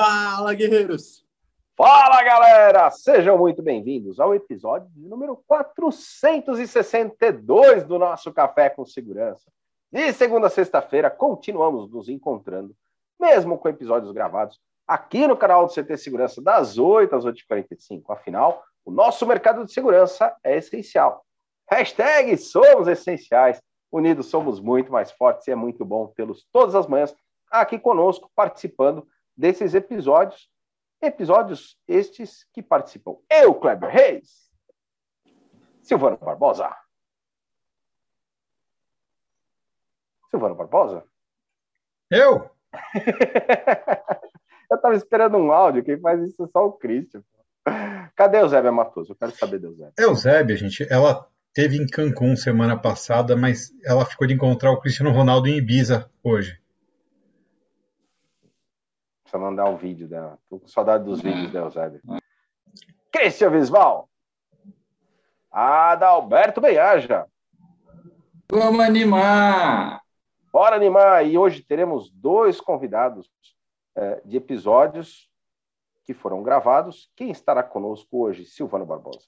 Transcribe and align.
Fala, 0.00 0.54
guerreiros! 0.54 1.26
Fala, 1.76 2.22
galera! 2.22 2.88
Sejam 2.88 3.36
muito 3.36 3.64
bem-vindos 3.64 4.20
ao 4.20 4.32
episódio 4.32 4.88
número 4.94 5.42
462 5.44 7.82
do 7.82 7.98
nosso 7.98 8.32
Café 8.32 8.70
com 8.70 8.86
Segurança. 8.86 9.50
De 9.90 10.12
segunda 10.12 10.46
a 10.46 10.50
sexta-feira, 10.50 11.10
continuamos 11.10 11.90
nos 11.90 12.08
encontrando, 12.08 12.72
mesmo 13.18 13.58
com 13.58 13.68
episódios 13.68 14.12
gravados, 14.12 14.60
aqui 14.86 15.26
no 15.26 15.36
canal 15.36 15.66
do 15.66 15.74
CT 15.74 15.96
Segurança, 15.96 16.40
das 16.40 16.78
8 16.78 17.16
às 17.16 17.24
8h45. 17.24 18.04
Afinal, 18.10 18.62
o 18.84 18.92
nosso 18.92 19.26
mercado 19.26 19.64
de 19.64 19.72
segurança 19.72 20.32
é 20.44 20.58
essencial. 20.58 21.24
Hashtag 21.68 22.36
somos 22.36 22.86
essenciais. 22.86 23.60
Unidos 23.90 24.26
somos 24.26 24.60
muito 24.60 24.92
mais 24.92 25.10
fortes 25.10 25.48
e 25.48 25.50
é 25.50 25.56
muito 25.56 25.84
bom 25.84 26.06
tê-los 26.06 26.46
todas 26.52 26.76
as 26.76 26.86
manhãs 26.86 27.12
aqui 27.50 27.80
conosco, 27.80 28.30
participando 28.36 29.04
desses 29.38 29.74
episódios. 29.74 30.50
Episódios 31.00 31.78
estes 31.86 32.44
que 32.52 32.60
participam 32.60 33.16
eu, 33.30 33.54
Kleber 33.54 33.88
Reis, 33.88 34.50
Silvano 35.80 36.16
Barbosa. 36.16 36.74
Silvano 40.28 40.56
Barbosa? 40.56 41.04
Eu? 42.10 42.50
eu 44.70 44.76
estava 44.76 44.96
esperando 44.96 45.38
um 45.38 45.52
áudio, 45.52 45.84
quem 45.84 46.00
faz 46.00 46.20
isso 46.28 46.42
é 46.42 46.48
só 46.48 46.66
o 46.66 46.72
Christian. 46.72 47.22
Cadê 48.16 48.42
o 48.42 48.48
Zébia 48.48 48.72
Matoso? 48.72 49.12
Eu 49.12 49.16
quero 49.16 49.30
saber. 49.32 49.60
É 49.96 50.06
o 50.06 50.14
Zébia, 50.14 50.56
gente. 50.56 50.84
Ela 50.90 51.28
teve 51.54 51.76
em 51.76 51.86
Cancún 51.86 52.34
semana 52.34 52.76
passada, 52.76 53.36
mas 53.36 53.72
ela 53.84 54.04
ficou 54.04 54.26
de 54.26 54.34
encontrar 54.34 54.72
o 54.72 54.80
Cristiano 54.80 55.12
Ronaldo 55.12 55.48
em 55.48 55.58
Ibiza 55.58 56.10
hoje. 56.24 56.60
Precisa 59.28 59.38
mandar 59.38 59.68
um 59.68 59.76
vídeo 59.76 60.08
dela. 60.08 60.38
Tô 60.48 60.58
com 60.58 60.66
saudade 60.66 61.04
dos 61.04 61.20
vídeos 61.20 61.52
da 61.52 61.60
Eusébio. 61.60 62.00
Cristian 63.12 63.50
Visval. 63.50 64.08
Adalberto 65.52 66.62
Beiaja. 66.62 67.26
Vamos 68.50 68.80
animar! 68.80 70.00
Bora 70.50 70.76
animar! 70.76 71.26
E 71.26 71.36
hoje 71.36 71.62
teremos 71.62 72.10
dois 72.10 72.58
convidados 72.58 73.28
é, 73.94 74.22
de 74.24 74.38
episódios 74.38 75.28
que 76.06 76.14
foram 76.14 76.42
gravados. 76.42 77.10
Quem 77.14 77.30
estará 77.30 77.62
conosco 77.62 78.24
hoje? 78.24 78.46
Silvano 78.46 78.86
Barbosa. 78.86 79.26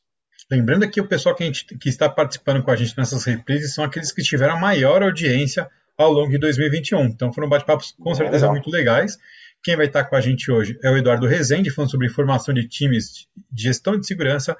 Lembrando 0.51 0.91
que 0.91 1.03
o 1.03 1.07
pessoal 1.07 1.35
que, 1.35 1.45
gente, 1.45 1.77
que, 1.77 1.91
está 1.91 2.09
participando 2.09 2.63
com 2.63 2.71
a 2.71 2.77
gente 2.77 2.97
nessas 2.97 3.25
reprises 3.25 3.75
são 3.75 3.85
aqueles 3.85 4.11
que 4.11 4.23
tiveram 4.23 4.55
a 4.55 4.61
maior 4.61 5.03
audiência 5.03 5.71
ao 5.99 6.11
longo 6.11 6.31
de 6.31 6.39
2021. 6.39 7.05
Então 7.05 7.31
foram 7.35 7.51
bate-papos 7.51 7.95
com 8.01 8.15
certeza 8.15 8.47
é 8.47 8.51
muito 8.51 8.71
legais. 8.71 9.19
Quem 9.63 9.77
vai 9.77 9.87
estar 9.87 10.05
com 10.05 10.17
a 10.17 10.21
gente 10.21 10.51
hoje 10.51 10.79
é 10.83 10.91
o 10.91 10.97
Eduardo 10.97 11.27
Rezende, 11.27 11.71
falando 11.71 11.91
sobre 11.91 12.09
formação 12.09 12.55
de 12.55 12.67
times 12.67 13.29
de 13.51 13.63
gestão 13.63 13.99
de 13.99 14.07
segurança, 14.07 14.57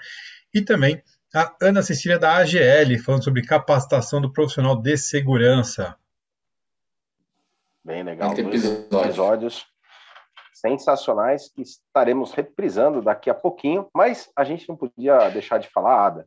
e 0.53 0.61
também 0.61 1.03
a 1.35 1.55
Ana 1.63 1.83
Cecília 1.83 2.19
da 2.19 2.37
AGL, 2.37 2.99
falando 3.03 3.25
sobre 3.25 3.43
capacitação 3.43 4.21
do 4.21 4.31
profissional 4.31 4.77
de 4.77 4.97
segurança. 4.99 5.97
Bem 7.83 8.03
legal. 8.03 8.35
Dois 8.35 8.65
episódios 8.65 9.67
sensacionais 10.53 11.49
que 11.49 11.63
estaremos 11.63 12.33
reprisando 12.33 13.01
daqui 13.01 13.31
a 13.31 13.35
pouquinho, 13.35 13.89
mas 13.95 14.31
a 14.37 14.45
gente 14.45 14.69
não 14.69 14.77
podia 14.77 15.31
deixar 15.31 15.57
de 15.57 15.71
falar, 15.71 16.05
Ada, 16.07 16.27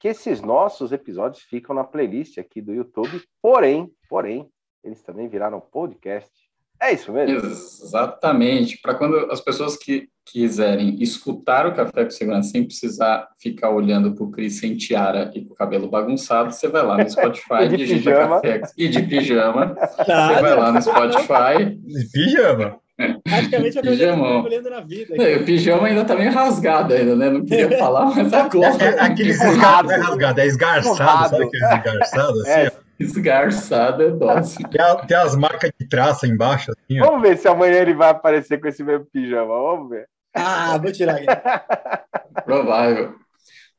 que 0.00 0.08
esses 0.08 0.40
nossos 0.40 0.90
episódios 0.90 1.44
ficam 1.44 1.76
na 1.76 1.84
playlist 1.84 2.38
aqui 2.38 2.60
do 2.60 2.72
YouTube, 2.72 3.22
porém, 3.40 3.88
porém, 4.08 4.50
eles 4.82 5.00
também 5.02 5.28
viraram 5.28 5.60
podcast 5.60 6.49
é 6.80 6.92
isso 6.92 7.12
mesmo? 7.12 7.36
Exatamente. 7.36 8.78
Para 8.78 8.94
quando 8.94 9.30
as 9.30 9.40
pessoas 9.40 9.76
que 9.76 10.08
quiserem 10.24 10.96
escutar 11.02 11.66
o 11.66 11.74
Café 11.74 12.04
com 12.04 12.10
Segurança 12.10 12.50
sem 12.50 12.64
precisar 12.64 13.28
ficar 13.38 13.70
olhando 13.70 14.14
para 14.14 14.24
o 14.24 14.30
Cris 14.30 14.60
sem 14.60 14.76
tiara 14.76 15.30
e 15.34 15.44
com 15.44 15.52
o 15.52 15.56
cabelo 15.56 15.90
bagunçado, 15.90 16.52
você 16.52 16.68
vai 16.68 16.82
lá 16.82 16.96
no 16.96 17.10
Spotify, 17.10 17.64
e 17.70 17.76
de 17.76 17.86
pijama. 17.86 18.40
Café, 18.40 18.62
e 18.78 18.88
de 18.88 19.02
pijama. 19.02 19.76
Você 19.96 20.40
vai 20.40 20.56
lá 20.56 20.72
no 20.72 20.82
Spotify. 20.82 21.64
De 21.64 22.10
pijama. 22.12 22.80
Praticamente 23.24 23.78
a 23.78 23.82
coisa 23.82 24.12
que 24.12 24.70
na 24.70 24.80
vida. 24.80 25.14
Não, 25.16 25.40
o 25.40 25.44
pijama 25.44 25.86
ainda 25.86 26.04
tá 26.04 26.14
meio 26.14 26.32
rasgado 26.32 26.92
ainda, 26.92 27.16
né? 27.16 27.30
Não 27.30 27.44
queria 27.44 27.78
falar, 27.78 28.14
mas 28.14 28.32
agora. 28.32 28.76
É, 28.78 28.88
é 28.88 29.00
aquele 29.00 29.32
rasgado, 29.32 29.90
é 29.90 29.96
rasgado, 29.96 30.40
é 30.40 30.46
esgarçado, 30.46 31.30
sabe 31.30 31.44
aquele 31.44 31.64
esgarçado 31.64 32.40
assim? 32.42 32.50
É. 32.50 32.72
Esgarçado 33.00 34.02
é 34.02 34.10
dose. 34.10 34.56
Tem, 34.56 35.06
tem, 35.06 35.16
as 35.16 35.34
marcas 35.34 35.72
de 35.80 35.88
traça 35.88 36.26
embaixo. 36.26 36.70
Assim, 36.70 36.98
Vamos 36.98 37.22
ver 37.22 37.38
se 37.38 37.48
amanhã 37.48 37.78
ele 37.78 37.94
vai 37.94 38.10
aparecer 38.10 38.60
com 38.60 38.68
esse 38.68 38.84
mesmo 38.84 39.06
pijama. 39.10 39.46
Vamos 39.46 39.88
ver. 39.88 40.06
Ah, 40.34 40.76
vou 40.76 40.92
tirar 40.92 41.16
aí. 41.16 41.26
Provável. 42.44 43.14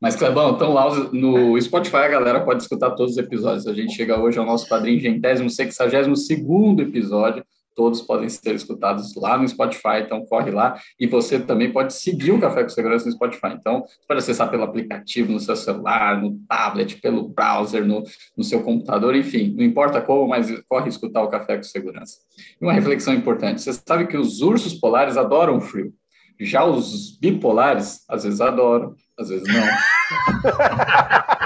Mas, 0.02 0.16
Clebão, 0.16 0.56
então 0.56 0.74
lá 0.74 0.90
no 1.14 1.62
Spotify 1.62 1.98
a 1.98 2.08
galera 2.08 2.44
pode 2.44 2.64
escutar 2.64 2.90
todos 2.92 3.12
os 3.12 3.18
episódios. 3.20 3.68
A 3.68 3.74
gente 3.74 3.94
chega 3.94 4.20
hoje 4.20 4.40
ao 4.40 4.46
nosso 4.46 4.68
padrinho 4.68 5.00
gentésimo, 5.00 5.50
sexagésimo 5.50 6.16
segundo 6.16 6.82
episódio 6.82 7.46
todos 7.76 8.02
podem 8.02 8.30
ser 8.30 8.56
escutados 8.56 9.16
lá 9.16 9.38
no 9.38 9.48
Spotify, 9.48 10.02
então 10.04 10.26
corre 10.26 10.52
lá. 10.52 10.80
E 11.00 11.08
você 11.08 11.40
também 11.40 11.72
pode 11.72 11.94
seguir 11.94 12.32
o 12.32 12.40
Café 12.40 12.64
com 12.64 12.70
Segurança 12.70 13.06
no 13.06 13.12
Spotify. 13.12 13.54
Então, 13.54 13.82
você 13.82 14.08
pode 14.08 14.20
acessar 14.20 14.50
pelo 14.50 14.64
aplicativo, 14.64 15.32
no 15.32 15.40
seu 15.40 15.56
celular, 15.56 16.22
no 16.22 16.38
tablet, 16.48 17.00
pelo 17.02 17.30
browser, 17.30 17.86
no, 17.86 18.04
no 18.38 18.44
seu 18.44 18.64
computador, 18.64 19.16
enfim, 19.16 19.54
não 19.56 19.64
importa 19.64 20.02
como, 20.02 20.28
mas 20.28 20.52
corre 20.68 20.90
escutar 20.90 21.22
o 21.22 21.30
Café 21.30 21.58
com 21.58 21.64
Segurança. 21.64 22.18
E 22.60 22.66
uma 22.66 22.74
reflexão 22.74 23.14
importante: 23.14 23.62
você 23.62 23.74
sabe 23.74 24.08
que 24.08 24.18
os 24.18 24.42
ursos 24.42 24.74
polares 24.74 25.18
adoram 25.18 25.60
frio. 25.62 25.94
Já 26.40 26.66
os 26.66 27.18
bipolares, 27.20 28.04
às 28.10 28.24
vezes 28.24 28.42
adoram, 28.42 28.96
às 29.18 29.30
vezes 29.30 29.48
não. 29.48 29.64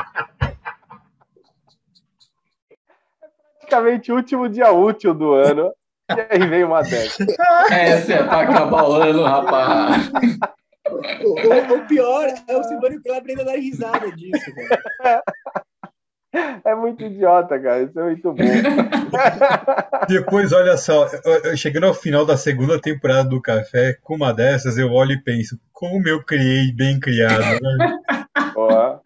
praticamente 3.75 4.11
o 4.11 4.15
último 4.15 4.47
dia 4.47 4.71
útil 4.71 5.13
do 5.13 5.33
ano. 5.33 5.73
E 6.09 6.21
aí 6.29 6.47
vem 6.47 6.63
uma 6.63 6.81
dessa. 6.83 7.25
Essa 7.71 8.13
é 8.13 8.23
pra 8.23 8.41
acabar 8.41 8.83
o 8.83 8.93
ano, 8.93 9.23
rapaz. 9.23 10.09
O, 11.23 11.29
o, 11.29 11.77
o, 11.77 11.87
pior 11.87 12.27
é 12.47 12.55
o 12.55 12.63
Silvano 12.63 13.01
Kleber 13.01 13.31
ainda 13.31 13.45
dar 13.45 13.57
risada 13.57 14.11
disso, 14.11 14.53
cara. 15.01 15.23
É 16.63 16.75
muito 16.75 17.03
idiota, 17.03 17.59
cara. 17.59 17.83
Isso 17.83 17.99
é 17.99 18.03
muito 18.03 18.33
bom. 18.33 18.43
Depois, 20.07 20.51
olha 20.51 20.77
só, 20.77 21.07
chegando 21.55 21.85
ao 21.85 21.93
final 21.93 22.25
da 22.25 22.35
segunda 22.35 22.79
temporada 22.79 23.29
do 23.29 23.41
Café, 23.41 23.97
com 24.03 24.15
uma 24.15 24.33
dessas, 24.33 24.77
eu 24.77 24.91
olho 24.91 25.13
e 25.13 25.23
penso, 25.23 25.57
como 25.71 26.07
eu 26.07 26.23
criei 26.23 26.73
bem 26.73 26.99
criado. 26.99 27.59
Né? 27.61 27.97
Ó, 28.55 28.99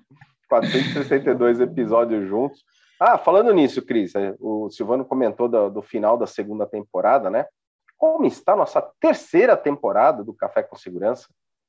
462 0.49 1.61
episódios 1.61 2.27
juntos. 2.27 2.59
Ah, 2.99 3.17
falando 3.17 3.53
nisso, 3.53 3.81
Cris, 3.81 4.13
é, 4.13 4.35
o 4.41 4.69
Silvano 4.69 5.05
comentou 5.05 5.47
do, 5.47 5.69
do, 5.69 5.81
final 5.81 6.17
da 6.17 6.27
segunda 6.27 6.65
temporada, 6.65 7.29
né? 7.29 7.45
Como 7.97 8.25
está 8.25 8.53
a 8.53 8.57
nossa 8.57 8.81
terceira 8.99 9.55
temporada 9.55 10.21
do 10.21 10.33
Café 10.33 10.63
com 10.63 10.75
Segurança? 10.75 11.27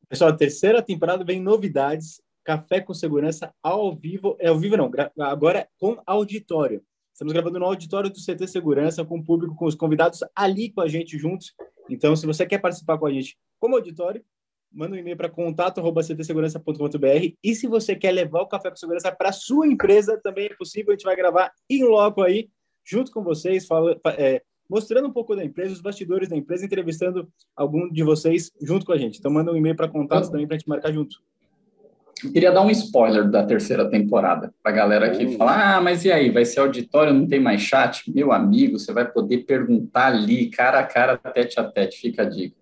Pessoal, 0.08 0.30
a 0.30 0.36
terceira 0.36 0.82
temporada 0.82 1.24
vem 1.24 1.40
novidades. 1.40 2.20
Café 2.42 2.80
com 2.80 2.92
Segurança 2.92 3.54
ao 3.62 3.94
vivo. 3.94 4.36
É 4.40 4.48
ao 4.48 4.58
vivo, 4.58 4.76
não, 4.76 4.90
agora 5.20 5.68
com 5.78 6.02
auditório. 6.04 6.82
Estamos 7.12 7.32
gravando 7.32 7.60
no 7.60 7.66
auditório 7.66 8.10
do 8.10 8.18
CT 8.18 8.48
Segurança, 8.48 9.04
com 9.04 9.18
o 9.18 9.24
público, 9.24 9.54
com 9.54 9.66
os 9.66 9.76
convidados 9.76 10.20
ali 10.34 10.72
com 10.72 10.80
a 10.80 10.88
gente 10.88 11.16
juntos. 11.16 11.54
Então, 11.88 12.16
se 12.16 12.26
você 12.26 12.44
quer 12.44 12.58
participar 12.58 12.98
com 12.98 13.06
a 13.06 13.12
gente 13.12 13.38
como 13.60 13.76
auditório, 13.76 14.24
manda 14.72 14.94
um 14.94 14.98
e-mail 14.98 15.16
para 15.16 15.28
contato@ctsegurança.com.br 15.28 17.34
e 17.42 17.54
se 17.54 17.66
você 17.66 17.96
quer 17.96 18.12
levar 18.12 18.42
o 18.42 18.46
Café 18.46 18.70
com 18.70 18.76
Segurança 18.76 19.10
para 19.10 19.32
sua 19.32 19.66
empresa, 19.66 20.18
também 20.22 20.46
é 20.46 20.54
possível, 20.54 20.92
a 20.92 20.94
gente 20.94 21.04
vai 21.04 21.16
gravar 21.16 21.52
em 21.68 21.84
loco 21.84 22.22
aí, 22.22 22.48
junto 22.84 23.10
com 23.10 23.22
vocês, 23.22 23.66
fala, 23.66 23.98
é, 24.16 24.42
mostrando 24.68 25.08
um 25.08 25.12
pouco 25.12 25.34
da 25.34 25.44
empresa, 25.44 25.72
os 25.72 25.80
bastidores 25.80 26.28
da 26.28 26.36
empresa, 26.36 26.64
entrevistando 26.64 27.28
algum 27.56 27.90
de 27.90 28.04
vocês 28.04 28.52
junto 28.62 28.86
com 28.86 28.92
a 28.92 28.98
gente. 28.98 29.18
Então 29.18 29.30
manda 29.30 29.52
um 29.52 29.56
e-mail 29.56 29.74
para 29.74 29.88
contato 29.88 30.30
também 30.30 30.46
para 30.46 30.54
a 30.54 30.58
gente 30.58 30.68
marcar 30.68 30.92
junto. 30.92 31.16
Eu 32.22 32.32
queria 32.32 32.52
dar 32.52 32.60
um 32.60 32.70
spoiler 32.70 33.28
da 33.28 33.44
terceira 33.44 33.88
temporada 33.88 34.52
para 34.62 34.72
a 34.72 34.74
galera 34.74 35.10
que 35.10 35.38
fala: 35.38 35.76
ah, 35.76 35.80
mas 35.80 36.04
e 36.04 36.12
aí, 36.12 36.30
vai 36.30 36.44
ser 36.44 36.60
auditório, 36.60 37.14
não 37.14 37.26
tem 37.26 37.40
mais 37.40 37.62
chat? 37.62 38.12
Meu 38.12 38.30
amigo, 38.30 38.78
você 38.78 38.92
vai 38.92 39.10
poder 39.10 39.38
perguntar 39.38 40.08
ali, 40.08 40.50
cara 40.50 40.80
a 40.80 40.86
cara, 40.86 41.16
tete 41.16 41.58
a 41.58 41.64
tete, 41.64 41.98
fica 41.98 42.22
a 42.22 42.26
dica. 42.26 42.59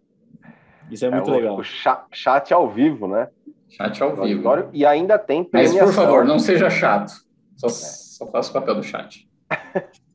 Isso 0.90 1.04
é 1.04 1.10
muito 1.10 1.30
é 1.30 1.32
o, 1.32 1.36
legal. 1.36 1.58
O 1.58 1.64
chat, 1.64 2.52
ao 2.52 2.68
vivo, 2.68 3.06
né? 3.06 3.28
Chat 3.68 4.02
ao 4.02 4.16
vivo. 4.16 4.42
E 4.72 4.84
ainda 4.84 5.18
tem 5.18 5.44
premiação. 5.44 5.86
Mas, 5.86 5.94
por 5.94 5.94
favor, 5.94 6.24
não 6.24 6.38
seja 6.38 6.70
chato. 6.70 7.12
Só, 7.56 7.66
é. 7.66 7.70
só 7.70 8.26
faça 8.30 8.50
o 8.50 8.52
papel 8.54 8.76
do 8.76 8.82
chat. 8.82 9.28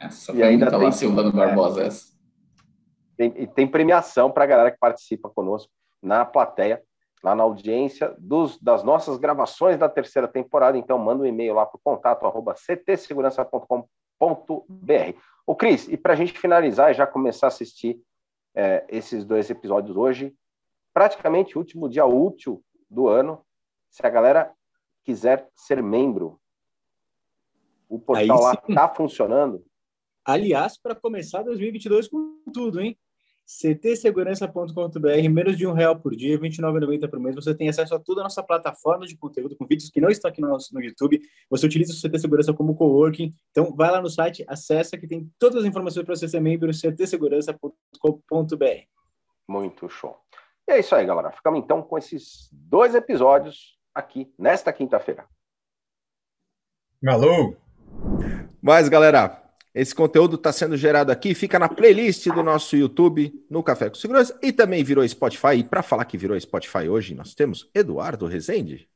Essa 0.00 0.32
e 0.32 0.42
ainda 0.42 0.70
tem 0.70 0.92
Silvano 0.92 1.30
é. 1.30 1.32
Barbosa 1.32 1.84
essa. 1.84 2.12
Tem, 3.16 3.32
e 3.36 3.46
tem 3.46 3.66
premiação 3.66 4.30
para 4.30 4.44
a 4.44 4.46
galera 4.46 4.70
que 4.70 4.78
participa 4.78 5.28
conosco 5.28 5.70
na 6.00 6.24
plateia, 6.24 6.82
lá 7.22 7.34
na 7.34 7.42
audiência 7.42 8.14
dos, 8.18 8.58
das 8.60 8.82
nossas 8.82 9.18
gravações 9.18 9.76
da 9.76 9.88
terceira 9.88 10.26
temporada. 10.26 10.78
Então, 10.78 10.98
manda 10.98 11.22
um 11.22 11.26
e-mail 11.26 11.54
lá 11.54 11.66
para 11.66 11.76
o 11.76 11.80
contato 11.82 12.26
arroba 12.26 12.54
ctsegurança.com.br. 12.54 13.86
O 15.46 15.54
Cris, 15.54 15.88
e 15.88 15.96
para 15.96 16.12
a 16.12 16.16
gente 16.16 16.38
finalizar 16.38 16.90
e 16.90 16.94
já 16.94 17.06
começar 17.06 17.46
a 17.46 17.48
assistir 17.48 18.00
é, 18.54 18.84
esses 18.88 19.24
dois 19.24 19.48
episódios 19.50 19.96
hoje, 19.96 20.34
praticamente 20.92 21.56
último 21.56 21.88
dia 21.88 22.04
útil 22.04 22.62
do 22.90 23.08
ano. 23.08 23.44
Se 23.90 24.04
a 24.04 24.10
galera 24.10 24.52
quiser 25.04 25.48
ser 25.54 25.82
membro, 25.82 26.40
o 27.88 27.98
portal 27.98 28.40
lá 28.40 28.52
está 28.54 28.88
funcionando. 28.88 29.64
Aliás, 30.24 30.78
para 30.78 30.94
começar 30.94 31.42
2022 31.42 32.08
com 32.08 32.42
tudo, 32.52 32.80
hein? 32.80 32.96
ctsegurança.com.br, 33.46 35.28
menos 35.30 35.56
de 35.56 35.66
um 35.66 35.72
real 35.72 35.98
por 35.98 36.14
dia, 36.14 36.36
R$ 36.38 36.48
29,90 36.48 37.08
por 37.08 37.18
mês. 37.20 37.34
Você 37.34 37.54
tem 37.54 37.68
acesso 37.68 37.94
a 37.94 37.98
toda 37.98 38.20
a 38.20 38.24
nossa 38.24 38.42
plataforma 38.42 39.06
de 39.06 39.16
conteúdo 39.16 39.56
com 39.56 39.66
vídeos 39.66 39.90
que 39.90 40.00
não 40.00 40.08
estão 40.08 40.30
aqui 40.30 40.40
no, 40.40 40.48
nosso, 40.48 40.72
no 40.74 40.80
YouTube. 40.80 41.20
Você 41.50 41.66
utiliza 41.66 41.92
o 41.92 41.96
CT 41.96 42.18
Segurança 42.18 42.54
como 42.54 42.74
coworking. 42.74 43.34
Então, 43.50 43.74
vai 43.74 43.90
lá 43.90 44.00
no 44.00 44.08
site, 44.08 44.44
acessa 44.48 44.96
que 44.96 45.06
tem 45.06 45.30
todas 45.38 45.62
as 45.62 45.64
informações 45.68 46.04
para 46.04 46.14
você 46.14 46.28
ser 46.28 46.40
membro 46.40 46.70
ctsegurança.com.br. 46.72 48.64
Muito 49.48 49.88
show. 49.88 50.16
E 50.68 50.72
é 50.72 50.78
isso 50.80 50.94
aí, 50.94 51.04
galera. 51.04 51.32
Ficamos 51.32 51.60
então 51.60 51.82
com 51.82 51.98
esses 51.98 52.48
dois 52.52 52.94
episódios 52.94 53.76
aqui 53.94 54.32
nesta 54.38 54.72
quinta-feira. 54.72 55.26
Alô! 57.06 57.56
Mas, 58.62 58.88
galera, 58.88 59.41
esse 59.74 59.94
conteúdo 59.94 60.36
está 60.36 60.52
sendo 60.52 60.76
gerado 60.76 61.10
aqui, 61.10 61.34
fica 61.34 61.58
na 61.58 61.68
playlist 61.68 62.26
do 62.26 62.42
nosso 62.42 62.76
YouTube, 62.76 63.32
no 63.48 63.62
Café 63.62 63.88
com 63.88 63.94
Segurança, 63.94 64.38
e 64.42 64.52
também 64.52 64.84
virou 64.84 65.06
Spotify. 65.08 65.56
E 65.56 65.64
para 65.64 65.82
falar 65.82 66.04
que 66.04 66.18
virou 66.18 66.38
Spotify 66.38 66.88
hoje, 66.88 67.14
nós 67.14 67.34
temos 67.34 67.70
Eduardo 67.74 68.26
Rezende. 68.26 68.86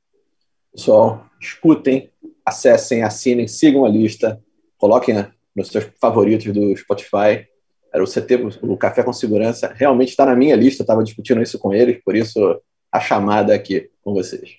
Pessoal, 0.70 1.24
escutem, 1.40 2.10
acessem, 2.44 3.02
assinem, 3.02 3.48
sigam 3.48 3.86
a 3.86 3.88
lista, 3.88 4.38
coloquem 4.76 5.14
né, 5.14 5.32
nos 5.54 5.68
seus 5.68 5.88
favoritos 5.98 6.52
do 6.52 6.76
Spotify. 6.76 7.46
Era 7.90 8.04
o 8.04 8.06
CT, 8.06 8.60
o 8.60 8.76
Café 8.76 9.02
com 9.02 9.14
Segurança, 9.14 9.72
realmente 9.74 10.10
está 10.10 10.26
na 10.26 10.36
minha 10.36 10.54
lista, 10.54 10.82
estava 10.82 11.02
discutindo 11.02 11.40
isso 11.40 11.58
com 11.58 11.72
eles, 11.72 12.02
por 12.04 12.14
isso 12.14 12.60
a 12.92 13.00
chamada 13.00 13.54
aqui 13.54 13.88
com 14.02 14.12
vocês. 14.12 14.58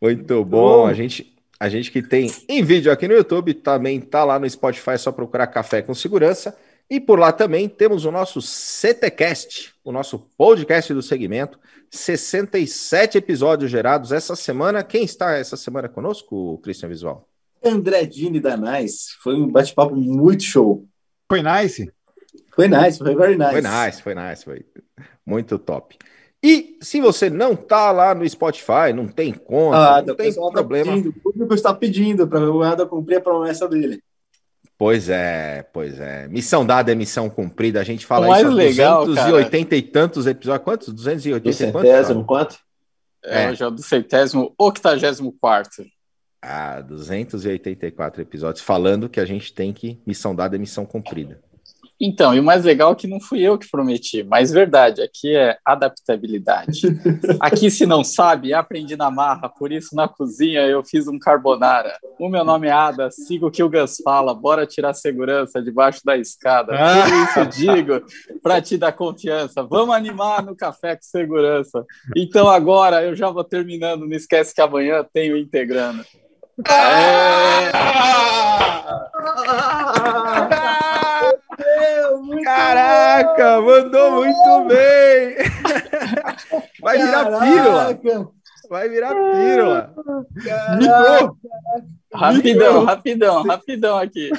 Muito 0.00 0.44
bom, 0.44 0.86
a 0.86 0.94
gente 0.94 1.33
a 1.58 1.68
gente 1.68 1.90
que 1.90 2.02
tem 2.02 2.30
em 2.48 2.62
vídeo 2.62 2.90
aqui 2.90 3.06
no 3.06 3.14
YouTube, 3.14 3.54
também 3.54 4.00
tá 4.00 4.24
lá 4.24 4.38
no 4.38 4.48
Spotify, 4.48 4.90
é 4.90 4.98
só 4.98 5.12
procurar 5.12 5.46
Café 5.46 5.82
com 5.82 5.94
Segurança. 5.94 6.56
E 6.90 7.00
por 7.00 7.18
lá 7.18 7.32
também 7.32 7.68
temos 7.68 8.04
o 8.04 8.10
nosso 8.10 8.42
CTcast, 8.42 9.74
o 9.82 9.90
nosso 9.90 10.18
podcast 10.36 10.92
do 10.92 11.02
segmento. 11.02 11.58
67 11.90 13.18
episódios 13.18 13.70
gerados 13.70 14.12
essa 14.12 14.36
semana. 14.36 14.82
Quem 14.82 15.04
está 15.04 15.32
essa 15.32 15.56
semana 15.56 15.88
conosco, 15.88 16.58
Christian 16.58 16.88
Visual? 16.88 17.26
André 17.64 18.04
Dini 18.04 18.40
da 18.40 18.56
Nice. 18.56 19.16
Foi 19.22 19.34
um 19.34 19.48
bate-papo 19.48 19.96
muito 19.96 20.42
show. 20.42 20.84
Foi 21.28 21.42
nice? 21.42 21.90
Foi 22.54 22.68
nice, 22.68 22.98
foi 22.98 23.14
very 23.16 23.36
nice. 23.36 23.52
Foi 23.52 23.62
nice, 23.62 24.02
foi 24.02 24.14
nice, 24.14 24.44
foi 24.44 24.66
muito 25.24 25.58
top. 25.58 25.96
E 26.44 26.76
se 26.78 27.00
você 27.00 27.30
não 27.30 27.56
tá 27.56 27.90
lá 27.90 28.14
no 28.14 28.28
Spotify, 28.28 28.92
não 28.94 29.08
tem 29.08 29.32
conta, 29.32 29.96
ah, 29.96 30.02
não 30.02 30.14
tem 30.14 30.30
tá 30.30 30.50
problema. 30.50 30.90
Tá 30.90 30.96
pedindo, 30.98 31.08
o 31.08 31.12
público 31.22 31.54
está 31.54 31.72
pedindo 31.72 32.28
para 32.28 32.50
o 32.50 32.62
Ada 32.62 32.84
cumprir 32.84 33.16
a 33.16 33.20
promessa 33.22 33.66
dele. 33.66 34.02
Pois 34.76 35.08
é, 35.08 35.62
pois 35.72 35.98
é. 35.98 36.28
Missão 36.28 36.66
dada 36.66 36.92
é 36.92 36.94
missão 36.94 37.30
cumprida. 37.30 37.80
A 37.80 37.84
gente 37.84 38.04
fala 38.04 38.26
o 38.26 38.28
mais 38.28 38.46
isso 38.46 38.54
legal, 38.54 39.06
280 39.06 39.70
cara. 39.70 39.76
e 39.78 39.82
tantos 39.82 40.26
episódios. 40.26 40.64
Quantos? 40.64 40.92
280 40.92 41.48
e 41.48 41.72
quantos? 41.72 41.90
Centésimo, 41.90 42.24
quanto? 42.26 42.58
É, 43.24 43.44
é. 43.44 43.54
já 43.54 43.70
do 43.70 43.82
centésimo, 43.82 44.52
octagésimo 44.58 45.32
quarto. 45.40 45.82
Ah, 46.42 46.82
284 46.82 48.20
episódios 48.20 48.62
falando 48.62 49.08
que 49.08 49.18
a 49.18 49.24
gente 49.24 49.54
tem 49.54 49.72
que 49.72 49.98
missão 50.06 50.34
dada 50.34 50.56
é 50.56 50.58
missão 50.58 50.84
cumprida. 50.84 51.40
Então, 52.00 52.34
e 52.34 52.40
o 52.40 52.44
mais 52.44 52.64
legal 52.64 52.92
é 52.92 52.94
que 52.94 53.06
não 53.06 53.20
fui 53.20 53.40
eu 53.40 53.56
que 53.56 53.70
prometi, 53.70 54.22
mas 54.24 54.50
verdade, 54.50 55.00
aqui 55.00 55.34
é 55.34 55.56
adaptabilidade. 55.64 56.82
Aqui, 57.40 57.70
se 57.70 57.86
não 57.86 58.02
sabe, 58.02 58.52
aprendi 58.52 58.96
na 58.96 59.10
marra, 59.10 59.48
por 59.48 59.70
isso 59.70 59.94
na 59.94 60.08
cozinha 60.08 60.62
eu 60.62 60.84
fiz 60.84 61.06
um 61.06 61.18
carbonara. 61.18 61.96
O 62.18 62.28
meu 62.28 62.44
nome 62.44 62.68
é 62.68 62.72
Ada, 62.72 63.10
siga 63.10 63.46
o 63.46 63.50
que 63.50 63.62
o 63.62 63.68
Gus 63.68 63.98
fala, 64.02 64.34
bora 64.34 64.66
tirar 64.66 64.94
segurança 64.94 65.62
debaixo 65.62 66.00
da 66.04 66.16
escada. 66.16 66.72
Ah. 66.74 67.04
Por 67.04 67.14
isso 67.14 67.46
digo, 67.58 68.02
para 68.42 68.60
te 68.60 68.76
dar 68.76 68.92
confiança, 68.92 69.62
vamos 69.62 69.94
animar 69.94 70.42
no 70.42 70.56
café 70.56 70.96
com 70.96 71.02
segurança. 71.02 71.84
Então 72.16 72.48
agora 72.48 73.02
eu 73.02 73.14
já 73.14 73.30
vou 73.30 73.44
terminando, 73.44 74.06
não 74.06 74.16
esquece 74.16 74.54
que 74.54 74.60
amanhã 74.60 75.04
tenho 75.12 75.36
integrando. 75.36 76.04
É... 76.68 77.64
Caraca, 82.44 83.60
bom. 83.60 83.66
mandou 83.66 84.12
muito 84.12 84.64
bem! 84.68 85.36
Vai 86.80 86.98
virar 86.98 87.24
Caraca. 87.24 87.46
pílula! 87.46 88.00
Vai 88.68 88.88
virar 88.88 89.14
pílula! 89.14 89.94
Caraca. 90.44 91.32
Rapidão, 92.12 92.84
rapidão, 92.84 93.42
rapidão 93.42 93.98
aqui. 93.98 94.30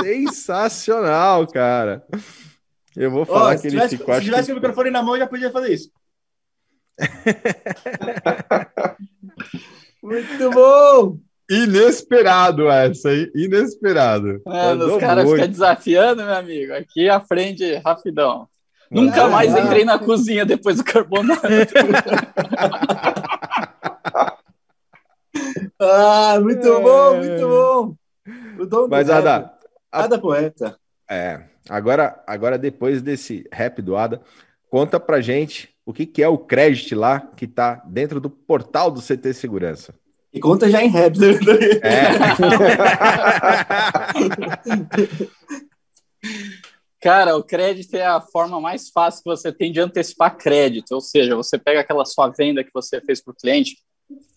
Sensacional, 0.00 1.46
cara. 1.46 2.02
Eu 2.96 3.10
vou 3.10 3.24
falar 3.24 3.56
oh, 3.56 3.60
que 3.60 3.66
ele 3.66 3.76
tivesse, 3.76 3.96
ficou. 3.96 4.14
Se 4.14 4.22
tivesse 4.22 4.46
que... 4.46 4.52
o 4.52 4.54
microfone 4.54 4.90
na 4.90 5.02
mão, 5.02 5.18
já 5.18 5.26
podia 5.26 5.50
fazer 5.50 5.72
isso. 5.72 5.90
Muito 10.02 10.50
bom! 10.50 11.18
Inesperado 11.52 12.70
essa, 12.70 13.12
hein? 13.12 13.30
Inesperado. 13.34 14.40
É, 14.46 14.72
os 14.74 14.96
caras 14.96 15.30
ficam 15.30 15.48
desafiando, 15.48 16.24
meu 16.24 16.34
amigo. 16.34 16.72
Aqui 16.72 17.10
aprende 17.10 17.74
rapidão. 17.84 18.48
Nunca 18.90 19.24
ah, 19.24 19.28
mais 19.28 19.54
entrei 19.54 19.84
na 19.84 19.98
cozinha 19.98 20.46
depois 20.46 20.78
do 20.78 20.84
carbonara. 20.84 21.40
ah, 25.78 26.40
muito 26.40 26.66
é... 26.68 26.80
bom, 26.80 27.16
muito 27.16 27.48
bom. 27.48 27.94
O 28.58 28.66
dom 28.66 28.88
Mas, 28.88 29.10
Ada, 29.10 29.52
Ada 29.90 30.18
poeta. 30.18 30.78
É, 31.10 31.42
agora, 31.68 32.22
agora 32.26 32.56
depois 32.56 33.02
desse 33.02 33.46
rap 33.52 33.82
do 33.82 33.94
Ada, 33.94 34.22
conta 34.70 34.98
pra 34.98 35.20
gente 35.20 35.68
o 35.84 35.92
que, 35.92 36.06
que 36.06 36.22
é 36.22 36.28
o 36.28 36.38
crédito 36.38 36.94
lá 36.94 37.20
que 37.20 37.46
tá 37.46 37.82
dentro 37.86 38.20
do 38.20 38.30
portal 38.30 38.90
do 38.90 39.02
CT 39.02 39.34
Segurança. 39.34 39.94
E 40.32 40.40
conta 40.40 40.70
já 40.70 40.82
em 40.82 40.88
rap. 40.88 41.18
Né? 41.18 41.26
É. 41.82 42.12
Cara, 47.02 47.36
o 47.36 47.42
crédito 47.42 47.94
é 47.94 48.06
a 48.06 48.20
forma 48.20 48.60
mais 48.60 48.88
fácil 48.88 49.24
que 49.24 49.28
você 49.28 49.52
tem 49.52 49.72
de 49.72 49.80
antecipar 49.80 50.36
crédito. 50.36 50.92
Ou 50.92 51.00
seja, 51.00 51.34
você 51.34 51.58
pega 51.58 51.80
aquela 51.80 52.04
sua 52.04 52.28
venda 52.28 52.62
que 52.62 52.70
você 52.72 53.00
fez 53.00 53.20
para 53.20 53.32
o 53.32 53.36
cliente, 53.36 53.76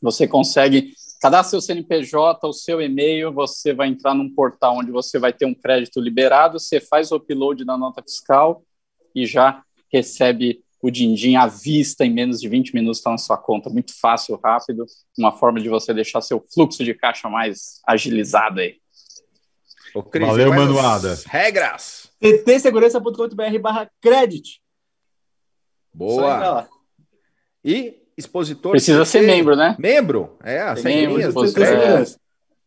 você 0.01 0.27
consegue 0.27 0.91
cadastrar 1.21 1.51
seu 1.51 1.61
CNPJ, 1.61 2.47
o 2.47 2.53
seu 2.53 2.81
e-mail, 2.81 3.31
você 3.31 3.71
vai 3.71 3.87
entrar 3.87 4.15
num 4.15 4.33
portal 4.33 4.79
onde 4.79 4.91
você 4.91 5.19
vai 5.19 5.31
ter 5.31 5.45
um 5.45 5.53
crédito 5.53 6.01
liberado, 6.01 6.59
você 6.59 6.79
faz 6.79 7.11
o 7.11 7.17
upload 7.17 7.63
da 7.63 7.77
nota 7.77 8.01
fiscal 8.01 8.63
e 9.13 9.27
já 9.27 9.63
recebe 9.93 10.64
o 10.85 10.91
din-din 10.91 11.35
à 11.35 11.47
vista 11.47 12.05
em 12.05 12.13
menos 12.13 12.39
de 12.39 12.47
20 12.47 12.75
minutos 12.75 12.99
está 12.99 13.09
na 13.09 13.17
sua 13.17 13.35
conta. 13.35 13.71
Muito 13.71 13.91
fácil, 13.99 14.39
rápido, 14.43 14.85
uma 15.17 15.31
forma 15.31 15.59
de 15.59 15.67
você 15.67 15.91
deixar 15.95 16.21
seu 16.21 16.45
fluxo 16.53 16.83
de 16.83 16.93
caixa 16.93 17.27
mais 17.27 17.81
agilizado 17.87 18.59
aí. 18.59 18.75
Ô, 19.95 20.03
Cris, 20.03 20.27
Valeu, 20.27 20.53
Manuada. 20.53 21.17
Regras. 21.25 22.11
ttsegurança.com.br 22.21 23.59
barra 23.59 23.89
credit. 23.99 24.61
Boa. 25.91 26.69
E 27.63 27.95
expositor... 28.15 28.71
Precisa 28.73 29.05
ser 29.05 29.21
membro, 29.21 29.55
né? 29.55 29.75
Membro. 29.79 30.37
É, 30.43 30.61
as 30.61 30.83
membro. 30.83 31.19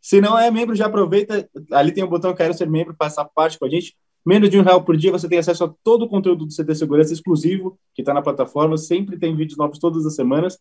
Se 0.01 0.21
não 0.21 0.37
é 0.37 0.51
membro, 0.51 0.75
já 0.75 0.87
aproveita. 0.87 1.49
Ali 1.71 1.93
tem 1.93 2.03
o 2.03 2.09
botão 2.09 2.35
Quero 2.35 2.53
Ser 2.53 2.69
Membro, 2.69 2.97
passar 2.97 3.27
parte 3.27 3.61
com 3.61 3.65
a 3.67 3.71
gente. 3.71 3.97
Menos 4.29 4.51
de 4.51 4.59
um 4.59 4.63
real 4.63 4.85
por 4.85 4.95
dia 4.95 5.11
você 5.11 5.27
tem 5.27 5.39
acesso 5.39 5.65
a 5.65 5.75
todo 5.83 6.03
o 6.05 6.09
conteúdo 6.09 6.45
do 6.45 6.55
CT 6.55 6.75
Segurança 6.75 7.15
exclusivo 7.15 7.81
que 7.95 8.03
está 8.03 8.13
na 8.13 8.21
plataforma. 8.21 8.77
Sempre 8.77 9.19
tem 9.19 9.35
vídeos 9.35 9.57
novos 9.57 9.79
todas 9.79 10.05
as 10.05 10.15
semanas. 10.15 10.59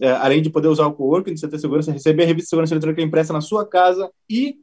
É, 0.00 0.12
além 0.12 0.40
de 0.40 0.48
poder 0.48 0.68
usar 0.68 0.86
o 0.86 0.92
coworking 0.92 1.34
do 1.34 1.40
CT 1.40 1.58
Segurança, 1.58 1.90
receber 1.90 2.22
a 2.22 2.26
revista 2.26 2.44
de 2.44 2.50
segurança 2.50 2.74
eletrônica 2.74 3.02
impressa 3.02 3.32
na 3.32 3.40
sua 3.40 3.68
casa 3.68 4.08
e 4.30 4.54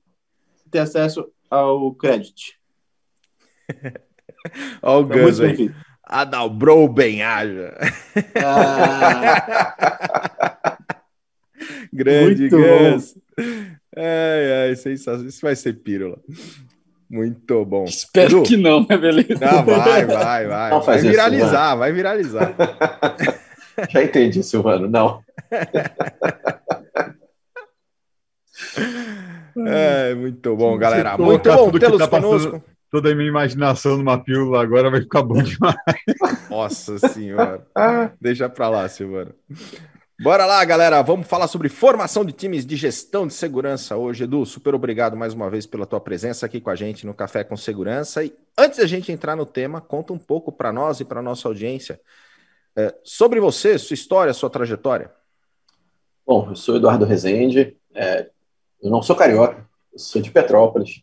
ter 0.72 0.80
acesso 0.80 1.30
ao 1.50 1.94
crédito. 1.94 2.54
Olha 4.84 5.04
o 5.04 5.06
Gus 5.06 5.42
aí. 5.42 5.70
Adalbrou 6.02 6.88
bem 6.88 7.22
haja. 7.22 7.78
Ah. 8.42 9.98
Grande 11.92 12.48
Gus. 12.48 13.18
Ai, 13.98 14.70
ai, 14.70 14.76
sensacional. 14.78 15.28
Isso 15.28 15.42
vai 15.42 15.58
ser 15.58 15.74
pílula. 15.74 16.18
Muito 17.10 17.66
bom. 17.66 17.86
Espero 17.86 18.38
Edu? 18.40 18.44
que 18.44 18.56
não, 18.56 18.86
né, 18.88 18.96
beleza? 18.98 19.40
Não, 19.42 19.66
vai, 19.66 20.06
vai, 20.06 20.48
vai. 20.48 20.70
Não 20.70 20.82
vai 20.82 20.98
viralizar, 21.00 21.76
vai 21.76 21.92
viralizar. 21.94 22.56
Já 23.90 24.04
entendi, 24.04 24.44
Silvano, 24.44 24.88
não. 24.88 25.22
É, 29.66 30.14
muito 30.16 30.56
bom, 30.56 30.78
galera. 30.78 31.18
Muito 31.18 31.50
bom 31.52 31.72
tê-los 31.72 32.08
conosco. 32.08 32.64
toda 32.90 33.12
a 33.12 33.16
minha 33.16 33.28
imaginação 33.28 33.98
numa 33.98 34.18
pílula 34.18 34.62
agora 34.62 34.90
vai 34.90 35.02
ficar 35.02 35.22
bom 35.24 35.42
demais. 35.42 35.76
Nossa 36.50 36.98
senhora. 37.10 37.66
Deixa 38.22 38.48
pra 38.50 38.70
lá, 38.70 38.88
Silvana. 38.88 39.34
Bora 40.22 40.46
lá, 40.46 40.66
galera. 40.66 41.02
Vamos 41.02 41.28
falar 41.28 41.48
sobre 41.48 41.70
formação 41.70 42.26
de 42.26 42.34
times 42.34 42.66
de 42.66 42.76
gestão 42.76 43.26
de 43.26 43.34
segurança 43.34 43.96
hoje. 43.96 44.26
Edu, 44.26 44.46
super 44.46 44.76
obrigado 44.76 45.16
mais 45.16 45.34
uma 45.34 45.50
vez 45.50 45.66
pela 45.66 45.86
tua 45.86 46.02
presença 46.02 46.46
aqui 46.46 46.60
com 46.60 46.70
a 46.70 46.76
gente 46.76 47.06
no 47.06 47.14
Café 47.14 47.42
com 47.42 47.56
Segurança. 47.56 48.22
E 48.22 48.36
antes 48.58 48.80
da 48.80 48.86
gente 48.86 49.14
entrar 49.14 49.38
no 49.38 49.46
tema, 49.46 49.80
conta 49.80 50.12
um 50.12 50.18
pouco 50.18 50.52
para 50.52 50.74
nós 50.74 51.00
e 51.00 51.06
para 51.06 51.22
nossa 51.22 51.48
audiência 51.48 52.02
é, 52.76 52.94
sobre 53.02 53.40
você, 53.40 53.78
sua 53.80 53.94
história, 53.94 54.34
sua 54.34 54.50
trajetória. 54.50 55.10
Bom, 56.28 56.50
eu 56.50 56.56
sou 56.58 56.76
Eduardo 56.76 57.06
Rezende. 57.06 57.78
É, 57.96 58.30
eu 58.84 58.92
não 58.92 59.02
sou 59.02 59.16
carioca, 59.16 59.66
eu 59.94 60.00
sou 60.00 60.22
de 60.22 60.32
Petrópolis. 60.32 61.02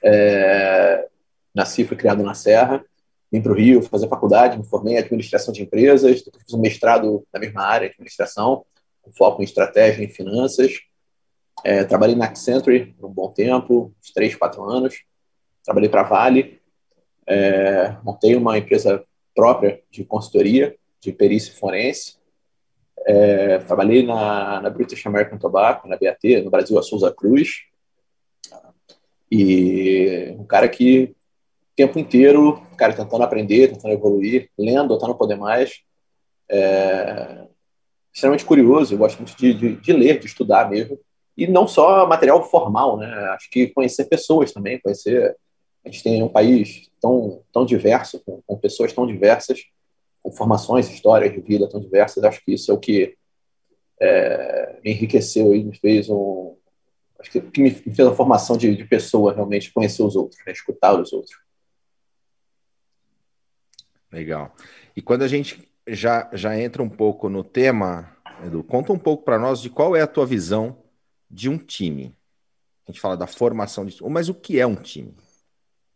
É, 0.00 1.08
nasci 1.52 1.82
e 1.82 1.84
fui 1.84 1.96
criado 1.96 2.22
na 2.22 2.34
Serra. 2.34 2.84
Vim 3.32 3.40
para 3.40 3.52
o 3.52 3.54
Rio 3.54 3.82
fazer 3.82 4.08
faculdade, 4.08 4.58
me 4.58 4.64
formei 4.64 4.94
em 4.94 4.98
administração 4.98 5.54
de 5.54 5.62
empresas, 5.62 6.20
fiz 6.20 6.52
um 6.52 6.60
mestrado 6.60 7.26
na 7.32 7.40
mesma 7.40 7.62
área, 7.62 7.88
administração, 7.88 8.66
com 9.00 9.10
foco 9.10 9.40
em 9.40 9.44
estratégia 9.44 10.04
e 10.04 10.08
finanças. 10.08 10.80
É, 11.64 11.82
trabalhei 11.82 12.14
na 12.14 12.26
Accenture 12.26 12.94
por 12.98 13.08
um 13.08 13.12
bom 13.12 13.30
tempo, 13.30 13.94
uns 13.98 14.12
três, 14.12 14.34
quatro 14.34 14.62
anos. 14.62 15.02
Trabalhei 15.64 15.88
para 15.88 16.02
a 16.02 16.04
Vale, 16.04 16.60
é, 17.26 17.96
montei 18.02 18.34
uma 18.34 18.58
empresa 18.58 19.02
própria 19.34 19.80
de 19.90 20.04
consultoria, 20.04 20.76
de 21.00 21.10
perícia 21.10 21.54
forense. 21.54 22.16
É, 23.06 23.58
trabalhei 23.58 24.04
na, 24.04 24.60
na 24.60 24.68
British 24.68 25.06
American 25.06 25.38
Tobacco, 25.38 25.88
na 25.88 25.96
BAT, 25.96 26.42
no 26.44 26.50
Brasil, 26.50 26.78
a 26.78 26.82
Souza 26.82 27.10
Cruz. 27.10 27.62
E 29.30 30.34
um 30.38 30.44
cara 30.44 30.68
que 30.68 31.16
tempo 31.82 31.98
inteiro, 31.98 32.62
cara, 32.76 32.92
tentando 32.92 33.24
aprender, 33.24 33.68
tentando 33.68 33.92
evoluir, 33.92 34.48
lendo 34.56 34.94
até 34.94 35.06
não 35.06 35.14
poder 35.14 35.36
mais. 35.36 35.80
É, 36.48 37.46
extremamente 38.12 38.44
curioso, 38.44 38.94
eu 38.94 38.98
gosto 38.98 39.18
muito 39.18 39.36
de, 39.36 39.52
de, 39.52 39.76
de, 39.76 39.92
ler, 39.92 40.20
de 40.20 40.26
estudar 40.26 40.70
mesmo. 40.70 40.98
E 41.36 41.46
não 41.46 41.66
só 41.66 42.06
material 42.06 42.42
formal, 42.44 42.98
né? 42.98 43.08
Acho 43.30 43.50
que 43.50 43.68
conhecer 43.68 44.04
pessoas 44.04 44.52
também, 44.52 44.78
conhecer. 44.80 45.36
A 45.84 45.88
gente 45.88 46.04
tem 46.04 46.22
um 46.22 46.28
país 46.28 46.88
tão, 47.00 47.42
tão 47.52 47.64
diverso, 47.64 48.22
com, 48.24 48.40
com 48.46 48.56
pessoas 48.56 48.92
tão 48.92 49.06
diversas, 49.06 49.60
com 50.22 50.30
formações, 50.30 50.88
histórias 50.88 51.32
de 51.32 51.40
vida 51.40 51.68
tão 51.68 51.80
diversas. 51.80 52.22
Acho 52.22 52.44
que 52.44 52.52
isso 52.52 52.70
é 52.70 52.74
o 52.74 52.78
que 52.78 53.16
é, 54.00 54.78
me 54.84 54.92
enriqueceu 54.92 55.54
e 55.54 55.64
me 55.64 55.76
fez 55.76 56.08
um. 56.08 56.54
Acho 57.18 57.30
que, 57.30 57.40
que 57.40 57.60
me 57.60 57.70
fez 57.70 58.00
a 58.06 58.14
formação 58.14 58.56
de, 58.56 58.76
de 58.76 58.84
pessoa, 58.84 59.32
realmente, 59.32 59.72
conhecer 59.72 60.02
os 60.02 60.14
outros, 60.14 60.40
né? 60.46 60.52
escutar 60.52 61.00
os 61.00 61.12
outros. 61.12 61.41
Legal. 64.12 64.54
E 64.94 65.00
quando 65.00 65.22
a 65.22 65.28
gente 65.28 65.66
já, 65.86 66.28
já 66.32 66.58
entra 66.58 66.82
um 66.82 66.88
pouco 66.88 67.28
no 67.28 67.42
tema, 67.42 68.14
Edu, 68.44 68.62
conta 68.62 68.92
um 68.92 68.98
pouco 68.98 69.24
para 69.24 69.38
nós 69.38 69.60
de 69.60 69.70
qual 69.70 69.96
é 69.96 70.02
a 70.02 70.06
tua 70.06 70.26
visão 70.26 70.76
de 71.30 71.48
um 71.48 71.56
time. 71.56 72.14
A 72.86 72.92
gente 72.92 73.00
fala 73.00 73.16
da 73.16 73.26
formação 73.26 73.86
de 73.86 73.96
mas 74.04 74.28
o 74.28 74.34
que 74.34 74.60
é 74.60 74.66
um 74.66 74.74
time? 74.74 75.14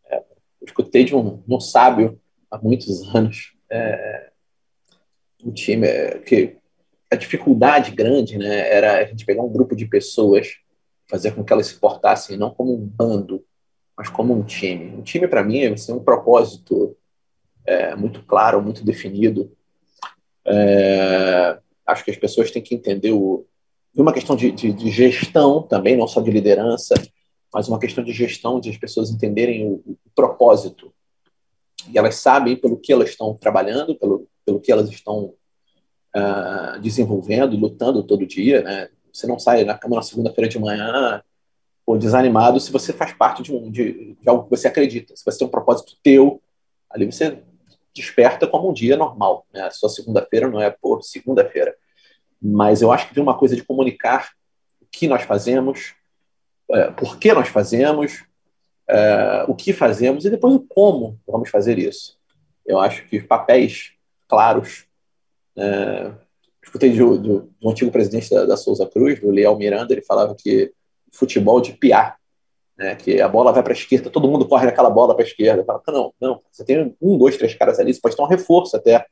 É, 0.06 0.22
escutei 0.62 1.04
de 1.04 1.14
um, 1.14 1.42
um 1.46 1.60
sábio 1.60 2.18
há 2.50 2.58
muitos 2.58 3.14
anos 3.14 3.54
é, 3.70 4.30
um 5.44 5.52
time 5.52 5.86
é, 5.86 6.18
que 6.18 6.56
a 7.10 7.16
dificuldade 7.16 7.90
grande 7.90 8.38
né, 8.38 8.72
era 8.72 8.98
a 8.98 9.04
gente 9.04 9.24
pegar 9.24 9.42
um 9.42 9.52
grupo 9.52 9.76
de 9.76 9.86
pessoas, 9.86 10.56
fazer 11.08 11.32
com 11.32 11.44
que 11.44 11.52
elas 11.52 11.66
se 11.66 11.78
portassem 11.78 12.36
não 12.36 12.50
como 12.50 12.74
um 12.74 12.84
bando, 12.84 13.44
mas 13.96 14.08
como 14.08 14.34
um 14.34 14.42
time. 14.42 14.96
Um 14.96 15.02
time, 15.02 15.28
para 15.28 15.44
mim, 15.44 15.60
é 15.60 15.92
um 15.92 16.02
propósito 16.02 16.96
é, 17.66 17.94
muito 17.96 18.22
claro, 18.22 18.62
muito 18.62 18.84
definido. 18.84 19.50
É, 20.46 21.58
acho 21.86 22.04
que 22.04 22.10
as 22.10 22.16
pessoas 22.16 22.50
têm 22.50 22.62
que 22.62 22.74
entender 22.74 23.12
o, 23.12 23.44
uma 23.94 24.12
questão 24.12 24.36
de, 24.36 24.50
de, 24.50 24.72
de, 24.72 24.90
gestão 24.90 25.62
também, 25.62 25.96
não 25.96 26.06
só 26.06 26.20
de 26.20 26.30
liderança, 26.30 26.94
mas 27.52 27.68
uma 27.68 27.78
questão 27.78 28.04
de 28.04 28.12
gestão, 28.12 28.60
de 28.60 28.70
as 28.70 28.76
pessoas 28.76 29.10
entenderem 29.10 29.66
o, 29.66 29.82
o 29.86 29.96
propósito. 30.14 30.92
E 31.90 31.98
elas 31.98 32.16
sabem 32.16 32.56
pelo 32.56 32.76
que 32.76 32.92
elas 32.92 33.10
estão 33.10 33.34
trabalhando, 33.34 33.96
pelo, 33.96 34.28
pelo 34.44 34.60
que 34.60 34.70
elas 34.70 34.90
estão 34.90 35.34
uh, 36.14 36.80
desenvolvendo, 36.80 37.56
lutando 37.56 38.02
todo 38.02 38.26
dia. 38.26 38.62
Né? 38.62 38.88
Você 39.12 39.26
não 39.26 39.38
sai 39.38 39.64
na 39.64 39.78
cama 39.78 39.96
na 39.96 40.02
segunda-feira 40.02 40.48
de 40.48 40.58
manhã 40.58 41.22
ou 41.86 41.96
desanimado 41.96 42.58
se 42.58 42.72
você 42.72 42.92
faz 42.92 43.12
parte 43.12 43.42
de, 43.42 43.54
um, 43.54 43.70
de, 43.70 44.16
de 44.20 44.28
algo 44.28 44.44
que 44.44 44.50
você 44.50 44.68
acredita. 44.68 45.16
Se 45.16 45.24
você 45.24 45.38
tem 45.38 45.46
um 45.46 45.50
propósito 45.50 45.96
teu, 46.02 46.42
ali 46.90 47.06
você 47.06 47.38
desperta 47.96 48.46
como 48.46 48.68
um 48.68 48.72
dia 48.72 48.96
normal. 48.96 49.46
Né? 49.52 49.68
Sua 49.70 49.88
segunda-feira 49.88 50.48
não 50.48 50.60
é 50.60 50.70
por 50.70 51.02
segunda-feira. 51.02 51.74
Mas 52.40 52.82
eu 52.82 52.92
acho 52.92 53.08
que 53.08 53.14
tem 53.14 53.22
uma 53.22 53.36
coisa 53.36 53.56
de 53.56 53.64
comunicar 53.64 54.30
o 54.80 54.86
que 54.92 55.08
nós 55.08 55.22
fazemos, 55.22 55.94
é, 56.70 56.90
por 56.90 57.18
que 57.18 57.32
nós 57.32 57.48
fazemos, 57.48 58.24
é, 58.88 59.44
o 59.48 59.54
que 59.54 59.72
fazemos 59.72 60.24
e 60.24 60.30
depois 60.30 60.54
o 60.54 60.60
como 60.60 61.18
vamos 61.26 61.48
fazer 61.48 61.78
isso. 61.78 62.18
Eu 62.64 62.78
acho 62.78 63.06
que 63.08 63.20
papéis 63.20 63.92
claros. 64.28 64.84
É, 65.56 66.12
escutei 66.62 66.92
do, 66.92 67.18
do, 67.18 67.54
do, 67.58 67.70
antigo 67.70 67.90
presidente 67.90 68.28
da, 68.28 68.44
da 68.44 68.56
Souza 68.56 68.86
Cruz, 68.86 69.18
do 69.20 69.30
Leal 69.30 69.56
Miranda, 69.56 69.94
ele 69.94 70.02
falava 70.02 70.34
que 70.34 70.72
futebol 71.10 71.60
de 71.60 71.72
piar 71.72 72.18
né, 72.76 72.94
que 72.94 73.20
a 73.20 73.28
bola 73.28 73.52
vai 73.52 73.62
para 73.62 73.72
a 73.72 73.76
esquerda, 73.76 74.10
todo 74.10 74.28
mundo 74.28 74.46
corre 74.46 74.66
naquela 74.66 74.90
bola 74.90 75.14
para 75.14 75.24
a 75.24 75.26
esquerda. 75.26 75.64
Não, 75.88 76.12
não, 76.20 76.42
você 76.50 76.64
tem 76.64 76.94
um, 77.00 77.16
dois, 77.16 77.36
três 77.36 77.54
caras 77.54 77.78
ali, 77.78 77.94
você 77.94 78.00
pode 78.00 78.16
ter 78.16 78.22
um 78.22 78.26
reforço 78.26 78.76
até. 78.76 79.06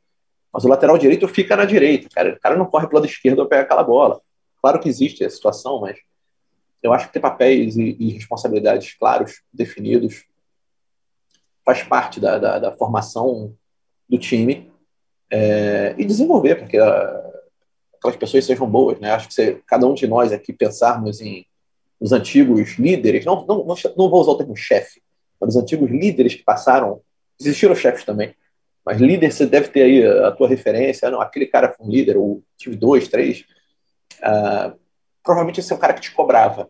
Mas 0.52 0.64
o 0.64 0.68
lateral 0.68 0.96
direito 0.98 1.26
fica 1.26 1.56
na 1.56 1.64
direita, 1.64 2.08
cara. 2.14 2.34
O 2.34 2.40
cara 2.40 2.56
não 2.56 2.66
corre 2.66 2.86
para 2.86 2.96
lado 2.96 3.06
esquerdo 3.06 3.38
para 3.38 3.46
pegar 3.46 3.62
aquela 3.62 3.82
bola. 3.82 4.20
Claro 4.60 4.78
que 4.78 4.88
existe 4.88 5.24
a 5.24 5.30
situação, 5.30 5.80
mas 5.80 5.98
eu 6.82 6.92
acho 6.92 7.06
que 7.06 7.14
ter 7.14 7.20
papéis 7.20 7.76
e, 7.76 7.96
e 7.98 8.10
responsabilidades 8.12 8.94
claros, 8.94 9.42
definidos, 9.52 10.24
faz 11.64 11.82
parte 11.82 12.20
da, 12.20 12.38
da, 12.38 12.58
da 12.58 12.72
formação 12.72 13.56
do 14.08 14.18
time 14.18 14.70
é, 15.30 15.94
e 15.96 16.04
desenvolver 16.04 16.56
para 16.56 16.66
que 16.66 16.78
a, 16.78 17.32
aquelas 17.96 18.16
pessoas 18.16 18.44
sejam 18.44 18.68
boas. 18.68 19.00
Né? 19.00 19.10
Acho 19.10 19.28
que 19.28 19.62
cada 19.66 19.86
um 19.86 19.94
de 19.94 20.06
nós 20.06 20.30
aqui 20.30 20.52
pensarmos 20.52 21.20
em 21.20 21.46
os 22.04 22.12
antigos 22.12 22.78
líderes, 22.78 23.24
não, 23.24 23.46
não, 23.46 23.64
não 23.64 24.10
vou 24.10 24.20
usar 24.20 24.32
o 24.32 24.36
termo 24.36 24.54
chefe, 24.54 25.02
mas 25.40 25.56
os 25.56 25.62
antigos 25.62 25.90
líderes 25.90 26.34
que 26.34 26.42
passaram, 26.42 27.00
existiram 27.40 27.74
chefes 27.74 28.04
também, 28.04 28.36
mas 28.84 29.00
líder 29.00 29.32
você 29.32 29.46
deve 29.46 29.68
ter 29.68 29.84
aí 29.84 30.06
a, 30.06 30.30
tua 30.30 30.46
referência, 30.46 31.10
não, 31.10 31.18
aquele 31.18 31.46
cara 31.46 31.72
foi 31.72 31.86
um 31.86 31.88
líder, 31.88 32.18
ou 32.18 32.42
tive 32.58 32.76
dois, 32.76 33.08
três, 33.08 33.46
uh, 34.18 34.78
provavelmente 35.22 35.60
esse 35.60 35.72
é 35.72 35.76
um 35.76 35.78
cara 35.78 35.94
que 35.94 36.02
te 36.02 36.12
cobrava, 36.12 36.68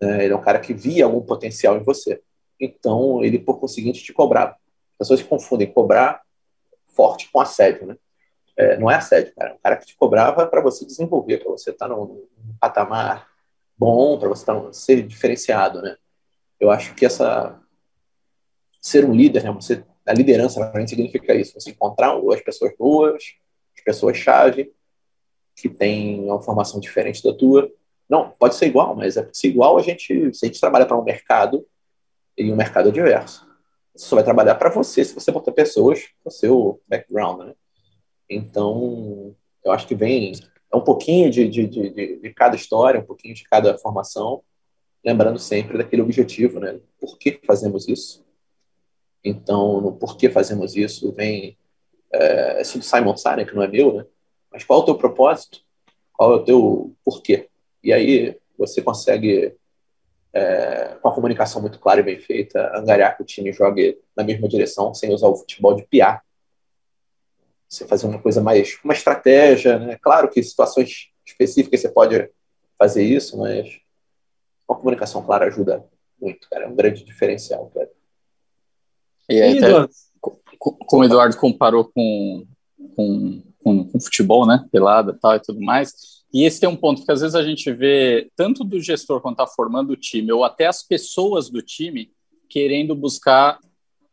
né? 0.00 0.24
ele 0.24 0.32
é 0.32 0.36
um 0.36 0.42
cara 0.42 0.60
que 0.60 0.72
via 0.72 1.06
algum 1.06 1.22
potencial 1.22 1.76
em 1.76 1.82
você, 1.82 2.22
então 2.60 3.24
ele 3.24 3.40
por 3.40 3.58
conseguinte 3.58 4.04
te 4.04 4.12
cobrava. 4.12 4.52
As 4.52 5.08
pessoas 5.08 5.18
se 5.18 5.26
confundem 5.26 5.72
cobrar 5.72 6.22
forte 6.86 7.28
com 7.32 7.40
assédio, 7.40 7.84
né? 7.84 7.96
É, 8.56 8.78
não 8.78 8.88
é 8.88 8.94
assédio, 8.94 9.34
cara. 9.34 9.50
É 9.50 9.54
um 9.54 9.58
cara 9.58 9.76
que 9.76 9.86
te 9.86 9.96
cobrava 9.96 10.46
para 10.46 10.62
você 10.62 10.86
desenvolver, 10.86 11.38
para 11.38 11.50
você 11.50 11.70
estar 11.70 11.88
tá 11.88 11.96
patamar 12.60 13.35
bom, 13.76 14.18
para 14.18 14.28
você 14.28 14.44
tá, 14.44 14.72
ser 14.72 15.06
diferenciado, 15.06 15.82
né? 15.82 15.96
Eu 16.58 16.70
acho 16.70 16.94
que 16.94 17.04
essa 17.04 17.60
ser 18.80 19.04
um 19.04 19.14
líder, 19.14 19.42
né? 19.42 19.50
Você 19.52 19.84
a 20.06 20.12
liderança 20.12 20.64
para 20.64 20.80
mim 20.80 20.86
significa 20.86 21.34
isso, 21.34 21.54
você 21.54 21.70
encontrar 21.70 22.16
as 22.32 22.40
pessoas 22.40 22.72
boas, 22.78 23.22
as 23.76 23.82
pessoas 23.82 24.16
chave 24.16 24.72
que 25.56 25.68
têm 25.68 26.20
uma 26.20 26.40
formação 26.40 26.78
diferente 26.78 27.22
da 27.22 27.34
tua. 27.34 27.70
Não, 28.08 28.30
pode 28.30 28.54
ser 28.54 28.66
igual, 28.66 28.94
mas 28.94 29.16
é 29.16 29.28
se 29.32 29.48
igual 29.48 29.76
a 29.76 29.82
gente, 29.82 30.32
se 30.32 30.44
a 30.44 30.48
gente 30.48 30.60
trabalha 30.60 30.86
para 30.86 30.96
um 30.96 31.02
mercado 31.02 31.66
e 32.36 32.52
um 32.52 32.56
mercado 32.56 32.92
diverso. 32.92 33.44
Você 33.94 34.06
só 34.06 34.14
vai 34.14 34.24
trabalhar 34.24 34.54
para 34.54 34.70
você 34.70 35.04
se 35.04 35.14
você 35.14 35.32
botar 35.32 35.50
pessoas 35.50 36.04
com 36.22 36.28
o 36.28 36.32
seu 36.32 36.80
background, 36.86 37.46
né? 37.46 37.54
Então, 38.30 39.34
eu 39.64 39.72
acho 39.72 39.88
que 39.88 39.94
vem 39.94 40.32
um 40.76 40.84
pouquinho 40.84 41.30
de, 41.30 41.48
de, 41.48 41.66
de, 41.66 42.16
de, 42.20 42.34
cada 42.34 42.56
história, 42.56 43.00
um 43.00 43.04
pouquinho 43.04 43.34
de 43.34 43.44
cada 43.44 43.76
formação, 43.78 44.42
lembrando 45.04 45.38
sempre 45.38 45.78
daquele 45.78 46.02
objetivo, 46.02 46.58
né? 46.60 46.78
Por 47.00 47.18
que 47.18 47.40
fazemos 47.44 47.88
isso? 47.88 48.24
Então, 49.24 49.80
no 49.80 49.92
porquê 49.92 50.30
fazemos 50.30 50.76
isso, 50.76 51.12
vem 51.12 51.56
é, 52.12 52.60
esse 52.60 52.78
do 52.78 52.84
Simon 52.84 53.16
Sinek, 53.16 53.50
que 53.50 53.56
não 53.56 53.62
é 53.62 53.68
meu, 53.68 53.94
né? 53.94 54.06
Mas 54.52 54.64
qual 54.64 54.80
é 54.80 54.82
o 54.82 54.86
teu 54.86 54.94
propósito? 54.96 55.60
Qual 56.12 56.32
é 56.32 56.36
o 56.36 56.44
teu 56.44 56.94
porquê? 57.04 57.48
E 57.82 57.92
aí 57.92 58.36
você 58.56 58.80
consegue, 58.80 59.54
é, 60.32 60.96
com 61.00 61.08
a 61.08 61.14
comunicação 61.14 61.60
muito 61.60 61.78
clara 61.78 62.00
e 62.00 62.04
bem 62.04 62.18
feita, 62.18 62.72
angariar 62.76 63.16
que 63.16 63.22
o 63.22 63.26
time 63.26 63.52
jogue 63.52 63.98
na 64.16 64.24
mesma 64.24 64.48
direção, 64.48 64.94
sem 64.94 65.12
usar 65.12 65.28
o 65.28 65.36
futebol 65.36 65.74
de 65.74 65.84
piar, 65.84 66.24
você 67.68 67.86
fazer 67.86 68.06
uma 68.06 68.20
coisa 68.20 68.40
mais, 68.40 68.78
uma 68.84 68.92
estratégia, 68.94 69.78
né? 69.78 69.98
Claro 70.00 70.28
que 70.30 70.42
situações 70.42 71.10
específicas 71.24 71.80
você 71.80 71.88
pode 71.88 72.30
fazer 72.78 73.02
isso, 73.02 73.38
mas 73.38 73.80
uma 74.68 74.78
comunicação 74.78 75.22
clara 75.22 75.46
ajuda 75.46 75.84
muito, 76.20 76.48
cara. 76.48 76.64
É 76.64 76.68
um 76.68 76.76
grande 76.76 77.04
diferencial, 77.04 77.70
cara. 77.74 77.90
E 79.28 79.42
aí, 79.42 79.58
até, 79.58 79.88
como 80.60 81.02
o 81.02 81.04
Eduardo 81.04 81.36
comparou 81.36 81.84
com, 81.84 82.46
com, 82.94 83.42
com, 83.62 83.84
com 83.84 84.00
futebol, 84.00 84.46
né? 84.46 84.64
Pelada 84.70 85.18
tal 85.20 85.34
e 85.34 85.40
tudo 85.40 85.60
mais. 85.60 86.24
E 86.32 86.44
esse 86.44 86.60
tem 86.60 86.68
um 86.68 86.76
ponto 86.76 87.04
que 87.04 87.10
às 87.10 87.20
vezes 87.20 87.34
a 87.34 87.42
gente 87.42 87.72
vê 87.72 88.30
tanto 88.36 88.62
do 88.62 88.80
gestor 88.80 89.20
quando 89.20 89.34
está 89.34 89.46
formando 89.46 89.90
o 89.90 89.96
time, 89.96 90.30
ou 90.32 90.44
até 90.44 90.66
as 90.66 90.82
pessoas 90.82 91.50
do 91.50 91.62
time 91.62 92.10
querendo 92.48 92.94
buscar 92.94 93.58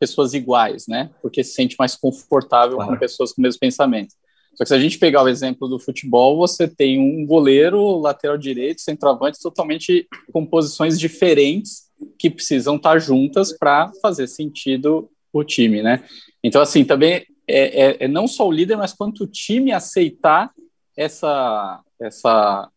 pessoas 0.03 0.33
iguais, 0.33 0.85
né? 0.85 1.09
Porque 1.21 1.43
se 1.43 1.53
sente 1.53 1.77
mais 1.79 1.95
confortável 1.95 2.75
claro. 2.75 2.91
com 2.91 2.99
pessoas 2.99 3.31
com 3.31 3.41
o 3.41 3.43
mesmo 3.43 3.59
pensamento. 3.59 4.13
Só 4.53 4.65
que 4.65 4.67
se 4.67 4.75
a 4.75 4.79
gente 4.79 4.99
pegar 4.99 5.23
o 5.23 5.29
exemplo 5.29 5.67
do 5.67 5.79
futebol, 5.79 6.37
você 6.37 6.67
tem 6.67 6.99
um 6.99 7.25
goleiro, 7.25 7.99
lateral 7.99 8.37
direito, 8.37 8.81
centroavante, 8.81 9.41
totalmente 9.41 10.05
com 10.31 10.45
posições 10.45 10.99
diferentes 10.99 11.89
que 12.19 12.29
precisam 12.29 12.75
estar 12.75 12.99
juntas 12.99 13.57
para 13.57 13.91
fazer 14.01 14.27
sentido 14.27 15.09
o 15.31 15.41
time, 15.43 15.81
né? 15.81 16.03
Então, 16.43 16.61
assim, 16.61 16.83
também 16.83 17.25
é, 17.47 17.85
é, 17.85 17.97
é, 18.01 18.07
não 18.07 18.27
só 18.27 18.45
o 18.45 18.51
líder, 18.51 18.75
mas 18.75 18.93
quanto 18.93 19.23
o 19.23 19.27
time 19.27 19.71
aceitar 19.71 20.51
essa, 20.97 21.81
essa 21.99 22.69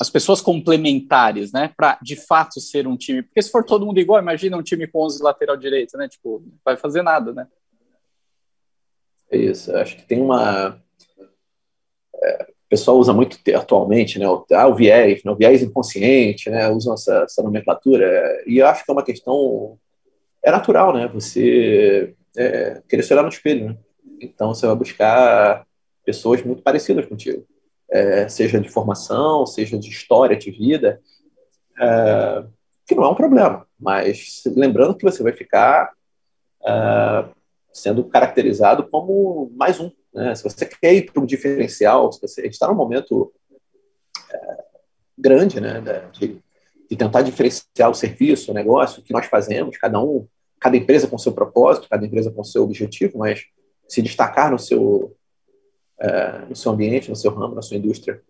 as 0.00 0.08
pessoas 0.08 0.40
complementares, 0.40 1.52
né, 1.52 1.72
para 1.76 1.98
de 2.00 2.14
fato 2.14 2.60
ser 2.60 2.86
um 2.86 2.96
time. 2.96 3.22
Porque 3.22 3.42
se 3.42 3.50
for 3.50 3.64
todo 3.64 3.84
mundo 3.84 3.98
igual, 3.98 4.20
imagina 4.20 4.56
um 4.56 4.62
time 4.62 4.86
com 4.86 5.04
11 5.04 5.22
lateral 5.22 5.56
direito, 5.56 5.96
né? 5.98 6.08
Tipo, 6.08 6.40
não 6.46 6.52
vai 6.64 6.76
fazer 6.76 7.02
nada, 7.02 7.32
né? 7.32 7.48
É 9.30 9.36
isso, 9.36 9.74
acho 9.76 9.96
que 9.96 10.06
tem 10.06 10.20
uma. 10.20 10.80
É, 12.22 12.42
o 12.44 12.68
pessoal 12.68 12.98
usa 12.98 13.12
muito 13.12 13.38
atualmente, 13.56 14.18
né? 14.18 14.28
O, 14.28 14.46
ah, 14.52 14.68
o 14.68 14.74
viés, 14.74 15.24
né, 15.24 15.32
o 15.32 15.36
viés 15.36 15.62
inconsciente, 15.62 16.48
né? 16.48 16.68
Usam 16.68 16.94
essa, 16.94 17.24
essa 17.24 17.42
nomenclatura. 17.42 18.42
E 18.46 18.58
eu 18.58 18.66
acho 18.66 18.84
que 18.84 18.90
é 18.90 18.94
uma 18.94 19.04
questão. 19.04 19.78
É 20.44 20.52
natural, 20.52 20.94
né? 20.94 21.08
Você 21.08 22.14
é, 22.36 22.80
querer 22.88 23.02
se 23.02 23.12
olhar 23.12 23.24
no 23.24 23.28
espelho, 23.28 23.70
né? 23.70 23.78
Então 24.20 24.54
você 24.54 24.66
vai 24.66 24.76
buscar 24.76 25.66
pessoas 26.04 26.42
muito 26.42 26.62
parecidas 26.62 27.04
contigo 27.06 27.44
é, 27.90 28.28
seja 28.28 28.60
de 28.60 28.68
formação, 28.68 29.46
seja 29.46 29.78
de 29.78 29.88
história 29.88 30.36
de 30.36 30.50
vida, 30.50 31.00
é, 31.80 32.44
que 32.86 32.94
não 32.94 33.04
é 33.04 33.08
um 33.08 33.14
problema, 33.14 33.66
mas 33.78 34.42
lembrando 34.46 34.96
que 34.96 35.04
você 35.04 35.22
vai 35.22 35.32
ficar 35.32 35.92
é, 36.64 37.24
sendo 37.72 38.04
caracterizado 38.04 38.88
como 38.88 39.50
mais 39.54 39.78
um. 39.80 39.90
Né? 40.12 40.34
Se 40.34 40.42
você 40.42 40.66
quer 40.66 40.94
ir 40.94 41.10
para 41.10 41.22
um 41.22 41.26
diferencial, 41.26 42.12
se 42.12 42.20
você 42.20 42.46
está 42.46 42.66
num 42.68 42.74
momento 42.74 43.32
é, 44.32 44.64
grande 45.16 45.60
né, 45.60 45.82
de, 46.12 46.38
de 46.90 46.96
tentar 46.96 47.22
diferenciar 47.22 47.90
o 47.90 47.94
serviço, 47.94 48.50
o 48.50 48.54
negócio, 48.54 49.00
o 49.00 49.04
que 49.04 49.12
nós 49.12 49.26
fazemos, 49.26 49.76
cada 49.76 50.00
um, 50.00 50.26
cada 50.58 50.76
empresa 50.76 51.06
com 51.06 51.18
seu 51.18 51.32
propósito, 51.32 51.88
cada 51.88 52.04
empresa 52.04 52.30
com 52.30 52.42
seu 52.42 52.64
objetivo, 52.64 53.18
mas 53.18 53.44
se 53.88 54.02
destacar 54.02 54.50
no 54.50 54.58
seu 54.58 55.16
é, 56.00 56.38
no 56.48 56.56
seu 56.56 56.72
ambiente, 56.72 57.10
no 57.10 57.16
seu 57.16 57.32
ramo, 57.32 57.54
na 57.54 57.62
sua 57.62 57.76
indústria, 57.76 58.20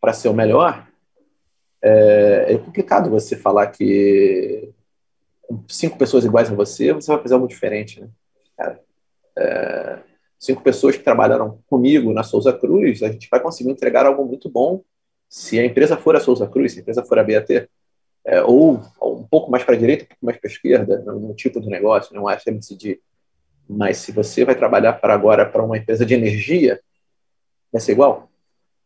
para 0.00 0.12
ser 0.12 0.28
o 0.28 0.34
melhor, 0.34 0.86
é, 1.82 2.54
é, 2.54 2.58
complicado 2.58 3.10
você 3.10 3.36
falar 3.36 3.68
que 3.68 4.72
cinco 5.68 5.96
pessoas 5.96 6.24
iguais 6.24 6.50
a 6.50 6.54
você, 6.54 6.92
você 6.92 7.10
vai 7.10 7.22
fazer 7.22 7.34
algo 7.34 7.48
diferente, 7.48 8.00
né? 8.00 8.08
Cara, 8.56 8.80
é, 9.36 9.98
cinco 10.38 10.62
pessoas 10.62 10.96
que 10.96 11.02
trabalharam 11.02 11.60
comigo 11.68 12.12
na 12.12 12.22
Souza 12.22 12.52
Cruz, 12.52 13.02
a 13.02 13.10
gente 13.10 13.28
vai 13.30 13.40
conseguir 13.40 13.70
entregar 13.70 14.06
algo 14.06 14.24
muito 14.24 14.48
bom 14.48 14.82
se 15.28 15.58
a 15.58 15.64
empresa 15.64 15.96
for 15.96 16.16
a 16.16 16.20
Souza 16.20 16.46
Cruz, 16.46 16.72
se 16.72 16.78
a 16.78 16.82
empresa 16.82 17.04
for 17.04 17.18
a 17.18 17.24
BAT, 17.24 17.68
é, 18.24 18.42
ou 18.42 18.80
um 19.02 19.24
pouco 19.24 19.50
mais 19.50 19.64
para 19.64 19.74
a 19.74 19.78
direita, 19.78 20.04
um 20.04 20.08
pouco 20.08 20.26
mais 20.26 20.38
para 20.38 20.48
a 20.48 20.52
esquerda, 20.52 20.98
no, 21.00 21.20
no, 21.20 21.34
tipo 21.34 21.60
do 21.60 21.68
negócio, 21.68 22.14
não 22.14 22.28
é 22.28 22.38
FMCD. 22.38 23.00
Mas 23.68 23.98
se 23.98 24.12
você 24.12 24.44
vai 24.44 24.54
trabalhar 24.54 24.94
para 24.94 25.12
agora 25.12 25.44
para 25.44 25.62
uma 25.62 25.76
empresa 25.76 26.06
de 26.06 26.14
energia, 26.14 26.80
vai 27.70 27.80
ser 27.80 27.92
igual? 27.92 28.30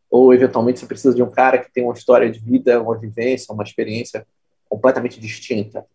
Ou 0.09 0.33
eventualmente 0.33 0.79
você 0.79 0.85
precisa 0.85 1.15
de 1.15 1.23
um 1.23 1.31
cara 1.31 1.57
que 1.57 1.71
tem 1.71 1.83
uma 1.83 1.93
história 1.93 2.29
de 2.29 2.39
vida, 2.39 2.81
uma 2.81 2.97
vivência, 2.97 3.53
uma 3.53 3.63
experiência 3.63 4.27
completamente 4.67 5.19
distinta. 5.19 5.85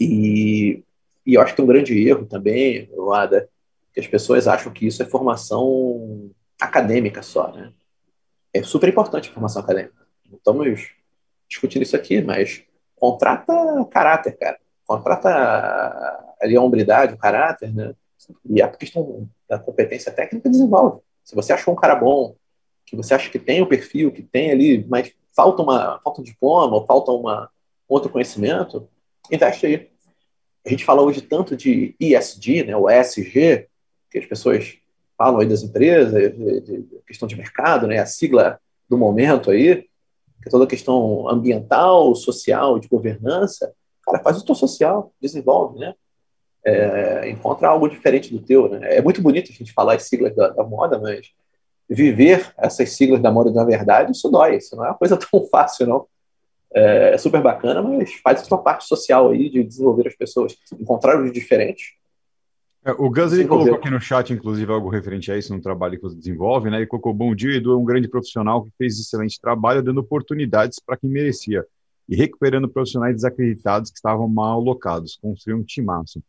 E, 0.00 0.82
e 1.24 1.34
eu 1.34 1.40
acho 1.40 1.54
que 1.54 1.60
é 1.60 1.64
um 1.64 1.68
grande 1.68 1.96
erro 2.08 2.26
também, 2.26 2.90
Ada, 3.12 3.48
que 3.92 4.00
as 4.00 4.06
pessoas 4.06 4.48
acham 4.48 4.72
que 4.72 4.86
isso 4.86 5.02
é 5.02 5.06
formação 5.06 6.30
acadêmica 6.60 7.22
só, 7.22 7.52
né? 7.52 7.72
É 8.52 8.62
super 8.62 8.88
importante 8.88 9.30
a 9.30 9.32
formação 9.32 9.62
acadêmica. 9.62 10.06
Não 10.28 10.38
estamos 10.38 10.90
discutindo 11.48 11.82
isso 11.82 11.96
aqui, 11.96 12.20
mas 12.20 12.64
contrata 12.96 13.52
caráter, 13.90 14.36
cara. 14.36 14.58
Contrata 14.86 16.33
ali 16.44 16.56
a 16.56 16.60
hombridade, 16.60 17.14
o 17.14 17.18
caráter, 17.18 17.74
né? 17.74 17.94
E 18.48 18.62
a 18.62 18.68
questão 18.68 19.28
da 19.48 19.58
competência 19.58 20.12
técnica 20.12 20.48
desenvolve. 20.48 21.00
Se 21.24 21.34
você 21.34 21.52
achou 21.52 21.74
um 21.74 21.76
cara 21.76 21.94
bom, 21.94 22.36
que 22.86 22.96
você 22.96 23.14
acha 23.14 23.30
que 23.30 23.38
tem 23.38 23.62
o 23.62 23.66
perfil, 23.66 24.12
que 24.12 24.22
tem 24.22 24.50
ali, 24.50 24.84
mas 24.88 25.12
falta 25.34 25.62
uma 25.62 26.00
falta 26.02 26.20
um 26.20 26.24
diploma, 26.24 26.76
ou 26.76 26.86
falta 26.86 27.10
uma 27.10 27.50
outro 27.88 28.10
conhecimento, 28.10 28.88
investe 29.30 29.66
aí. 29.66 29.90
A 30.64 30.70
gente 30.70 30.84
fala 30.84 31.02
hoje 31.02 31.20
tanto 31.20 31.56
de 31.56 31.94
ISD, 32.00 32.64
né, 32.64 32.76
o 32.76 32.88
ESG, 32.88 33.68
que 34.10 34.18
as 34.18 34.26
pessoas 34.26 34.78
falam 35.16 35.40
aí 35.40 35.46
das 35.46 35.62
empresas, 35.62 36.12
de, 36.34 36.60
de 36.60 37.02
questão 37.06 37.28
de 37.28 37.36
mercado, 37.36 37.86
né, 37.86 37.98
a 37.98 38.06
sigla 38.06 38.58
do 38.88 38.96
momento 38.96 39.50
aí, 39.50 39.82
que 40.42 40.48
é 40.48 40.50
toda 40.50 40.64
a 40.64 40.68
questão 40.68 41.28
ambiental, 41.28 42.14
social, 42.14 42.78
de 42.78 42.88
governança. 42.88 43.72
Cara, 44.02 44.22
faz 44.22 44.38
o 44.38 44.44
teu 44.44 44.54
social, 44.54 45.12
desenvolve, 45.20 45.78
né? 45.78 45.94
É, 46.64 47.28
encontra 47.28 47.68
algo 47.68 47.88
diferente 47.88 48.32
do 48.32 48.40
teu. 48.40 48.68
Né? 48.68 48.96
É 48.96 49.02
muito 49.02 49.20
bonito 49.20 49.50
a 49.50 49.54
gente 49.54 49.72
falar 49.72 49.94
as 49.94 50.04
siglas 50.04 50.34
da, 50.34 50.48
da, 50.48 50.64
moda, 50.64 50.98
mas 50.98 51.30
viver 51.88 52.52
essas 52.56 52.90
siglas 52.90 53.20
da 53.20 53.30
moda 53.30 53.50
na 53.50 53.64
verdade, 53.64 54.12
isso 54.12 54.30
dói. 54.30 54.56
Isso 54.56 54.74
não 54.74 54.84
é 54.84 54.88
uma 54.88 54.98
coisa 54.98 55.16
tão 55.30 55.46
fácil, 55.48 55.86
não. 55.86 56.06
É, 56.74 57.14
é 57.14 57.18
super 57.18 57.40
bacana, 57.40 57.82
mas 57.82 58.14
faz 58.14 58.40
a 58.40 58.44
sua 58.44 58.58
parte 58.58 58.84
social 58.84 59.30
aí 59.30 59.48
de 59.48 59.62
desenvolver 59.62 60.08
as 60.08 60.16
pessoas, 60.16 60.56
encontrar 60.72 61.22
os 61.22 61.32
diferentes. 61.32 61.92
É, 62.84 62.90
o 62.92 63.08
Gus 63.08 63.32
ele 63.32 63.46
colocou 63.46 63.76
aqui 63.76 63.88
no 63.88 64.00
chat, 64.00 64.30
inclusive, 64.32 64.70
algo 64.70 64.90
referente 64.90 65.30
a 65.30 65.38
isso 65.38 65.54
no 65.54 65.62
trabalho 65.62 65.96
que 65.96 66.02
você 66.02 66.16
desenvolve, 66.16 66.68
né? 66.68 66.78
Ele 66.78 66.86
colocou: 66.86 67.14
Bom 67.14 67.34
dia, 67.34 67.56
Edu 67.56 67.72
é 67.72 67.76
um 67.76 67.84
grande 67.84 68.08
profissional 68.08 68.62
que 68.62 68.70
fez 68.76 68.98
excelente 68.98 69.40
trabalho, 69.40 69.82
dando 69.82 70.00
oportunidades 70.00 70.78
para 70.84 70.96
quem 70.96 71.08
merecia 71.08 71.64
e 72.06 72.14
recuperando 72.14 72.68
profissionais 72.68 73.14
desacreditados 73.14 73.90
que 73.90 73.96
estavam 73.96 74.28
mal 74.28 74.60
alocados. 74.60 75.16
Construiu 75.22 75.58
um 75.58 75.62
timaço. 75.62 76.22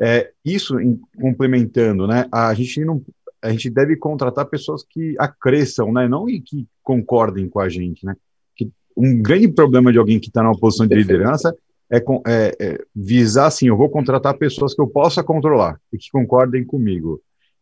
É, 0.00 0.32
isso 0.44 0.80
em, 0.80 0.98
complementando, 1.20 2.06
né? 2.06 2.26
A 2.32 2.54
gente 2.54 2.84
não, 2.84 3.02
a 3.42 3.50
gente 3.50 3.68
deve 3.68 3.96
contratar 3.96 4.46
pessoas 4.46 4.82
que 4.82 5.14
acresçam, 5.18 5.92
né? 5.92 6.08
Não 6.08 6.28
e 6.28 6.40
que 6.40 6.66
concordem 6.82 7.48
com 7.48 7.60
a 7.60 7.68
gente, 7.68 8.04
né? 8.06 8.16
Que 8.56 8.70
um 8.96 9.20
grande 9.20 9.48
problema 9.48 9.92
de 9.92 9.98
alguém 9.98 10.18
que 10.18 10.28
está 10.28 10.42
numa 10.42 10.58
posição 10.58 10.86
de 10.86 10.94
liderança 10.94 11.54
é, 11.90 11.98
é, 11.98 12.56
é, 12.60 12.84
visar 12.94 13.46
assim, 13.46 13.66
eu 13.66 13.76
vou 13.76 13.90
contratar 13.90 14.38
pessoas 14.38 14.74
que 14.74 14.80
eu 14.80 14.86
possa 14.86 15.24
controlar 15.24 15.78
e 15.92 15.98
que 15.98 16.10
concordem 16.10 16.64
comigo. 16.64 17.20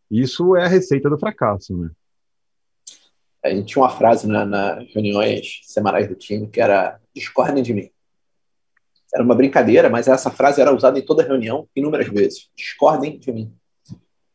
Isso 0.09 0.55
é 0.55 0.65
a 0.65 0.67
receita 0.67 1.09
do 1.09 1.19
fracasso, 1.19 1.75
né? 1.75 1.89
A 3.43 3.49
gente 3.49 3.67
tinha 3.67 3.83
uma 3.83 3.89
frase 3.89 4.27
na, 4.27 4.45
nas 4.45 4.93
reuniões 4.93 5.61
semanais 5.63 6.07
do 6.07 6.15
time 6.15 6.47
que 6.47 6.59
era 6.59 6.99
discordem 7.15 7.63
de 7.63 7.73
mim. 7.73 7.89
Era 9.13 9.23
uma 9.23 9.35
brincadeira, 9.35 9.89
mas 9.89 10.07
essa 10.07 10.29
frase 10.29 10.61
era 10.61 10.73
usada 10.73 10.99
em 10.99 11.05
toda 11.05 11.23
reunião, 11.23 11.67
inúmeras 11.75 12.07
vezes. 12.09 12.49
Discordem 12.55 13.17
de 13.17 13.31
mim. 13.31 13.53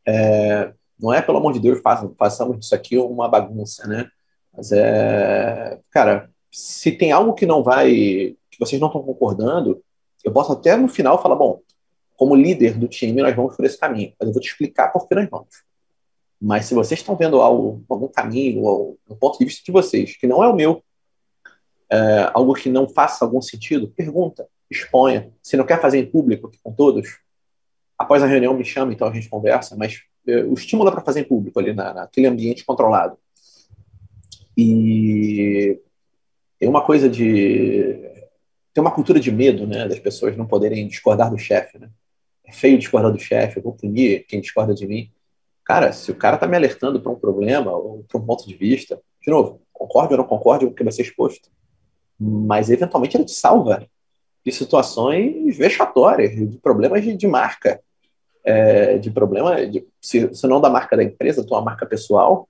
É, 0.06 0.72
não 1.00 1.12
é, 1.12 1.22
pelo 1.22 1.38
amor 1.38 1.52
de 1.52 1.60
Deus, 1.60 1.80
façam, 1.80 2.14
façamos 2.18 2.58
disso 2.58 2.74
aqui 2.74 2.98
uma 2.98 3.28
bagunça, 3.28 3.86
né? 3.86 4.08
Mas 4.52 4.72
é. 4.72 5.80
Cara, 5.90 6.30
se 6.50 6.92
tem 6.92 7.12
algo 7.12 7.34
que 7.34 7.46
não 7.46 7.62
vai. 7.62 7.90
que 7.90 8.58
vocês 8.58 8.80
não 8.80 8.88
estão 8.88 9.02
concordando, 9.02 9.82
eu 10.24 10.32
posso 10.32 10.52
até 10.52 10.76
no 10.76 10.88
final 10.88 11.22
falar: 11.22 11.36
bom, 11.36 11.60
como 12.16 12.34
líder 12.34 12.76
do 12.76 12.88
time, 12.88 13.22
nós 13.22 13.34
vamos 13.34 13.56
por 13.56 13.64
esse 13.64 13.78
caminho, 13.78 14.12
mas 14.18 14.28
eu 14.28 14.32
vou 14.32 14.42
te 14.42 14.48
explicar 14.48 14.88
por 14.92 15.06
que 15.08 15.14
nós 15.14 15.28
vamos. 15.30 15.64
Mas 16.40 16.66
se 16.66 16.74
vocês 16.74 17.00
estão 17.00 17.16
vendo 17.16 17.40
algo, 17.40 17.84
algum 17.88 18.08
caminho, 18.08 18.62
ou, 18.62 18.98
do 19.06 19.16
ponto 19.16 19.38
de 19.38 19.44
vista 19.44 19.62
de 19.64 19.72
vocês, 19.72 20.16
que 20.16 20.26
não 20.26 20.42
é 20.42 20.48
o 20.48 20.54
meu, 20.54 20.82
é, 21.90 22.30
algo 22.34 22.54
que 22.54 22.68
não 22.68 22.88
faça 22.88 23.24
algum 23.24 23.40
sentido, 23.40 23.88
pergunta 23.88 24.46
exponha. 24.70 25.30
Se 25.42 25.56
não 25.56 25.64
quer 25.64 25.80
fazer 25.80 25.98
em 25.98 26.06
público 26.06 26.50
com 26.62 26.72
todos, 26.72 27.18
após 27.98 28.22
a 28.22 28.26
reunião 28.26 28.54
me 28.54 28.64
chama, 28.64 28.92
então 28.92 29.08
a 29.08 29.12
gente 29.12 29.28
conversa, 29.28 29.76
mas 29.76 30.02
eh, 30.26 30.44
o 30.44 30.54
estímulo 30.54 30.88
é 30.88 30.92
para 30.92 31.02
fazer 31.02 31.20
em 31.20 31.24
público 31.24 31.58
ali 31.58 31.72
na, 31.72 31.94
naquele 31.94 32.26
ambiente 32.26 32.64
controlado. 32.64 33.16
E 34.56 35.80
tem 36.58 36.68
uma 36.68 36.82
coisa 36.82 37.08
de 37.08 38.12
tem 38.72 38.82
uma 38.82 38.90
cultura 38.90 39.20
de 39.20 39.30
medo, 39.30 39.68
né, 39.68 39.86
das 39.86 40.00
pessoas 40.00 40.36
não 40.36 40.46
poderem 40.46 40.88
discordar 40.88 41.30
do 41.30 41.38
chefe, 41.38 41.78
né? 41.78 41.88
É 42.44 42.52
feio 42.52 42.76
discordar 42.76 43.12
do 43.12 43.18
chefe, 43.18 43.58
eu 43.58 43.62
vou 43.62 43.72
punir 43.72 44.26
quem 44.26 44.40
discorda 44.40 44.74
de 44.74 44.86
mim. 44.86 45.10
Cara, 45.64 45.92
se 45.92 46.10
o 46.10 46.14
cara 46.14 46.34
está 46.34 46.46
me 46.46 46.56
alertando 46.56 47.00
para 47.00 47.10
um 47.10 47.14
problema 47.14 47.70
ou 47.72 48.04
para 48.04 48.20
um 48.20 48.26
ponto 48.26 48.46
de 48.46 48.54
vista, 48.54 49.00
de 49.22 49.30
novo, 49.30 49.62
concorde 49.72 50.12
ou 50.12 50.18
não 50.18 50.26
concorde 50.26 50.66
com 50.66 50.72
o 50.72 50.74
que 50.74 50.82
vai 50.82 50.92
ser 50.92 51.02
exposto, 51.02 51.50
mas 52.18 52.68
eventualmente 52.68 53.16
ele 53.16 53.24
te 53.24 53.32
salva 53.32 53.88
de 54.44 54.52
situações 54.52 55.56
vexatórias, 55.56 56.30
de 56.34 56.58
problemas 56.58 57.02
de, 57.02 57.16
de 57.16 57.26
marca, 57.26 57.80
é, 58.44 58.98
de 58.98 59.10
problema, 59.10 59.66
de, 59.66 59.86
se, 60.00 60.34
se, 60.34 60.46
não 60.46 60.60
da 60.60 60.68
marca 60.68 60.96
da 60.96 61.02
empresa, 61.02 61.46
tua 61.46 61.62
marca 61.62 61.86
pessoal, 61.86 62.48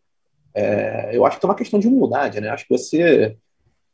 é, 0.52 1.10
eu 1.12 1.24
acho 1.24 1.38
que 1.38 1.46
é 1.46 1.48
uma 1.48 1.54
questão 1.54 1.78
de 1.78 1.86
humildade, 1.86 2.40
né? 2.40 2.48
Acho 2.48 2.66
que 2.66 2.76
você, 2.76 3.36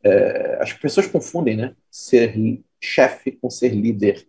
é, 0.03 0.59
as 0.61 0.73
pessoas 0.73 1.07
confundem, 1.07 1.57
né? 1.57 1.75
Ser 1.91 2.35
chefe 2.81 3.33
com 3.33 3.51
ser 3.51 3.71
líder, 3.71 4.27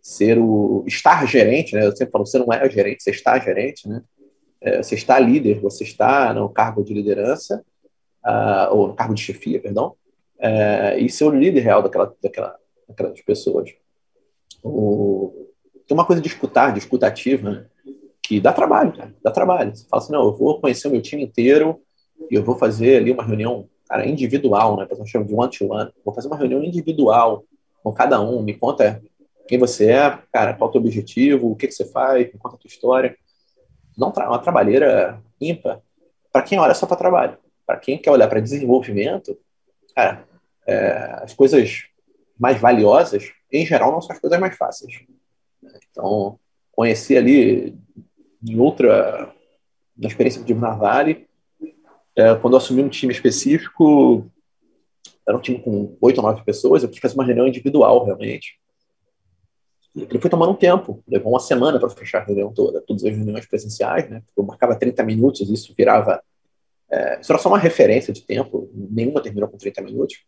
ser 0.00 0.38
o 0.38 0.84
estar 0.86 1.26
gerente, 1.26 1.74
né? 1.74 1.84
Eu 1.84 1.96
sempre 1.96 2.12
falo, 2.12 2.26
você 2.26 2.38
não 2.38 2.52
é 2.52 2.68
gerente, 2.70 3.02
você 3.02 3.10
está 3.10 3.38
gerente, 3.38 3.88
né? 3.88 4.02
É, 4.60 4.82
você 4.82 4.94
está 4.94 5.18
líder, 5.18 5.60
você 5.60 5.84
está 5.84 6.32
no 6.32 6.48
cargo 6.48 6.82
de 6.84 6.92
liderança 6.94 7.64
uh, 8.24 8.74
ou 8.74 8.88
no 8.88 8.94
cargo 8.94 9.14
de 9.14 9.22
chefia, 9.22 9.60
perdão, 9.60 9.94
uh, 10.38 10.98
e 10.98 11.08
ser 11.08 11.24
o 11.24 11.30
líder 11.30 11.60
real 11.60 11.82
daquela, 11.82 12.12
daquela, 12.22 12.56
daquelas 12.88 13.20
pessoas. 13.22 13.70
O, 14.62 15.48
tem 15.86 15.96
uma 15.96 16.06
coisa 16.06 16.20
de 16.20 16.28
escutar, 16.28 16.72
de 16.72 16.78
escutativa, 16.78 17.50
né? 17.50 17.66
que 18.22 18.40
dá 18.40 18.52
trabalho, 18.52 18.92
cara, 18.92 19.14
dá 19.22 19.30
trabalho. 19.30 19.74
Você 19.74 19.86
fala 19.88 20.02
assim, 20.02 20.12
não, 20.12 20.24
eu 20.24 20.34
vou 20.34 20.60
conhecer 20.60 20.88
o 20.88 20.90
meu 20.90 21.00
time 21.00 21.24
inteiro 21.24 21.80
e 22.30 22.34
eu 22.34 22.42
vou 22.42 22.56
fazer 22.56 22.98
ali 22.98 23.10
uma 23.10 23.24
reunião, 23.24 23.68
cara, 23.88 24.06
individual, 24.06 24.76
né? 24.76 24.86
Nós 24.98 25.08
chamamos 25.08 25.32
de 25.32 25.38
one-to-one. 25.38 25.84
-one. 25.84 25.92
Vou 26.04 26.14
fazer 26.14 26.28
uma 26.28 26.36
reunião 26.36 26.62
individual 26.62 27.44
com 27.82 27.92
cada 27.92 28.20
um, 28.20 28.42
me 28.42 28.52
conta 28.54 29.02
quem 29.46 29.58
você 29.58 29.90
é, 29.90 30.18
cara, 30.30 30.52
qual 30.52 30.68
é 30.68 30.70
o 30.70 30.72
teu 30.72 30.80
objetivo, 30.82 31.50
o 31.50 31.56
que, 31.56 31.68
que 31.68 31.72
você 31.72 31.86
faz, 31.86 32.30
me 32.30 32.38
conta 32.38 32.56
a 32.56 32.58
tua 32.58 32.68
história. 32.68 33.16
Não 33.96 34.10
uma 34.10 34.38
trabalheira 34.38 35.20
ímpar 35.40 35.80
para 36.30 36.42
quem 36.42 36.58
olha 36.58 36.74
só 36.74 36.86
para 36.86 36.96
trabalho. 36.96 37.38
Para 37.66 37.78
quem 37.78 37.98
quer 37.98 38.10
olhar 38.10 38.28
para 38.28 38.40
desenvolvimento, 38.40 39.38
cara, 39.94 40.24
é, 40.66 41.20
as 41.22 41.32
coisas 41.32 41.84
mais 42.38 42.60
valiosas, 42.60 43.32
em 43.52 43.66
geral, 43.66 43.92
não 43.92 44.00
são 44.00 44.14
as 44.14 44.20
coisas 44.20 44.38
mais 44.38 44.56
fáceis. 44.56 45.00
Então, 45.90 46.38
conheci 46.72 47.16
ali 47.16 47.76
em 48.46 48.58
outra, 48.58 49.34
na 49.96 50.08
experiência 50.08 50.42
de 50.42 50.54
na 50.54 50.70
Vale, 50.70 51.26
é, 52.16 52.34
quando 52.36 52.54
eu 52.54 52.58
assumi 52.58 52.82
um 52.82 52.88
time 52.88 53.12
específico, 53.12 54.30
era 55.26 55.36
um 55.36 55.40
time 55.40 55.60
com 55.60 55.96
oito 56.00 56.18
ou 56.18 56.22
nove 56.22 56.44
pessoas, 56.44 56.82
eu 56.82 56.88
quis 56.88 57.00
fazer 57.00 57.14
uma 57.14 57.24
reunião 57.24 57.46
individual, 57.46 58.04
realmente. 58.04 58.58
Ele 59.94 60.18
foi 60.20 60.30
tomando 60.30 60.52
um 60.52 60.56
tempo, 60.56 61.02
levou 61.08 61.32
uma 61.32 61.40
semana 61.40 61.78
para 61.78 61.88
fechar 61.90 62.22
a 62.22 62.24
reunião 62.24 62.52
toda, 62.52 62.80
todas 62.80 63.04
as 63.04 63.14
reuniões 63.14 63.46
presenciais, 63.46 64.08
né? 64.08 64.22
Eu 64.36 64.44
marcava 64.44 64.76
30 64.76 65.02
minutos, 65.02 65.48
isso 65.50 65.74
virava. 65.76 66.22
É, 66.90 67.20
isso 67.20 67.32
era 67.32 67.40
só 67.40 67.48
uma 67.48 67.58
referência 67.58 68.12
de 68.12 68.22
tempo, 68.22 68.70
nenhuma 68.72 69.22
terminou 69.22 69.48
com 69.48 69.56
30 69.56 69.82
minutos. 69.82 70.24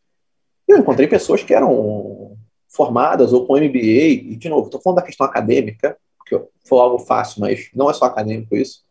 Eu 0.70 0.78
encontrei 0.78 1.08
pessoas 1.08 1.42
que 1.42 1.52
eram 1.52 2.36
formadas 2.68 3.32
ou 3.32 3.44
com 3.44 3.56
MBA, 3.56 4.30
e 4.30 4.36
de 4.36 4.48
novo, 4.48 4.66
estou 4.66 4.80
falando 4.80 4.98
da 4.98 5.02
questão 5.02 5.26
acadêmica, 5.26 5.98
que 6.24 6.40
foi 6.64 6.78
algo 6.78 7.00
fácil, 7.00 7.40
mas 7.40 7.68
não 7.74 7.90
é 7.90 7.92
só 7.92 8.04
acadêmico 8.04 8.56
isso. 8.56 8.84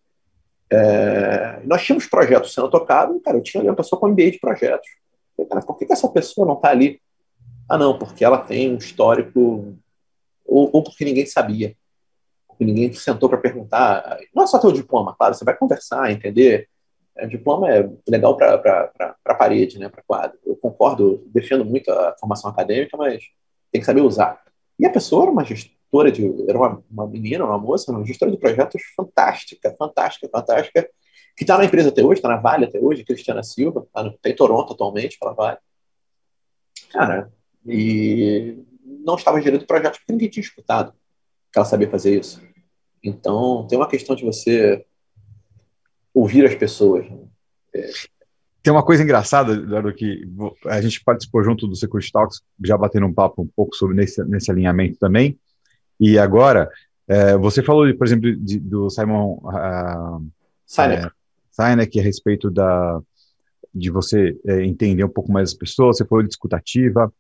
É, 0.70 1.62
nós 1.64 1.82
tínhamos 1.82 2.06
projetos 2.06 2.54
sendo 2.54 2.70
tocados, 2.70 3.16
e, 3.16 3.22
cara, 3.22 3.38
eu 3.38 3.42
tinha 3.42 3.62
ali 3.62 3.70
uma 3.70 3.76
pessoa 3.78 3.98
com 3.98 4.10
MBA 4.10 4.32
de 4.32 4.40
projetos. 4.40 4.90
Falei, 5.38 5.50
cara, 5.50 5.62
por 5.62 5.78
que, 5.78 5.86
que 5.86 5.94
essa 5.94 6.10
pessoa 6.10 6.46
não 6.46 6.56
está 6.56 6.70
ali? 6.70 7.02
Ah, 7.70 7.78
não, 7.78 7.98
porque 7.98 8.26
ela 8.26 8.40
tem 8.40 8.74
um 8.74 8.78
histórico, 8.78 9.74
ou, 10.46 10.70
ou 10.74 10.84
porque 10.84 11.06
ninguém 11.06 11.26
sabia, 11.26 11.78
ninguém 12.60 12.92
sentou 12.92 13.30
para 13.30 13.38
perguntar. 13.38 14.20
Não 14.36 14.44
é 14.44 14.48
só 14.48 14.60
ter 14.60 14.68
o 14.68 14.74
diploma, 14.74 15.16
claro, 15.18 15.34
você 15.34 15.46
vai 15.46 15.56
conversar, 15.56 16.12
entender. 16.12 16.68
É, 17.18 17.28
diploma 17.28 17.70
é 17.70 17.90
legal 18.08 18.38
para 18.38 18.94
a 19.26 19.36
parede, 19.36 19.78
né, 19.78 19.90
para 19.90 20.04
quadro. 20.04 20.38
Eu 20.46 20.56
concordo, 20.56 21.24
defendo 21.28 21.66
muito 21.66 21.92
a 21.92 22.16
formação 22.20 22.50
acadêmica, 22.50 22.96
mas 22.98 23.24
tem 23.72 23.82
que 23.82 23.86
saber 23.86 24.02
usar. 24.02 24.42
E 24.78 24.86
a 24.86 24.90
pessoa 24.90 25.24
era 25.24 25.32
uma 25.32 25.44
gestora 25.44 26.12
de. 26.12 26.26
Era 26.48 26.58
uma, 26.58 26.84
uma 26.90 27.08
menina, 27.08 27.46
uma 27.46 27.58
moça, 27.58 27.92
uma 27.92 28.06
gestora 28.06 28.32
de 28.32 28.38
projetos 28.38 28.82
fantástica, 28.96 29.76
fantástica, 29.78 30.30
fantástica, 30.32 30.90
que 31.36 31.44
está 31.44 31.58
na 31.58 31.66
empresa 31.66 31.90
até 31.90 32.04
hoje, 32.04 32.20
está 32.20 32.30
na 32.30 32.38
Vale 32.38 32.66
até 32.66 32.80
hoje, 32.80 33.04
Cristiana 33.04 33.44
Silva, 33.44 33.86
está 33.86 34.10
tá 34.10 34.30
em 34.30 34.36
Toronto 34.36 34.74
atualmente, 34.74 35.18
pela 35.20 35.34
Vale. 35.34 35.58
Cara, 36.92 37.32
e 37.66 38.58
não 39.06 39.16
estava 39.16 39.42
gerando 39.42 39.66
projetos 39.66 40.00
porque 40.00 40.14
ninguém 40.14 40.30
tinha 40.30 40.44
escutado 40.44 40.94
que 41.52 41.58
ela 41.58 41.66
sabia 41.66 41.90
fazer 41.90 42.20
isso. 42.20 42.42
Então, 43.04 43.66
tem 43.68 43.78
uma 43.78 43.88
questão 43.88 44.16
de 44.16 44.24
você 44.24 44.86
ouvir 46.14 46.46
as 46.46 46.56
pessoas. 46.56 47.10
Né? 47.10 47.18
É, 47.76 47.90
tem 48.62 48.74
uma 48.74 48.84
coisa 48.84 49.02
engraçada, 49.02 49.54
Eduardo, 49.54 49.94
que 49.94 50.28
a 50.66 50.82
gente 50.82 51.04
participou 51.04 51.44
junto 51.44 51.66
do 51.68 51.76
Security 51.76 52.12
Talks, 52.12 52.42
já 52.64 52.78
batendo 52.78 53.06
um 53.06 53.14
papo 53.14 53.42
um 53.42 53.48
pouco 53.48 53.76
sobre 53.76 53.96
nesse, 53.96 54.24
nesse 54.26 54.52
alinhamento 54.52 54.98
também. 55.00 55.40
E 56.00 56.20
agora, 56.20 56.70
é, 57.08 57.38
você 57.38 57.64
falou, 57.64 57.92
por 57.96 58.06
exemplo, 58.06 58.36
de, 58.36 58.60
do 58.60 58.90
Simon 58.90 59.40
uh, 59.44 60.26
Sinek. 60.66 61.06
É, 61.06 61.12
Sinek 61.52 62.00
a 62.00 62.04
respeito 62.04 62.52
da, 62.52 63.02
de 63.74 63.90
você 63.90 64.38
é, 64.46 64.64
entender 64.64 65.04
um 65.04 65.10
pouco 65.10 65.32
mais 65.32 65.50
as 65.50 65.56
pessoas, 65.56 65.98
você 65.98 66.06
falou 66.06 66.24
de 66.24 66.30
escutativa, 66.30 67.12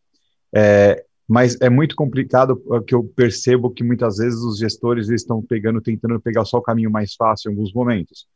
é, 0.54 1.04
mas 1.28 1.60
é 1.62 1.70
muito 1.70 1.96
complicado 1.96 2.62
que 2.86 2.94
eu 2.94 3.04
percebo 3.04 3.70
que 3.70 3.84
muitas 3.84 4.18
vezes 4.18 4.40
os 4.40 4.58
gestores 4.58 5.10
estão 5.10 5.42
pegando, 5.42 5.80
tentando 5.80 6.20
pegar 6.20 6.44
só 6.44 6.58
o 6.58 6.62
caminho 6.62 6.92
mais 6.92 7.14
fácil 7.14 7.50
em 7.50 7.54
alguns 7.54 7.72
momentos. 7.72 8.28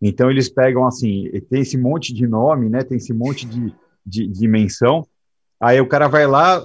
Então 0.00 0.30
eles 0.30 0.48
pegam 0.48 0.86
assim, 0.86 1.28
tem 1.50 1.62
esse 1.62 1.76
monte 1.76 2.14
de 2.14 2.26
nome, 2.26 2.68
né? 2.68 2.82
Tem 2.82 2.96
esse 2.96 3.12
monte 3.12 3.46
de, 3.46 3.74
de, 4.06 4.26
de 4.28 4.48
menção. 4.48 5.06
Aí 5.60 5.80
o 5.80 5.88
cara 5.88 6.06
vai 6.06 6.26
lá, 6.26 6.64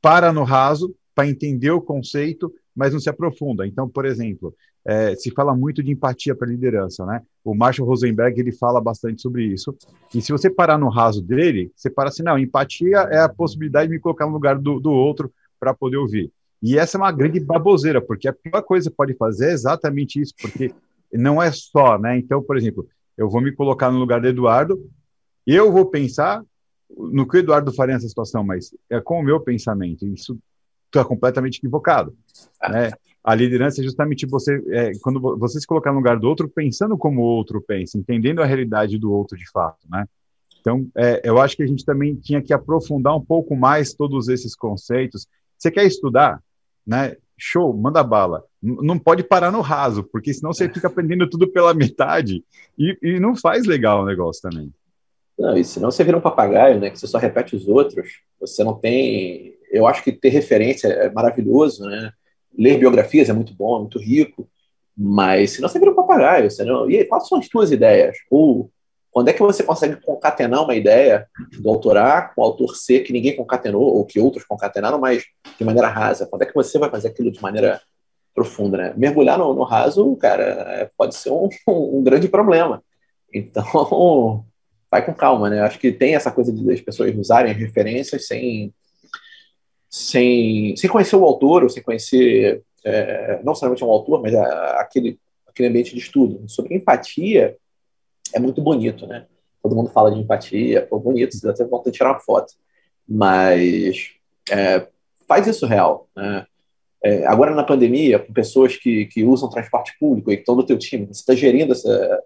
para 0.00 0.32
no 0.32 0.44
raso 0.44 0.94
para 1.14 1.28
entender 1.28 1.72
o 1.72 1.80
conceito, 1.80 2.52
mas 2.74 2.92
não 2.92 3.00
se 3.00 3.10
aprofunda. 3.10 3.66
Então, 3.66 3.88
por 3.88 4.04
exemplo, 4.04 4.54
é, 4.86 5.16
se 5.16 5.32
fala 5.32 5.54
muito 5.54 5.82
de 5.82 5.90
empatia 5.90 6.34
para 6.34 6.46
liderança, 6.46 7.04
né? 7.04 7.20
O 7.44 7.54
Marshall 7.54 7.88
Rosenberg 7.88 8.40
ele 8.40 8.52
fala 8.52 8.80
bastante 8.80 9.20
sobre 9.20 9.44
isso. 9.44 9.76
E 10.14 10.22
se 10.22 10.30
você 10.30 10.48
parar 10.48 10.78
no 10.78 10.88
raso 10.88 11.20
dele, 11.20 11.72
você 11.74 11.90
para 11.90 12.08
assim, 12.08 12.22
não, 12.22 12.38
empatia 12.38 12.98
é 13.10 13.18
a 13.18 13.28
possibilidade 13.28 13.88
de 13.88 13.96
me 13.96 14.00
colocar 14.00 14.26
no 14.26 14.32
lugar 14.32 14.56
do, 14.58 14.78
do 14.78 14.92
outro 14.92 15.32
para 15.58 15.74
poder 15.74 15.96
ouvir. 15.96 16.30
E 16.62 16.78
essa 16.78 16.96
é 16.96 17.00
uma 17.00 17.12
grande 17.12 17.40
baboseira, 17.40 18.00
porque 18.00 18.28
a 18.28 18.32
pior 18.32 18.62
coisa 18.62 18.88
que 18.88 18.96
pode 18.96 19.14
fazer 19.14 19.50
é 19.50 19.52
exatamente 19.52 20.20
isso, 20.20 20.34
porque 20.40 20.72
não 21.12 21.42
é 21.42 21.50
só, 21.52 21.98
né? 21.98 22.18
Então, 22.18 22.42
por 22.42 22.56
exemplo, 22.56 22.86
eu 23.16 23.28
vou 23.28 23.40
me 23.40 23.52
colocar 23.52 23.90
no 23.90 23.98
lugar 23.98 24.20
do 24.20 24.28
Eduardo, 24.28 24.88
eu 25.46 25.72
vou 25.72 25.86
pensar 25.86 26.42
no 26.90 27.26
que 27.26 27.36
o 27.36 27.40
Eduardo 27.40 27.72
faria 27.72 27.94
nessa 27.94 28.08
situação, 28.08 28.44
mas 28.44 28.74
é 28.90 29.00
com 29.00 29.20
o 29.20 29.22
meu 29.22 29.40
pensamento. 29.40 30.06
Isso 30.06 30.38
está 30.86 31.04
completamente 31.04 31.58
equivocado. 31.58 32.16
Né? 32.68 32.90
A 33.22 33.34
liderança 33.34 33.80
é 33.80 33.84
justamente 33.84 34.26
você, 34.26 34.62
é, 34.68 34.92
quando 35.02 35.20
você 35.38 35.60
se 35.60 35.66
colocar 35.66 35.90
no 35.92 35.98
lugar 35.98 36.18
do 36.18 36.26
outro, 36.26 36.48
pensando 36.48 36.96
como 36.96 37.20
o 37.20 37.24
outro 37.24 37.60
pensa, 37.60 37.98
entendendo 37.98 38.40
a 38.40 38.46
realidade 38.46 38.98
do 38.98 39.12
outro 39.12 39.36
de 39.36 39.48
fato, 39.50 39.86
né? 39.90 40.06
Então, 40.60 40.86
é, 40.96 41.20
eu 41.24 41.38
acho 41.38 41.56
que 41.56 41.62
a 41.62 41.66
gente 41.66 41.84
também 41.84 42.14
tinha 42.16 42.42
que 42.42 42.52
aprofundar 42.52 43.16
um 43.16 43.24
pouco 43.24 43.54
mais 43.54 43.94
todos 43.94 44.28
esses 44.28 44.54
conceitos. 44.56 45.26
Você 45.56 45.70
quer 45.70 45.84
estudar, 45.84 46.42
né? 46.86 47.16
show, 47.38 47.72
manda 47.72 48.02
bala. 48.02 48.44
Não 48.62 48.98
pode 48.98 49.22
parar 49.22 49.52
no 49.52 49.60
raso, 49.60 50.02
porque 50.02 50.34
senão 50.34 50.52
você 50.52 50.68
fica 50.68 50.88
aprendendo 50.88 51.28
tudo 51.30 51.46
pela 51.46 51.72
metade 51.72 52.44
e, 52.76 52.98
e 53.02 53.20
não 53.20 53.36
faz 53.36 53.64
legal 53.66 54.02
o 54.02 54.06
negócio 54.06 54.42
também. 54.42 54.72
Não, 55.38 55.56
e 55.56 55.64
senão 55.64 55.90
você 55.90 56.02
vira 56.02 56.16
um 56.16 56.20
papagaio, 56.20 56.80
né? 56.80 56.90
Que 56.90 56.98
você 56.98 57.06
só 57.06 57.18
repete 57.18 57.54
os 57.54 57.68
outros. 57.68 58.08
Você 58.40 58.64
não 58.64 58.74
tem. 58.74 59.54
Eu 59.70 59.86
acho 59.86 60.02
que 60.02 60.10
ter 60.10 60.30
referência 60.30 60.88
é 60.88 61.10
maravilhoso, 61.10 61.84
né? 61.84 62.12
Ler 62.58 62.78
biografias 62.78 63.28
é 63.28 63.32
muito 63.32 63.54
bom, 63.54 63.76
é 63.76 63.80
muito 63.80 64.00
rico, 64.00 64.48
mas 64.96 65.52
senão 65.52 65.68
você 65.68 65.78
vira 65.78 65.92
um 65.92 65.94
papagaio. 65.94 66.50
Você 66.50 66.64
não... 66.64 66.90
E 66.90 66.96
aí, 66.96 67.04
quais 67.04 67.28
são 67.28 67.38
as 67.38 67.48
tuas 67.48 67.70
ideias? 67.70 68.16
Ou 68.28 68.68
quando 69.12 69.28
é 69.28 69.32
que 69.32 69.40
você 69.40 69.62
consegue 69.62 69.96
concatenar 70.00 70.64
uma 70.64 70.74
ideia 70.74 71.26
do 71.60 71.68
autor 71.68 71.96
A 71.96 72.22
com 72.22 72.40
o 72.40 72.44
autor 72.44 72.74
C 72.76 73.00
que 73.00 73.12
ninguém 73.12 73.36
concatenou, 73.36 73.82
ou 73.82 74.04
que 74.04 74.18
outros 74.18 74.44
concatenaram, 74.44 74.98
mas 74.98 75.24
de 75.56 75.64
maneira 75.64 75.88
rasa? 75.88 76.26
Quando 76.26 76.42
é 76.42 76.46
que 76.46 76.54
você 76.54 76.78
vai 76.78 76.90
fazer 76.90 77.08
aquilo 77.08 77.30
de 77.30 77.40
maneira 77.40 77.80
profunda? 78.38 78.78
Né? 78.78 78.94
Mergulhar 78.96 79.36
no, 79.36 79.52
no 79.52 79.64
raso, 79.64 80.14
cara, 80.14 80.44
é, 80.44 80.90
pode 80.96 81.16
ser 81.16 81.30
um, 81.30 81.48
um, 81.66 82.02
grande 82.04 82.28
problema. 82.28 82.82
Então, 83.34 84.44
vai 84.88 85.04
com 85.04 85.12
calma, 85.12 85.50
né? 85.50 85.60
Acho 85.60 85.78
que 85.78 85.90
tem 85.90 86.14
essa 86.14 86.30
coisa 86.30 86.52
de 86.52 86.72
as 86.72 86.80
pessoas 86.80 87.14
usarem 87.16 87.50
as 87.50 87.58
referências 87.58 88.28
sem, 88.28 88.72
sem, 89.90 90.76
sem 90.76 90.88
conhecer 90.88 91.16
o 91.16 91.24
autor, 91.24 91.64
ou 91.64 91.68
sem 91.68 91.82
conhecer, 91.82 92.62
é, 92.84 93.40
não 93.42 93.56
somente 93.56 93.84
um 93.84 93.90
autor, 93.90 94.22
mas 94.22 94.32
a, 94.34 94.80
aquele, 94.80 95.18
aquele 95.46 95.68
ambiente 95.68 95.92
de 95.92 96.00
estudo. 96.00 96.48
Sobre 96.48 96.76
empatia, 96.76 97.56
é 98.32 98.38
muito 98.38 98.62
bonito, 98.62 99.04
né? 99.04 99.26
Todo 99.60 99.74
mundo 99.74 99.90
fala 99.90 100.12
de 100.12 100.20
empatia, 100.20 100.86
pô, 100.86 101.00
bonito, 101.00 101.36
você 101.36 101.48
até 101.48 101.64
vontade 101.64 101.90
de 101.90 101.98
tirar 101.98 102.12
uma 102.12 102.20
foto. 102.20 102.54
Mas 103.06 104.12
é, 104.48 104.86
faz 105.26 105.48
isso 105.48 105.66
real, 105.66 106.08
né? 106.14 106.46
É, 107.02 107.26
agora 107.26 107.54
na 107.54 107.62
pandemia, 107.62 108.18
com 108.18 108.32
pessoas 108.32 108.76
que, 108.76 109.06
que 109.06 109.24
usam 109.24 109.48
transporte 109.48 109.96
público 109.98 110.32
e 110.32 110.36
que 110.36 110.42
estão 110.42 110.56
no 110.56 110.64
teu 110.66 110.78
time, 110.78 111.06
você 111.06 111.20
está 111.20 111.34
gerindo 111.34 111.72
essa, 111.72 112.22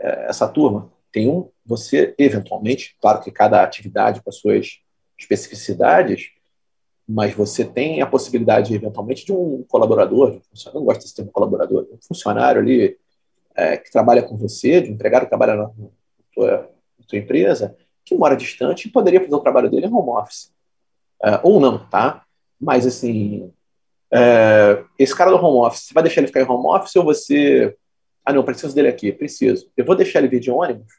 é, 0.00 0.26
essa 0.28 0.48
turma, 0.48 0.92
tem 1.10 1.28
um, 1.28 1.48
você 1.64 2.14
eventualmente, 2.18 2.96
claro 3.00 3.20
que 3.20 3.30
cada 3.30 3.62
atividade 3.62 4.22
com 4.22 4.30
as 4.30 4.36
suas 4.36 4.80
especificidades, 5.18 6.30
mas 7.06 7.34
você 7.34 7.64
tem 7.64 8.00
a 8.00 8.06
possibilidade, 8.06 8.74
eventualmente, 8.74 9.26
de 9.26 9.32
um 9.32 9.64
colaborador, 9.68 10.30
de 10.32 10.36
um 10.38 10.42
funcionário, 10.50 10.80
não 10.80 10.86
gosto 10.86 11.02
desse 11.02 11.14
termo 11.14 11.30
colaborador, 11.30 11.86
um 11.92 11.98
funcionário 12.02 12.60
ali 12.60 12.96
é, 13.54 13.76
que 13.76 13.90
trabalha 13.90 14.22
com 14.22 14.36
você, 14.36 14.80
de 14.80 14.90
um 14.90 14.94
empregado 14.94 15.22
que 15.22 15.28
trabalha 15.28 15.54
na 15.54 15.70
tua, 16.32 16.70
na 16.98 17.06
tua 17.06 17.18
empresa, 17.18 17.76
que 18.04 18.16
mora 18.16 18.36
distante 18.36 18.88
e 18.88 18.90
poderia 18.90 19.20
fazer 19.20 19.34
o 19.34 19.40
trabalho 19.40 19.70
dele 19.70 19.86
em 19.86 19.92
home 19.92 20.10
office. 20.10 20.52
É, 21.22 21.40
ou 21.42 21.60
não, 21.60 21.86
tá? 21.88 22.24
Mas, 22.60 22.86
assim, 22.86 23.52
é, 24.14 24.84
esse 24.96 25.14
cara 25.14 25.30
do 25.30 25.36
home 25.36 25.66
office, 25.66 25.86
você 25.86 25.94
vai 25.94 26.04
deixar 26.04 26.20
ele 26.20 26.28
ficar 26.28 26.40
em 26.40 26.48
home 26.48 26.66
office 26.66 26.94
ou 26.94 27.04
você... 27.04 27.76
Ah, 28.24 28.32
não, 28.32 28.44
preciso 28.44 28.74
dele 28.74 28.88
aqui, 28.88 29.12
preciso. 29.12 29.68
Eu 29.76 29.84
vou 29.84 29.96
deixar 29.96 30.20
ele 30.20 30.28
vir 30.28 30.40
de 30.40 30.50
ônibus 30.50 30.92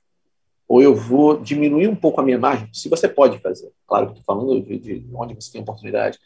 ou 0.67 0.81
eu 0.81 0.93
vou 0.93 1.39
diminuir 1.39 1.87
um 1.87 1.95
pouco 1.95 2.19
a 2.19 2.23
minha 2.23 2.37
margem, 2.37 2.67
se 2.73 2.89
você 2.89 3.07
pode 3.07 3.37
fazer. 3.39 3.71
Claro 3.87 4.07
que 4.07 4.19
estou 4.19 4.35
falando 4.35 4.61
de, 4.61 4.77
de, 4.79 5.07
onde 5.13 5.33
você 5.33 5.51
tem 5.51 5.61
oportunidade. 5.61 6.19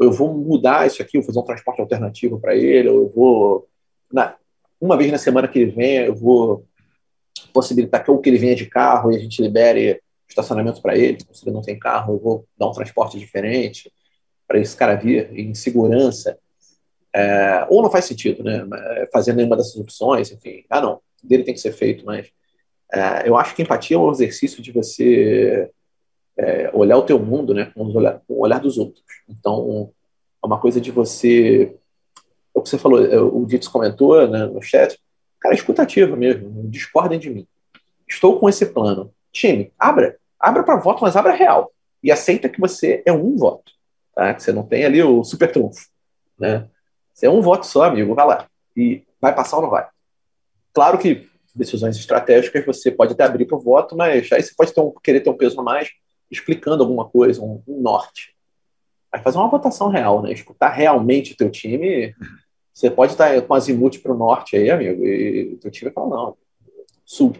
Eu 0.00 0.12
vou 0.12 0.32
mudar 0.32 0.86
isso 0.86 1.02
aqui, 1.02 1.18
vou 1.18 1.26
fazer 1.26 1.38
um 1.38 1.44
transporte 1.44 1.80
alternativo 1.80 2.40
para 2.40 2.54
ele, 2.54 2.88
ou 2.88 3.00
eu 3.02 3.08
vou... 3.14 3.68
Na, 4.10 4.36
uma 4.80 4.96
vez 4.96 5.12
na 5.12 5.18
semana 5.18 5.46
que 5.46 5.58
ele 5.58 5.72
venha, 5.72 6.06
eu 6.06 6.14
vou 6.14 6.64
possibilitar 7.52 8.02
que, 8.02 8.10
ou 8.10 8.18
que 8.18 8.30
ele 8.30 8.38
venha 8.38 8.54
de 8.54 8.66
carro 8.66 9.12
e 9.12 9.16
a 9.16 9.18
gente 9.18 9.42
libere 9.42 10.00
estacionamento 10.28 10.80
para 10.80 10.96
ele, 10.96 11.18
se 11.32 11.44
ele 11.44 11.54
não 11.54 11.60
tem 11.60 11.78
carro, 11.78 12.14
eu 12.14 12.18
vou 12.18 12.46
dar 12.56 12.68
um 12.68 12.72
transporte 12.72 13.18
diferente 13.18 13.92
para 14.50 14.58
esse 14.58 14.76
cara 14.76 14.96
vir 14.96 15.30
em 15.32 15.54
segurança. 15.54 16.36
É, 17.14 17.64
ou 17.68 17.84
não 17.84 17.90
faz 17.90 18.06
sentido, 18.06 18.42
né? 18.42 18.66
Fazer 19.12 19.32
nenhuma 19.32 19.56
dessas 19.56 19.76
opções, 19.76 20.32
enfim. 20.32 20.64
Ah, 20.68 20.80
não, 20.80 21.00
dele 21.22 21.44
tem 21.44 21.54
que 21.54 21.60
ser 21.60 21.70
feito, 21.70 22.04
mas 22.04 22.32
é, 22.92 23.28
eu 23.28 23.36
acho 23.36 23.54
que 23.54 23.62
empatia 23.62 23.96
é 23.96 24.00
um 24.00 24.10
exercício 24.10 24.60
de 24.60 24.72
você 24.72 25.70
é, 26.36 26.68
olhar 26.74 26.96
o 26.98 27.04
teu 27.04 27.16
mundo, 27.16 27.54
né, 27.54 27.70
com 27.72 27.84
olhar, 27.94 28.20
com 28.26 28.34
o 28.34 28.40
olhar 28.40 28.58
dos 28.58 28.76
outros. 28.76 29.04
Então, 29.28 29.92
é 30.42 30.46
uma 30.46 30.58
coisa 30.58 30.80
de 30.80 30.90
você. 30.90 31.72
É 32.52 32.58
o 32.58 32.60
que 32.60 32.68
você 32.68 32.76
falou, 32.78 33.04
é, 33.04 33.20
o 33.20 33.46
Dito 33.46 33.70
comentou 33.70 34.26
né, 34.26 34.46
no 34.46 34.60
chat, 34.60 34.98
cara, 35.38 35.54
escutativa 35.54 36.16
mesmo, 36.16 36.68
discordem 36.68 37.20
de 37.20 37.30
mim. 37.30 37.46
Estou 38.08 38.36
com 38.40 38.48
esse 38.48 38.66
plano. 38.66 39.14
Time, 39.30 39.72
abra. 39.78 40.18
Abra 40.40 40.64
para 40.64 40.80
voto, 40.80 41.02
mas 41.02 41.14
abra 41.14 41.34
real. 41.34 41.70
E 42.02 42.10
aceita 42.10 42.48
que 42.48 42.60
você 42.60 43.00
é 43.06 43.12
um 43.12 43.36
voto. 43.36 43.78
Tá? 44.14 44.38
Você 44.38 44.52
não 44.52 44.62
tem 44.62 44.84
ali 44.84 45.02
o 45.02 45.22
super 45.24 45.50
trunfo. 45.50 45.86
Né? 46.38 46.68
Você 47.12 47.26
é 47.26 47.30
um 47.30 47.40
voto 47.40 47.66
só, 47.66 47.84
amigo, 47.84 48.14
vai 48.14 48.26
lá. 48.26 48.46
E 48.76 49.04
vai 49.20 49.34
passar 49.34 49.56
ou 49.56 49.62
não 49.62 49.70
vai? 49.70 49.86
Claro 50.72 50.98
que 50.98 51.28
decisões 51.54 51.96
estratégicas 51.96 52.64
você 52.64 52.90
pode 52.90 53.12
até 53.12 53.24
abrir 53.24 53.44
para 53.44 53.56
o 53.56 53.60
voto, 53.60 53.96
mas 53.96 54.30
aí 54.32 54.42
você 54.42 54.54
pode 54.56 54.72
ter 54.72 54.80
um, 54.80 54.92
querer 55.02 55.20
ter 55.20 55.30
um 55.30 55.36
peso 55.36 55.60
a 55.60 55.62
mais 55.62 55.90
explicando 56.30 56.82
alguma 56.82 57.08
coisa, 57.08 57.42
um, 57.42 57.62
um 57.66 57.80
norte. 57.80 58.36
Aí 59.12 59.20
fazer 59.20 59.38
uma 59.38 59.48
votação 59.48 59.88
real, 59.88 60.22
né? 60.22 60.32
Escutar 60.32 60.68
realmente 60.68 61.32
o 61.32 61.36
teu 61.36 61.50
time. 61.50 62.14
Você 62.72 62.88
pode 62.88 63.12
estar 63.12 63.42
com 63.42 63.54
azimuth 63.54 63.98
para 64.00 64.12
o 64.12 64.16
norte 64.16 64.56
aí, 64.56 64.70
amigo, 64.70 65.04
e 65.04 65.54
o 65.54 65.58
teu 65.58 65.70
time 65.70 65.90
fala, 65.90 66.08
não, 66.08 66.36
sul. 67.04 67.34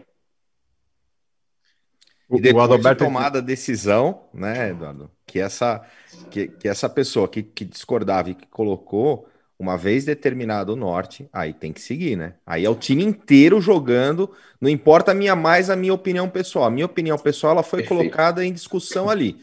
E 2.31 2.41
depois 2.41 2.63
o 2.63 2.73
Adalberto... 2.73 3.05
de 3.05 3.11
tomada 3.11 3.39
a 3.39 3.43
decisão, 3.43 4.23
né, 4.33 4.71
Eduardo, 4.71 5.11
que 5.27 5.39
essa, 5.39 5.83
que, 6.31 6.49
que 6.49 6.69
essa 6.69 6.89
pessoa 6.89 7.29
que, 7.29 7.43
que 7.43 7.65
discordava 7.65 8.31
e 8.31 8.35
que 8.35 8.47
colocou 8.47 9.29
uma 9.59 9.77
vez 9.77 10.07
determinado 10.07 10.73
o 10.73 10.77
norte, 10.77 11.29
aí 11.31 11.53
tem 11.53 11.71
que 11.71 11.83
seguir, 11.83 12.17
né? 12.17 12.33
Aí 12.47 12.65
é 12.65 12.71
o 12.71 12.75
time 12.75 13.05
inteiro 13.05 13.61
jogando, 13.61 14.31
não 14.59 14.71
importa 14.71 15.11
a 15.11 15.15
minha 15.15 15.37
mais 15.37 15.69
a 15.69 15.77
minha 15.77 15.93
opinião 15.93 16.31
pessoal. 16.31 16.65
A 16.65 16.71
minha 16.71 16.87
opinião 16.87 17.19
pessoal 17.19 17.53
ela 17.53 17.63
foi 17.63 17.81
Perfeito. 17.81 18.01
colocada 18.01 18.43
em 18.43 18.55
discussão 18.55 19.11
ali. 19.11 19.37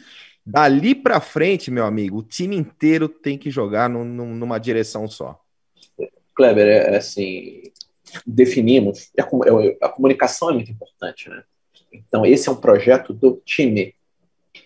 Dali 0.43 0.95
para 0.95 1.19
frente, 1.19 1.69
meu 1.69 1.85
amigo, 1.85 2.17
o 2.17 2.23
time 2.23 2.55
inteiro 2.55 3.07
tem 3.07 3.37
que 3.37 3.51
jogar 3.51 3.89
no, 3.89 4.03
no, 4.03 4.25
numa 4.25 4.57
direção 4.57 5.07
só. 5.07 5.39
Kleber, 6.33 6.65
é, 6.65 6.95
é 6.95 6.97
assim, 6.97 7.61
definimos, 8.25 9.11
a, 9.19 9.21
é, 9.21 9.77
a, 9.81 9.89
comunicação 9.89 10.49
é 10.49 10.53
muito 10.53 10.71
importante, 10.71 11.29
né? 11.29 11.43
Então, 11.91 12.25
esse 12.25 12.49
é 12.49 12.51
um 12.51 12.55
projeto 12.55 13.13
do 13.13 13.41
time. 13.45 13.93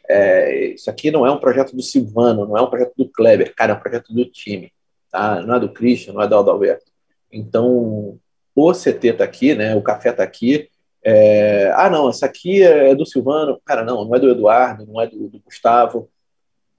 É, 0.10 0.66
isso 0.68 0.90
aqui 0.90 1.12
não 1.12 1.26
é 1.26 1.32
um 1.32 1.40
projeto 1.40 1.76
do 1.76 1.82
Silvano, 1.82 2.46
não 2.46 2.58
é 2.58 2.62
um 2.62 2.70
projeto 2.70 2.94
do 2.98 3.10
Kleber, 3.10 3.54
cara, 3.56 3.74
é 3.74 3.76
um 3.76 3.80
projeto 3.80 4.14
do 4.14 4.26
time 4.26 4.72
tá? 5.12 5.42
não 5.42 5.56
é 5.56 5.60
do 5.60 5.72
Christian, 5.72 6.14
não 6.14 6.22
é 6.22 6.28
do 6.28 6.38
Adalberto. 6.38 6.86
Então, 7.32 8.18
o 8.56 8.74
CT 8.74 9.08
está 9.10 9.24
aqui, 9.24 9.54
né? 9.54 9.76
o 9.76 9.82
café 9.82 10.10
está 10.10 10.24
aqui. 10.24 10.70
É... 11.04 11.72
ah, 11.76 11.90
não, 11.90 12.10
essa 12.10 12.26
aqui 12.26 12.64
é 12.64 12.96
do 12.96 13.06
Silvano. 13.06 13.60
Cara, 13.66 13.84
não, 13.84 14.06
não 14.06 14.16
é 14.16 14.20
do 14.20 14.30
Eduardo, 14.30 14.86
não 14.86 15.02
é 15.02 15.08
do, 15.08 15.28
do 15.28 15.40
Gustavo, 15.40 16.10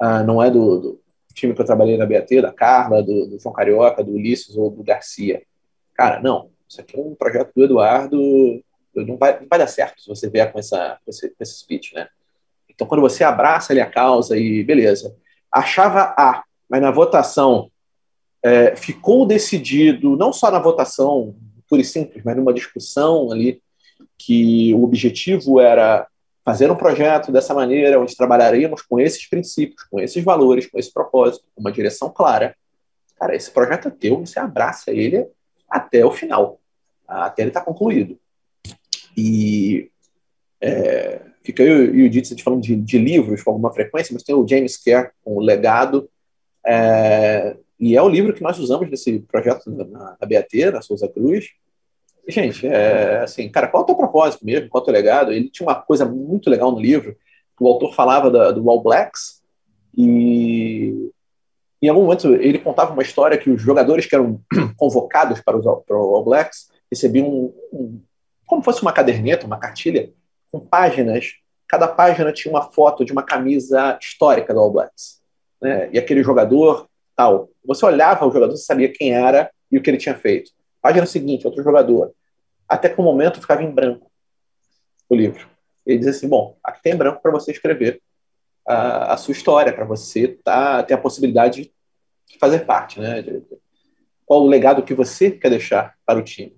ah, 0.01 0.23
não 0.23 0.43
é 0.43 0.51
do, 0.51 0.81
do, 0.81 1.03
time 1.35 1.55
que 1.55 1.61
eu 1.63 1.67
trabalhei 1.67 1.97
na 1.97 2.05
BAT, 2.05 2.43
da 2.43 2.53
Carla, 2.53 3.03
do, 3.03 3.27
do 3.27 3.39
João 3.39 3.55
Carioca, 3.55 4.05
do 4.05 4.13
Ulisses 4.13 4.57
ou 4.57 4.71
do 4.71 4.83
Garcia. 4.83 5.43
Cara, 5.95 6.21
não, 6.21 6.51
isso 6.69 6.81
aqui 6.81 6.99
é 6.99 7.03
um 7.03 7.15
projeto 7.15 7.53
do 7.55 7.65
Eduardo, 7.65 8.63
não 8.95 9.17
vai, 9.17 9.41
não 9.41 9.47
vai 9.49 9.59
dar 9.59 9.67
certo 9.67 10.01
se 10.01 10.09
você 10.09 10.29
vier 10.29 10.53
com, 10.53 10.59
essa, 10.59 10.99
com, 11.05 11.11
esse, 11.11 11.29
com 11.29 11.37
esse 11.41 11.59
speech, 11.59 11.95
né? 11.95 12.09
Então, 12.69 12.87
quando 12.87 13.01
você 13.01 13.23
abraça 13.23 13.73
ali 13.73 13.81
a 13.81 13.91
causa 13.91 14.37
e 14.37 14.65
beleza, 14.65 15.15
achava 15.51 16.15
A, 16.17 16.43
mas 16.69 16.81
na 16.81 16.91
votação 16.91 17.71
é, 18.43 18.75
ficou 18.75 19.27
decidido, 19.27 20.17
não 20.17 20.33
só 20.33 20.51
na 20.51 20.59
votação 20.59 21.35
pura 21.69 21.83
e 21.83 21.85
simples, 21.85 22.25
mas 22.25 22.37
numa 22.37 22.53
discussão 22.53 23.31
ali, 23.31 23.63
que 24.19 24.75
o 24.75 24.85
objetivo 24.85 25.61
era 25.61 26.07
fazer 26.45 26.71
um 26.71 26.77
projeto 26.77 27.31
dessa 27.31 27.55
maneira, 27.55 28.01
onde 28.01 28.17
trabalharíamos 28.17 28.83
com 28.83 28.99
esses 28.99 29.29
princípios, 29.29 29.85
com 29.85 30.01
esses 30.01 30.23
valores, 30.23 30.67
com 30.67 30.79
esse 30.79 30.93
propósito, 30.93 31.45
com 31.55 31.61
uma 31.61 31.73
direção 31.73 32.11
clara. 32.11 32.57
Cara, 33.17 33.37
esse 33.37 33.51
projeto 33.51 33.89
é 33.89 33.91
teu, 33.91 34.21
você 34.21 34.39
abraça 34.39 34.91
ele 34.91 35.27
até 35.69 36.05
o 36.05 36.11
final, 36.11 36.61
até 37.07 37.43
ele 37.43 37.51
estar 37.51 37.61
tá 37.61 37.67
concluído. 37.67 38.19
E 39.16 39.90
é, 40.61 41.20
fica 41.42 41.62
eu 41.62 41.94
e 41.94 42.07
o 42.07 42.11
Dito 42.11 42.42
falando 42.42 42.62
de, 42.62 42.77
de, 42.77 42.98
livros 42.98 43.42
com 43.42 43.51
alguma 43.51 43.72
frequência, 43.72 44.12
mas 44.12 44.22
tem 44.22 44.35
o 44.35 44.46
James 44.46 44.77
Kerr 44.77 45.11
com 45.25 45.37
o 45.37 45.40
Legado, 45.40 46.09
é, 46.64 47.57
e 47.79 47.96
é 47.96 48.03
o 48.03 48.09
livro 48.09 48.33
que 48.33 48.42
nós 48.42 48.59
usamos 48.59 48.88
nesse 48.88 49.18
projeto 49.20 49.70
na, 49.70 49.85
na 49.85 50.27
BAT, 50.27 50.70
na 50.72 50.81
Souza 50.81 51.09
Cruz. 51.09 51.46
E, 52.27 52.31
gente, 52.31 52.66
é 52.66 53.22
assim, 53.22 53.48
cara, 53.51 53.66
qual 53.66 53.83
é 53.83 53.85
o 53.85 53.87
teu 53.87 53.96
propósito 53.96 54.46
mesmo? 54.46 54.68
Qual 54.68 54.81
é 54.81 54.83
o 54.83 54.85
teu 54.85 54.94
legado? 54.94 55.33
Ele 55.33 55.51
tinha 55.51 55.66
uma 55.66 55.75
coisa 55.75 56.05
muito 56.07 56.48
legal 56.48 56.70
no 56.70 56.81
livro, 56.81 57.16
o 57.62 57.68
autor 57.68 57.94
falava 57.94 58.31
da, 58.31 58.51
do 58.51 58.68
All 58.68 58.83
Blacks, 58.83 59.40
e 59.96 61.11
em 61.81 61.88
algum 61.88 62.03
momento 62.03 62.35
ele 62.35 62.59
contava 62.59 62.92
uma 62.92 63.03
história 63.03 63.38
que 63.38 63.51
os 63.51 63.61
jogadores 63.61 64.07
que 64.07 64.14
eram 64.14 64.40
convocados 64.77 65.40
para, 65.40 65.57
os, 65.57 65.64
para 65.87 65.96
o 65.96 66.16
All 66.16 66.25
Blacks 66.25 66.68
recebiam 66.90 67.29
um, 67.29 67.55
um, 67.72 68.01
como 68.53 68.62
fosse 68.62 68.83
uma 68.83 68.93
caderneta, 68.93 69.47
uma 69.47 69.59
cartilha, 69.59 70.12
com 70.51 70.61
páginas. 70.61 71.37
Cada 71.67 71.88
página 71.88 72.31
tinha 72.35 72.53
uma 72.53 72.71
foto 72.71 73.03
de 73.03 73.11
uma 73.11 73.23
camisa 73.23 73.99
histórica 73.99 74.53
do 74.53 74.61
All 74.61 74.71
Blacks. 74.71 75.23
Né? 75.59 75.88
E 75.91 75.99
aquele 75.99 76.23
jogador 76.23 76.87
tal. 77.17 77.49
Você 77.65 77.87
olhava 77.87 78.27
o 78.27 78.31
jogador, 78.31 78.55
você 78.55 78.67
sabia 78.67 78.93
quem 78.93 79.15
era 79.15 79.51
e 79.71 79.79
o 79.79 79.83
que 79.83 79.88
ele 79.88 79.97
tinha 79.97 80.15
feito. 80.15 80.51
Página 80.83 81.07
seguinte, 81.07 81.47
outro 81.47 81.65
jogador. 81.65 82.12
Até 82.69 82.91
que 82.91 83.01
o 83.01 83.03
momento 83.03 83.41
ficava 83.41 83.62
em 83.62 83.71
branco 83.71 84.11
o 85.09 85.15
livro. 85.15 85.49
Ele 85.87 86.01
diz 86.01 86.09
assim: 86.09 86.29
bom, 86.29 86.59
aqui 86.62 86.83
tem 86.83 86.95
branco 86.95 87.23
para 87.23 87.33
você 87.33 87.53
escrever 87.53 88.03
a, 88.69 89.15
a, 89.15 89.17
sua 89.17 89.33
história, 89.33 89.73
para 89.73 89.87
você 89.87 90.29
tá, 90.29 90.83
ter 90.83 90.93
a 90.93 90.99
possibilidade 90.99 91.73
de 92.27 92.38
fazer 92.38 92.67
parte, 92.67 93.01
né? 93.01 93.23
De, 93.23 93.43
qual 94.27 94.43
o 94.43 94.47
legado 94.47 94.83
que 94.83 94.93
você 94.93 95.31
quer 95.31 95.49
deixar 95.49 95.95
para 96.05 96.19
o 96.19 96.23
time. 96.23 96.55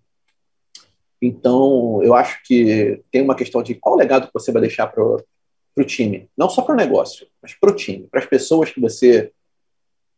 Então, 1.26 2.02
eu 2.02 2.14
acho 2.14 2.42
que 2.44 3.02
tem 3.10 3.22
uma 3.22 3.34
questão 3.34 3.62
de 3.62 3.74
qual 3.74 3.96
legado 3.96 4.28
você 4.30 4.52
vai 4.52 4.60
deixar 4.60 4.88
para 4.88 5.02
o 5.02 5.84
time. 5.86 6.28
Não 6.36 6.50
só 6.50 6.60
para 6.60 6.74
o 6.74 6.76
negócio, 6.76 7.26
mas 7.40 7.54
para 7.54 7.70
o 7.70 7.74
time, 7.74 8.06
para 8.10 8.20
as 8.20 8.26
pessoas 8.26 8.70
que 8.70 8.78
você 8.78 9.32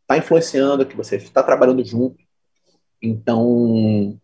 está 0.03 0.19
influenciando, 0.19 0.85
que 0.85 0.97
você 0.97 1.15
está 1.15 1.45
trabalhando 1.45 1.85
junto. 1.85 2.17
Então, 3.01 4.19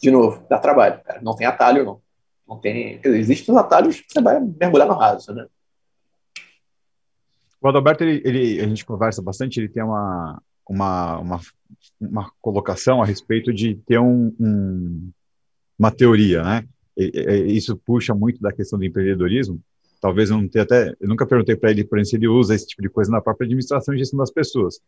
de 0.00 0.08
novo, 0.08 0.46
dá 0.48 0.56
trabalho, 0.56 1.02
cara. 1.02 1.20
Não 1.20 1.34
tem 1.34 1.48
atalho, 1.48 1.84
não. 1.84 2.00
Não 2.46 2.60
tem. 2.60 3.00
Existem 3.02 3.52
os 3.52 3.60
atalhos 3.60 4.00
que 4.00 4.12
você 4.12 4.20
vai 4.20 4.38
mergulhar 4.38 4.86
no 4.86 4.94
raso, 4.94 5.34
né? 5.34 5.48
O 7.60 7.68
Adalberto, 7.68 8.04
ele, 8.04 8.22
ele, 8.24 8.60
a 8.60 8.68
gente 8.68 8.84
conversa 8.84 9.20
bastante, 9.20 9.58
ele 9.58 9.68
tem 9.68 9.82
uma, 9.82 10.40
uma, 10.68 11.18
uma, 11.18 11.40
uma 12.00 12.32
colocação 12.40 13.02
a 13.02 13.06
respeito 13.06 13.52
de 13.52 13.74
ter 13.74 13.98
um, 13.98 14.32
um, 14.38 15.10
uma 15.84 15.90
teoria, 15.90 16.42
né? 16.42 16.64
E, 16.96 17.10
e, 17.14 17.56
isso 17.56 17.76
puxa 17.76 18.14
muito 18.14 18.40
da 18.40 18.52
questão 18.52 18.78
do 18.78 18.84
empreendedorismo. 18.84 19.60
Talvez 20.00 20.30
eu 20.30 20.36
não 20.38 20.48
tenha 20.48 20.64
até, 20.64 20.94
eu 21.00 21.08
nunca 21.08 21.26
perguntei 21.26 21.56
para 21.56 21.70
ele, 21.70 21.84
por 21.84 21.98
exemplo, 21.98 22.10
se 22.10 22.16
ele 22.16 22.28
usa 22.28 22.54
esse 22.54 22.66
tipo 22.66 22.82
de 22.82 22.88
coisa 22.88 23.10
na 23.10 23.20
própria 23.20 23.44
administração 23.46 23.94
e 23.94 23.98
gestão 23.98 24.18
das 24.18 24.30
pessoas 24.30 24.80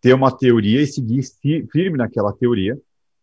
ter 0.00 0.14
uma 0.14 0.36
teoria 0.36 0.82
e 0.82 0.86
seguir 0.86 1.22
firme 1.70 1.96
naquela 1.96 2.32
teoria, 2.32 2.76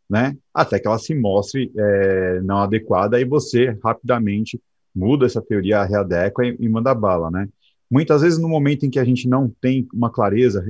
né? 0.10 0.36
Até 0.54 0.80
que 0.80 0.88
ela 0.88 0.98
se 0.98 1.14
mostre 1.14 1.72
é, 1.78 2.42
não 2.42 2.60
adequada 2.60 3.20
e 3.20 3.26
você 3.26 3.78
rapidamente 3.84 4.60
muda 4.96 5.26
essa 5.26 5.42
teoria, 5.42 5.84
readequa 5.84 6.46
e, 6.46 6.56
e 6.60 6.70
manda 6.70 6.96
bala, 6.96 7.30
né? 7.30 7.50
Muitas 7.92 8.22
vezes, 8.22 8.40
no 8.40 8.48
momento 8.48 8.86
em 8.86 8.90
que 8.90 9.00
a 9.00 9.04
gente 9.04 9.28
não 9.28 9.52
tem 9.62 9.88
uma 9.94 10.10
clareza 10.12 10.64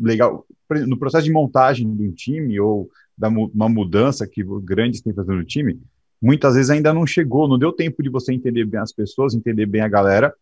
legal, 0.00 0.46
no 0.86 0.98
processo 0.98 1.24
de 1.24 1.32
montagem 1.32 1.94
de 1.94 2.08
um 2.08 2.12
time 2.12 2.58
ou 2.58 2.88
da 3.16 3.28
uma 3.28 3.68
mudança 3.68 4.26
que 4.26 4.44
grandes 4.62 5.00
têm 5.00 5.12
fazendo 5.12 5.36
no 5.36 5.44
time, 5.44 5.80
muitas 6.20 6.54
vezes 6.54 6.70
ainda 6.70 6.92
não 6.92 7.06
chegou, 7.06 7.48
não 7.48 7.58
deu 7.58 7.72
tempo 7.72 8.02
de 8.02 8.08
você 8.08 8.32
entender 8.32 8.64
bem 8.64 8.80
as 8.80 8.92
pessoas, 8.92 9.34
entender 9.34 9.66
bem 9.66 9.80
a 9.80 9.88
galera 9.88 10.34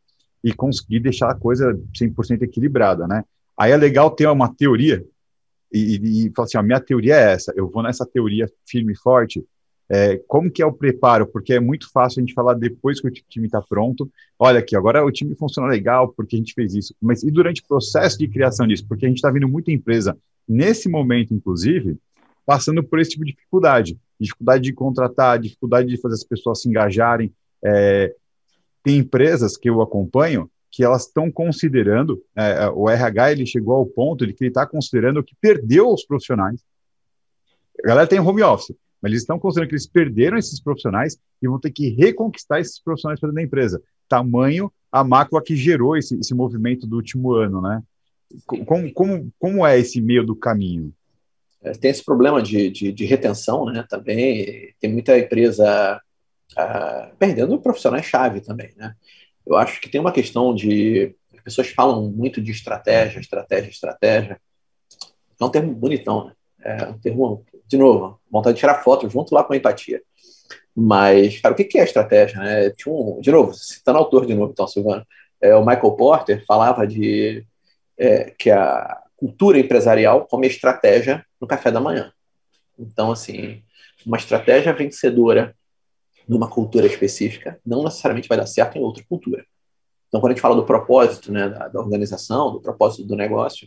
e 0.42 0.52
conseguir 0.52 1.00
deixar 1.00 1.30
a 1.30 1.34
coisa 1.34 1.78
100% 1.94 2.42
equilibrada, 2.42 3.06
né? 3.06 3.24
Aí 3.56 3.72
é 3.72 3.76
legal 3.76 4.10
ter 4.10 4.26
uma 4.28 4.52
teoria 4.52 5.04
e, 5.72 5.96
e, 5.96 6.26
e 6.26 6.32
falar 6.34 6.46
assim, 6.46 6.58
a 6.58 6.62
minha 6.62 6.80
teoria 6.80 7.14
é 7.16 7.32
essa, 7.32 7.52
eu 7.56 7.70
vou 7.70 7.82
nessa 7.82 8.04
teoria 8.04 8.50
firme 8.66 8.92
e 8.92 8.96
forte, 8.96 9.44
é, 9.88 10.18
como 10.26 10.50
que 10.50 10.62
é 10.62 10.66
o 10.66 10.72
preparo? 10.72 11.26
Porque 11.26 11.52
é 11.52 11.60
muito 11.60 11.90
fácil 11.90 12.20
a 12.20 12.22
gente 12.22 12.34
falar 12.34 12.54
depois 12.54 13.00
que 13.00 13.08
o 13.08 13.10
time 13.10 13.46
está 13.46 13.60
pronto. 13.60 14.10
Olha 14.38 14.58
aqui, 14.58 14.74
agora 14.74 15.04
o 15.04 15.12
time 15.12 15.34
funciona 15.34 15.68
legal 15.68 16.08
porque 16.08 16.36
a 16.36 16.38
gente 16.38 16.54
fez 16.54 16.74
isso. 16.74 16.94
Mas 17.00 17.22
e 17.22 17.30
durante 17.30 17.60
o 17.60 17.66
processo 17.66 18.18
de 18.18 18.28
criação 18.28 18.66
disso? 18.66 18.86
Porque 18.88 19.04
a 19.04 19.08
gente 19.08 19.18
está 19.18 19.30
vendo 19.30 19.48
muita 19.48 19.70
empresa, 19.70 20.16
nesse 20.48 20.88
momento, 20.88 21.34
inclusive, 21.34 21.98
passando 22.44 22.82
por 22.82 22.98
esse 22.98 23.10
tipo 23.10 23.24
de 23.24 23.32
dificuldade. 23.32 23.98
Dificuldade 24.18 24.62
de 24.62 24.72
contratar, 24.72 25.38
dificuldade 25.38 25.88
de 25.88 26.00
fazer 26.00 26.14
as 26.14 26.24
pessoas 26.24 26.60
se 26.60 26.68
engajarem. 26.68 27.32
É, 27.64 28.14
tem 28.82 28.98
empresas 28.98 29.56
que 29.56 29.68
eu 29.68 29.80
acompanho 29.80 30.50
que 30.70 30.82
elas 30.82 31.06
estão 31.06 31.30
considerando, 31.30 32.20
é, 32.34 32.68
o 32.68 32.90
RH 32.90 33.30
ele 33.30 33.46
chegou 33.46 33.76
ao 33.76 33.86
ponto 33.86 34.26
de 34.26 34.32
que 34.32 34.42
ele 34.42 34.50
está 34.50 34.66
considerando 34.66 35.22
que 35.22 35.36
perdeu 35.40 35.88
os 35.88 36.04
profissionais. 36.04 36.60
A 37.82 37.86
galera 37.86 38.08
tem 38.08 38.18
home 38.18 38.42
office, 38.42 38.76
mas 39.00 39.10
eles 39.10 39.22
estão 39.22 39.38
considerando 39.38 39.68
que 39.68 39.74
eles 39.74 39.86
perderam 39.86 40.36
esses 40.36 40.60
profissionais 40.60 41.16
e 41.40 41.46
vão 41.46 41.60
ter 41.60 41.70
que 41.70 41.90
reconquistar 41.90 42.60
esses 42.60 42.82
profissionais 42.82 43.20
para 43.20 43.28
dentro 43.28 43.36
da 43.36 43.46
empresa. 43.46 43.80
Tamanho 44.08 44.70
a 44.90 45.02
mácula 45.02 45.42
que 45.42 45.56
gerou 45.56 45.96
esse, 45.96 46.16
esse 46.18 46.34
movimento 46.34 46.86
do 46.86 46.96
último 46.96 47.32
ano, 47.32 47.60
né? 47.60 47.82
Como, 48.46 48.92
como, 48.92 49.32
como 49.40 49.66
é 49.66 49.78
esse 49.78 50.00
meio 50.00 50.24
do 50.24 50.36
caminho? 50.36 50.92
É, 51.64 51.72
tem 51.72 51.90
esse 51.90 52.04
problema 52.04 52.42
de, 52.42 52.70
de, 52.70 52.92
de, 52.92 53.04
retenção, 53.06 53.64
né? 53.64 53.84
Também 53.88 54.74
tem 54.78 54.92
muita 54.92 55.18
empresa 55.18 56.00
ah, 56.56 57.10
perdendo 57.18 57.58
profissionais-chave 57.58 58.42
também, 58.42 58.70
né? 58.76 58.94
Eu 59.46 59.56
acho 59.56 59.80
que 59.80 59.88
tem 59.88 60.00
uma 60.00 60.12
questão 60.12 60.54
de. 60.54 61.14
As 61.34 61.42
pessoas 61.42 61.68
falam 61.68 62.02
muito 62.10 62.40
de 62.40 62.52
estratégia, 62.52 63.18
estratégia, 63.18 63.70
estratégia. 63.70 64.40
É 65.40 65.44
um 65.44 65.50
termo 65.50 65.74
bonitão, 65.74 66.26
né? 66.26 66.32
É 66.62 66.86
um 66.86 66.98
termo, 66.98 67.44
de 67.66 67.76
novo, 67.76 68.20
vontade 68.30 68.54
de 68.54 68.60
tirar 68.60 68.82
foto 68.82 69.08
junto 69.08 69.34
lá 69.34 69.42
com 69.42 69.52
a 69.52 69.56
empatia. 69.56 70.02
Mas, 70.74 71.40
cara, 71.40 71.54
o 71.54 71.56
que 71.56 71.78
é 71.78 71.84
estratégia? 71.84 72.40
Né? 72.40 72.72
Um, 72.86 73.20
de 73.20 73.30
novo, 73.30 73.54
citando 73.54 73.98
autor 73.98 74.26
de 74.26 74.34
novo, 74.34 74.52
então, 74.52 74.66
Silvano, 74.66 75.06
é, 75.40 75.54
o 75.54 75.64
Michael 75.64 75.92
Porter 75.92 76.44
falava 76.46 76.86
de 76.86 77.46
é, 77.98 78.30
que 78.38 78.50
a 78.50 79.03
cultura 79.24 79.58
empresarial 79.58 80.26
come 80.26 80.46
estratégia 80.46 81.24
no 81.40 81.46
café 81.46 81.70
da 81.70 81.80
manhã. 81.80 82.12
Então, 82.78 83.10
assim, 83.10 83.62
uma 84.04 84.18
estratégia 84.18 84.74
vencedora 84.74 85.56
numa 86.28 86.46
cultura 86.46 86.86
específica 86.86 87.58
não 87.64 87.84
necessariamente 87.84 88.28
vai 88.28 88.36
dar 88.36 88.44
certo 88.44 88.76
em 88.76 88.82
outra 88.82 89.02
cultura. 89.08 89.46
Então, 90.08 90.20
quando 90.20 90.32
a 90.32 90.34
gente 90.34 90.42
fala 90.42 90.54
do 90.54 90.66
propósito 90.66 91.32
né, 91.32 91.48
da, 91.48 91.68
da 91.68 91.80
organização, 91.80 92.52
do 92.52 92.60
propósito 92.60 93.06
do 93.06 93.16
negócio, 93.16 93.66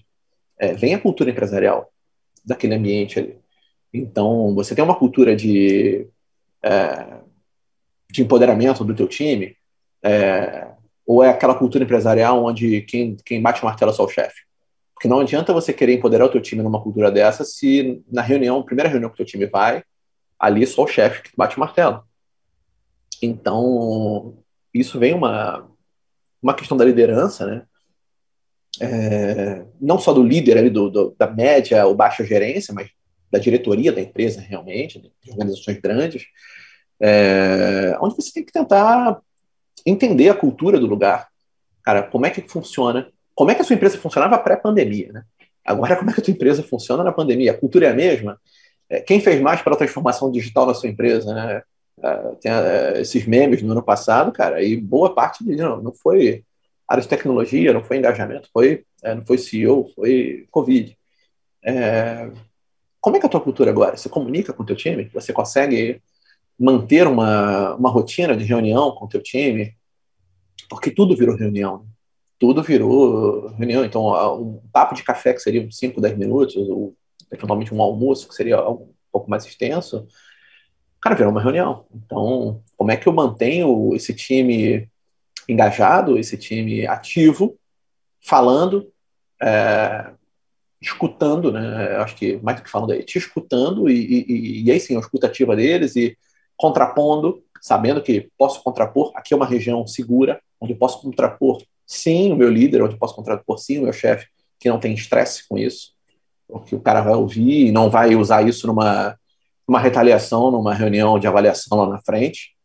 é, 0.60 0.76
vem 0.76 0.93
a 0.93 1.02
cultura 1.02 1.32
empresarial 1.32 1.91
daquele 2.46 2.76
ambiente 2.76 3.17
ali. 3.17 3.39
Então, 3.91 4.54
você 4.54 4.76
tem 4.76 4.84
uma 4.84 4.96
cultura 4.96 5.36
de, 5.36 6.08
é, 6.62 7.17
de 8.12 8.22
empoderamento 8.22 8.86
do 8.86 8.93
teu 8.93 9.08
time, 9.08 9.58
é, 10.04 10.67
ou 11.04 11.24
é 11.24 11.30
aquela 11.30 11.56
cultura 11.56 11.84
empresarial 11.84 12.46
onde 12.46 12.82
quem, 12.82 13.17
quem 13.26 13.41
bate 13.41 13.63
o 13.63 13.65
martelo 13.65 13.89
é 13.89 13.96
só 13.96 14.06
o 14.06 14.10
chefe? 14.10 14.47
Porque 14.98 15.08
não 15.08 15.20
adianta 15.20 15.54
você 15.54 15.72
querer 15.72 15.94
empoderar 15.94 16.26
o 16.26 16.30
teu 16.30 16.42
time 16.42 16.64
numa 16.64 16.82
cultura 16.82 17.12
dessa 17.12 17.44
se 17.46 18.04
na 18.12 18.24
reunião, 18.24 18.64
primeira 18.64 18.90
reunião 18.90 19.12
que 19.12 19.14
o 19.14 19.18
teu 19.18 19.26
time 19.28 19.46
vai, 19.46 19.84
ali 20.40 20.66
só 20.66 20.86
o 20.86 20.88
chefe 20.88 21.22
que 21.22 21.30
bate 21.38 21.56
o 21.56 21.60
martelo. 21.60 22.04
Então, 23.22 24.40
isso 24.74 24.98
vem 24.98 25.14
uma, 25.14 25.70
uma 26.42 26.56
questão 26.56 26.76
da 26.76 26.84
liderança, 26.84 27.46
né? 27.46 27.66
É, 28.82 29.66
não 29.80 30.00
só 30.00 30.12
do 30.12 30.24
líder 30.24 30.58
ali, 30.58 30.70
do, 30.72 30.90
do, 30.90 31.16
da 31.16 31.28
média 31.28 31.86
ou 31.86 31.94
baixa 31.94 32.26
gerência, 32.26 32.74
mas 32.74 32.90
da 33.32 33.38
diretoria 33.38 33.92
da 33.92 34.02
empresa 34.02 34.42
realmente, 34.42 35.00
de 35.00 35.32
organizações 35.32 35.80
grandes, 35.80 36.26
é, 37.00 37.96
onde 38.02 38.16
você 38.16 38.34
tem 38.34 38.44
que 38.44 38.52
tentar 38.52 39.22
entender 39.86 40.30
a 40.30 40.36
cultura 40.36 40.80
do 40.80 40.88
lugar. 40.88 41.28
Cara, 41.84 42.02
como 42.02 42.26
é 42.26 42.32
que 42.32 42.42
funciona? 42.42 43.12
Como 43.38 43.52
é 43.52 43.56
que 43.56 43.62
a 43.62 43.63
sua 43.63 43.76
empresa 43.76 44.00
funcionava 44.00 44.36
pré-pandemia, 44.39 45.12
né? 45.13 45.23
Agora, 45.63 45.95
como 45.95 46.10
é 46.10 46.13
que 46.13 46.19
a 46.19 46.23
sua 46.23 46.34
empresa 46.34 46.63
funciona 46.63 47.04
na 47.04 47.12
pandemia? 47.12 47.52
A 47.52 47.58
cultura 47.58 47.86
é 47.86 47.91
a 47.91 47.93
mesma? 47.93 48.41
É, 48.89 49.00
quem 49.00 49.21
fez 49.21 49.39
mais 49.39 49.62
para 49.62 49.76
a 49.76 49.78
transformação 49.78 50.32
digital 50.32 50.65
na 50.65 50.73
sua 50.73 50.89
empresa, 50.89 51.36
né? 51.36 51.62
Uh, 52.00 52.36
tem 52.41 52.52
uh, 52.52 52.97
esses 52.97 53.28
memes 53.28 53.62
no 53.62 53.73
ano 53.73 53.84
passado, 53.84 54.32
cara, 54.32 54.63
e 54.63 54.76
boa 54.76 55.13
parte 55.13 55.43
deles 55.43 55.62
não, 55.62 55.80
não 55.84 55.93
foi 55.93 56.43
área 56.88 57.02
de 57.02 57.08
tecnologia, 57.08 57.73
não 57.73 57.84
foi 57.84 57.97
engajamento, 57.97 58.50
foi, 58.52 58.86
não 59.04 59.23
foi 59.23 59.38
CEO, 59.38 59.88
foi 59.93 60.47
Covid. 60.50 60.97
É, 61.63 62.32
como 63.00 63.17
é 63.17 63.19
que 63.19 63.26
é 63.26 63.28
a 63.28 63.32
tua 63.32 63.41
cultura 63.41 63.69
agora? 63.69 63.95
Você 63.95 64.10
comunica 64.10 64.52
com 64.52 64.63
o 64.63 64.65
teu 64.65 64.76
time? 64.76 65.12
Você 65.13 65.32
consegue 65.32 66.02
manter 66.58 67.06
uma, 67.06 67.76
uma 67.76 67.91
rotina 67.91 68.36
de 68.36 68.45
reunião 68.45 68.91
com 68.91 69.06
o 69.06 69.10
teu 69.10 69.21
time? 69.21 69.76
Porque 70.69 70.89
tudo 70.89 71.15
virou 71.15 71.36
reunião. 71.36 71.86
Tudo 72.39 72.62
virou 72.62 73.47
reunião. 73.50 73.84
Então, 73.84 74.08
um 74.39 74.62
papo 74.71 74.93
de 74.95 75.04
café 75.04 75.34
que 75.34 75.39
seria 75.39 75.67
5, 75.69 76.00
10 76.00 76.17
minutos, 76.17 76.56
ou 76.56 76.95
eventualmente 77.32 77.73
um 77.73 77.82
almoço 77.82 78.28
que 78.28 78.36
seria 78.36 78.67
um 78.69 78.93
pouco 79.12 79.30
mais 79.30 79.45
extenso, 79.45 80.08
cara, 81.02 81.15
virou 81.15 81.32
uma 81.32 81.41
reunião. 81.41 81.86
Então, 81.93 82.62
como 82.76 82.91
é 82.91 82.97
que 82.97 83.08
eu 83.08 83.13
mantenho 83.13 83.95
esse 83.95 84.13
time 84.13 84.89
engajado, 85.47 86.17
esse 86.17 86.38
time 86.38 86.86
ativo, 86.86 87.58
falando, 88.21 88.91
é, 89.41 90.12
escutando, 90.82 91.52
né? 91.52 91.95
Acho 91.97 92.15
que 92.15 92.38
mais 92.38 92.58
do 92.58 92.63
que 92.63 92.69
falando 92.69 92.91
aí, 92.91 93.04
te 93.04 93.17
escutando 93.17 93.89
e, 93.89 94.26
e, 94.28 94.63
e 94.63 94.71
aí 94.71 94.80
sim, 94.80 94.95
a 94.95 95.00
escutativa 95.00 95.56
deles 95.56 95.95
e 95.95 96.17
contrapondo, 96.56 97.43
sabendo 97.62 98.02
que 98.02 98.30
posso 98.38 98.62
contrapor. 98.63 99.12
Aqui 99.15 99.34
é 99.34 99.38
uma 99.38 99.45
região 99.45 99.86
segura, 99.88 100.41
onde 100.60 100.76
posso 100.76 101.02
contrapor 101.02 101.62
sim 101.88 102.32
o 102.32 102.36
meu 102.36 102.50
líder, 102.50 102.84
onde 102.84 102.97
posso 102.97 103.15
contrapor 103.15 103.58
sim 103.58 103.80
o 103.80 103.84
meu 103.84 103.93
chefe, 103.93 104.28
que 104.60 104.69
não 104.69 104.80
tem 104.80 104.93
estresse 104.93 105.47
com 105.47 105.58
isso, 105.58 105.93
porque 106.47 106.76
o 106.76 106.82
cara 106.82 107.02
vai 107.02 107.13
ouvir 107.13 107.67
e 107.67 107.71
não 107.71 107.89
vai 107.89 108.15
usar 108.15 108.47
isso 108.47 108.67
numa 108.67 109.17
uma 109.67 109.80
retaliação 109.80 110.50
numa 110.50 110.73
reunião 110.73 111.19
de 111.19 111.28
avaliação 111.28 111.78
lá 111.78 111.89
na 111.89 112.00
frente. 112.00 112.56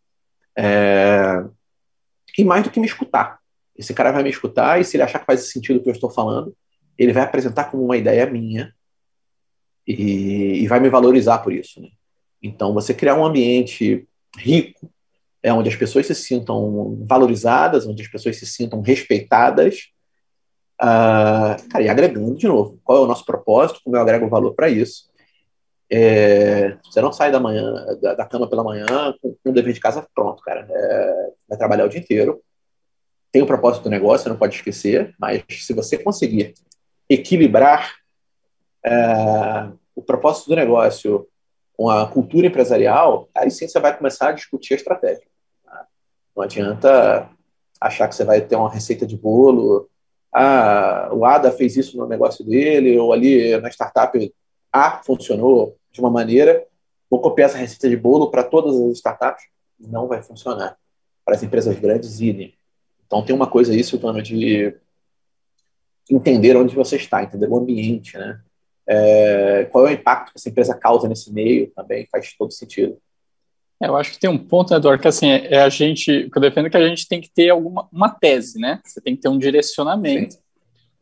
É... 0.56 1.44
E 2.38 2.44
mais 2.44 2.62
do 2.62 2.70
que 2.70 2.78
me 2.78 2.86
escutar. 2.86 3.40
Esse 3.76 3.92
cara 3.92 4.12
vai 4.12 4.22
me 4.22 4.30
escutar 4.30 4.80
e 4.80 4.84
se 4.84 4.96
ele 4.96 5.02
achar 5.02 5.18
que 5.18 5.26
faz 5.26 5.50
sentido 5.50 5.78
o 5.78 5.82
que 5.82 5.88
eu 5.88 5.94
estou 5.94 6.10
falando, 6.10 6.54
ele 6.96 7.12
vai 7.12 7.22
apresentar 7.22 7.64
como 7.64 7.84
uma 7.84 7.96
ideia 7.96 8.26
minha 8.26 8.72
e, 9.86 10.62
e 10.62 10.66
vai 10.68 10.78
me 10.78 10.88
valorizar 10.88 11.38
por 11.38 11.52
isso. 11.52 11.80
Né? 11.80 11.88
Então, 12.40 12.72
você 12.72 12.94
criar 12.94 13.16
um 13.16 13.24
ambiente 13.24 14.06
rico, 14.38 14.91
é 15.42 15.52
onde 15.52 15.68
as 15.68 15.76
pessoas 15.76 16.06
se 16.06 16.14
sintam 16.14 17.04
valorizadas, 17.04 17.86
onde 17.86 18.02
as 18.02 18.08
pessoas 18.08 18.36
se 18.36 18.46
sintam 18.46 18.80
respeitadas, 18.80 19.88
uh, 20.80 21.68
cara, 21.70 21.82
e 21.82 21.88
agregando 21.88 22.34
de 22.36 22.46
novo. 22.46 22.80
Qual 22.84 22.98
é 22.98 23.00
o 23.00 23.06
nosso 23.06 23.24
propósito? 23.24 23.80
Como 23.84 23.96
eu 23.96 24.00
agrego 24.00 24.28
valor 24.28 24.54
para 24.54 24.68
isso? 24.68 25.10
É, 25.90 26.78
você 26.84 27.02
não 27.02 27.12
sai 27.12 27.30
da 27.30 27.38
manhã 27.38 27.70
da, 28.00 28.14
da 28.14 28.24
cama 28.24 28.48
pela 28.48 28.64
manhã 28.64 28.86
com, 29.20 29.34
com 29.34 29.50
o 29.50 29.52
dever 29.52 29.74
de 29.74 29.80
casa 29.80 30.06
pronto, 30.14 30.42
cara. 30.42 30.66
É, 30.70 31.30
vai 31.48 31.58
trabalhar 31.58 31.84
o 31.84 31.88
dia 31.88 32.00
inteiro. 32.00 32.40
Tem 33.30 33.42
o 33.42 33.46
propósito 33.46 33.84
do 33.84 33.90
negócio, 33.90 34.24
você 34.24 34.28
não 34.28 34.36
pode 34.36 34.54
esquecer, 34.54 35.14
mas 35.18 35.42
se 35.50 35.72
você 35.74 35.98
conseguir 35.98 36.54
equilibrar 37.08 37.94
é, 38.84 39.68
o 39.94 40.02
propósito 40.02 40.48
do 40.48 40.56
negócio 40.56 41.28
com 41.76 41.90
a 41.90 42.06
cultura 42.06 42.46
empresarial, 42.46 43.28
aí 43.34 43.50
sim 43.50 43.66
você 43.66 43.80
vai 43.80 43.96
começar 43.96 44.28
a 44.28 44.32
discutir 44.32 44.74
a 44.74 44.76
estratégia. 44.76 45.31
Não 46.36 46.42
adianta 46.44 47.28
achar 47.80 48.08
que 48.08 48.14
você 48.14 48.24
vai 48.24 48.40
ter 48.40 48.56
uma 48.56 48.70
receita 48.70 49.06
de 49.06 49.16
bolo. 49.16 49.88
Ah, 50.32 51.10
o 51.12 51.24
Ada 51.24 51.52
fez 51.52 51.76
isso 51.76 51.96
no 51.96 52.06
negócio 52.06 52.44
dele, 52.44 52.98
ou 52.98 53.12
ali 53.12 53.56
na 53.60 53.68
startup 53.68 54.34
A 54.72 55.02
funcionou, 55.02 55.76
de 55.90 56.00
uma 56.00 56.10
maneira, 56.10 56.64
vou 57.10 57.20
copiar 57.20 57.50
essa 57.50 57.58
receita 57.58 57.88
de 57.88 57.96
bolo 57.96 58.30
para 58.30 58.42
todas 58.42 58.74
as 58.74 58.96
startups, 58.96 59.44
não 59.78 60.06
vai 60.08 60.22
funcionar. 60.22 60.78
Para 61.24 61.34
as 61.34 61.42
empresas 61.42 61.78
grandes, 61.78 62.20
idem. 62.20 62.54
Então 63.06 63.22
tem 63.22 63.36
uma 63.36 63.46
coisa 63.46 63.72
aí, 63.72 63.84
Silvano, 63.84 64.22
de 64.22 64.74
entender 66.10 66.56
onde 66.56 66.74
você 66.74 66.96
está, 66.96 67.22
entender 67.22 67.48
o 67.48 67.56
ambiente, 67.56 68.16
né? 68.16 68.40
É, 68.86 69.68
qual 69.70 69.86
é 69.86 69.90
o 69.90 69.92
impacto 69.92 70.32
que 70.32 70.38
essa 70.38 70.48
empresa 70.48 70.74
causa 70.74 71.08
nesse 71.08 71.32
meio 71.32 71.70
também 71.70 72.08
faz 72.10 72.34
todo 72.36 72.52
sentido. 72.52 72.98
É, 73.82 73.88
eu 73.88 73.96
acho 73.96 74.12
que 74.12 74.20
tem 74.20 74.30
um 74.30 74.38
ponto, 74.38 74.70
né, 74.70 74.76
Eduardo, 74.76 75.02
que 75.02 75.08
assim, 75.08 75.28
é, 75.28 75.54
é 75.54 75.62
a 75.62 75.68
gente, 75.68 76.30
que 76.30 76.38
eu 76.38 76.40
defendo 76.40 76.70
que 76.70 76.76
a 76.76 76.88
gente 76.88 77.08
tem 77.08 77.20
que 77.20 77.28
ter 77.28 77.50
alguma 77.50 77.88
uma 77.92 78.08
tese, 78.08 78.60
né? 78.60 78.80
Você 78.84 79.00
tem 79.00 79.16
que 79.16 79.22
ter 79.22 79.28
um 79.28 79.38
direcionamento, 79.38 80.36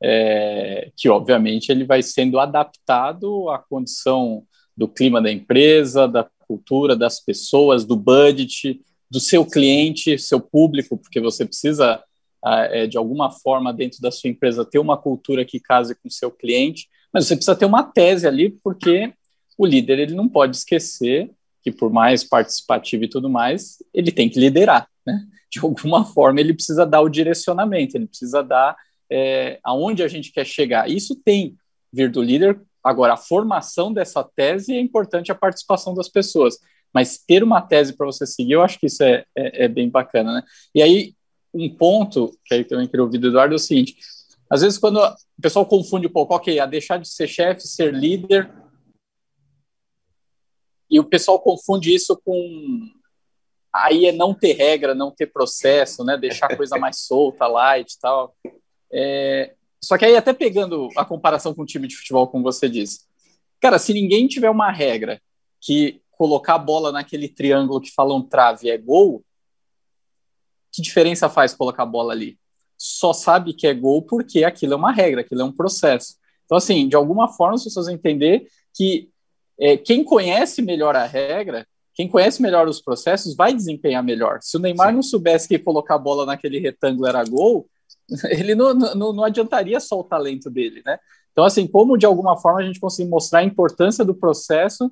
é, 0.03 0.91
que 0.97 1.07
obviamente 1.11 1.71
ele 1.71 1.85
vai 1.85 2.03
sendo 2.03 2.41
adaptado 2.41 3.51
à 3.51 3.59
condição 3.59 4.45
do 4.75 4.89
clima 4.89 5.21
da 5.21 5.31
empresa, 5.31 6.09
da 6.09 6.27
cultura, 6.49 6.97
das 6.97 7.21
pessoas, 7.21 7.85
do 7.85 7.95
budget, 7.97 8.81
do 9.11 9.21
seu 9.21 9.45
cliente, 9.45 10.19
seu 10.19 10.41
público, 10.41 10.97
porque 10.97 11.21
você 11.21 11.45
precisa, 11.45 12.03
é, 12.43 12.87
de 12.87 12.97
alguma 12.97 13.31
forma, 13.31 13.75
dentro 13.75 14.01
da 14.01 14.11
sua 14.11 14.31
empresa, 14.31 14.65
ter 14.65 14.79
uma 14.79 14.97
cultura 14.97 15.45
que 15.45 15.61
case 15.61 15.95
com 15.95 16.09
o 16.09 16.11
seu 16.11 16.31
cliente, 16.31 16.89
mas 17.13 17.27
você 17.27 17.37
precisa 17.37 17.57
ter 17.57 17.67
uma 17.67 17.83
tese 17.83 18.27
ali, 18.27 18.51
porque 18.65 19.13
o 19.59 19.67
líder 19.67 19.99
ele 19.99 20.15
não 20.15 20.27
pode 20.27 20.57
esquecer 20.57 21.31
que 21.63 21.71
por 21.71 21.91
mais 21.91 22.25
participativo 22.25 23.05
e 23.05 23.09
tudo 23.09 23.29
mais, 23.29 23.79
ele 23.93 24.11
tem 24.11 24.29
que 24.29 24.41
liderar, 24.41 24.89
né? 25.07 25.23
De 25.51 25.61
alguma 25.61 26.05
forma 26.07 26.41
ele 26.41 26.55
precisa 26.55 26.87
dar 26.87 27.01
o 27.01 27.09
direcionamento, 27.09 27.97
ele 27.97 28.07
precisa 28.07 28.43
dar 28.43 28.77
é, 29.11 29.59
aonde 29.63 30.03
a 30.03 30.09
gente 30.09 30.33
quer 30.33 30.47
chegar. 30.47 30.89
Isso 30.89 31.15
tem 31.17 31.57
vir 31.93 32.11
do 32.11 32.23
líder. 32.23 32.61
Agora, 32.83 33.15
a 33.15 33.17
formação 33.17 33.93
dessa 33.93 34.23
tese 34.23 34.75
é 34.75 34.81
importante 34.81 35.31
a 35.31 35.35
participação 35.35 35.95
das 35.95 36.09
pessoas, 36.09 36.59
mas 36.95 37.19
ter 37.19 37.43
uma 37.43 37.61
tese 37.61 37.93
para 37.93 38.07
você 38.07 38.27
seguir, 38.27 38.53
eu 38.53 38.63
acho 38.63 38.79
que 38.79 38.87
isso 38.87 39.03
é, 39.03 39.25
é, 39.37 39.65
é, 39.65 39.69
bem 39.69 39.89
bacana, 39.89 40.35
né? 40.35 40.43
E 40.75 40.83
aí, 40.83 41.15
um 41.53 41.69
ponto 41.69 42.37
que 42.45 42.55
aí 42.55 42.65
também 42.65 42.87
queria 42.87 43.05
ouvir 43.05 43.19
do 43.19 43.29
Eduardo 43.29 43.55
é 43.55 43.57
o 43.57 43.59
seguinte: 43.59 43.97
às 44.49 44.63
vezes, 44.63 44.79
quando 44.79 44.99
o 44.99 45.43
pessoal 45.43 45.67
confunde 45.67 46.07
um 46.07 46.13
pouco, 46.13 46.35
ok, 46.35 46.59
a 46.59 46.67
deixar 46.67 46.99
de 46.99 47.09
ser 47.09 47.29
chefe, 47.29 47.69
ser 47.69 47.93
líder, 47.93 48.51
e 50.91 50.99
o 50.99 51.05
pessoal 51.05 51.39
confunde 51.39 51.95
isso 51.95 52.21
com 52.25 52.91
aí 53.73 54.07
é 54.07 54.13
não 54.13 54.35
ter 54.35 54.55
regra, 54.55 54.95
não 54.95 55.11
ter 55.11 55.27
processo, 55.27 56.05
né? 56.05 56.17
Deixar 56.17 56.47
a 56.47 56.57
coisa 56.57 56.77
mais 56.77 57.07
solta, 57.07 57.47
light 57.47 57.93
e 57.93 57.99
tal. 58.01 58.35
É... 58.93 59.55
Só 59.83 59.97
que 59.97 60.05
aí 60.05 60.17
até 60.17 60.33
pegando 60.33 60.89
a 60.97 61.05
comparação 61.05 61.55
com 61.55 61.63
o 61.63 61.67
time 61.67 61.87
de 61.87 61.97
futebol, 61.97 62.27
como 62.27 62.43
você 62.43 62.69
disse, 62.69 63.07
cara, 63.61 63.79
se 63.79 63.95
ninguém 63.95 64.27
tiver 64.27 64.51
uma 64.51 64.71
regra 64.71 65.23
que 65.61 66.03
colocar 66.11 66.55
a 66.55 66.59
bola 66.59 66.93
naquele 66.93 67.29
triângulo 67.29 67.81
que 67.81 67.93
falam 67.93 68.21
trave 68.23 68.69
é 68.69 68.77
gol, 68.77 69.25
que 70.73 70.83
diferença 70.83 71.29
faz 71.29 71.55
colocar 71.55 71.85
a 71.85 71.87
bola 71.87 72.13
ali? 72.13 72.39
Só 72.77 73.13
sabe 73.13 73.55
que 73.55 73.67
é 73.67 73.75
gol 73.75 74.03
porque 74.03 74.45
aquilo 74.45 74.75
é 74.75 74.77
uma 74.77 74.93
regra, 74.93 75.21
aquilo 75.21 75.43
é 75.43 75.45
um 75.45 75.53
processo. 75.53 76.17
Então, 76.45 76.59
assim, 76.59 76.89
de 76.89 76.97
alguma 76.97 77.29
forma, 77.29 77.55
as 77.55 77.65
pessoas 77.65 77.89
entender 77.89 78.49
que 78.75 79.09
é, 79.61 79.77
quem 79.77 80.03
conhece 80.03 80.63
melhor 80.63 80.97
a 80.97 81.05
regra, 81.05 81.67
quem 81.95 82.09
conhece 82.09 82.41
melhor 82.41 82.67
os 82.67 82.81
processos, 82.81 83.37
vai 83.37 83.53
desempenhar 83.53 84.03
melhor. 84.03 84.39
Se 84.41 84.57
o 84.57 84.61
Neymar 84.61 84.89
Sim. 84.89 84.95
não 84.95 85.03
soubesse 85.03 85.47
que 85.47 85.59
colocar 85.59 85.97
a 85.97 85.99
bola 85.99 86.25
naquele 86.25 86.59
retângulo 86.59 87.07
era 87.07 87.23
gol, 87.25 87.69
ele 88.31 88.55
não, 88.55 88.73
não, 88.73 89.13
não 89.13 89.25
adiantaria 89.25 89.79
só 89.79 90.01
o 90.01 90.05
talento 90.05 90.49
dele, 90.49 90.83
né? 90.85 90.99
Então, 91.33 91.45
assim, 91.45 91.67
como 91.67 91.97
de 91.97 92.07
alguma 92.07 92.37
forma 92.37 92.61
a 92.61 92.65
gente 92.65 92.81
consegue 92.81 93.09
mostrar 93.09 93.41
a 93.41 93.45
importância 93.45 94.05
do 94.05 94.15
processo 94.15 94.91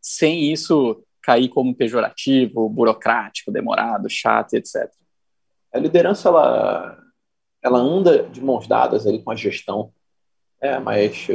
sem 0.00 0.52
isso 0.52 1.02
cair 1.22 1.48
como 1.48 1.74
pejorativo, 1.74 2.68
burocrático, 2.68 3.50
demorado, 3.50 4.08
chato, 4.08 4.54
etc. 4.54 4.88
A 5.74 5.78
liderança, 5.78 6.28
ela, 6.28 6.98
ela 7.62 7.78
anda 7.78 8.22
de 8.24 8.40
mãos 8.40 8.68
dadas 8.68 9.06
ali 9.06 9.20
com 9.20 9.32
a 9.32 9.36
gestão. 9.36 9.92
É, 10.66 10.80
mas 10.80 11.28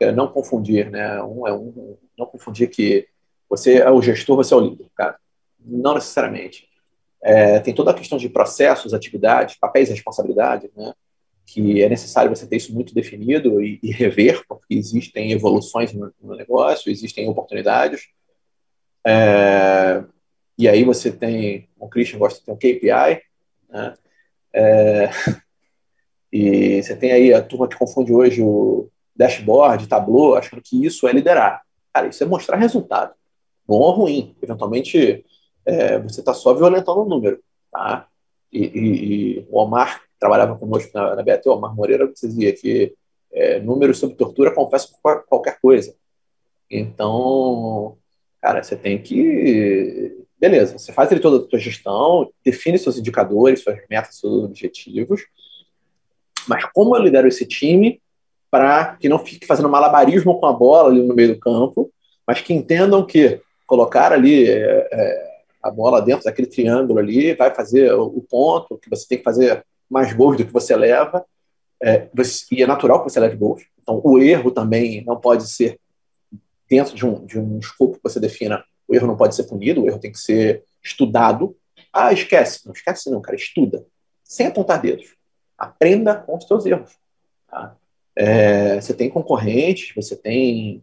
é 0.00 0.12
não 0.12 0.28
confundir, 0.28 0.90
né? 0.90 1.22
Um 1.22 1.46
é 1.46 1.52
um, 1.52 1.98
não 2.16 2.24
confundir 2.24 2.70
que 2.70 3.06
você 3.50 3.78
é 3.78 3.90
o 3.90 4.00
gestor, 4.00 4.34
você 4.34 4.54
é 4.54 4.56
o 4.56 4.60
líder, 4.60 4.86
cara. 4.94 5.18
Não 5.58 5.92
necessariamente. 5.92 6.66
É, 7.22 7.60
tem 7.60 7.74
toda 7.74 7.90
a 7.90 7.94
questão 7.94 8.16
de 8.16 8.30
processos, 8.30 8.94
atividades, 8.94 9.56
papéis 9.56 9.90
e 9.90 9.92
responsabilidades, 9.92 10.70
né? 10.74 10.94
Que 11.44 11.82
é 11.82 11.88
necessário 11.88 12.34
você 12.34 12.46
ter 12.46 12.56
isso 12.56 12.72
muito 12.72 12.94
definido 12.94 13.60
e, 13.60 13.78
e 13.82 13.90
rever, 13.90 14.42
porque 14.48 14.74
existem 14.74 15.32
evoluções 15.32 15.92
no, 15.92 16.10
no 16.18 16.34
negócio, 16.34 16.90
existem 16.90 17.28
oportunidades. 17.28 18.08
É, 19.06 20.02
e 20.56 20.66
aí 20.66 20.82
você 20.82 21.12
tem, 21.12 21.68
o 21.78 21.90
Christian 21.90 22.18
gosta 22.18 22.38
de 22.38 22.46
ter 22.46 22.52
um 22.52 22.56
KPI, 22.56 23.22
né? 23.68 23.94
É, 24.54 25.10
e 26.32 26.82
você 26.82 26.94
tem 26.94 27.12
aí 27.12 27.34
a 27.34 27.42
turma 27.42 27.68
que 27.68 27.76
confunde 27.76 28.12
hoje 28.12 28.42
o 28.42 28.88
dashboard, 29.16 29.88
tableau, 29.88 30.36
achando 30.36 30.62
que 30.62 30.84
isso 30.84 31.06
é 31.08 31.12
liderar. 31.12 31.62
Cara, 31.92 32.08
isso 32.08 32.22
é 32.22 32.26
mostrar 32.26 32.56
resultado, 32.56 33.12
bom 33.66 33.78
ou 33.78 33.90
ruim. 33.92 34.36
Eventualmente, 34.40 35.24
é, 35.66 35.98
você 35.98 36.20
está 36.20 36.32
só 36.32 36.54
violentando 36.54 37.00
o 37.00 37.08
número. 37.08 37.40
Tá? 37.70 38.06
E, 38.52 38.64
e, 38.64 39.38
e, 39.38 39.46
o 39.48 39.58
Omar 39.58 40.02
trabalhava 40.18 40.56
conosco 40.56 40.90
na, 40.94 41.16
na 41.16 41.22
BAT, 41.22 41.46
o 41.46 41.52
Omar 41.52 41.74
Moreira 41.74 42.10
dizia 42.12 42.52
que 42.52 42.94
é, 43.32 43.60
números 43.60 43.98
sobre 43.98 44.16
tortura 44.16 44.54
confessam 44.54 44.90
qualquer 45.28 45.60
coisa. 45.60 45.94
Então, 46.70 47.96
cara, 48.40 48.62
você 48.62 48.76
tem 48.76 49.00
que. 49.00 50.24
Beleza, 50.38 50.78
você 50.78 50.92
faz 50.92 51.10
ali 51.10 51.20
toda 51.20 51.44
a 51.44 51.48
sua 51.48 51.58
gestão, 51.58 52.30
define 52.44 52.78
seus 52.78 52.96
indicadores, 52.96 53.62
suas 53.62 53.78
metas, 53.90 54.16
seus 54.16 54.44
objetivos, 54.44 55.22
mas 56.48 56.64
como 56.72 56.96
eu 56.96 57.02
lidero 57.02 57.28
esse 57.28 57.46
time 57.46 58.00
para 58.50 58.96
que 58.96 59.08
não 59.08 59.18
fique 59.18 59.46
fazendo 59.46 59.68
malabarismo 59.68 60.38
com 60.38 60.46
a 60.46 60.52
bola 60.52 60.90
ali 60.90 61.02
no 61.02 61.14
meio 61.14 61.34
do 61.34 61.40
campo, 61.40 61.90
mas 62.26 62.40
que 62.40 62.52
entendam 62.52 63.06
que 63.06 63.40
colocar 63.66 64.12
ali 64.12 64.48
é, 64.48 64.88
é, 64.92 65.30
a 65.62 65.70
bola 65.70 66.02
dentro 66.02 66.24
daquele 66.24 66.48
triângulo 66.48 66.98
ali 66.98 67.34
vai 67.34 67.54
fazer 67.54 67.92
o, 67.92 68.24
ponto, 68.28 68.78
que 68.78 68.90
você 68.90 69.06
tem 69.06 69.18
que 69.18 69.24
fazer 69.24 69.64
mais 69.88 70.12
gols 70.12 70.36
do 70.36 70.44
que 70.44 70.52
você 70.52 70.74
leva, 70.74 71.24
é, 71.82 72.08
você, 72.12 72.44
e 72.52 72.62
é 72.62 72.66
natural 72.66 73.02
que 73.02 73.10
você 73.10 73.20
leve 73.20 73.36
gols. 73.36 73.62
Então, 73.80 74.00
o 74.02 74.18
erro 74.18 74.50
também 74.50 75.04
não 75.04 75.16
pode 75.16 75.48
ser 75.48 75.78
dentro 76.68 76.94
de 76.94 77.06
um, 77.06 77.24
de 77.24 77.38
um 77.38 77.58
escopo 77.58 77.96
que 77.96 78.02
você 78.02 78.20
defina. 78.20 78.64
O 78.86 78.94
erro 78.94 79.06
não 79.06 79.16
pode 79.16 79.34
ser 79.34 79.44
punido, 79.44 79.82
o 79.82 79.86
erro 79.88 79.98
tem 79.98 80.12
que 80.12 80.18
ser 80.18 80.64
estudado. 80.82 81.56
Ah, 81.92 82.12
esquece. 82.12 82.66
Não 82.66 82.72
esquece 82.72 83.10
não, 83.10 83.20
cara. 83.20 83.36
Estuda. 83.36 83.84
Sem 84.24 84.46
apontar 84.46 84.80
dedos. 84.80 85.14
Aprenda 85.60 86.14
com 86.16 86.36
os 86.36 86.44
seus 86.44 86.64
erros. 86.64 86.98
Tá? 87.46 87.76
É, 88.16 88.80
você 88.80 88.94
tem 88.94 89.10
concorrentes, 89.10 89.94
você 89.94 90.16
tem. 90.16 90.82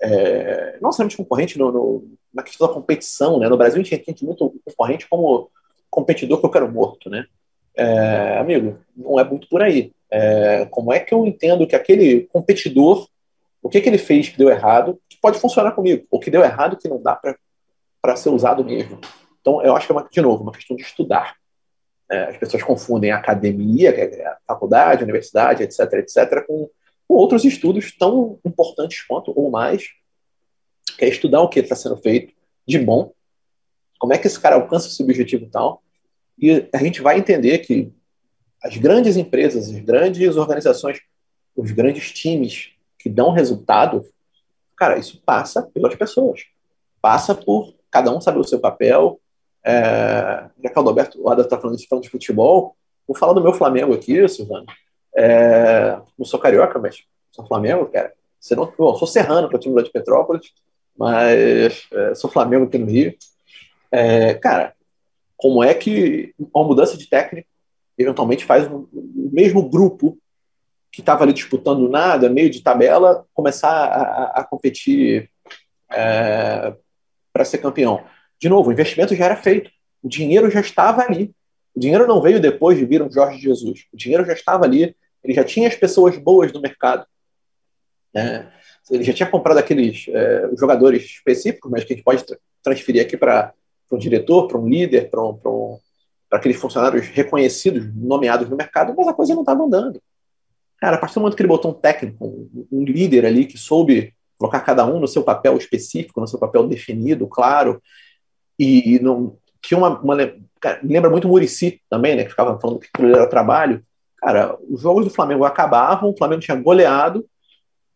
É, 0.00 0.78
não 0.80 0.92
somente 0.92 1.16
concorrente 1.16 1.58
no, 1.58 1.72
no, 1.72 2.08
na 2.32 2.42
questão 2.42 2.68
da 2.68 2.72
competição, 2.72 3.38
né? 3.38 3.48
No 3.48 3.56
Brasil 3.56 3.80
a 3.80 3.82
gente 3.82 3.94
entende 3.94 4.24
muito 4.24 4.54
concorrente 4.64 5.08
como 5.08 5.50
competidor 5.90 6.38
que 6.38 6.46
eu 6.46 6.50
quero 6.50 6.70
morto, 6.70 7.10
né? 7.10 7.26
É, 7.74 8.38
amigo, 8.38 8.78
não 8.96 9.18
é 9.18 9.24
muito 9.24 9.48
por 9.48 9.62
aí. 9.62 9.92
É, 10.10 10.66
como 10.66 10.92
é 10.92 11.00
que 11.00 11.12
eu 11.12 11.26
entendo 11.26 11.66
que 11.66 11.74
aquele 11.74 12.22
competidor, 12.28 13.08
o 13.62 13.68
que, 13.68 13.80
que 13.80 13.88
ele 13.88 13.98
fez 13.98 14.28
que 14.28 14.38
deu 14.38 14.48
errado, 14.48 15.00
que 15.08 15.18
pode 15.20 15.38
funcionar 15.38 15.72
comigo, 15.72 16.06
o 16.10 16.20
que 16.20 16.30
deu 16.30 16.42
errado 16.42 16.76
que 16.76 16.88
não 16.88 17.02
dá 17.02 17.20
para 18.00 18.16
ser 18.16 18.30
usado 18.30 18.64
mesmo. 18.64 19.00
Então, 19.40 19.62
eu 19.62 19.76
acho 19.76 19.86
que 19.86 19.92
é, 19.92 19.94
uma, 19.94 20.08
de 20.10 20.20
novo, 20.20 20.42
uma 20.42 20.52
questão 20.52 20.76
de 20.76 20.82
estudar. 20.82 21.35
É, 22.10 22.24
as 22.24 22.36
pessoas 22.36 22.62
confundem 22.62 23.10
academia, 23.10 23.90
é 23.90 24.26
a 24.26 24.38
faculdade, 24.46 25.02
universidade, 25.02 25.62
etc., 25.62 25.80
etc., 25.94 26.46
com, 26.46 26.70
com 27.08 27.14
outros 27.14 27.44
estudos 27.44 27.96
tão 27.96 28.38
importantes 28.44 29.04
quanto 29.06 29.32
ou 29.36 29.50
mais, 29.50 29.88
que 30.96 31.04
é 31.04 31.08
estudar 31.08 31.40
o 31.42 31.48
que 31.48 31.60
está 31.60 31.74
sendo 31.74 31.96
feito 31.96 32.32
de 32.66 32.78
bom, 32.78 33.12
como 33.98 34.12
é 34.12 34.18
que 34.18 34.26
esse 34.26 34.38
cara 34.38 34.56
alcança 34.56 34.88
esse 34.88 35.02
objetivo 35.02 35.48
tal, 35.50 35.82
e 36.38 36.68
a 36.72 36.78
gente 36.78 37.00
vai 37.00 37.18
entender 37.18 37.58
que 37.58 37.92
as 38.62 38.76
grandes 38.76 39.16
empresas, 39.16 39.68
as 39.68 39.78
grandes 39.80 40.36
organizações, 40.36 41.00
os 41.56 41.70
grandes 41.70 42.12
times 42.12 42.72
que 42.98 43.08
dão 43.08 43.30
resultado, 43.30 44.04
cara, 44.76 44.98
isso 44.98 45.22
passa 45.24 45.62
pelas 45.62 45.94
pessoas. 45.94 46.44
Passa 47.00 47.34
por 47.34 47.74
cada 47.90 48.14
um 48.14 48.20
saber 48.20 48.40
o 48.40 48.44
seu 48.44 48.58
papel, 48.58 49.20
é, 49.66 50.48
já 50.62 50.70
que 50.70 50.78
o 50.78 50.88
Alberto 50.88 51.20
o 51.20 51.32
está 51.40 51.58
falando, 51.58 51.88
falando 51.88 52.04
de 52.04 52.10
futebol, 52.10 52.76
vou 53.06 53.16
falar 53.16 53.32
do 53.32 53.42
meu 53.42 53.52
Flamengo 53.52 53.92
aqui, 53.92 54.26
Silvano. 54.28 54.66
É, 55.16 55.98
não 56.16 56.24
sou 56.24 56.38
carioca, 56.38 56.78
mas 56.78 57.02
sou 57.32 57.44
Flamengo, 57.44 57.86
cara. 57.86 58.12
Você 58.38 58.54
não, 58.54 58.72
bom, 58.78 58.94
sou 58.94 59.08
serrano 59.08 59.48
para 59.48 59.56
o 59.56 59.58
time 59.58 59.74
lá 59.74 59.82
de 59.82 59.90
Petrópolis, 59.90 60.52
mas 60.96 61.88
é, 61.92 62.14
sou 62.14 62.30
Flamengo 62.30 62.66
aqui 62.66 62.78
no 62.78 62.86
Rio. 62.86 63.12
É, 63.90 64.34
cara, 64.34 64.72
como 65.36 65.64
é 65.64 65.74
que 65.74 66.32
uma 66.38 66.64
mudança 66.64 66.96
de 66.96 67.08
técnico 67.08 67.48
eventualmente 67.98 68.44
faz 68.44 68.70
o 68.70 68.88
mesmo 69.32 69.68
grupo 69.68 70.16
que 70.92 71.00
estava 71.00 71.24
ali 71.24 71.32
disputando 71.32 71.88
nada, 71.88 72.30
meio 72.30 72.50
de 72.50 72.62
tabela, 72.62 73.26
começar 73.34 73.68
a, 73.68 74.40
a 74.40 74.44
competir 74.44 75.28
é, 75.90 76.72
para 77.32 77.44
ser 77.44 77.58
campeão? 77.58 78.04
De 78.40 78.48
novo, 78.48 78.70
o 78.70 78.72
investimento 78.72 79.14
já 79.14 79.24
era 79.24 79.36
feito. 79.36 79.70
O 80.02 80.08
dinheiro 80.08 80.50
já 80.50 80.60
estava 80.60 81.02
ali. 81.02 81.34
O 81.74 81.80
dinheiro 81.80 82.06
não 82.06 82.20
veio 82.20 82.40
depois 82.40 82.78
de 82.78 82.84
vir 82.84 83.02
um 83.02 83.10
Jorge 83.10 83.38
Jesus. 83.38 83.86
O 83.92 83.96
dinheiro 83.96 84.24
já 84.24 84.32
estava 84.32 84.64
ali. 84.64 84.96
Ele 85.22 85.34
já 85.34 85.44
tinha 85.44 85.68
as 85.68 85.74
pessoas 85.74 86.16
boas 86.16 86.52
no 86.52 86.60
mercado. 86.60 87.06
Né? 88.14 88.50
Ele 88.90 89.04
já 89.04 89.12
tinha 89.12 89.28
comprado 89.28 89.58
aqueles 89.58 90.06
é, 90.08 90.50
jogadores 90.58 91.04
específicos, 91.04 91.70
mas 91.70 91.84
que 91.84 91.92
a 91.92 91.96
gente 91.96 92.04
pode 92.04 92.24
transferir 92.62 93.02
aqui 93.02 93.16
para 93.16 93.52
um 93.90 93.98
diretor, 93.98 94.48
para 94.48 94.58
um 94.58 94.68
líder, 94.68 95.10
para 95.10 95.22
um, 95.22 95.38
um, 95.44 95.78
aqueles 96.30 96.56
funcionários 96.56 97.08
reconhecidos, 97.08 97.94
nomeados 97.94 98.48
no 98.48 98.56
mercado, 98.56 98.94
mas 98.96 99.08
a 99.08 99.12
coisa 99.12 99.34
não 99.34 99.42
estava 99.42 99.62
andando. 99.62 100.00
Cara, 100.78 100.96
a 100.96 100.98
partir 100.98 101.14
do 101.14 101.20
momento 101.20 101.36
que 101.36 101.42
ele 101.42 101.48
botou 101.48 101.70
um 101.70 101.74
técnico, 101.74 102.24
um, 102.24 102.66
um 102.70 102.84
líder 102.84 103.24
ali 103.24 103.46
que 103.46 103.58
soube 103.58 104.14
colocar 104.38 104.60
cada 104.60 104.84
um 104.84 105.00
no 105.00 105.08
seu 105.08 105.22
papel 105.22 105.56
específico, 105.56 106.20
no 106.20 106.28
seu 106.28 106.38
papel 106.38 106.66
definido, 106.68 107.26
claro, 107.26 107.82
e 108.58 108.98
não 109.00 109.36
tinha 109.60 109.78
uma, 109.78 109.98
uma 110.00 110.16
cara, 110.60 110.80
lembra 110.82 111.10
muito 111.10 111.26
o 111.26 111.30
Murici 111.30 111.80
também, 111.88 112.16
né, 112.16 112.24
que 112.24 112.30
ficava 112.30 112.58
falando 112.58 112.80
que 112.80 112.88
aquilo 112.92 113.14
era 113.14 113.28
trabalho. 113.28 113.84
Cara, 114.18 114.56
os 114.68 114.80
jogos 114.80 115.04
do 115.04 115.10
Flamengo 115.10 115.44
acabavam, 115.44 116.10
o 116.10 116.16
Flamengo 116.16 116.40
tinha 116.40 116.56
goleado, 116.56 117.26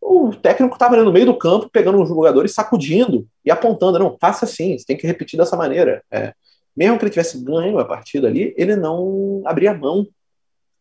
o 0.01 0.35
técnico 0.35 0.75
estava 0.75 0.95
ali 0.95 1.05
no 1.05 1.13
meio 1.13 1.27
do 1.27 1.39
campo, 1.39 1.69
pegando 1.71 2.01
os 2.03 2.09
jogadores, 2.09 2.55
sacudindo 2.55 3.27
e 3.45 3.51
apontando, 3.51 3.99
não, 3.99 4.17
faça 4.21 4.45
assim, 4.45 4.77
você 4.77 4.85
tem 4.85 4.97
que 4.97 5.07
repetir 5.07 5.39
dessa 5.39 5.57
maneira. 5.57 6.03
É, 6.11 6.35
mesmo 6.77 6.99
que 6.99 7.05
ele 7.05 7.11
tivesse 7.11 7.43
ganho 7.45 7.79
a 7.79 7.85
partida 7.85 8.29
ali, 8.29 8.55
ele 8.57 8.77
não 8.77 9.43
abria 9.45 9.75
mão 9.75 10.07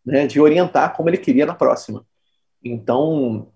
né, 0.06 0.26
de 0.26 0.40
orientar 0.40 0.96
como 0.96 1.10
ele 1.10 1.18
queria 1.18 1.46
na 1.46 1.54
próxima. 1.54 2.06
Então, 2.64 3.52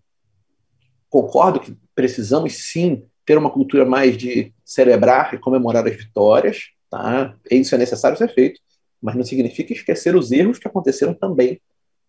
concordo 1.09 1.59
que 1.59 1.77
precisamos 1.95 2.53
sim 2.71 3.05
ter 3.25 3.37
uma 3.37 3.49
cultura 3.49 3.85
mais 3.85 4.17
de 4.17 4.53
celebrar 4.65 5.33
e 5.33 5.37
comemorar 5.37 5.85
as 5.87 5.95
vitórias, 5.95 6.69
tá? 6.89 7.35
Isso 7.49 7.73
é 7.75 7.77
necessário 7.77 8.17
ser 8.17 8.33
feito, 8.33 8.59
mas 9.01 9.15
não 9.15 9.23
significa 9.23 9.73
esquecer 9.73 10.15
os 10.15 10.31
erros 10.31 10.59
que 10.59 10.67
aconteceram 10.67 11.13
também 11.13 11.61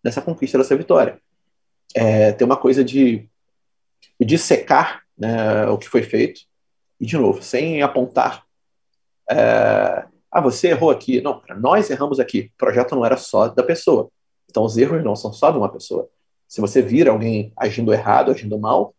nessa 0.03 0.21
conquista 0.21 0.57
dessa 0.57 0.75
vitória. 0.75 1.19
É, 1.93 2.31
tem 2.33 2.45
uma 2.45 2.57
coisa 2.57 2.83
de, 2.83 3.27
de 4.19 4.37
secar 4.37 5.03
né, 5.17 5.65
o 5.67 5.77
que 5.77 5.87
foi 5.87 6.03
feito, 6.03 6.41
e 6.99 7.05
de 7.05 7.17
novo, 7.17 7.41
sem 7.41 7.81
apontar. 7.81 8.45
É, 9.29 10.05
ah, 10.31 10.41
você 10.41 10.69
errou 10.69 10.91
aqui. 10.91 11.21
Não, 11.21 11.41
nós 11.57 11.89
erramos 11.89 12.19
aqui. 12.19 12.51
O 12.55 12.57
projeto 12.57 12.95
não 12.95 13.05
era 13.05 13.15
só 13.15 13.47
da 13.47 13.63
pessoa. 13.63 14.09
Então, 14.49 14.63
os 14.63 14.77
erros 14.77 15.03
não 15.03 15.15
são 15.15 15.31
só 15.31 15.49
de 15.51 15.57
uma 15.57 15.71
pessoa. 15.71 16.09
Se 16.47 16.61
você 16.61 16.81
vira 16.81 17.11
alguém 17.11 17.51
agindo 17.57 17.93
errado, 17.93 18.31
agindo 18.31 18.59
mal, 18.59 18.93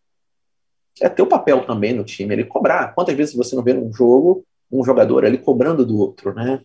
é 1.01 1.09
teu 1.09 1.27
papel 1.27 1.65
também 1.65 1.93
no 1.93 2.03
time, 2.03 2.33
ele 2.33 2.45
cobrar. 2.45 2.93
Quantas 2.93 3.15
vezes 3.15 3.35
você 3.35 3.55
não 3.55 3.63
vê 3.63 3.73
num 3.73 3.91
jogo 3.91 4.45
um 4.71 4.83
jogador 4.83 5.25
ali 5.25 5.37
cobrando 5.37 5.85
do 5.85 5.97
outro, 5.97 6.33
né? 6.33 6.61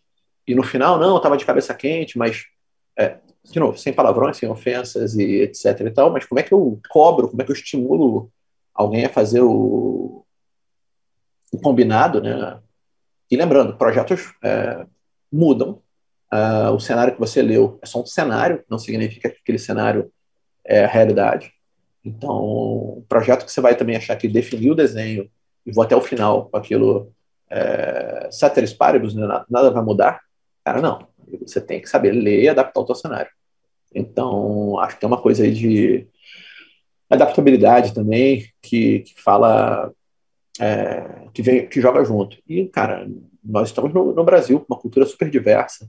E 0.47 0.55
no 0.55 0.63
final, 0.63 0.99
não, 0.99 1.15
eu 1.15 1.21
tava 1.21 1.37
de 1.37 1.45
cabeça 1.45 1.73
quente, 1.73 2.19
mas, 2.19 2.45
é, 2.99 3.19
de 3.45 3.61
novo, 3.61 3.79
sem 3.79 3.93
palavrões, 3.93 4.37
sem 4.37 4.49
ofensas 4.49 5.15
e 5.15 5.43
etc 5.43 5.81
e 5.81 5.91
tal, 5.91 6.13
mas 6.13 6.25
como 6.25 6.41
é 6.41 6.43
que 6.43 6.53
eu 6.53 6.81
cobro, 6.89 7.29
como 7.29 7.41
é 7.41 7.45
que 7.45 7.53
eu 7.53 7.57
estimulo 7.57 8.31
alguém 8.75 9.05
a 9.05 9.09
fazer 9.09 9.41
o, 9.41 10.25
o 11.53 11.61
combinado, 11.61 12.21
né? 12.21 12.59
E 13.31 13.37
lembrando, 13.37 13.77
projetos 13.77 14.35
é, 14.43 14.87
mudam. 15.33 15.81
Uh, 16.33 16.73
o 16.73 16.81
cenário 16.81 17.13
que 17.13 17.21
você 17.21 17.43
leu 17.43 17.79
é 17.83 17.87
só 17.87 18.01
um 18.01 18.07
cenário, 18.07 18.65
não 18.69 18.79
significa 18.79 19.29
que 19.29 19.37
aquele 19.37 19.59
cenário 19.59 20.11
é 20.65 20.85
a 20.85 20.89
realidade. 20.89 21.53
Então, 22.05 22.99
um 22.99 23.05
projeto 23.09 23.45
que 23.45 23.53
você 23.53 23.61
vai 23.61 23.77
também 23.77 23.97
achar 23.97 24.17
que 24.17 24.29
definiu 24.29 24.73
o 24.73 24.77
desenho 24.77 25.31
e 25.65 25.73
vou 25.73 25.85
até 25.85 25.95
o 25.95 26.01
final 26.01 26.47
com 26.47 26.57
aquilo 26.57 27.13
é, 27.49 28.29
ceteris 28.31 28.73
paribus, 28.73 29.15
né, 29.15 29.27
nada 29.49 29.71
vai 29.71 29.83
mudar, 29.83 30.21
cara, 30.65 30.81
não. 30.81 31.07
Você 31.47 31.61
tem 31.61 31.81
que 31.81 31.89
saber 31.89 32.13
ler 32.13 32.43
e 32.43 32.49
adaptar 32.49 32.81
o 32.81 32.85
teu 32.85 32.95
cenário. 32.95 33.31
Então, 33.95 34.79
acho 34.81 34.95
que 34.95 35.01
tem 35.01 35.07
uma 35.07 35.21
coisa 35.21 35.45
aí 35.45 35.53
de 35.53 36.07
adaptabilidade 37.09 37.95
também, 37.95 38.47
que, 38.63 39.01
que 39.01 39.21
fala, 39.21 39.93
é, 40.59 41.29
que, 41.33 41.43
vem, 41.43 41.69
que 41.69 41.81
joga 41.81 42.05
junto. 42.05 42.39
E, 42.49 42.67
cara, 42.67 43.07
nós 43.45 43.69
estamos 43.69 43.93
no, 43.93 44.13
no 44.13 44.25
Brasil, 44.25 44.61
com 44.61 44.73
uma 44.73 44.81
cultura 44.81 45.05
super 45.07 45.29
diversa. 45.31 45.89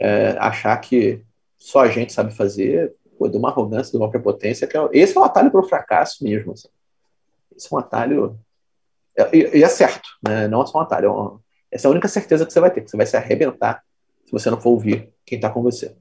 É, 0.00 0.36
achar 0.38 0.76
que 0.78 1.22
só 1.56 1.80
a 1.80 1.88
gente 1.88 2.12
sabe 2.12 2.34
fazer, 2.34 2.94
pô, 3.24 3.28
de 3.28 3.38
uma 3.38 3.48
arrogância, 3.48 3.90
de 3.90 3.96
uma 3.96 4.10
prepotência, 4.10 4.66
que 4.66 4.76
é, 4.76 4.88
esse 4.92 5.16
é 5.16 5.20
um 5.20 5.24
atalho 5.24 5.50
para 5.50 5.60
o 5.60 5.68
fracasso 5.68 6.22
mesmo. 6.22 6.52
Assim. 6.52 6.68
Esse 7.56 7.72
é 7.72 7.74
um 7.74 7.78
atalho. 7.78 8.38
E, 9.32 9.62
é 9.62 9.68
certo, 9.68 10.08
né? 10.22 10.46
não 10.46 10.62
é 10.62 10.66
só 10.66 10.78
um 10.78 10.82
atalho. 10.82 11.40
É 11.70 11.76
essa 11.76 11.86
é 11.86 11.88
a 11.88 11.90
única 11.90 12.08
certeza 12.08 12.44
que 12.44 12.52
você 12.52 12.60
vai 12.60 12.70
ter, 12.70 12.82
que 12.82 12.90
você 12.90 12.96
vai 12.96 13.06
se 13.06 13.16
arrebentar 13.16 13.82
se 14.26 14.32
você 14.32 14.50
não 14.50 14.60
for 14.60 14.70
ouvir 14.70 15.10
quem 15.24 15.36
está 15.36 15.48
com 15.48 15.62
você. 15.62 15.96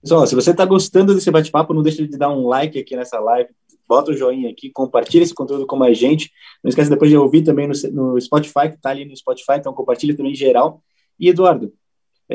Pessoal, 0.00 0.26
se 0.26 0.34
você 0.34 0.50
está 0.50 0.64
gostando 0.64 1.14
desse 1.14 1.30
bate-papo, 1.30 1.74
não 1.74 1.82
deixe 1.82 2.06
de 2.06 2.16
dar 2.16 2.30
um 2.30 2.46
like 2.46 2.78
aqui 2.78 2.96
nessa 2.96 3.20
live, 3.20 3.50
bota 3.86 4.10
o 4.10 4.14
um 4.14 4.16
joinha 4.16 4.50
aqui, 4.50 4.70
compartilha 4.70 5.22
esse 5.22 5.34
conteúdo 5.34 5.66
com 5.66 5.76
mais 5.76 5.96
gente. 5.98 6.30
Não 6.62 6.68
esqueça 6.68 6.90
depois 6.90 7.10
de 7.10 7.16
ouvir 7.16 7.42
também 7.42 7.68
no, 7.68 7.74
no 7.92 8.20
Spotify, 8.20 8.68
que 8.68 8.76
está 8.76 8.90
ali 8.90 9.04
no 9.04 9.16
Spotify, 9.16 9.54
então 9.58 9.72
compartilha 9.72 10.16
também 10.16 10.32
em 10.32 10.36
geral. 10.36 10.82
E 11.18 11.28
Eduardo, 11.28 11.72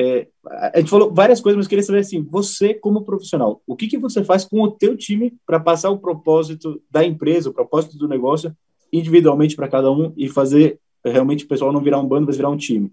é, 0.00 0.28
a 0.72 0.78
gente 0.78 0.90
falou 0.90 1.12
várias 1.12 1.40
coisas, 1.40 1.56
mas 1.56 1.66
queria 1.66 1.82
saber 1.82 1.98
assim, 1.98 2.22
você 2.22 2.72
como 2.72 3.04
profissional, 3.04 3.60
o 3.66 3.74
que, 3.74 3.88
que 3.88 3.98
você 3.98 4.22
faz 4.22 4.44
com 4.44 4.62
o 4.62 4.70
teu 4.70 4.96
time 4.96 5.36
para 5.44 5.58
passar 5.58 5.90
o 5.90 5.98
propósito 5.98 6.80
da 6.88 7.04
empresa, 7.04 7.50
o 7.50 7.52
propósito 7.52 7.98
do 7.98 8.06
negócio 8.06 8.56
individualmente 8.92 9.56
para 9.56 9.66
cada 9.66 9.90
um 9.90 10.12
e 10.16 10.28
fazer 10.28 10.78
realmente 11.04 11.44
o 11.44 11.48
pessoal 11.48 11.72
não 11.72 11.82
virar 11.82 11.98
um 11.98 12.06
bando, 12.06 12.26
mas 12.28 12.36
virar 12.36 12.48
um 12.48 12.56
time? 12.56 12.92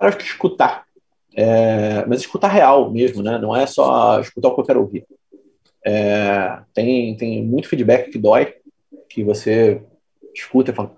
Eu 0.00 0.06
acho 0.06 0.18
que 0.18 0.24
escutar, 0.24 0.86
é, 1.34 2.06
mas 2.06 2.20
escutar 2.20 2.48
real 2.48 2.92
mesmo, 2.92 3.20
né? 3.20 3.36
Não 3.36 3.56
é 3.56 3.66
só 3.66 4.20
escutar 4.20 4.50
o 4.50 4.54
que 4.54 4.60
eu 4.60 4.66
quero 4.66 4.80
ouvir. 4.82 5.04
É, 5.84 6.60
tem, 6.72 7.16
tem 7.16 7.44
muito 7.44 7.68
feedback 7.68 8.08
que 8.12 8.18
dói, 8.18 8.54
que 9.08 9.24
você 9.24 9.82
escuta 10.32 10.70
e 10.70 10.74
fala, 10.74 10.96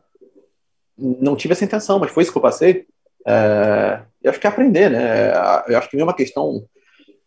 não 0.99 1.37
tive 1.37 1.53
essa 1.53 1.65
intenção, 1.65 1.99
mas 1.99 2.11
foi 2.11 2.23
isso 2.23 2.33
que 2.33 2.37
eu 2.37 2.43
passei. 2.43 2.87
É, 3.27 4.03
eu 4.23 4.31
acho 4.31 4.41
que 4.41 4.47
é 4.47 4.51
aprender, 4.51 4.91
né? 4.91 5.33
Eu 5.69 5.79
acho 5.79 5.91
que 5.91 5.99
é 5.99 6.03
uma 6.03 6.15
questão 6.15 6.65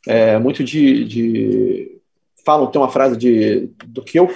é, 0.08 0.38
muito 0.38 0.64
de, 0.64 1.04
de. 1.06 2.02
Falam, 2.46 2.72
tem 2.72 2.82
uma 2.82 2.90
frase 2.90 3.18
de 3.18 3.70
do 3.86 4.04
que 4.04 4.18
eu 4.18 4.34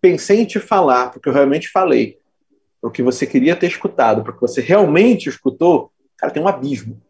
pensei 0.00 0.40
em 0.40 0.46
te 0.46 0.58
falar, 0.58 1.10
porque 1.10 1.28
eu 1.28 1.32
realmente 1.32 1.68
falei, 1.68 2.18
o 2.82 2.90
que 2.90 3.02
você 3.02 3.26
queria 3.26 3.56
ter 3.56 3.66
escutado, 3.66 4.22
porque 4.22 4.40
você 4.40 4.60
realmente 4.60 5.28
escutou, 5.28 5.90
cara, 6.16 6.32
tem 6.32 6.42
um 6.42 6.48
abismo. 6.48 7.00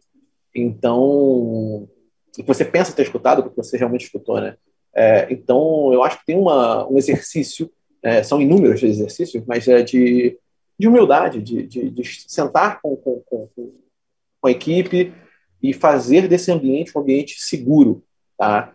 Então, 0.53 0.99
o 0.99 1.89
que 2.33 2.43
você 2.43 2.65
pensa 2.65 2.93
ter 2.93 3.03
escutado, 3.03 3.43
porque 3.43 3.61
você 3.61 3.77
realmente 3.77 4.05
escutou, 4.05 4.41
né? 4.41 4.57
É, 4.95 5.27
então, 5.29 5.93
eu 5.93 6.03
acho 6.03 6.19
que 6.19 6.25
tem 6.25 6.37
uma, 6.37 6.87
um 6.89 6.97
exercício, 6.97 7.71
é, 8.01 8.23
são 8.23 8.41
inúmeros 8.41 8.81
exercícios, 8.81 9.43
mas 9.45 9.67
é 9.67 9.83
de, 9.83 10.37
de 10.77 10.87
humildade, 10.87 11.41
de, 11.41 11.63
de, 11.65 11.89
de 11.89 12.03
sentar 12.27 12.81
com, 12.81 12.95
com, 12.95 13.21
com, 13.21 13.49
com 14.39 14.47
a 14.47 14.51
equipe 14.51 15.13
e 15.61 15.73
fazer 15.73 16.27
desse 16.27 16.51
ambiente 16.51 16.95
um 16.95 17.01
ambiente 17.01 17.41
seguro, 17.41 18.03
tá? 18.37 18.73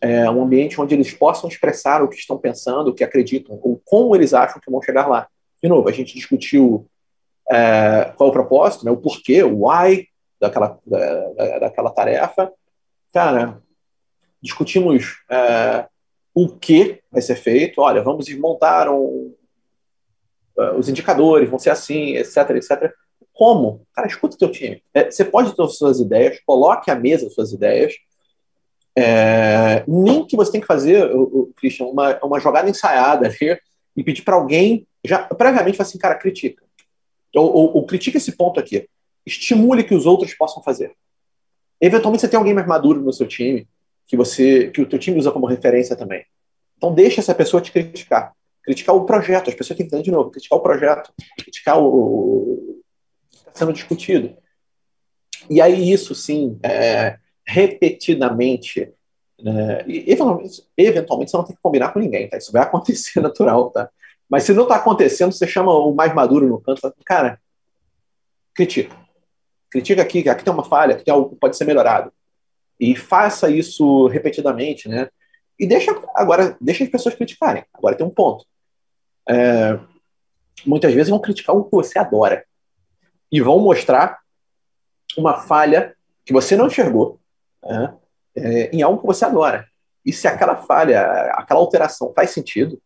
É 0.00 0.28
um 0.30 0.42
ambiente 0.42 0.80
onde 0.80 0.94
eles 0.94 1.12
possam 1.12 1.48
expressar 1.48 2.02
o 2.02 2.08
que 2.08 2.16
estão 2.16 2.36
pensando, 2.36 2.88
o 2.88 2.94
que 2.94 3.04
acreditam, 3.04 3.58
ou 3.62 3.80
como 3.84 4.14
eles 4.14 4.34
acham 4.34 4.60
que 4.60 4.70
vão 4.70 4.82
chegar 4.82 5.06
lá. 5.06 5.28
De 5.62 5.68
novo, 5.68 5.88
a 5.88 5.92
gente 5.92 6.14
discutiu 6.14 6.86
é, 7.50 8.12
qual 8.16 8.30
o 8.30 8.32
propósito, 8.32 8.84
né, 8.84 8.90
o 8.90 8.96
porquê, 8.96 9.42
o 9.42 9.66
why 9.66 10.06
daquela, 10.40 10.78
da, 10.86 11.58
daquela 11.60 11.90
tarefa. 11.90 12.52
Cara, 13.12 13.62
discutimos 14.42 15.22
é, 15.30 15.86
o 16.34 16.48
que 16.48 17.00
vai 17.10 17.22
ser 17.22 17.36
feito. 17.36 17.80
Olha, 17.80 18.02
vamos 18.02 18.28
montar 18.36 18.90
um, 18.90 19.34
os 20.76 20.88
indicadores, 20.88 21.48
vão 21.48 21.58
ser 21.58 21.70
assim, 21.70 22.16
etc, 22.16 22.50
etc. 22.50 22.92
Como? 23.32 23.86
Cara, 23.92 24.06
escuta 24.06 24.36
o 24.36 24.38
teu 24.38 24.50
time. 24.50 24.82
É, 24.94 25.10
você 25.10 25.24
pode 25.24 25.54
ter 25.54 25.68
suas 25.68 25.98
ideias, 25.98 26.40
coloque 26.46 26.90
à 26.90 26.94
mesa 26.94 27.28
suas 27.30 27.52
ideias. 27.52 27.94
É, 28.96 29.82
nem 29.88 30.24
que 30.24 30.36
você 30.36 30.52
tem 30.52 30.60
que 30.60 30.66
fazer, 30.66 31.04
o, 31.14 31.52
Christian, 31.56 31.86
uma, 31.86 32.16
uma 32.22 32.38
jogada 32.38 32.70
ensaiada 32.70 33.26
ali 33.26 33.58
e 33.96 34.04
pedir 34.04 34.22
para 34.22 34.36
alguém, 34.36 34.86
já 35.04 35.18
previamente, 35.18 35.82
assim, 35.82 35.98
cara, 35.98 36.14
critica. 36.14 36.62
Ou, 37.34 37.52
ou, 37.52 37.76
ou 37.76 37.86
critica 37.86 38.18
esse 38.18 38.32
ponto 38.32 38.60
aqui. 38.60 38.88
Estimule 39.26 39.82
que 39.82 39.94
os 39.94 40.06
outros 40.06 40.32
possam 40.34 40.62
fazer. 40.62 40.92
Eventualmente 41.80 42.20
você 42.20 42.28
tem 42.28 42.38
alguém 42.38 42.54
mais 42.54 42.66
maduro 42.66 43.00
no 43.00 43.12
seu 43.12 43.26
time, 43.26 43.66
que 44.06 44.16
você 44.16 44.70
que 44.70 44.80
o 44.80 44.86
teu 44.86 44.98
time 44.98 45.18
usa 45.18 45.32
como 45.32 45.46
referência 45.46 45.96
também. 45.96 46.24
Então 46.76 46.94
deixa 46.94 47.20
essa 47.20 47.34
pessoa 47.34 47.60
te 47.60 47.72
criticar. 47.72 48.32
Criticar 48.64 48.94
o 48.94 49.04
projeto, 49.04 49.50
as 49.50 49.54
pessoas 49.54 49.76
têm 49.76 49.86
que 49.86 49.94
entender 49.94 50.04
de 50.04 50.10
novo, 50.10 50.30
criticar 50.30 50.58
o 50.58 50.62
projeto, 50.62 51.12
criticar 51.38 51.78
o, 51.78 52.82
sendo 53.52 53.72
discutido. 53.72 54.36
E 55.48 55.60
aí 55.60 55.90
isso, 55.92 56.14
sim, 56.14 56.58
é, 56.62 57.18
repetidamente, 57.46 58.92
né, 59.40 59.84
e 59.86 60.10
eventualmente, 60.10 60.62
eventualmente 60.76 61.30
você 61.30 61.36
não 61.36 61.44
tem 61.44 61.54
que 61.54 61.62
combinar 61.62 61.92
com 61.92 61.98
ninguém, 61.98 62.28
tá? 62.28 62.36
Isso 62.36 62.52
vai 62.52 62.62
acontecer 62.64 63.20
natural, 63.20 63.70
tá? 63.70 63.90
Mas 64.28 64.44
se 64.44 64.52
não 64.52 64.62
está 64.62 64.76
acontecendo, 64.76 65.32
você 65.32 65.46
chama 65.46 65.72
o 65.72 65.94
mais 65.94 66.14
maduro 66.14 66.48
no 66.48 66.60
canto, 66.60 66.80
fala, 66.80 66.94
cara, 67.04 67.40
critica. 68.54 68.96
Critica 69.70 70.02
aqui, 70.02 70.28
aqui 70.28 70.44
tem 70.44 70.52
uma 70.52 70.64
falha, 70.64 70.94
aqui 70.94 71.04
tem 71.04 71.12
algo 71.12 71.30
que 71.30 71.36
pode 71.36 71.56
ser 71.56 71.64
melhorado. 71.64 72.12
E 72.80 72.96
faça 72.96 73.50
isso 73.50 74.06
repetidamente, 74.06 74.88
né? 74.88 75.08
E 75.58 75.66
deixa 75.66 75.92
agora, 76.14 76.56
deixa 76.60 76.82
as 76.82 76.90
pessoas 76.90 77.14
criticarem. 77.14 77.64
Agora 77.72 77.94
tem 77.94 78.06
um 78.06 78.10
ponto. 78.10 78.44
É, 79.28 79.78
muitas 80.66 80.92
vezes 80.92 81.08
vão 81.08 81.18
criticar 81.18 81.56
o 81.56 81.64
que 81.64 81.70
você 81.70 81.98
adora 81.98 82.44
e 83.30 83.40
vão 83.40 83.58
mostrar 83.58 84.18
uma 85.16 85.38
falha 85.38 85.94
que 86.24 86.32
você 86.32 86.56
não 86.56 86.66
enxergou 86.66 87.20
né, 87.62 87.94
é, 88.36 88.70
em 88.70 88.82
algo 88.82 89.00
que 89.00 89.06
você 89.06 89.24
adora. 89.24 89.66
E 90.04 90.12
se 90.12 90.28
aquela 90.28 90.56
falha, 90.56 91.02
aquela 91.32 91.60
alteração 91.60 92.12
faz 92.14 92.30
sentido, 92.30 92.80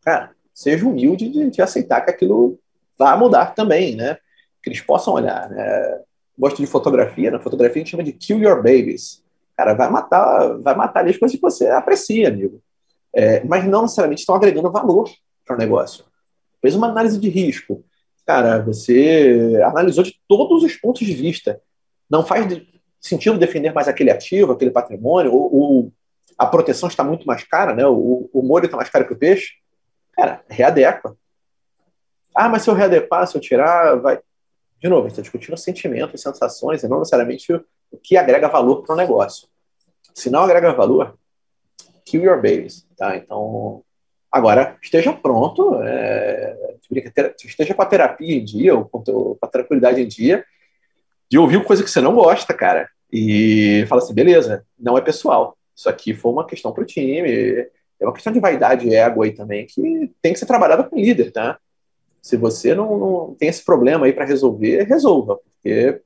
cara, 0.00 0.30
seja 0.54 0.86
humilde 0.86 1.28
de, 1.28 1.50
de 1.50 1.62
aceitar 1.62 2.02
que 2.02 2.10
aquilo 2.10 2.58
vai 2.96 3.16
mudar 3.18 3.54
também, 3.54 3.96
né? 3.96 4.16
Que 4.62 4.70
eles 4.70 4.80
possam 4.80 5.14
olhar. 5.14 5.50
Né? 5.50 6.00
Gosto 6.38 6.58
de 6.58 6.66
fotografia, 6.66 7.30
na 7.30 7.40
fotografia 7.40 7.82
a 7.82 7.84
gente 7.84 7.90
chama 7.90 8.04
de 8.04 8.12
kill 8.12 8.40
your 8.40 8.56
babies. 8.56 9.22
Cara, 9.56 9.74
vai 9.74 9.90
matar, 9.90 10.58
vai 10.58 10.74
matar 10.74 11.06
as 11.06 11.16
coisas 11.16 11.34
que 11.36 11.42
você 11.42 11.68
aprecia, 11.68 12.28
amigo. 12.28 12.62
É, 13.14 13.44
mas 13.44 13.64
não 13.66 13.82
necessariamente 13.82 14.20
estão 14.20 14.34
agregando 14.34 14.70
valor 14.70 15.10
para 15.44 15.56
o 15.56 15.58
negócio. 15.58 16.04
Fez 16.60 16.74
uma 16.74 16.88
análise 16.88 17.18
de 17.18 17.28
risco. 17.28 17.84
Cara, 18.26 18.60
você 18.62 19.60
analisou 19.64 20.04
de 20.04 20.20
todos 20.28 20.62
os 20.62 20.76
pontos 20.76 21.06
de 21.06 21.12
vista. 21.12 21.60
Não 22.08 22.24
faz 22.24 22.46
sentido 23.00 23.38
defender 23.38 23.72
mais 23.72 23.88
aquele 23.88 24.10
ativo, 24.10 24.52
aquele 24.52 24.70
patrimônio, 24.70 25.32
ou, 25.32 25.54
ou 25.54 25.92
a 26.38 26.46
proteção 26.46 26.88
está 26.88 27.02
muito 27.02 27.26
mais 27.26 27.42
cara, 27.44 27.74
né? 27.74 27.84
O, 27.86 28.30
o 28.32 28.42
molho 28.42 28.66
está 28.66 28.76
mais 28.76 28.88
caro 28.88 29.06
que 29.06 29.12
o 29.12 29.18
peixe. 29.18 29.54
Cara, 30.12 30.44
readequa. 30.48 31.16
Ah, 32.34 32.48
mas 32.48 32.62
se 32.62 32.70
eu 32.70 32.74
readequar, 32.74 33.26
se 33.26 33.36
eu 33.36 33.40
tirar, 33.40 33.96
vai. 33.96 34.20
De 34.80 34.88
novo, 34.88 35.02
a 35.02 35.08
gente 35.08 35.12
está 35.12 35.22
discutindo 35.22 35.56
sentimentos, 35.56 36.20
sensações, 36.20 36.82
e 36.82 36.88
não 36.88 36.98
necessariamente 36.98 37.52
o, 37.52 37.64
que 38.02 38.16
agrega 38.16 38.48
valor 38.48 38.82
para 38.82 38.94
o 38.94 38.96
negócio. 38.96 39.48
Se 40.14 40.30
não 40.30 40.42
agrega 40.42 40.72
valor, 40.72 41.16
kill 42.04 42.22
your 42.22 42.36
babies, 42.36 42.86
tá? 42.96 43.16
Então, 43.16 43.84
agora, 44.32 44.78
esteja 44.80 45.12
pronto, 45.12 45.78
é, 45.82 46.56
esteja 47.44 47.74
com 47.74 47.82
a 47.82 47.86
terapia 47.86 48.34
em 48.34 48.42
dia, 48.42 48.74
ou 48.74 48.86
com 48.86 49.36
a 49.42 49.46
tranquilidade 49.46 50.00
em 50.00 50.08
dia, 50.08 50.42
de 51.28 51.38
ouvir 51.38 51.62
coisa 51.64 51.84
que 51.84 51.90
você 51.90 52.00
não 52.00 52.14
gosta, 52.14 52.54
cara, 52.54 52.88
e 53.12 53.84
fala 53.88 54.00
assim, 54.00 54.14
beleza, 54.14 54.64
não 54.78 54.96
é 54.96 55.02
pessoal, 55.02 55.56
isso 55.76 55.88
aqui 55.88 56.14
foi 56.14 56.32
uma 56.32 56.46
questão 56.46 56.72
para 56.72 56.82
o 56.82 56.86
time, 56.86 57.30
é 58.00 58.04
uma 58.04 58.12
questão 58.14 58.32
de 58.32 58.40
vaidade 58.40 58.88
e 58.88 58.94
ego 58.94 59.22
aí 59.22 59.32
também, 59.32 59.66
que 59.66 60.10
tem 60.22 60.32
que 60.32 60.38
ser 60.38 60.46
trabalhada 60.46 60.82
com 60.82 60.96
o 60.96 61.00
líder, 61.00 61.30
tá? 61.30 61.58
Se 62.22 62.36
você 62.36 62.74
não, 62.74 62.98
não 62.98 63.34
tem 63.34 63.48
esse 63.48 63.64
problema 63.64 64.06
aí 64.06 64.12
para 64.12 64.24
resolver, 64.24 64.84
resolva, 64.84 65.36
porque, 65.36 66.00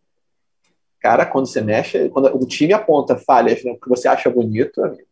cara, 0.98 1.24
quando 1.24 1.46
você 1.46 1.60
mexe, 1.60 2.08
quando 2.08 2.26
o 2.34 2.46
time 2.46 2.72
aponta 2.72 3.16
falhas 3.16 3.62
no 3.64 3.78
que 3.78 3.88
você 3.88 4.08
acha 4.08 4.28
bonito, 4.28 4.82
amigo, 4.82 5.06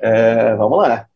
é, 0.00 0.54
vamos 0.54 0.78
lá. 0.78 1.09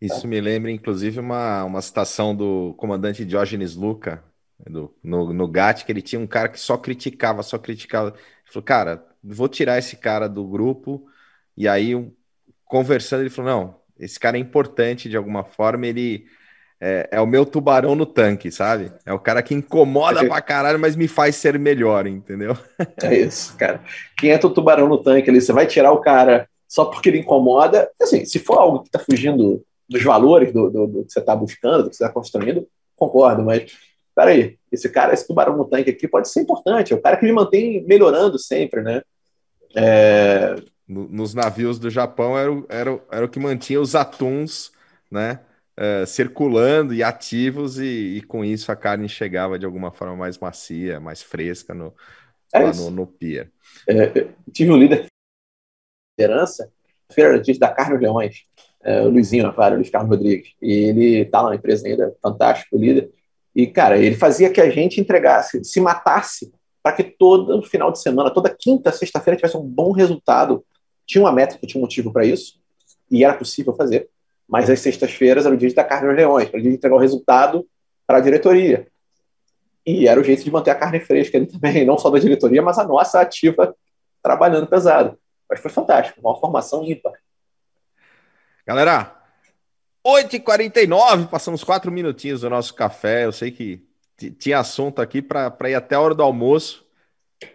Isso 0.00 0.28
me 0.28 0.40
lembra, 0.40 0.70
inclusive, 0.70 1.20
uma, 1.20 1.64
uma 1.64 1.80
citação 1.80 2.34
do 2.34 2.74
comandante 2.76 3.24
Diógenes 3.24 3.74
Luca, 3.74 4.22
do, 4.68 4.94
no, 5.02 5.32
no 5.32 5.48
GAT, 5.48 5.84
que 5.84 5.92
ele 5.92 6.02
tinha 6.02 6.20
um 6.20 6.26
cara 6.26 6.48
que 6.48 6.60
só 6.60 6.76
criticava, 6.76 7.42
só 7.42 7.58
criticava. 7.58 8.08
Ele 8.08 8.52
falou, 8.52 8.62
cara, 8.62 9.06
vou 9.22 9.48
tirar 9.48 9.78
esse 9.78 9.96
cara 9.96 10.28
do 10.28 10.46
grupo, 10.46 11.06
e 11.56 11.66
aí, 11.66 11.92
conversando, 12.64 13.22
ele 13.22 13.30
falou, 13.30 13.50
não, 13.50 13.80
esse 13.98 14.20
cara 14.20 14.36
é 14.36 14.40
importante 14.40 15.08
de 15.08 15.16
alguma 15.16 15.42
forma, 15.42 15.86
ele 15.86 16.26
é, 16.80 17.08
é, 17.12 17.20
o 17.20 17.26
meu 17.26 17.46
tubarão 17.46 17.94
no 17.94 18.04
tanque, 18.04 18.50
sabe? 18.50 18.92
É 19.04 19.12
o 19.12 19.18
cara 19.18 19.42
que 19.42 19.54
incomoda 19.54 20.24
é. 20.24 20.28
pra 20.28 20.42
caralho, 20.42 20.78
mas 20.78 20.94
me 20.94 21.08
faz 21.08 21.36
ser 21.36 21.58
melhor, 21.58 22.06
entendeu? 22.06 22.56
É 23.02 23.16
isso, 23.16 23.56
cara. 23.56 23.82
Quem 24.16 24.30
é 24.30 24.36
o 24.36 24.50
tubarão 24.50 24.88
no 24.88 25.02
tanque 25.02 25.30
ali? 25.30 25.40
Você 25.40 25.52
vai 25.52 25.66
tirar 25.66 25.92
o 25.92 26.00
cara 26.00 26.48
só 26.68 26.84
porque 26.84 27.08
ele 27.08 27.20
incomoda. 27.20 27.90
Assim, 28.00 28.24
se 28.24 28.38
for 28.38 28.58
algo 28.58 28.82
que 28.82 28.90
tá 28.90 28.98
fugindo 28.98 29.64
dos 29.88 30.02
valores 30.02 30.52
do, 30.52 30.70
do, 30.70 30.86
do 30.86 31.04
que 31.04 31.12
você 31.12 31.20
tá 31.20 31.34
buscando, 31.34 31.84
do 31.84 31.90
que 31.90 31.96
você 31.96 32.04
tá 32.04 32.12
construindo, 32.12 32.66
concordo, 32.96 33.42
mas 33.42 33.72
peraí, 34.14 34.58
esse 34.72 34.88
cara, 34.88 35.12
esse 35.12 35.26
tubarão 35.26 35.56
no 35.56 35.64
tanque 35.64 35.90
aqui 35.90 36.08
pode 36.08 36.28
ser 36.28 36.40
importante, 36.40 36.92
é 36.92 36.96
o 36.96 37.00
cara 37.00 37.16
que 37.16 37.24
me 37.24 37.32
mantém 37.32 37.84
melhorando 37.86 38.38
sempre, 38.38 38.82
né? 38.82 39.02
É... 39.74 40.56
Nos 40.88 41.34
navios 41.34 41.78
do 41.78 41.90
Japão 41.90 42.38
era, 42.38 42.52
o, 42.52 42.66
era, 42.68 43.02
era 43.10 43.24
o 43.24 43.28
que 43.28 43.40
mantinha 43.40 43.80
os 43.80 43.94
atuns, 43.94 44.70
né? 45.10 45.40
uh, 45.76 46.06
circulando 46.06 46.94
e 46.94 47.02
ativos, 47.02 47.78
e, 47.78 48.16
e, 48.16 48.22
com 48.22 48.44
isso 48.44 48.72
a 48.72 48.76
carne 48.76 49.08
chegava 49.08 49.58
de 49.58 49.66
alguma 49.66 49.92
forma 49.92 50.16
mais 50.16 50.38
macia, 50.38 50.98
mais 50.98 51.22
fresca 51.22 51.74
no, 51.74 51.94
é 52.52 52.58
lá 52.58 52.72
no, 52.72 52.90
no 52.90 53.06
pier. 53.06 53.50
É, 53.88 54.28
tive 54.52 54.70
um 54.70 54.76
líder 54.76 55.02
de 55.02 55.08
liderança, 56.18 56.72
feira 57.12 57.40
da 57.58 57.72
Carne 57.72 57.98
Leões, 57.98 58.46
é, 58.86 59.02
o 59.02 59.08
Luizinho, 59.10 59.52
claro, 59.52 59.74
o 59.74 59.78
Luiz 59.78 59.90
Carlos 59.90 60.08
Rodrigues, 60.08 60.52
e 60.62 60.72
ele 60.72 61.24
tá 61.24 61.42
lá 61.42 61.50
na 61.50 61.56
empresa 61.56 61.86
ainda, 61.86 62.14
fantástico 62.22 62.78
líder, 62.78 63.10
e, 63.54 63.66
cara, 63.66 63.98
ele 63.98 64.14
fazia 64.14 64.48
que 64.48 64.60
a 64.60 64.70
gente 64.70 65.00
entregasse, 65.00 65.64
se 65.64 65.80
matasse, 65.80 66.52
para 66.82 66.94
que 66.94 67.02
todo 67.02 67.60
final 67.62 67.90
de 67.90 68.00
semana, 68.00 68.30
toda 68.30 68.48
quinta, 68.48 68.92
sexta-feira 68.92 69.36
tivesse 69.36 69.56
um 69.56 69.66
bom 69.66 69.90
resultado. 69.90 70.64
Tinha 71.04 71.24
uma 71.24 71.32
métrica, 71.32 71.66
tinha 71.66 71.80
um 71.80 71.82
motivo 71.82 72.12
para 72.12 72.24
isso, 72.24 72.60
e 73.10 73.24
era 73.24 73.34
possível 73.34 73.74
fazer. 73.74 74.08
Mas 74.46 74.70
as 74.70 74.78
sextas-feiras 74.78 75.46
era 75.46 75.54
o 75.54 75.58
dia 75.58 75.68
de 75.68 75.74
dar 75.74 75.82
carne 75.82 76.06
aos 76.06 76.16
leões, 76.16 76.48
para 76.48 76.60
a 76.60 76.62
gente 76.62 76.76
entregar 76.76 76.94
o 76.94 77.00
resultado 77.00 77.66
para 78.06 78.18
a 78.18 78.20
diretoria. 78.20 78.86
E 79.84 80.06
era 80.06 80.20
o 80.20 80.22
jeito 80.22 80.44
de 80.44 80.50
manter 80.50 80.70
a 80.70 80.76
carne 80.76 81.00
fresca 81.00 81.36
ali 81.36 81.46
também, 81.46 81.84
não 81.84 81.98
só 81.98 82.08
da 82.08 82.20
diretoria, 82.20 82.62
mas 82.62 82.78
a 82.78 82.84
nossa 82.84 83.20
ativa 83.20 83.74
trabalhando 84.22 84.68
pesado. 84.68 85.18
Mas 85.50 85.60
foi 85.60 85.70
fantástico, 85.70 86.20
uma 86.20 86.38
formação 86.38 86.84
ímpar. 86.84 87.14
Galera, 88.66 89.16
8h49, 90.04 91.28
passamos 91.28 91.62
quatro 91.62 91.92
minutinhos 91.92 92.40
do 92.40 92.50
nosso 92.50 92.74
café. 92.74 93.24
Eu 93.24 93.30
sei 93.30 93.52
que 93.52 93.88
tinha 94.40 94.58
assunto 94.58 95.00
aqui 95.00 95.22
para 95.22 95.70
ir 95.70 95.76
até 95.76 95.94
a 95.94 96.00
hora 96.00 96.16
do 96.16 96.22
almoço, 96.24 96.84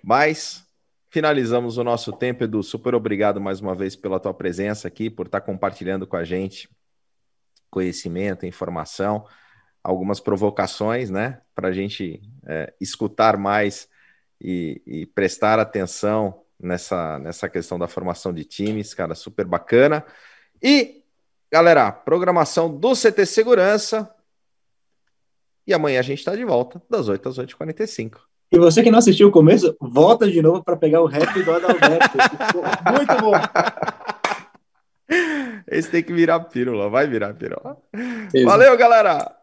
mas 0.01 0.65
finalizamos 1.09 1.77
o 1.77 1.83
nosso 1.83 2.13
tempo, 2.13 2.45
Edu. 2.45 2.63
Super 2.63 2.95
obrigado 2.95 3.41
mais 3.41 3.59
uma 3.59 3.75
vez 3.75 3.93
pela 3.93 4.21
tua 4.21 4.33
presença 4.33 4.87
aqui, 4.87 5.09
por 5.09 5.25
estar 5.25 5.41
compartilhando 5.41 6.07
com 6.07 6.15
a 6.15 6.23
gente 6.23 6.69
conhecimento, 7.69 8.45
informação, 8.45 9.27
algumas 9.83 10.21
provocações, 10.21 11.09
né, 11.09 11.41
para 11.53 11.67
a 11.67 11.71
gente 11.73 12.21
é, 12.47 12.73
escutar 12.79 13.35
mais 13.35 13.89
e, 14.39 14.81
e, 14.87 15.05
prestar 15.07 15.59
atenção 15.59 16.41
nessa, 16.57 17.19
nessa 17.19 17.49
questão 17.49 17.77
da 17.77 17.87
formação 17.87 18.33
de 18.33 18.45
times, 18.45 18.93
cara, 18.93 19.13
super 19.13 19.45
bacana. 19.45 20.05
E, 20.61 21.00
galera, 21.51 21.91
programação 21.91 22.73
do 22.73 22.93
CT 22.93 23.25
Segurança. 23.25 24.09
E 25.67 25.73
amanhã 25.73 25.99
a 25.99 26.03
gente 26.03 26.19
está 26.19 26.35
de 26.35 26.45
volta, 26.45 26.81
das 26.89 27.07
8 27.07 27.29
às 27.29 27.37
8h45. 27.37 28.19
E 28.51 28.57
você 28.57 28.81
que 28.81 28.91
não 28.91 28.99
assistiu 28.99 29.27
o 29.27 29.31
começo, 29.31 29.75
volta 29.79 30.29
de 30.29 30.41
novo 30.41 30.63
para 30.63 30.75
pegar 30.75 31.01
o 31.01 31.05
rap 31.05 31.31
do 31.43 31.51
Adalberto. 31.53 32.17
Muito 32.91 33.21
bom. 33.21 33.33
Esse 35.67 35.91
tem 35.91 36.03
que 36.03 36.13
virar 36.13 36.39
pílula, 36.41 36.89
vai 36.89 37.07
virar 37.07 37.33
pílula. 37.33 37.77
Isso. 38.33 38.45
Valeu, 38.45 38.75
galera! 38.77 39.37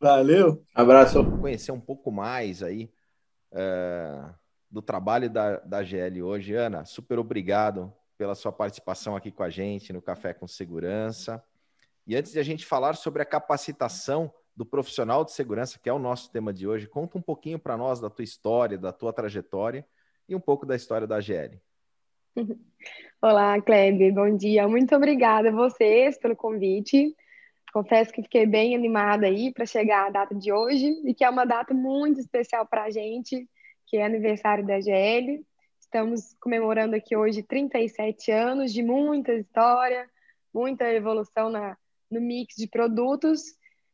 Valeu! 0.00 0.64
Abraço. 0.74 1.24
Conhecer 1.40 1.72
um 1.72 1.80
pouco 1.80 2.10
mais 2.10 2.62
aí 2.62 2.90
é, 3.52 4.24
do 4.70 4.82
trabalho 4.82 5.30
da, 5.30 5.58
da 5.58 5.82
GL 5.82 6.22
hoje. 6.22 6.54
Ana, 6.54 6.84
super 6.84 7.18
obrigado 7.18 7.92
pela 8.16 8.34
sua 8.34 8.52
participação 8.52 9.16
aqui 9.16 9.30
com 9.30 9.42
a 9.42 9.50
gente 9.50 9.92
no 9.92 10.02
Café 10.02 10.32
com 10.32 10.46
Segurança. 10.46 11.42
E 12.06 12.16
antes 12.16 12.32
de 12.32 12.38
a 12.38 12.42
gente 12.42 12.66
falar 12.66 12.94
sobre 12.94 13.22
a 13.22 13.26
capacitação 13.26 14.32
do 14.56 14.64
profissional 14.64 15.24
de 15.24 15.32
segurança, 15.32 15.78
que 15.82 15.88
é 15.88 15.92
o 15.92 15.98
nosso 15.98 16.30
tema 16.30 16.52
de 16.52 16.66
hoje, 16.66 16.86
conta 16.86 17.18
um 17.18 17.22
pouquinho 17.22 17.58
para 17.58 17.76
nós 17.76 18.00
da 18.00 18.08
tua 18.08 18.24
história, 18.24 18.78
da 18.78 18.92
tua 18.92 19.12
trajetória 19.12 19.84
e 20.28 20.34
um 20.34 20.40
pouco 20.40 20.64
da 20.64 20.76
história 20.76 21.06
da 21.06 21.20
GL. 21.20 21.60
Olá, 23.20 23.60
Kleber, 23.60 24.12
bom 24.12 24.36
dia. 24.36 24.68
Muito 24.68 24.94
obrigada 24.94 25.48
a 25.48 25.52
vocês 25.52 26.18
pelo 26.18 26.36
convite. 26.36 27.16
Confesso 27.72 28.12
que 28.12 28.22
fiquei 28.22 28.46
bem 28.46 28.74
animada 28.74 29.26
aí 29.26 29.52
para 29.52 29.66
chegar 29.66 30.06
à 30.06 30.10
data 30.10 30.34
de 30.34 30.52
hoje 30.52 30.86
e 31.04 31.12
que 31.12 31.24
é 31.24 31.30
uma 31.30 31.44
data 31.44 31.74
muito 31.74 32.20
especial 32.20 32.66
para 32.66 32.84
a 32.84 32.90
gente, 32.90 33.48
que 33.86 33.96
é 33.96 34.04
aniversário 34.04 34.64
da 34.64 34.80
GL. 34.80 35.44
Estamos 35.94 36.34
comemorando 36.40 36.96
aqui 36.96 37.16
hoje 37.16 37.40
37 37.40 38.32
anos 38.32 38.72
de 38.72 38.82
muita 38.82 39.32
história, 39.32 40.10
muita 40.52 40.92
evolução 40.92 41.48
na, 41.48 41.78
no 42.10 42.20
mix 42.20 42.56
de 42.56 42.66
produtos 42.66 43.42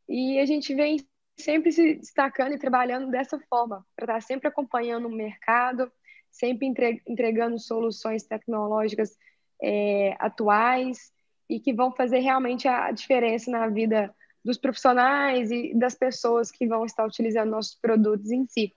e 0.09 0.39
a 0.39 0.47
gente 0.47 0.75
vem 0.75 0.97
sempre 1.39 1.71
se 1.71 1.97
destacando 1.97 2.55
e 2.55 2.59
trabalhando 2.59 3.11
dessa 3.11 3.39
forma, 3.51 3.85
para 3.95 4.17
estar 4.17 4.23
sempre 4.23 4.49
acompanhando 4.49 5.09
o 5.09 5.15
mercado, 5.15 5.93
sempre 6.31 6.73
entregando 7.07 7.59
soluções 7.59 8.23
tecnológicas 8.25 9.15
é, 9.63 10.17
atuais 10.19 11.13
e 11.51 11.61
que 11.61 11.75
vão 11.75 11.93
fazer 11.93 12.21
realmente 12.21 12.67
a 12.67 12.91
diferença 12.93 13.51
na 13.51 13.69
vida 13.69 14.11
dos 14.43 14.57
profissionais 14.57 15.51
e 15.51 15.75
das 15.75 15.95
pessoas 15.95 16.51
que 16.51 16.67
vão 16.67 16.87
estar 16.87 17.05
utilizando 17.05 17.51
nossos 17.51 17.75
produtos 17.75 18.31
em 18.31 18.47
si. 18.47 18.75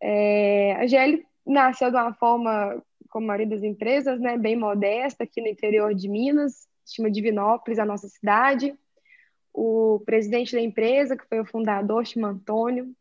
É, 0.00 0.74
a 0.74 0.86
GL 0.88 1.24
nasceu 1.46 1.90
de 1.90 1.96
uma 1.96 2.14
forma, 2.14 2.82
como 3.08 3.24
a 3.24 3.28
maioria 3.28 3.48
das 3.48 3.62
empresas, 3.62 4.20
né, 4.20 4.36
bem 4.38 4.56
modesta, 4.56 5.24
aqui 5.24 5.40
no 5.40 5.48
interior 5.48 5.94
de 5.94 6.08
Minas, 6.08 6.66
chama 6.86 7.10
Divinópolis, 7.10 7.78
a 7.78 7.84
nossa 7.84 8.08
cidade, 8.08 8.76
o 9.52 10.00
presidente 10.04 10.52
da 10.52 10.60
empresa, 10.60 11.16
que 11.16 11.26
foi 11.28 11.40
o 11.40 11.46
fundador, 11.46 12.06
chama 12.06 12.28
Antônio. 12.28 12.94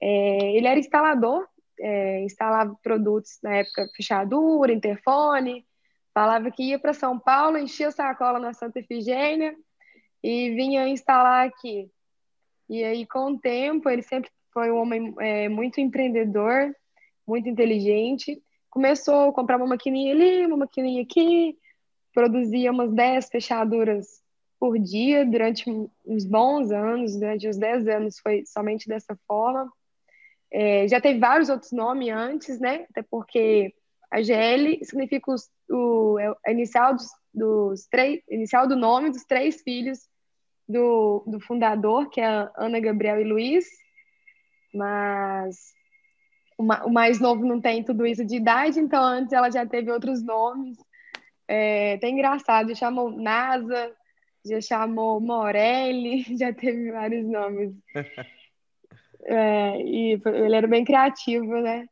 É, 0.00 0.56
ele 0.56 0.66
era 0.66 0.78
instalador, 0.78 1.46
é, 1.78 2.22
instalava 2.22 2.76
produtos 2.82 3.38
na 3.42 3.56
época 3.56 3.88
fechadura, 3.96 4.72
interfone, 4.72 5.66
falava 6.14 6.50
que 6.50 6.70
ia 6.70 6.78
para 6.78 6.92
São 6.92 7.18
Paulo, 7.18 7.58
enchia 7.58 7.90
sacola 7.90 8.38
na 8.38 8.52
Santa 8.52 8.80
Efigênia 8.80 9.56
e 10.22 10.50
vinha 10.54 10.88
instalar 10.88 11.46
aqui. 11.46 11.90
E 12.68 12.84
aí, 12.84 13.06
com 13.06 13.32
o 13.32 13.38
tempo, 13.38 13.88
ele 13.90 14.02
sempre 14.02 14.30
foi 14.52 14.70
um 14.70 14.78
homem 14.78 15.14
é, 15.18 15.48
muito 15.48 15.80
empreendedor, 15.80 16.74
muito 17.26 17.48
inteligente. 17.48 18.42
Começou 18.70 19.28
a 19.28 19.32
comprar 19.32 19.56
uma 19.56 19.66
maquininha 19.66 20.12
ali, 20.12 20.46
uma 20.46 20.58
maquininha 20.58 21.02
aqui, 21.02 21.56
produzia 22.12 22.70
umas 22.70 22.92
10 22.92 23.28
fechaduras 23.28 24.22
por 24.58 24.78
dia 24.78 25.26
durante 25.26 25.68
uns 26.06 26.24
bons 26.24 26.70
anos, 26.70 27.18
durante 27.18 27.48
uns 27.48 27.58
10 27.58 27.88
anos 27.88 28.18
foi 28.20 28.44
somente 28.46 28.88
dessa 28.88 29.18
forma. 29.26 29.70
É, 30.52 30.86
já 30.86 31.00
teve 31.00 31.18
vários 31.18 31.48
outros 31.48 31.72
nomes 31.72 32.10
antes, 32.10 32.60
né? 32.60 32.86
Até 32.90 33.02
porque 33.02 33.74
a 34.10 34.22
GL 34.22 34.84
significa 34.84 35.32
os, 35.32 35.50
o, 35.70 36.18
é 36.18 36.32
a 36.46 36.52
inicial 36.52 36.94
dos, 36.94 37.08
dos 37.32 37.86
três, 37.86 38.22
inicial 38.28 38.68
do 38.68 38.76
nome 38.76 39.10
dos 39.10 39.24
três 39.24 39.62
filhos 39.62 39.98
do, 40.68 41.24
do 41.26 41.40
fundador, 41.40 42.08
que 42.10 42.20
é 42.20 42.48
Ana, 42.56 42.78
Gabriel 42.78 43.20
e 43.20 43.24
Luiz, 43.24 43.66
mas 44.72 45.72
o, 46.62 46.90
mais 46.90 47.20
novo 47.20 47.44
não 47.44 47.60
tem 47.60 47.82
tudo 47.82 48.06
isso 48.06 48.24
de 48.24 48.36
idade, 48.36 48.78
então 48.78 49.02
antes 49.02 49.32
ela 49.32 49.50
já 49.50 49.66
teve 49.66 49.90
outros 49.90 50.22
nomes. 50.22 50.78
É, 51.48 51.94
até 51.94 52.08
engraçado, 52.08 52.68
já 52.68 52.74
chamou 52.74 53.10
NASA, 53.10 53.92
já 54.44 54.60
chamou 54.60 55.20
Morelli, 55.20 56.24
já 56.38 56.52
teve 56.52 56.92
vários 56.92 57.26
nomes. 57.26 57.74
É, 59.24 59.80
e 59.80 60.20
ele 60.26 60.56
era 60.56 60.66
bem 60.66 60.84
criativo, 60.84 61.60
né? 61.60 61.86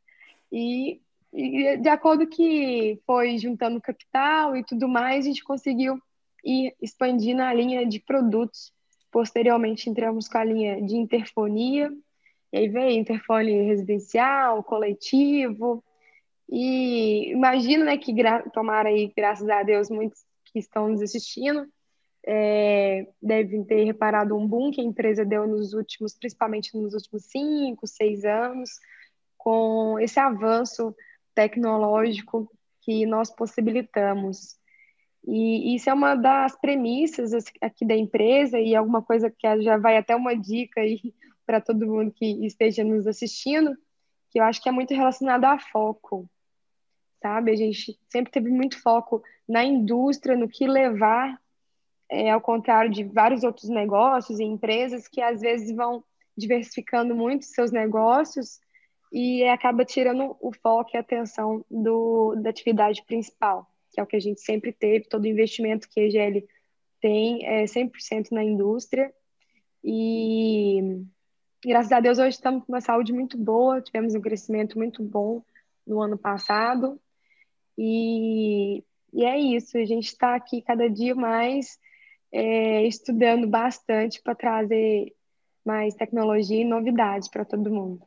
E, 0.51 1.01
e, 1.33 1.77
de 1.77 1.89
acordo 1.89 2.27
que 2.27 3.01
foi 3.07 3.39
juntando 3.39 3.81
capital 3.81 4.57
e 4.57 4.65
tudo 4.65 4.89
mais, 4.89 5.25
a 5.25 5.29
gente 5.29 5.45
conseguiu 5.45 5.97
ir 6.45 6.75
expandindo 6.83 7.41
a 7.41 7.55
linha 7.55 7.87
de 7.87 8.01
produtos. 8.01 8.73
Posteriormente, 9.13 9.89
entramos 9.89 10.27
com 10.27 10.39
a 10.39 10.45
linha 10.45 10.83
de 10.83 10.97
interfonia, 10.97 11.89
e 12.53 12.59
aí 12.59 12.69
veio 12.69 12.99
interfone 12.99 13.63
residencial, 13.63 14.63
coletivo, 14.63 15.85
e 16.51 17.31
imagino 17.31 17.85
né, 17.85 17.97
que, 17.97 18.13
tomara 18.53 18.89
aí, 18.89 19.13
graças 19.17 19.49
a 19.49 19.63
Deus, 19.63 19.89
muitos 19.89 20.25
que 20.47 20.59
estão 20.59 20.89
nos 20.89 21.01
assistindo, 21.01 21.67
é, 22.27 23.07
devem 23.23 23.65
ter 23.65 23.85
reparado 23.85 24.37
um 24.37 24.47
boom 24.47 24.71
que 24.73 24.81
a 24.81 24.85
empresa 24.85 25.25
deu 25.25 25.47
nos 25.47 25.73
últimos, 25.73 26.15
principalmente 26.19 26.77
nos 26.77 26.93
últimos 26.93 27.25
cinco, 27.27 27.87
seis 27.87 28.25
anos, 28.25 28.71
com 29.39 29.99
esse 30.01 30.19
avanço 30.19 30.95
tecnológico 31.35 32.51
que 32.83 33.07
nós 33.07 33.31
possibilitamos. 33.31 34.59
E 35.25 35.77
isso 35.77 35.89
é 35.89 35.95
uma 35.95 36.15
das 36.17 36.59
premissas 36.61 37.33
aqui 37.61 37.87
da 37.87 37.95
empresa 37.95 38.59
e 38.59 38.75
alguma 38.75 39.03
coisa 39.03 39.31
que 39.31 39.63
já 39.63 39.79
vai 39.79 39.97
até 39.97 40.17
uma 40.17 40.35
dica 40.35 40.81
aí 40.81 41.15
para 41.51 41.61
todo 41.61 41.85
mundo 41.85 42.13
que 42.13 42.47
esteja 42.47 42.85
nos 42.85 43.09
assistindo, 43.09 43.77
que 44.31 44.39
eu 44.39 44.45
acho 44.45 44.63
que 44.63 44.69
é 44.69 44.73
muito 44.73 44.95
relacionado 44.95 45.45
a 45.47 45.59
foco, 45.59 46.31
sabe? 47.21 47.51
A 47.51 47.57
gente 47.57 47.99
sempre 48.09 48.31
teve 48.31 48.49
muito 48.51 48.81
foco 48.81 49.21
na 49.49 49.65
indústria, 49.65 50.37
no 50.37 50.49
que 50.49 50.65
levar 50.69 51.37
é, 52.09 52.31
ao 52.31 52.41
contrário 52.41 52.89
de 52.89 53.03
vários 53.03 53.43
outros 53.43 53.69
negócios 53.69 54.39
e 54.39 54.45
empresas 54.45 55.09
que 55.09 55.21
às 55.21 55.41
vezes 55.41 55.75
vão 55.75 56.05
diversificando 56.37 57.17
muito 57.17 57.47
seus 57.47 57.73
negócios 57.73 58.61
e 59.13 59.43
acaba 59.49 59.85
tirando 59.85 60.37
o 60.41 60.53
foco 60.53 60.91
e 60.95 60.99
a 60.99 61.01
atenção 61.01 61.65
do, 61.69 62.37
da 62.37 62.51
atividade 62.51 63.03
principal, 63.05 63.69
que 63.91 63.99
é 63.99 64.05
o 64.05 64.07
que 64.07 64.15
a 64.15 64.21
gente 64.21 64.41
sempre 64.41 64.73
teve, 64.73 65.09
todo 65.09 65.27
investimento 65.27 65.89
que 65.89 65.99
a 65.99 66.05
EGL 66.05 66.47
tem 67.01 67.45
é 67.45 67.65
100% 67.65 68.31
na 68.31 68.45
indústria 68.45 69.13
e 69.83 71.03
graças 71.65 71.93
a 71.93 72.01
Deus 72.01 72.19
hoje 72.19 72.31
estamos 72.31 72.65
com 72.65 72.73
uma 72.73 72.81
saúde 72.81 73.13
muito 73.13 73.37
boa, 73.37 73.81
tivemos 73.81 74.15
um 74.15 74.21
crescimento 74.21 74.79
muito 74.79 75.03
bom 75.03 75.43
no 75.87 76.01
ano 76.01 76.17
passado 76.17 77.01
e, 77.77 78.83
e 79.13 79.25
é 79.25 79.39
isso, 79.39 79.77
a 79.77 79.85
gente 79.85 80.07
está 80.07 80.35
aqui 80.35 80.63
cada 80.63 80.89
dia 80.89 81.15
mais 81.15 81.79
é, 82.33 82.87
estudando 82.87 83.47
bastante 83.47 84.23
para 84.23 84.35
trazer 84.35 85.15
mais 85.65 85.95
tecnologia 85.95 86.63
e 86.63 86.65
novidades 86.65 87.29
para 87.29 87.45
todo 87.45 87.71
mundo. 87.71 88.07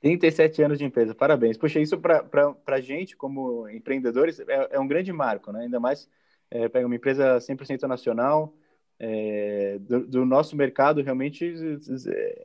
37 0.00 0.62
anos 0.62 0.78
de 0.78 0.84
empresa, 0.84 1.14
parabéns. 1.14 1.58
Puxa, 1.58 1.78
isso 1.78 1.98
para 1.98 2.56
a 2.66 2.80
gente, 2.80 3.14
como 3.14 3.68
empreendedores, 3.68 4.40
é, 4.40 4.68
é, 4.70 4.80
um 4.80 4.86
grande 4.86 5.12
marco, 5.12 5.52
né? 5.52 5.60
Ainda 5.60 5.78
mais 5.78 6.08
é, 6.50 6.68
pega 6.68 6.86
uma 6.86 6.96
empresa 6.96 7.36
100% 7.38 7.82
nacional, 7.86 8.54
é, 9.02 9.78
do, 9.80 10.06
do, 10.06 10.26
nosso 10.26 10.54
mercado, 10.54 11.02
realmente, 11.02 11.54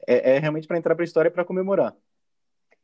é, 0.08 0.36
é 0.36 0.40
realmente 0.40 0.66
para 0.66 0.78
entrar 0.78 0.96
para 0.96 1.04
a 1.04 1.06
história 1.06 1.30
para 1.30 1.44
comemorar. 1.44 1.94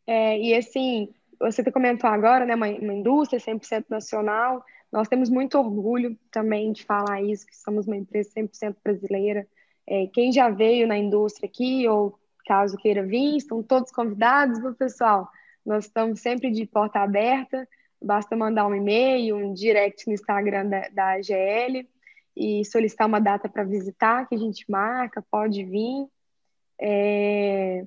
É, 0.06 0.38
e 0.38 0.54
assim, 0.54 1.08
você 1.40 1.64
comentou 1.72 2.10
agora, 2.10 2.46
né, 2.46 2.54
uma, 2.54 2.68
uma 2.68 2.94
indústria 2.94 3.40
100% 3.40 3.86
nacional, 3.90 4.62
nós 4.92 5.08
temos 5.08 5.30
muito 5.30 5.58
orgulho 5.58 6.18
também 6.30 6.74
de 6.74 6.84
falar 6.84 7.22
isso, 7.22 7.48
que 7.48 7.56
somos 7.56 7.88
uma 7.88 7.96
empresa 7.96 8.30
100% 8.36 8.76
brasileira. 8.84 9.48
É, 9.88 10.06
quem 10.08 10.34
já 10.34 10.50
veio 10.50 10.86
na 10.86 10.98
indústria 10.98 11.48
aqui, 11.48 11.88
ou 11.88 12.20
caso 12.46 12.76
queira 12.76 13.06
vir, 13.06 13.38
estão 13.38 13.64
todos 13.64 13.90
convidados, 13.90 14.60
viu, 14.60 14.76
pessoal? 14.76 15.30
Nós 15.66 15.86
estamos 15.86 16.20
sempre 16.20 16.52
de 16.52 16.66
porta 16.66 17.00
aberta, 17.00 17.66
basta 18.02 18.36
mandar 18.36 18.68
um 18.68 18.76
e-mail, 18.76 19.38
um 19.38 19.54
direct 19.54 20.06
no 20.08 20.14
Instagram 20.14 20.68
da, 20.68 20.90
da 20.90 21.12
AGL 21.14 21.88
e 22.36 22.64
solicitar 22.66 23.08
uma 23.08 23.20
data 23.20 23.50
para 23.50 23.64
visitar, 23.64 24.28
que 24.28 24.36
a 24.36 24.38
gente 24.38 24.66
marca, 24.70 25.24
pode 25.30 25.64
vir. 25.64 26.08
É, 26.80 27.86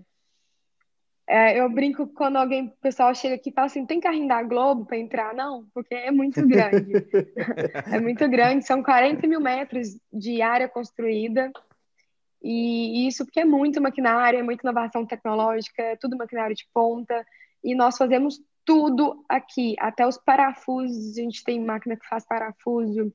é, 1.26 1.58
eu 1.58 1.68
brinco 1.70 2.06
quando 2.08 2.36
alguém, 2.36 2.66
o 2.66 2.70
pessoal 2.82 3.14
chega 3.14 3.36
aqui 3.36 3.48
e 3.48 3.52
fala 3.52 3.66
assim, 3.66 3.86
tem 3.86 3.98
carrinho 3.98 4.28
da 4.28 4.42
Globo 4.42 4.84
para 4.84 4.98
entrar? 4.98 5.34
Não, 5.34 5.66
porque 5.72 5.94
é 5.94 6.10
muito 6.10 6.46
grande. 6.46 6.92
é 7.90 7.98
muito 7.98 8.28
grande, 8.28 8.66
são 8.66 8.82
40 8.82 9.26
mil 9.26 9.40
metros 9.40 9.98
de 10.12 10.42
área 10.42 10.68
construída. 10.68 11.50
E 12.42 13.08
isso 13.08 13.24
porque 13.24 13.40
é 13.40 13.44
muito 13.44 13.80
maquinário, 13.80 14.38
é 14.38 14.42
muita 14.42 14.66
inovação 14.66 15.06
tecnológica, 15.06 15.82
é 15.82 15.96
tudo 15.96 16.16
maquinário 16.16 16.54
de 16.54 16.66
ponta. 16.74 17.24
E 17.62 17.74
nós 17.74 17.96
fazemos 17.96 18.38
tudo 18.66 19.24
aqui, 19.26 19.74
até 19.78 20.06
os 20.06 20.18
parafusos, 20.18 21.16
a 21.16 21.22
gente 21.22 21.42
tem 21.42 21.58
máquina 21.58 21.96
que 21.96 22.06
faz 22.06 22.26
parafuso. 22.26 23.10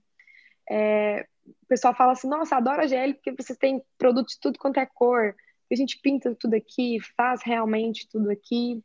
É, 0.70 1.26
o 1.48 1.66
pessoal 1.68 1.96
fala 1.96 2.12
assim, 2.12 2.28
nossa, 2.28 2.56
adoro 2.56 2.82
a 2.82 2.88
GL 2.88 3.14
porque 3.16 3.32
vocês 3.32 3.58
têm 3.58 3.82
produto 3.98 4.30
de 4.30 4.40
tudo 4.40 4.60
quanto 4.60 4.80
é 4.80 4.86
cor 4.86 5.36
a 5.74 5.76
gente 5.76 6.00
pinta 6.02 6.36
tudo 6.36 6.56
aqui, 6.56 6.98
faz 7.16 7.42
realmente 7.44 8.08
tudo 8.10 8.30
aqui. 8.32 8.84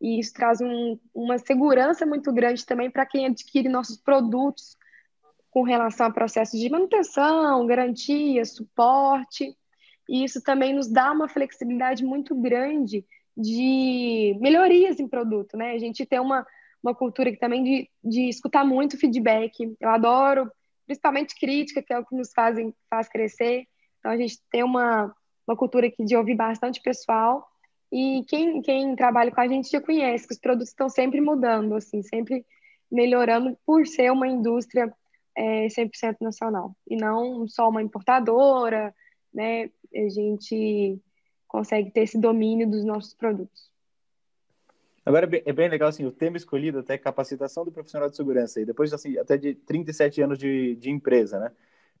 E 0.00 0.18
isso 0.18 0.32
traz 0.32 0.60
um, 0.60 0.98
uma 1.14 1.38
segurança 1.38 2.04
muito 2.06 2.32
grande 2.32 2.64
também 2.64 2.90
para 2.90 3.06
quem 3.06 3.26
adquire 3.26 3.68
nossos 3.68 3.96
produtos 3.96 4.76
com 5.50 5.62
relação 5.62 6.06
a 6.06 6.12
processos 6.12 6.58
de 6.58 6.68
manutenção, 6.68 7.66
garantia, 7.66 8.44
suporte. 8.44 9.54
E 10.08 10.24
isso 10.24 10.42
também 10.42 10.74
nos 10.74 10.90
dá 10.90 11.12
uma 11.12 11.28
flexibilidade 11.28 12.04
muito 12.04 12.34
grande 12.34 13.04
de 13.36 14.36
melhorias 14.40 14.98
em 14.98 15.08
produto, 15.08 15.56
né? 15.56 15.72
A 15.72 15.78
gente 15.78 16.04
tem 16.04 16.20
uma, 16.20 16.46
uma 16.82 16.94
cultura 16.94 17.30
que 17.30 17.38
também 17.38 17.62
de, 17.62 17.90
de 18.02 18.28
escutar 18.28 18.64
muito 18.64 18.98
feedback. 18.98 19.74
Eu 19.80 19.88
adoro, 19.88 20.50
principalmente 20.86 21.38
crítica, 21.38 21.82
que 21.82 21.92
é 21.92 21.98
o 21.98 22.04
que 22.04 22.16
nos 22.16 22.32
fazem, 22.32 22.74
faz 22.88 23.08
crescer. 23.08 23.66
Então, 23.98 24.12
a 24.12 24.16
gente 24.16 24.38
tem 24.50 24.62
uma, 24.62 25.14
uma 25.46 25.56
cultura 25.56 25.86
aqui 25.86 26.04
de 26.04 26.16
ouvir 26.16 26.34
bastante 26.34 26.80
pessoal. 26.80 27.46
E 27.92 28.24
quem, 28.28 28.60
quem 28.62 28.96
trabalha 28.96 29.30
com 29.30 29.40
a 29.40 29.48
gente 29.48 29.70
já 29.70 29.80
conhece 29.80 30.26
que 30.26 30.34
os 30.34 30.40
produtos 30.40 30.68
estão 30.68 30.88
sempre 30.88 31.20
mudando, 31.20 31.74
assim, 31.74 32.02
sempre 32.02 32.44
melhorando 32.90 33.56
por 33.64 33.86
ser 33.86 34.10
uma 34.10 34.26
indústria 34.26 34.92
é, 35.36 35.66
100% 35.66 36.16
nacional 36.20 36.76
e 36.88 36.96
não 36.96 37.46
só 37.48 37.68
uma 37.68 37.82
importadora, 37.82 38.94
né? 39.32 39.70
A 39.94 40.08
gente 40.08 41.00
consegue 41.46 41.90
ter 41.90 42.02
esse 42.02 42.18
domínio 42.18 42.68
dos 42.68 42.84
nossos 42.84 43.14
produtos. 43.14 43.70
Agora 45.04 45.28
é 45.44 45.52
bem 45.52 45.68
legal 45.68 45.88
assim, 45.88 46.04
o 46.04 46.10
tema 46.12 46.36
escolhido 46.36 46.78
até 46.78 46.96
capacitação 46.96 47.64
do 47.64 47.72
profissional 47.72 48.08
de 48.08 48.16
segurança 48.16 48.60
e 48.60 48.64
depois 48.64 48.92
assim 48.92 49.18
até 49.18 49.36
de 49.36 49.54
37 49.54 50.22
anos 50.22 50.38
de, 50.38 50.76
de 50.76 50.90
empresa, 50.90 51.38
né? 51.38 51.50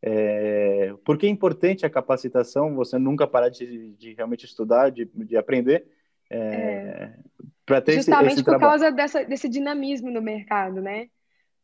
É, 0.00 0.94
por 1.04 1.16
que 1.16 1.26
é 1.26 1.30
importante 1.30 1.86
a 1.86 1.90
capacitação? 1.90 2.74
Você 2.74 2.98
nunca 2.98 3.26
parar 3.26 3.48
de, 3.48 3.92
de 3.92 4.12
realmente 4.14 4.44
estudar, 4.44 4.90
de, 4.90 5.04
de 5.04 5.36
aprender, 5.36 5.86
é, 6.30 6.38
é. 6.38 7.14
para 7.64 7.80
ter 7.80 7.92
Justamente 7.92 8.32
esse, 8.32 8.34
esse 8.40 8.44
por 8.44 8.58
causa 8.58 8.90
dessa, 8.90 9.24
desse 9.24 9.48
dinamismo 9.48 10.10
no 10.10 10.20
mercado, 10.20 10.80
né? 10.80 11.08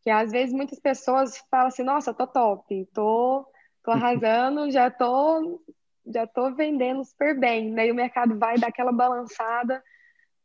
Que 0.03 0.11
às 0.11 0.33
vezes 0.33 0.55
muitas 0.55 0.79
pessoas 0.79 1.39
falam 1.51 1.67
assim: 1.67 1.83
nossa, 1.83 2.15
tô 2.15 2.27
top, 2.27 2.89
tô 2.95 3.47
tô 3.83 3.91
arrasando, 3.91 4.71
já 4.71 4.91
tô, 4.91 5.63
já 6.07 6.27
tô 6.27 6.55
vendendo 6.55 7.05
super 7.05 7.39
bem. 7.39 7.75
Daí 7.75 7.91
o 7.91 7.95
mercado 7.95 8.39
vai 8.39 8.59
dar 8.59 8.69
aquela 8.69 8.93
balançada, 8.93 9.83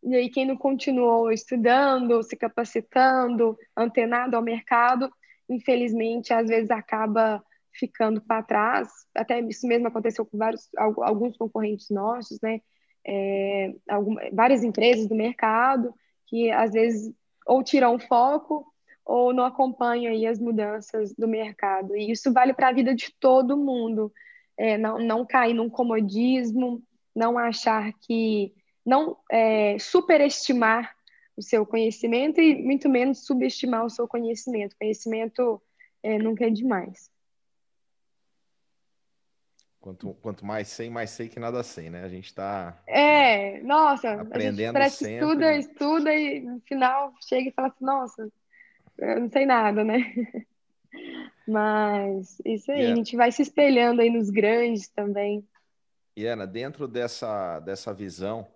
e 0.05 0.15
aí 0.15 0.29
quem 0.29 0.45
não 0.45 0.55
continuou 0.55 1.31
estudando, 1.31 2.21
se 2.23 2.35
capacitando, 2.35 3.57
antenado 3.75 4.35
ao 4.35 4.41
mercado, 4.41 5.11
infelizmente, 5.49 6.33
às 6.33 6.47
vezes 6.47 6.69
acaba 6.71 7.43
ficando 7.73 8.21
para 8.21 8.43
trás. 8.43 8.89
Até 9.13 9.39
isso 9.41 9.67
mesmo 9.67 9.87
aconteceu 9.87 10.25
com 10.25 10.37
vários, 10.37 10.69
alguns 10.77 11.37
concorrentes 11.37 11.89
nossos, 11.89 12.39
né? 12.41 12.61
É, 13.07 13.73
algumas, 13.89 14.29
várias 14.33 14.63
empresas 14.63 15.07
do 15.07 15.13
mercado 15.13 15.93
que 16.27 16.49
às 16.51 16.71
vezes 16.71 17.13
ou 17.45 17.63
tiram 17.63 17.99
foco 17.99 18.65
ou 19.05 19.31
não 19.31 19.45
acompanham 19.45 20.11
aí 20.11 20.25
as 20.25 20.39
mudanças 20.39 21.13
do 21.13 21.27
mercado. 21.27 21.95
E 21.95 22.11
isso 22.11 22.33
vale 22.33 22.53
para 22.53 22.69
a 22.69 22.73
vida 22.73 22.95
de 22.95 23.13
todo 23.19 23.55
mundo. 23.55 24.11
É, 24.57 24.77
não, 24.77 24.97
não 24.97 25.25
cair 25.25 25.53
num 25.53 25.69
comodismo, 25.69 26.81
não 27.15 27.37
achar 27.37 27.93
que. 28.01 28.51
Não 28.85 29.17
é, 29.31 29.77
superestimar 29.79 30.95
o 31.35 31.41
seu 31.41 31.65
conhecimento 31.65 32.39
e 32.39 32.61
muito 32.61 32.87
menos 32.87 33.25
subestimar 33.25 33.85
o 33.85 33.89
seu 33.89 34.07
conhecimento. 34.07 34.75
Conhecimento 34.77 35.61
é, 36.01 36.17
nunca 36.17 36.45
é 36.45 36.49
demais. 36.49 37.09
Quanto, 39.81 40.15
quanto 40.15 40.45
mais 40.45 40.67
sei, 40.69 40.89
mais 40.89 41.11
sei 41.11 41.29
que 41.29 41.39
nada 41.39 41.61
sei, 41.61 41.89
né? 41.89 42.03
A 42.03 42.09
gente 42.09 42.25
está. 42.25 42.81
É, 42.87 43.61
nossa, 43.61 44.13
aprendendo 44.13 44.77
a 44.77 44.83
gente 44.83 44.95
sempre. 44.95 45.15
estuda, 45.15 45.55
estuda 45.57 46.15
e 46.15 46.41
no 46.41 46.59
final 46.61 47.13
chega 47.21 47.49
e 47.49 47.51
fala 47.51 47.67
assim: 47.67 47.85
nossa, 47.85 48.31
eu 48.97 49.19
não 49.19 49.29
sei 49.29 49.45
nada, 49.45 49.83
né? 49.83 50.11
Mas 51.47 52.41
isso 52.43 52.71
aí, 52.71 52.91
a 52.91 52.95
gente 52.95 53.15
vai 53.15 53.31
se 53.31 53.43
espelhando 53.43 54.01
aí 54.01 54.09
nos 54.09 54.31
grandes 54.31 54.87
também. 54.87 55.47
E 56.17 56.25
Ana, 56.25 56.47
dentro 56.47 56.87
dessa, 56.87 57.59
dessa 57.59 57.93
visão, 57.93 58.47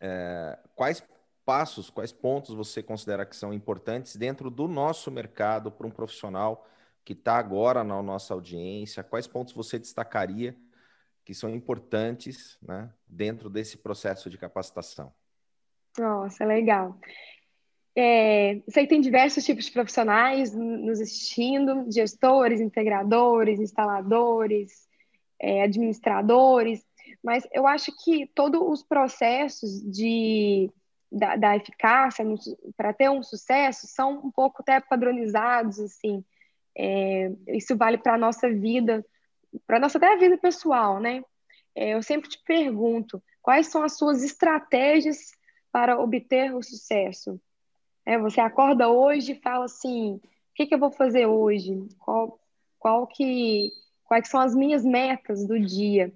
é, 0.00 0.58
quais 0.74 1.02
passos, 1.44 1.90
quais 1.90 2.12
pontos 2.12 2.54
você 2.54 2.82
considera 2.82 3.26
que 3.26 3.36
são 3.36 3.52
importantes 3.52 4.16
dentro 4.16 4.50
do 4.50 4.66
nosso 4.66 5.10
mercado 5.10 5.70
para 5.70 5.86
um 5.86 5.90
profissional 5.90 6.66
que 7.04 7.12
está 7.12 7.36
agora 7.36 7.84
na 7.84 8.02
nossa 8.02 8.34
audiência? 8.34 9.02
Quais 9.02 9.26
pontos 9.26 9.52
você 9.52 9.78
destacaria 9.78 10.56
que 11.24 11.34
são 11.34 11.50
importantes 11.50 12.58
né, 12.62 12.90
dentro 13.06 13.50
desse 13.50 13.78
processo 13.78 14.30
de 14.30 14.38
capacitação? 14.38 15.12
Nossa, 15.98 16.44
legal. 16.44 16.98
É, 17.96 18.62
sei 18.68 18.84
que 18.84 18.90
tem 18.90 19.00
diversos 19.00 19.44
tipos 19.44 19.64
de 19.64 19.72
profissionais 19.72 20.54
nos 20.54 21.00
assistindo, 21.00 21.90
gestores, 21.90 22.60
integradores, 22.60 23.58
instaladores, 23.58 24.88
é, 25.38 25.62
administradores, 25.62 26.84
mas 27.22 27.46
eu 27.52 27.66
acho 27.66 27.92
que 28.04 28.26
todos 28.34 28.60
os 28.60 28.82
processos 28.82 29.80
de, 29.82 30.70
da, 31.10 31.36
da 31.36 31.56
eficácia 31.56 32.24
para 32.76 32.92
ter 32.92 33.10
um 33.10 33.22
sucesso 33.22 33.86
são 33.86 34.18
um 34.24 34.30
pouco 34.30 34.62
até 34.62 34.80
padronizados, 34.80 35.78
assim, 35.78 36.24
é, 36.76 37.32
isso 37.48 37.76
vale 37.76 37.98
para 37.98 38.14
a 38.14 38.18
nossa 38.18 38.48
vida, 38.50 39.04
para 39.66 39.76
a 39.76 39.80
nossa 39.80 39.98
até 39.98 40.16
vida 40.16 40.38
pessoal, 40.38 41.00
né? 41.00 41.22
É, 41.74 41.94
eu 41.94 42.02
sempre 42.02 42.28
te 42.28 42.42
pergunto, 42.44 43.22
quais 43.42 43.66
são 43.68 43.82
as 43.82 43.96
suas 43.96 44.22
estratégias 44.22 45.32
para 45.72 45.98
obter 46.00 46.54
o 46.54 46.62
sucesso? 46.62 47.40
É, 48.04 48.18
você 48.18 48.40
acorda 48.40 48.88
hoje 48.88 49.32
e 49.32 49.40
fala 49.40 49.66
assim, 49.66 50.14
o 50.14 50.20
que, 50.54 50.66
que 50.66 50.74
eu 50.74 50.78
vou 50.78 50.90
fazer 50.90 51.26
hoje? 51.26 51.88
Qual, 51.98 52.40
qual 52.78 53.06
que, 53.06 53.70
quais 54.04 54.28
são 54.28 54.40
as 54.40 54.54
minhas 54.54 54.84
metas 54.84 55.46
do 55.46 55.58
dia? 55.60 56.12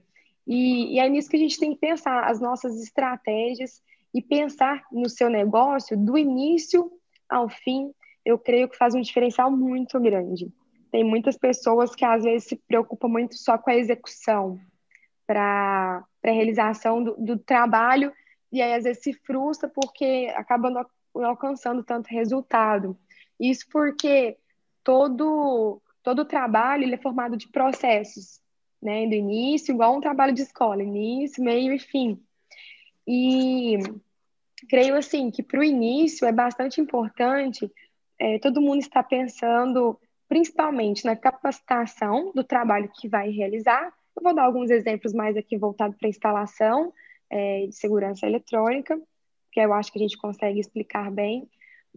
E, 0.46 0.94
e 0.94 0.98
é 0.98 1.08
nisso 1.08 1.28
que 1.28 1.36
a 1.36 1.40
gente 1.40 1.58
tem 1.58 1.72
que 1.72 1.80
pensar 1.80 2.24
as 2.24 2.40
nossas 2.40 2.80
estratégias 2.82 3.82
e 4.12 4.22
pensar 4.22 4.84
no 4.92 5.08
seu 5.08 5.28
negócio 5.28 5.96
do 5.96 6.16
início 6.16 6.90
ao 7.28 7.48
fim, 7.48 7.92
eu 8.24 8.38
creio 8.38 8.68
que 8.68 8.76
faz 8.76 8.94
um 8.94 9.00
diferencial 9.00 9.50
muito 9.50 9.98
grande. 9.98 10.52
Tem 10.90 11.02
muitas 11.02 11.36
pessoas 11.36 11.94
que 11.94 12.04
às 12.04 12.22
vezes 12.22 12.48
se 12.48 12.56
preocupam 12.56 13.08
muito 13.08 13.36
só 13.36 13.58
com 13.58 13.70
a 13.70 13.76
execução 13.76 14.60
para 15.26 16.04
a 16.22 16.30
realização 16.30 17.02
do, 17.02 17.16
do, 17.16 17.38
trabalho 17.38 18.12
e 18.52 18.62
aí 18.62 18.74
às 18.74 18.84
vezes 18.84 19.02
se 19.02 19.12
frustra 19.12 19.68
porque 19.68 20.32
acaba 20.36 20.70
não, 20.70 20.86
alcançando 21.24 21.82
tanto 21.82 22.06
resultado. 22.06 22.96
Isso 23.40 23.66
porque 23.70 24.36
todo 24.84 25.80
todo 26.02 26.24
trabalho 26.24 26.84
ele 26.84 26.94
é 26.94 26.98
formado 26.98 27.36
de 27.36 27.48
processos, 27.48 28.40
né, 28.84 29.06
do 29.06 29.14
início, 29.14 29.72
igual 29.72 29.96
um 29.96 30.00
trabalho 30.00 30.34
de 30.34 30.42
escola, 30.42 30.82
início, 30.82 31.42
meio 31.42 31.72
e 31.72 31.78
fim. 31.78 32.20
E 33.06 33.78
creio 34.68 34.96
assim 34.96 35.30
que 35.30 35.42
para 35.42 35.60
o 35.60 35.64
início 35.64 36.26
é 36.26 36.32
bastante 36.32 36.80
importante 36.80 37.70
é, 38.18 38.38
todo 38.38 38.60
mundo 38.60 38.80
está 38.80 39.02
pensando 39.02 39.98
principalmente 40.28 41.04
na 41.04 41.16
capacitação 41.16 42.32
do 42.34 42.44
trabalho 42.44 42.90
que 42.94 43.08
vai 43.08 43.30
realizar. 43.30 43.92
Eu 44.16 44.22
vou 44.22 44.34
dar 44.34 44.44
alguns 44.44 44.70
exemplos 44.70 45.12
mais 45.12 45.36
aqui 45.36 45.56
voltados 45.56 45.96
para 45.98 46.08
instalação 46.08 46.92
é, 47.28 47.66
de 47.66 47.74
segurança 47.74 48.26
eletrônica, 48.26 49.00
que 49.52 49.60
eu 49.60 49.72
acho 49.72 49.92
que 49.92 49.98
a 49.98 50.02
gente 50.02 50.16
consegue 50.16 50.60
explicar 50.60 51.10
bem, 51.10 51.48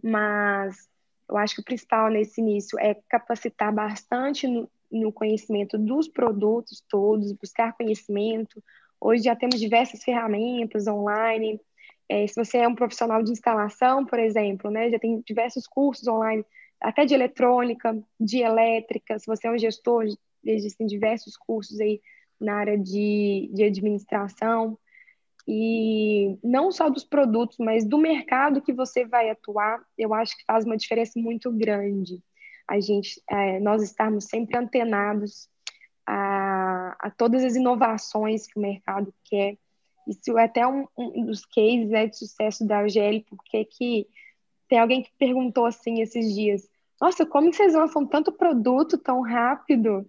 mas 0.02 0.88
eu 1.28 1.36
acho 1.36 1.56
que 1.56 1.60
o 1.60 1.64
principal 1.64 2.10
nesse 2.10 2.40
início 2.40 2.78
é 2.78 2.94
capacitar 3.08 3.72
bastante 3.72 4.46
no 4.90 5.12
conhecimento 5.12 5.76
dos 5.78 6.08
produtos 6.08 6.82
todos, 6.88 7.32
buscar 7.32 7.76
conhecimento. 7.76 8.62
Hoje 9.00 9.24
já 9.24 9.36
temos 9.36 9.60
diversas 9.60 10.02
ferramentas 10.02 10.86
online, 10.86 11.60
é, 12.08 12.26
se 12.26 12.34
você 12.34 12.58
é 12.58 12.68
um 12.68 12.74
profissional 12.74 13.22
de 13.22 13.30
instalação, 13.30 14.04
por 14.04 14.18
exemplo, 14.18 14.70
né, 14.70 14.90
já 14.90 14.98
tem 14.98 15.20
diversos 15.26 15.66
cursos 15.66 16.08
online, 16.08 16.44
até 16.80 17.04
de 17.04 17.12
eletrônica, 17.12 18.00
de 18.18 18.38
elétrica. 18.38 19.18
Se 19.18 19.26
você 19.26 19.46
é 19.46 19.50
um 19.50 19.58
gestor, 19.58 20.06
existem 20.42 20.86
diversos 20.86 21.36
cursos 21.36 21.78
aí 21.80 22.00
na 22.40 22.54
área 22.54 22.78
de, 22.78 23.50
de 23.52 23.64
administração. 23.64 24.78
E 25.46 26.38
não 26.42 26.70
só 26.70 26.88
dos 26.88 27.04
produtos, 27.04 27.58
mas 27.58 27.84
do 27.84 27.98
mercado 27.98 28.62
que 28.62 28.72
você 28.72 29.04
vai 29.06 29.30
atuar, 29.30 29.82
eu 29.96 30.14
acho 30.14 30.36
que 30.36 30.44
faz 30.44 30.64
uma 30.64 30.76
diferença 30.76 31.18
muito 31.18 31.50
grande. 31.50 32.22
A 32.68 32.78
gente, 32.80 33.22
é, 33.28 33.58
nós 33.60 33.82
estarmos 33.82 34.26
sempre 34.26 34.56
antenados 34.56 35.48
a, 36.06 36.94
a 36.98 37.10
todas 37.10 37.44
as 37.44 37.56
inovações 37.56 38.46
que 38.46 38.58
o 38.58 38.62
mercado 38.62 39.12
quer, 39.24 39.56
isso 40.08 40.38
é 40.38 40.44
até 40.44 40.66
um, 40.66 40.86
um 40.96 41.26
dos 41.26 41.44
cases 41.44 41.90
né, 41.90 42.06
de 42.06 42.16
sucesso 42.16 42.66
da 42.66 42.82
UGL, 42.82 43.24
porque 43.28 43.64
que 43.66 44.06
tem 44.66 44.78
alguém 44.78 45.02
que 45.02 45.10
perguntou 45.18 45.66
assim 45.66 46.00
esses 46.00 46.34
dias: 46.34 46.68
Nossa, 47.00 47.26
como 47.26 47.52
vocês 47.52 47.74
lançam 47.74 48.06
tanto 48.06 48.32
produto 48.32 48.96
tão 48.96 49.20
rápido? 49.20 50.08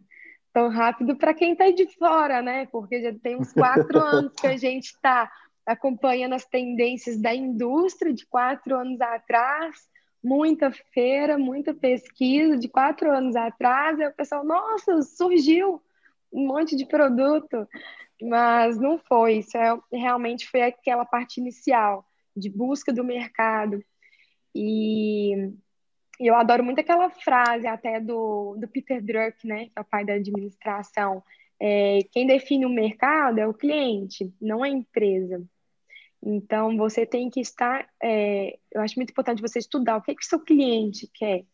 Tão 0.53 0.69
rápido 0.69 1.15
para 1.15 1.33
quem 1.33 1.51
está 1.51 1.69
de 1.69 1.85
fora, 1.97 2.41
né? 2.41 2.65
Porque 2.67 3.01
já 3.01 3.13
tem 3.13 3.35
uns 3.35 3.53
quatro 3.53 3.99
anos 3.99 4.33
que 4.33 4.47
a 4.47 4.57
gente 4.57 4.85
está 4.85 5.29
acompanhando 5.65 6.33
as 6.33 6.45
tendências 6.45 7.21
da 7.21 7.35
indústria 7.35 8.11
de 8.13 8.25
quatro 8.25 8.75
anos 8.75 8.99
atrás, 8.99 9.87
muita 10.23 10.71
feira, 10.93 11.37
muita 11.37 11.73
pesquisa 11.73 12.57
de 12.57 12.67
quatro 12.67 13.11
anos 13.11 13.35
atrás, 13.35 13.99
e 13.99 14.07
o 14.07 14.13
pessoal, 14.13 14.45
nossa, 14.45 15.01
surgiu 15.01 15.81
um 16.31 16.47
monte 16.47 16.75
de 16.75 16.85
produto 16.85 17.67
mas 18.21 18.77
não 18.77 18.97
foi. 18.97 19.39
Isso 19.39 19.57
é, 19.57 19.77
realmente 19.91 20.47
foi 20.49 20.61
aquela 20.61 21.05
parte 21.05 21.39
inicial 21.39 22.05
de 22.35 22.49
busca 22.49 22.91
do 22.91 23.03
mercado. 23.03 23.83
E 24.53 25.51
eu 26.19 26.35
adoro 26.35 26.63
muito 26.63 26.79
aquela 26.79 27.09
frase 27.09 27.67
até 27.67 27.99
do, 27.99 28.55
do 28.57 28.67
Peter 28.67 29.01
Druck, 29.03 29.47
né, 29.47 29.65
que 29.65 29.71
é 29.75 29.81
o 29.81 29.85
pai 29.85 30.05
da 30.05 30.13
administração. 30.13 31.23
É, 31.61 31.99
quem 32.11 32.25
define 32.25 32.65
o 32.65 32.69
mercado 32.69 33.39
é 33.39 33.47
o 33.47 33.53
cliente, 33.53 34.33
não 34.41 34.63
a 34.63 34.69
empresa. 34.69 35.41
Então, 36.21 36.75
você 36.77 37.05
tem 37.05 37.29
que 37.29 37.39
estar. 37.39 37.87
É, 38.01 38.57
eu 38.71 38.81
acho 38.81 38.95
muito 38.97 39.11
importante 39.11 39.41
você 39.41 39.59
estudar 39.59 39.97
o 39.97 40.01
que, 40.01 40.15
que 40.15 40.23
o 40.23 40.27
seu 40.27 40.39
cliente 40.39 41.09
quer. 41.13 41.45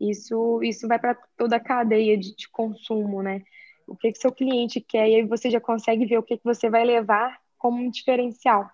Isso, 0.00 0.62
isso 0.62 0.88
vai 0.88 0.98
para 0.98 1.14
toda 1.36 1.56
a 1.56 1.60
cadeia 1.60 2.16
de, 2.16 2.34
de 2.34 2.48
consumo, 2.48 3.22
né? 3.22 3.42
o 3.90 3.96
que, 3.96 4.12
que 4.12 4.18
seu 4.18 4.30
cliente 4.30 4.80
quer, 4.80 5.08
e 5.08 5.16
aí 5.16 5.22
você 5.26 5.50
já 5.50 5.60
consegue 5.60 6.06
ver 6.06 6.16
o 6.16 6.22
que, 6.22 6.38
que 6.38 6.44
você 6.44 6.70
vai 6.70 6.84
levar 6.84 7.36
como 7.58 7.82
um 7.82 7.90
diferencial. 7.90 8.70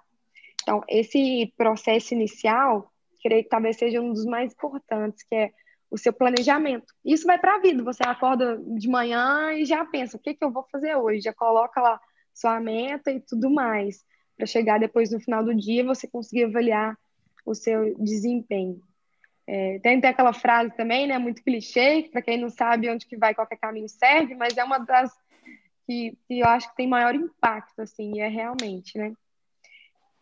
Então, 0.63 0.85
esse 0.87 1.53
processo 1.57 2.13
inicial, 2.13 2.93
creio 3.23 3.43
que 3.43 3.49
talvez 3.49 3.79
seja 3.79 4.01
um 4.01 4.13
dos 4.13 4.27
mais 4.27 4.53
importantes, 4.53 5.23
que 5.23 5.35
é 5.35 5.53
o 5.91 5.97
seu 5.97 6.13
planejamento. 6.13 6.93
Isso 7.03 7.27
vai 7.27 7.39
para 7.39 7.55
a 7.55 7.61
vida, 7.61 7.83
você 7.83 8.03
acorda 8.05 8.59
de 8.59 8.89
manhã 8.89 9.53
e 9.55 9.65
já 9.65 9.87
pensa, 9.87 10.19
o 10.19 10.21
que, 10.21 10.35
que 10.35 10.45
eu 10.45 10.53
vou 10.53 10.67
fazer 10.71 10.95
hoje? 10.97 11.23
Já 11.23 11.33
coloca 11.33 11.81
lá 11.81 11.99
sua 12.35 12.61
meta 12.61 13.11
e 13.11 13.19
tudo 13.19 13.49
mais, 13.49 14.05
para 14.37 14.47
chegar 14.47 14.79
depois 14.79 15.11
no 15.11 15.21
final 15.21 15.43
do 15.43 15.55
dia 15.55 15.85
você 15.85 16.07
conseguir 16.07 16.45
avaliar 16.45 16.97
o 17.45 17.55
seu 17.55 17.97
desempenho. 17.99 18.81
É, 19.47 19.79
tem 19.79 19.99
até 19.99 20.09
aquela 20.09 20.33
frase 20.33 20.75
também, 20.77 21.07
né, 21.07 21.19
muito 21.19 21.43
clichê, 21.43 22.09
para 22.11 22.21
quem 22.21 22.37
não 22.37 22.51
sabe 22.51 22.91
onde 22.91 23.07
que 23.07 23.17
vai, 23.17 23.35
qualquer 23.35 23.57
caminho 23.57 23.89
serve, 23.89 24.35
mas 24.35 24.57
é 24.57 24.65
uma 24.65 24.79
das 24.79 25.13
que, 25.87 26.19
que 26.27 26.41
eu 26.41 26.47
acho 26.47 26.69
que 26.71 26.77
tem 26.77 26.89
maior 26.89 27.15
impacto, 27.15 27.81
assim, 27.81 28.21
é 28.21 28.27
realmente, 28.27 28.99
né? 28.99 29.13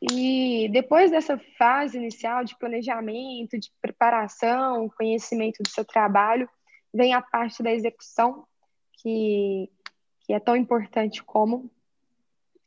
E 0.03 0.69
depois 0.71 1.11
dessa 1.11 1.39
fase 1.57 1.97
inicial 1.97 2.45
de 2.45 2.59
planejamento, 2.59 3.59
de 3.59 3.73
preparação, 3.81 4.91
conhecimento 4.91 5.63
do 5.63 5.69
seu 5.71 5.83
trabalho, 5.83 6.47
vem 6.93 7.15
a 7.15 7.23
parte 7.23 7.63
da 7.63 7.73
execução, 7.73 8.47
que, 8.93 9.71
que 10.21 10.35
é 10.35 10.39
tão 10.39 10.55
importante 10.55 11.23
como 11.25 11.71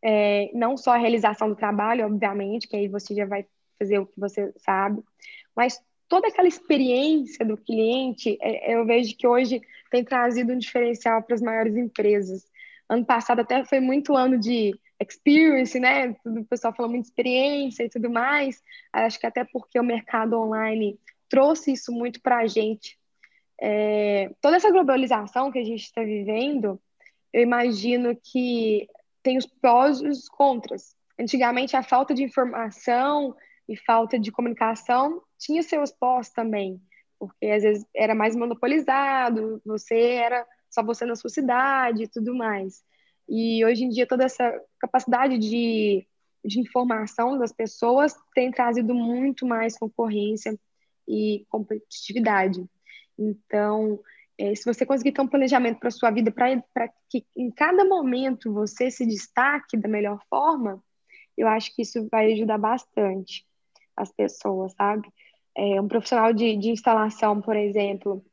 é, 0.04 0.50
não 0.54 0.78
só 0.78 0.92
a 0.92 0.98
realização 0.98 1.50
do 1.50 1.56
trabalho, 1.56 2.06
obviamente, 2.06 2.68
que 2.68 2.76
aí 2.76 2.88
você 2.88 3.14
já 3.16 3.26
vai 3.26 3.46
fazer 3.80 4.00
o 4.00 4.06
que 4.06 4.20
você 4.20 4.54
sabe, 4.58 5.04
mas 5.56 5.82
toda 6.08 6.28
aquela 6.28 6.48
experiência 6.48 7.46
do 7.46 7.58
cliente, 7.58 8.38
é, 8.42 8.76
eu 8.76 8.86
vejo 8.86 9.16
que 9.16 9.28
hoje 9.28 9.62
tem 9.92 10.04
trazido 10.04 10.54
um 10.54 10.58
diferencial 10.58 11.22
para 11.22 11.36
as 11.36 11.42
maiores 11.42 11.76
empresas. 11.76 12.46
Ano 12.90 13.06
passado 13.06 13.42
até 13.42 13.64
foi 13.66 13.80
muito 13.80 14.16
ano 14.16 14.38
de 14.40 14.74
experience, 15.00 15.80
né? 15.80 16.16
O 16.26 16.46
pessoal 16.46 16.74
falou 16.74 16.92
muito 16.92 17.04
de 17.04 17.10
experiência 17.10 17.84
e 17.84 17.90
tudo 17.90 18.10
mais. 18.10 18.62
Acho 18.92 19.20
que 19.20 19.28
até 19.28 19.44
porque 19.44 19.80
o 19.80 19.84
mercado 19.84 20.40
online 20.40 20.98
trouxe 21.30 21.74
isso 21.74 21.92
muito 21.92 22.22
para 22.22 22.38
a 22.38 22.48
gente. 22.48 22.98
É, 23.60 24.30
toda 24.42 24.56
essa 24.56 24.72
globalização 24.72 25.52
que 25.52 25.60
a 25.60 25.64
gente 25.64 25.84
está 25.84 26.04
vivendo, 26.04 26.80
eu 27.34 27.42
imagino 27.42 28.16
que 28.16 28.88
tem 29.28 29.38
os 29.38 29.46
prós 29.46 30.00
e 30.00 30.08
os 30.08 30.30
contras. 30.30 30.96
Antigamente, 31.20 31.76
a 31.76 31.84
falta 31.84 32.14
de 32.14 32.24
informação 32.24 33.36
e 33.68 33.76
falta 33.76 34.18
de 34.18 34.32
comunicação 34.32 35.22
tinha 35.38 35.62
seus 35.62 35.92
pós 35.92 36.30
também, 36.30 36.82
porque 37.20 37.48
às 37.48 37.62
vezes 37.62 37.86
era 37.94 38.16
mais 38.16 38.38
monopolizado, 38.38 39.62
você 39.66 40.12
era 40.12 40.48
só 40.70 40.82
você 40.82 41.06
na 41.06 41.18
sua 41.18 41.30
cidade 41.30 42.04
e 42.04 42.08
tudo 42.08 42.34
mais. 42.34 42.82
E 43.28 43.66
hoje 43.66 43.84
em 43.84 43.90
dia 43.90 44.08
toda 44.08 44.24
essa 44.24 44.50
capacidade 44.80 45.38
de, 45.38 46.08
de 46.46 46.62
informação 46.62 47.38
das 47.38 47.52
pessoas 47.52 48.16
tem 48.34 48.50
trazido 48.50 48.96
muito 48.96 49.46
mais 49.46 49.78
concorrência 49.78 50.58
e 51.06 51.46
competitividade. 51.50 52.66
Então, 53.20 54.00
é, 54.38 54.54
se 54.54 54.66
você 54.66 54.86
conseguir 54.86 55.12
ter 55.12 55.22
um 55.22 55.28
planejamento 55.28 55.80
para 55.80 55.90
sua 55.90 56.12
vida, 56.12 56.32
para 56.32 56.88
que 57.10 57.26
em 57.36 57.50
cada 57.50 57.84
momento 57.84 58.54
você 58.54 58.92
se 58.92 59.06
destaque 59.06 59.76
da 59.76 59.90
melhor 59.90 60.20
forma, 60.30 60.82
eu 61.36 61.48
acho 61.48 61.76
que 61.76 61.82
isso 61.82 62.08
vai 62.12 62.34
ajudar 62.34 62.58
bastante 62.58 63.46
as 63.96 64.12
pessoas, 64.12 64.74
sabe? 64.74 65.08
É, 65.56 65.82
um 65.82 65.88
profissional 65.88 66.32
de, 66.34 66.56
de 66.56 66.70
instalação, 66.70 67.42
por 67.42 67.56
exemplo, 67.56 68.24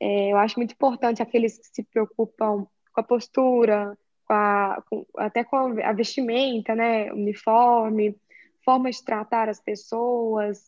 é, 0.00 0.32
eu 0.32 0.36
acho 0.36 0.58
muito 0.58 0.72
importante 0.72 1.22
aqueles 1.22 1.58
que 1.58 1.66
se 1.66 1.82
preocupam 1.82 2.66
com 2.92 3.00
a 3.00 3.02
postura, 3.02 3.98
com 4.24 4.32
a, 4.32 4.82
com, 4.88 5.04
até 5.16 5.42
com 5.42 5.56
a 5.56 5.92
vestimenta, 5.92 6.74
né? 6.74 7.12
Uniforme, 7.12 8.16
forma 8.64 8.90
de 8.90 9.04
tratar 9.04 9.48
as 9.48 9.60
pessoas. 9.60 10.66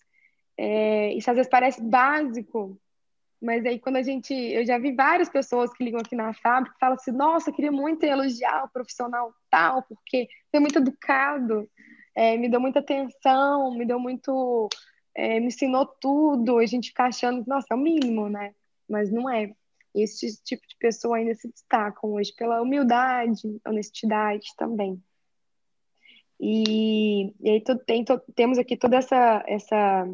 É, 0.57 1.13
isso 1.15 1.31
às 1.31 1.37
vezes 1.37 1.51
parece 1.51 1.81
básico, 1.81 2.77
mas 3.41 3.65
aí 3.65 3.79
quando 3.79 3.97
a 3.97 4.03
gente. 4.03 4.35
Eu 4.35 4.65
já 4.67 4.79
vi 4.79 4.93
várias 4.93 5.29
pessoas 5.29 5.73
que 5.73 5.85
ligam 5.85 6.01
aqui 6.01 6.15
na 6.15 6.33
fábrica 6.35 6.75
e 6.77 6.81
falam 6.81 6.97
assim: 6.97 7.13
nossa, 7.13 7.53
queria 7.53 7.73
muito 7.73 8.05
elogiar 8.05 8.65
o 8.65 8.71
profissional 8.71 9.33
tal, 9.51 9.83
porque 9.83 10.29
foi 10.51 10.61
muito 10.61 10.79
educado 10.79 11.69
é, 12.15 12.37
me 12.37 12.49
deu 12.49 12.61
muita 12.61 12.81
atenção, 12.81 13.73
me 13.75 13.87
deu 13.87 13.99
muito. 13.99 14.69
É, 15.15 15.41
me 15.41 15.47
ensinou 15.47 15.87
tudo. 15.87 16.59
A 16.59 16.67
gente 16.67 16.89
fica 16.89 17.05
achando, 17.05 17.45
nossa, 17.47 17.69
é 17.71 17.75
o 17.75 17.79
mínimo, 17.79 18.29
né? 18.29 18.55
Mas 18.89 19.11
não 19.11 19.29
é. 19.29 19.53
Esse 19.95 20.41
tipo 20.45 20.67
de 20.69 20.77
pessoa 20.79 21.17
ainda 21.17 21.35
se 21.35 21.49
destacam 21.49 22.13
hoje 22.13 22.33
pela 22.37 22.63
humildade, 22.63 23.41
honestidade 23.67 24.49
também. 24.57 25.03
E, 26.39 27.33
e 27.41 27.51
aí 27.51 27.65
tem, 27.87 28.05
temos 28.35 28.59
aqui 28.59 28.77
toda 28.77 28.97
essa, 28.97 29.45
essa 29.47 30.07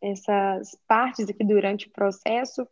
essas 0.00 0.76
partes 0.86 1.28
aqui 1.28 1.44
durante 1.44 1.86
o 1.86 1.90
processo. 1.90 2.66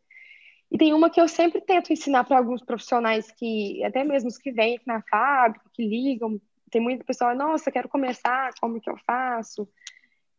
E 0.71 0.79
tem 0.79 0.93
uma 0.93 1.11
que 1.11 1.21
eu 1.21 1.29
sempre 1.29 1.61
tento 1.61 1.93
ensinar 1.93 2.25
para 2.25 2.39
alguns 2.39 2.63
profissionais 2.63 3.31
que, 3.31 3.83
até 3.85 4.03
mesmo 4.03 4.29
os 4.29 4.39
que 4.39 4.51
vêm 4.51 4.77
aqui 4.77 4.87
na 4.87 5.03
fábrica, 5.03 5.65
que 5.73 5.87
ligam, 5.87 6.41
tem 6.71 6.81
muita 6.81 7.05
pessoa, 7.05 7.35
nossa, 7.35 7.71
quero 7.71 7.89
começar, 7.89 8.53
como 8.61 8.81
que 8.81 8.91
eu 8.91 8.97
faço? 9.07 9.69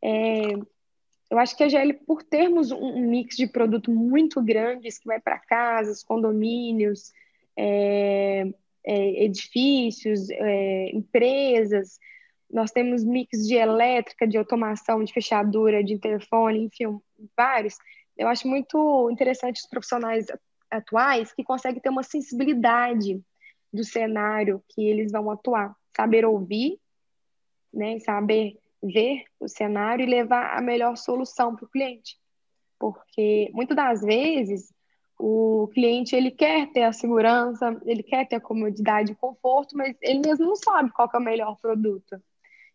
É, 0.04 0.54
eu 1.30 1.38
acho 1.38 1.56
que 1.56 1.64
a 1.64 1.70
GL, 1.70 1.94
por 2.06 2.24
termos 2.24 2.72
um, 2.72 3.00
mix 3.10 3.36
de 3.36 3.48
produto 3.48 3.92
muito 3.92 4.42
grandes 4.42 4.98
que 4.98 5.08
vai 5.08 5.20
para 5.20 5.40
casas, 5.40 6.04
condomínios, 6.04 7.12
é, 7.56 8.46
é, 8.86 9.24
edifícios, 9.24 10.30
é, 10.30 10.90
empresas, 10.94 12.00
nós 12.52 12.72
temos 12.72 13.04
mix 13.04 13.46
de 13.48 13.56
elétrica, 13.56 14.28
de 14.28 14.38
automação, 14.38 15.04
de 15.04 15.14
fechadura, 15.14 15.84
de 15.84 15.94
interfone, 15.94 16.66
enfim, 16.66 17.00
vários. 17.36 17.78
Eu 18.18 18.28
acho 18.28 18.48
muito 18.48 19.10
interessante 19.12 19.62
os 19.62 19.68
profissionais 19.68 20.28
atuais 20.72 21.34
que 21.34 21.44
conseguem 21.44 21.82
ter 21.82 21.90
uma 21.90 22.04
sensibilidade 22.04 23.22
do 23.72 23.84
cenário 23.84 24.64
que 24.70 24.82
eles 24.82 25.12
vão 25.12 25.30
atuar 25.30 25.76
saber 25.98 26.24
ouvir, 26.26 26.80
né, 27.74 28.00
saber 28.00 28.56
ver 28.82 29.24
o 29.40 29.48
cenário 29.48 30.04
e 30.04 30.10
levar 30.10 30.56
a 30.56 30.62
melhor 30.62 30.96
solução 30.96 31.56
para 31.56 31.66
o 31.66 31.70
cliente. 31.70 32.20
Porque 32.78 33.50
muitas 33.52 33.76
das 33.76 34.02
vezes 34.02 34.72
o 35.20 35.68
cliente 35.74 36.16
ele 36.16 36.30
quer 36.30 36.72
ter 36.72 36.84
a 36.84 36.94
segurança, 36.94 37.76
ele 37.84 38.04
quer 38.04 38.28
ter 38.28 38.36
a 38.36 38.42
comodidade 38.42 39.12
e 39.12 39.16
conforto, 39.16 39.76
mas 39.76 39.98
ele 40.00 40.20
mesmo 40.20 40.46
não 40.46 40.56
sabe 40.56 40.92
qual 40.92 41.10
é 41.12 41.18
o 41.18 41.22
melhor 41.22 41.58
produto. 41.60 42.22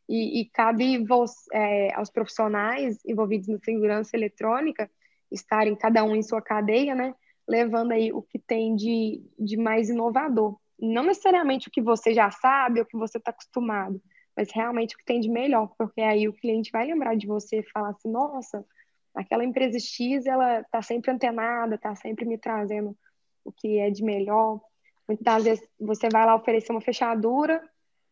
E, 0.08 0.40
e 0.40 0.44
cabe 0.46 1.04
é, 1.52 1.94
aos 1.94 2.10
profissionais 2.10 2.98
envolvidos 3.04 3.48
na 3.48 3.58
segurança 3.58 4.16
eletrônica 4.16 4.90
estarem 5.30 5.74
cada 5.74 6.04
um 6.04 6.14
em 6.14 6.22
sua 6.22 6.42
cadeia, 6.42 6.94
né, 6.94 7.14
levando 7.48 7.92
aí 7.92 8.12
o 8.12 8.20
que 8.20 8.38
tem 8.38 8.74
de, 8.76 9.22
de 9.38 9.56
mais 9.56 9.88
inovador 9.88 10.58
não 10.82 11.04
necessariamente 11.04 11.68
o 11.68 11.70
que 11.70 11.80
você 11.80 12.12
já 12.12 12.30
sabe 12.30 12.80
ou 12.80 12.84
o 12.84 12.88
que 12.88 12.96
você 12.96 13.18
está 13.18 13.30
acostumado, 13.30 14.02
mas 14.36 14.50
realmente 14.50 14.94
o 14.94 14.98
que 14.98 15.04
tem 15.04 15.20
de 15.20 15.28
melhor, 15.28 15.72
porque 15.78 16.00
aí 16.00 16.28
o 16.28 16.32
cliente 16.32 16.72
vai 16.72 16.86
lembrar 16.86 17.16
de 17.16 17.26
você 17.26 17.60
e 17.60 17.70
falar 17.70 17.90
assim, 17.90 18.10
nossa, 18.10 18.66
aquela 19.14 19.44
empresa 19.44 19.78
X, 19.78 20.26
ela 20.26 20.60
está 20.60 20.82
sempre 20.82 21.12
antenada, 21.12 21.76
está 21.76 21.94
sempre 21.94 22.24
me 22.24 22.36
trazendo 22.36 22.96
o 23.44 23.52
que 23.52 23.78
é 23.78 23.90
de 23.90 24.02
melhor. 24.02 24.60
Muitas 25.06 25.44
vezes 25.44 25.68
você 25.78 26.08
vai 26.08 26.26
lá 26.26 26.34
oferecer 26.34 26.72
uma 26.72 26.80
fechadura, 26.80 27.62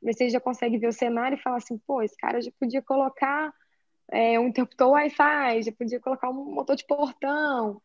você 0.03 0.29
já 0.29 0.41
consegue 0.41 0.79
ver 0.79 0.89
o 0.89 0.93
cenário 0.93 1.37
e 1.37 1.43
falar 1.43 1.59
assim, 1.59 1.79
pô, 1.87 2.03
esse 2.03 2.17
cara 2.17 2.41
já 2.41 2.51
podia 2.59 2.83
colocar 2.83 3.53
é, 4.11 4.39
um 4.41 4.49
interruptor 4.49 4.91
Wi-Fi, 4.91 5.63
já 5.63 5.73
podia 5.73 6.01
colocar 6.01 6.31
um 6.31 6.55
motor 6.55 6.77
de 6.77 6.87
portão, 6.87 7.81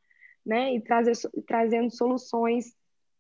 né, 0.46 0.74
e 0.76 0.82
trazer, 0.82 1.14
trazendo 1.48 1.90
soluções 1.96 2.76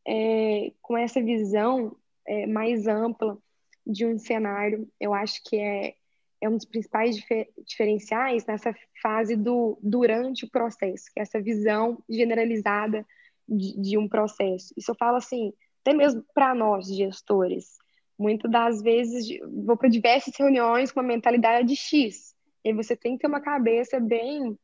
é, 0.07 0.71
com 0.81 0.97
essa 0.97 1.21
visão 1.21 1.95
é, 2.27 2.45
mais 2.45 2.87
ampla 2.87 3.37
de 3.85 4.05
um 4.05 4.17
cenário, 4.17 4.87
eu 4.99 5.13
acho 5.13 5.41
que 5.43 5.57
é, 5.57 5.95
é 6.41 6.49
um 6.49 6.57
dos 6.57 6.65
principais 6.65 7.15
difer 7.15 7.49
diferenciais 7.65 8.45
nessa 8.45 8.75
fase 9.01 9.35
do 9.35 9.77
durante 9.81 10.45
o 10.45 10.49
processo, 10.49 11.05
que 11.13 11.19
é 11.19 11.23
essa 11.23 11.41
visão 11.41 12.03
generalizada 12.09 13.05
de, 13.47 13.79
de 13.79 13.97
um 13.97 14.07
processo. 14.07 14.73
Isso 14.75 14.91
eu 14.91 14.95
falo 14.95 15.17
assim, 15.17 15.53
até 15.81 15.93
mesmo 15.93 16.23
para 16.33 16.55
nós, 16.55 16.87
gestores. 16.87 17.77
Muitas 18.17 18.49
das 18.49 18.81
vezes 18.81 19.27
vou 19.65 19.75
para 19.75 19.89
diversas 19.89 20.33
reuniões 20.37 20.91
com 20.91 20.99
uma 20.99 21.07
mentalidade 21.07 21.67
de 21.67 21.75
X, 21.75 22.33
e 22.63 22.73
você 22.73 22.95
tem 22.95 23.13
que 23.13 23.21
ter 23.21 23.27
uma 23.27 23.41
cabeça 23.41 23.99
bem 23.99 24.57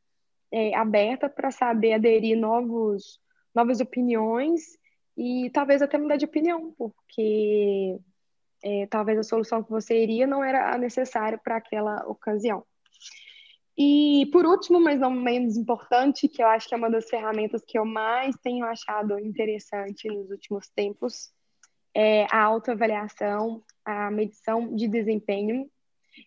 é, 0.50 0.74
aberta 0.74 1.28
para 1.28 1.50
saber 1.50 1.94
aderir 1.94 2.36
novos, 2.36 3.20
novas 3.54 3.80
opiniões 3.80 4.60
e 5.16 5.50
talvez 5.50 5.82
até 5.82 5.98
mudar 5.98 6.16
de 6.16 6.24
opinião, 6.24 6.74
porque 6.76 7.98
é, 8.62 8.86
talvez 8.86 9.18
a 9.18 9.22
solução 9.22 9.62
que 9.62 9.70
você 9.70 10.02
iria 10.02 10.26
não 10.26 10.42
era 10.42 10.74
a 10.74 10.78
necessária 10.78 11.38
para 11.38 11.56
aquela 11.56 12.06
ocasião. 12.06 12.64
E 13.76 14.28
por 14.32 14.44
último, 14.44 14.80
mas 14.80 15.00
não 15.00 15.10
menos 15.10 15.56
importante, 15.56 16.28
que 16.28 16.42
eu 16.42 16.46
acho 16.46 16.68
que 16.68 16.74
é 16.74 16.76
uma 16.76 16.90
das 16.90 17.08
ferramentas 17.08 17.62
que 17.66 17.78
eu 17.78 17.84
mais 17.84 18.36
tenho 18.42 18.66
achado 18.66 19.18
interessante 19.18 20.08
nos 20.08 20.30
últimos 20.30 20.68
tempos, 20.68 21.32
é 21.94 22.26
a 22.30 22.42
autoavaliação, 22.42 23.62
a 23.84 24.10
medição 24.10 24.74
de 24.74 24.88
desempenho. 24.88 25.68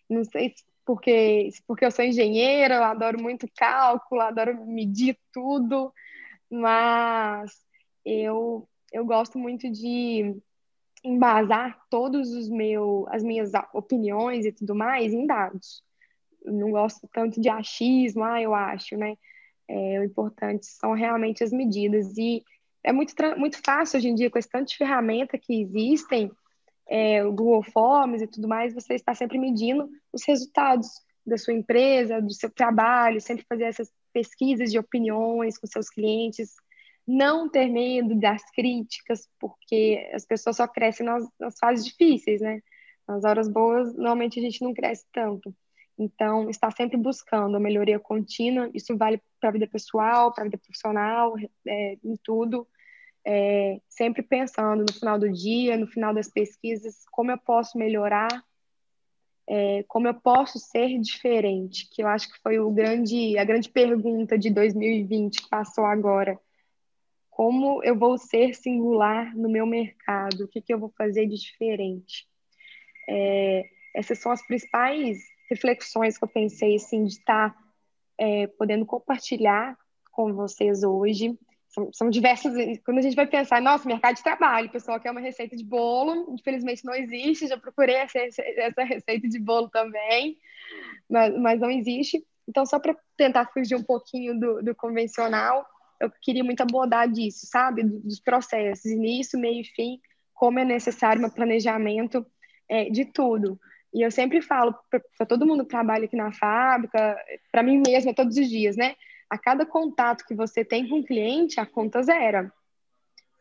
Não 0.08 0.24
sei 0.24 0.50
se 0.50 0.64
porque, 0.86 1.50
porque 1.66 1.84
eu 1.84 1.90
sou 1.90 2.04
engenheira, 2.04 2.76
eu 2.76 2.84
adoro 2.84 3.20
muito 3.20 3.48
cálculo, 3.56 4.20
adoro 4.20 4.64
medir 4.64 5.18
tudo, 5.32 5.92
mas 6.48 7.52
eu 8.04 8.68
eu 8.92 9.04
gosto 9.04 9.36
muito 9.36 9.68
de 9.70 10.40
embasar 11.04 11.76
todos 11.90 12.32
os 12.32 12.48
meus 12.48 13.06
as 13.08 13.22
minhas 13.24 13.50
opiniões 13.74 14.46
e 14.46 14.52
tudo 14.52 14.76
mais 14.76 15.12
em 15.12 15.26
dados. 15.26 15.82
Eu 16.44 16.52
não 16.52 16.70
gosto 16.70 17.08
tanto 17.12 17.40
de 17.40 17.48
achismo, 17.48 18.22
ah, 18.22 18.40
eu 18.40 18.54
acho, 18.54 18.96
né? 18.96 19.16
É, 19.68 19.98
o 20.00 20.04
importante 20.04 20.66
são 20.66 20.92
realmente 20.92 21.42
as 21.42 21.50
medidas. 21.52 22.16
E 22.16 22.44
é 22.86 22.92
muito, 22.92 23.12
muito 23.36 23.60
fácil 23.64 23.98
hoje 23.98 24.08
em 24.08 24.14
dia, 24.14 24.30
com 24.30 24.38
esse 24.38 24.48
tanto 24.48 24.68
de 24.68 24.76
ferramenta 24.76 25.36
que 25.36 25.60
existem, 25.60 26.30
é, 26.88 27.24
o 27.24 27.32
Google 27.32 27.64
Forms 27.64 28.22
e 28.22 28.28
tudo 28.28 28.46
mais, 28.46 28.72
você 28.72 28.94
está 28.94 29.12
sempre 29.12 29.38
medindo 29.38 29.90
os 30.12 30.24
resultados 30.24 30.88
da 31.26 31.36
sua 31.36 31.52
empresa, 31.52 32.22
do 32.22 32.32
seu 32.32 32.48
trabalho, 32.48 33.20
sempre 33.20 33.44
fazer 33.48 33.64
essas 33.64 33.92
pesquisas 34.12 34.70
de 34.70 34.78
opiniões 34.78 35.58
com 35.58 35.66
seus 35.66 35.90
clientes, 35.90 36.54
não 37.04 37.48
ter 37.50 37.66
medo 37.66 38.14
das 38.14 38.48
críticas, 38.52 39.28
porque 39.40 40.08
as 40.14 40.24
pessoas 40.24 40.56
só 40.56 40.68
crescem 40.68 41.04
nas, 41.04 41.28
nas 41.40 41.58
fases 41.58 41.84
difíceis, 41.84 42.40
né? 42.40 42.60
Nas 43.06 43.24
horas 43.24 43.48
boas, 43.48 43.96
normalmente 43.96 44.38
a 44.38 44.42
gente 44.42 44.62
não 44.62 44.72
cresce 44.72 45.04
tanto. 45.12 45.52
Então, 45.98 46.48
está 46.50 46.70
sempre 46.70 46.96
buscando 46.96 47.56
a 47.56 47.60
melhoria 47.60 47.98
contínua, 47.98 48.70
isso 48.72 48.96
vale 48.96 49.20
para 49.40 49.48
a 49.48 49.52
vida 49.52 49.66
pessoal, 49.66 50.32
para 50.32 50.42
a 50.42 50.46
vida 50.46 50.58
profissional, 50.58 51.34
é, 51.66 51.98
em 52.04 52.16
tudo. 52.22 52.68
É, 53.28 53.80
sempre 53.88 54.22
pensando 54.22 54.84
no 54.88 54.92
final 54.92 55.18
do 55.18 55.30
dia, 55.30 55.76
no 55.76 55.86
final 55.88 56.14
das 56.14 56.30
pesquisas, 56.30 57.04
como 57.10 57.32
eu 57.32 57.38
posso 57.38 57.76
melhorar, 57.76 58.28
é, 59.48 59.84
como 59.88 60.06
eu 60.06 60.14
posso 60.14 60.58
ser 60.58 60.98
diferente, 61.00 61.88
que 61.90 62.02
eu 62.02 62.08
acho 62.08 62.30
que 62.32 62.40
foi 62.40 62.58
o 62.60 62.70
grande, 62.70 63.36
a 63.36 63.44
grande 63.44 63.68
pergunta 63.68 64.38
de 64.38 64.50
2020 64.50 65.42
que 65.42 65.48
passou 65.48 65.84
agora 65.84 66.38
como 67.36 67.84
eu 67.84 67.94
vou 67.94 68.16
ser 68.16 68.54
singular 68.54 69.36
no 69.36 69.46
meu 69.46 69.66
mercado, 69.66 70.44
o 70.44 70.48
que, 70.48 70.62
que 70.62 70.72
eu 70.72 70.78
vou 70.78 70.88
fazer 70.96 71.26
de 71.26 71.36
diferente. 71.36 72.26
É, 73.06 73.62
essas 73.94 74.18
são 74.18 74.32
as 74.32 74.40
principais 74.46 75.18
reflexões 75.50 76.16
que 76.16 76.24
eu 76.24 76.28
pensei 76.28 76.76
assim, 76.76 77.04
de 77.04 77.12
estar 77.12 77.50
tá, 77.50 77.58
é, 78.18 78.46
podendo 78.46 78.86
compartilhar 78.86 79.76
com 80.10 80.32
vocês 80.32 80.82
hoje. 80.82 81.38
São, 81.76 81.92
são 81.92 82.08
diversas. 82.08 82.54
Quando 82.86 82.98
a 82.98 83.02
gente 83.02 83.14
vai 83.14 83.26
pensar, 83.26 83.60
nossa, 83.60 83.86
mercado 83.86 84.16
de 84.16 84.22
trabalho, 84.22 84.68
o 84.68 84.72
pessoal 84.72 84.98
quer 84.98 85.10
uma 85.10 85.20
receita 85.20 85.54
de 85.54 85.62
bolo, 85.62 86.32
infelizmente 86.32 86.82
não 86.86 86.94
existe, 86.94 87.46
já 87.46 87.58
procurei 87.58 87.96
essa, 87.96 88.18
essa 88.18 88.82
receita 88.82 89.28
de 89.28 89.38
bolo 89.38 89.68
também, 89.68 90.38
mas, 91.06 91.38
mas 91.38 91.60
não 91.60 91.70
existe. 91.70 92.24
Então, 92.48 92.64
só 92.64 92.78
para 92.78 92.96
tentar 93.14 93.52
fugir 93.52 93.74
um 93.74 93.82
pouquinho 93.82 94.40
do, 94.40 94.62
do 94.62 94.74
convencional, 94.74 95.66
eu 96.00 96.10
queria 96.22 96.42
muito 96.42 96.62
abordar 96.62 97.10
disso, 97.10 97.46
sabe? 97.46 97.82
Dos 97.82 98.20
processos, 98.20 98.86
início, 98.86 99.38
meio 99.38 99.60
e 99.60 99.64
fim, 99.64 100.00
como 100.32 100.58
é 100.58 100.64
necessário 100.64 101.22
um 101.22 101.28
planejamento 101.28 102.24
é, 102.70 102.88
de 102.88 103.04
tudo. 103.04 103.60
E 103.92 104.00
eu 104.00 104.10
sempre 104.10 104.40
falo 104.40 104.74
para 105.18 105.26
todo 105.26 105.46
mundo 105.46 105.64
que 105.64 105.70
trabalha 105.70 106.06
aqui 106.06 106.16
na 106.16 106.32
fábrica, 106.32 107.18
para 107.52 107.62
mim 107.62 107.82
mesma, 107.86 108.14
todos 108.14 108.38
os 108.38 108.48
dias, 108.48 108.76
né? 108.76 108.94
A 109.28 109.38
cada 109.38 109.66
contato 109.66 110.24
que 110.26 110.34
você 110.34 110.64
tem 110.64 110.88
com 110.88 111.00
o 111.00 111.04
cliente, 111.04 111.60
a 111.60 111.66
conta 111.66 112.02
zera. 112.02 112.52